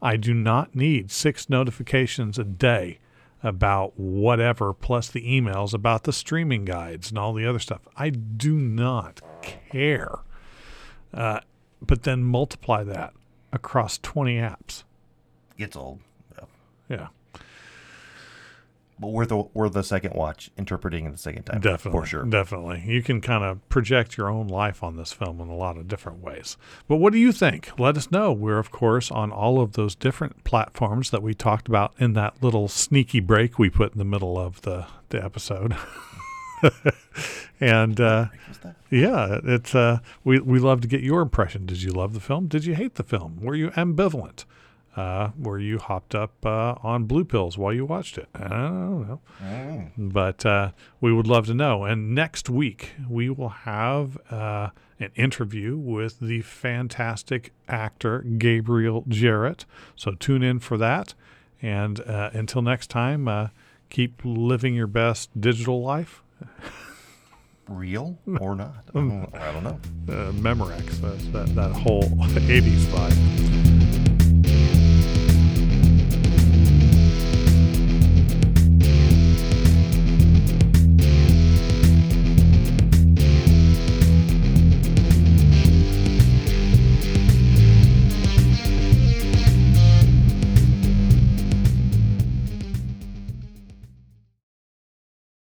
I 0.00 0.16
do 0.16 0.34
not 0.34 0.74
need 0.74 1.10
six 1.10 1.48
notifications 1.48 2.38
a 2.38 2.44
day 2.44 2.98
about 3.42 3.98
whatever, 3.98 4.72
plus 4.72 5.08
the 5.08 5.22
emails 5.26 5.74
about 5.74 6.04
the 6.04 6.12
streaming 6.12 6.64
guides 6.64 7.10
and 7.10 7.18
all 7.18 7.32
the 7.32 7.46
other 7.46 7.58
stuff. 7.58 7.80
I 7.96 8.10
do 8.10 8.54
not 8.54 9.20
care. 9.68 10.20
Uh, 11.12 11.40
but 11.80 12.04
then 12.04 12.22
multiply 12.22 12.84
that 12.84 13.12
across 13.52 13.98
20 13.98 14.36
apps. 14.36 14.84
Gets 15.58 15.76
old. 15.76 16.00
Yeah. 16.36 16.44
Yeah, 16.88 17.08
But 19.02 19.08
worth 19.08 19.30
the 19.30 19.38
worth 19.52 19.72
the 19.72 19.82
second 19.82 20.14
watch, 20.14 20.52
interpreting 20.56 21.06
it 21.06 21.10
the 21.10 21.18
second 21.18 21.42
time. 21.42 21.60
definitely. 21.60 22.00
For 22.00 22.06
sure. 22.06 22.24
Definitely. 22.24 22.84
You 22.86 23.02
can 23.02 23.20
kind 23.20 23.42
of 23.42 23.68
project 23.68 24.16
your 24.16 24.30
own 24.30 24.46
life 24.46 24.84
on 24.84 24.96
this 24.96 25.12
film 25.12 25.40
in 25.40 25.48
a 25.48 25.56
lot 25.56 25.76
of 25.76 25.88
different 25.88 26.20
ways. 26.20 26.56
But 26.86 26.96
what 26.96 27.12
do 27.12 27.18
you 27.18 27.32
think? 27.32 27.76
Let 27.80 27.96
us 27.96 28.12
know. 28.12 28.32
We're, 28.32 28.60
of 28.60 28.70
course, 28.70 29.10
on 29.10 29.32
all 29.32 29.60
of 29.60 29.72
those 29.72 29.96
different 29.96 30.44
platforms 30.44 31.10
that 31.10 31.20
we 31.20 31.34
talked 31.34 31.66
about 31.66 31.94
in 31.98 32.12
that 32.12 32.40
little 32.42 32.68
sneaky 32.68 33.18
break 33.18 33.58
we 33.58 33.68
put 33.68 33.92
in 33.92 33.98
the 33.98 34.04
middle 34.04 34.38
of 34.38 34.62
the, 34.62 34.86
the 35.08 35.22
episode. 35.22 35.76
and 37.60 38.00
uh, 38.00 38.26
yeah, 38.88 39.40
it's 39.42 39.74
uh, 39.74 39.98
we 40.22 40.38
we 40.38 40.60
love 40.60 40.80
to 40.82 40.88
get 40.88 41.00
your 41.00 41.22
impression. 41.22 41.66
Did 41.66 41.82
you 41.82 41.90
love 41.90 42.14
the 42.14 42.20
film? 42.20 42.46
Did 42.46 42.64
you 42.64 42.76
hate 42.76 42.94
the 42.94 43.02
film? 43.02 43.38
Were 43.40 43.56
you 43.56 43.70
ambivalent? 43.70 44.44
Uh, 44.94 45.30
were 45.38 45.58
you 45.58 45.78
hopped 45.78 46.14
up 46.14 46.34
uh, 46.44 46.74
on 46.82 47.04
blue 47.04 47.24
pills 47.24 47.56
while 47.56 47.72
you 47.72 47.84
watched 47.86 48.18
it? 48.18 48.28
I 48.34 48.48
don't 48.48 49.08
know, 49.08 49.20
Mm. 49.42 49.90
but 49.96 50.44
uh, 50.44 50.72
we 51.00 51.12
would 51.12 51.26
love 51.26 51.46
to 51.46 51.54
know. 51.54 51.84
And 51.84 52.14
next 52.14 52.50
week 52.50 52.90
we 53.08 53.30
will 53.30 53.48
have 53.50 54.18
uh, 54.30 54.68
an 55.00 55.10
interview 55.16 55.76
with 55.78 56.20
the 56.20 56.42
fantastic 56.42 57.52
actor 57.68 58.20
Gabriel 58.20 59.02
Jarret. 59.08 59.64
So 59.96 60.12
tune 60.12 60.42
in 60.42 60.58
for 60.60 60.76
that. 60.76 61.14
And 61.62 62.00
uh, 62.00 62.30
until 62.34 62.60
next 62.60 62.88
time, 62.90 63.28
uh, 63.28 63.48
keep 63.88 64.20
living 64.24 64.74
your 64.74 64.86
best 64.88 65.30
digital 65.40 65.80
life. 65.82 66.22
Real 67.68 68.18
or 68.40 68.54
not? 68.54 68.74
I 68.90 68.92
don't, 68.98 69.34
I 69.34 69.52
don't 69.52 69.64
know. 69.64 69.80
uh, 70.08 70.32
Memorex, 70.32 71.00
that, 71.00 71.32
that, 71.32 71.54
that 71.54 71.70
whole 71.72 72.02
80s 72.10 72.84
vibe. 72.92 73.51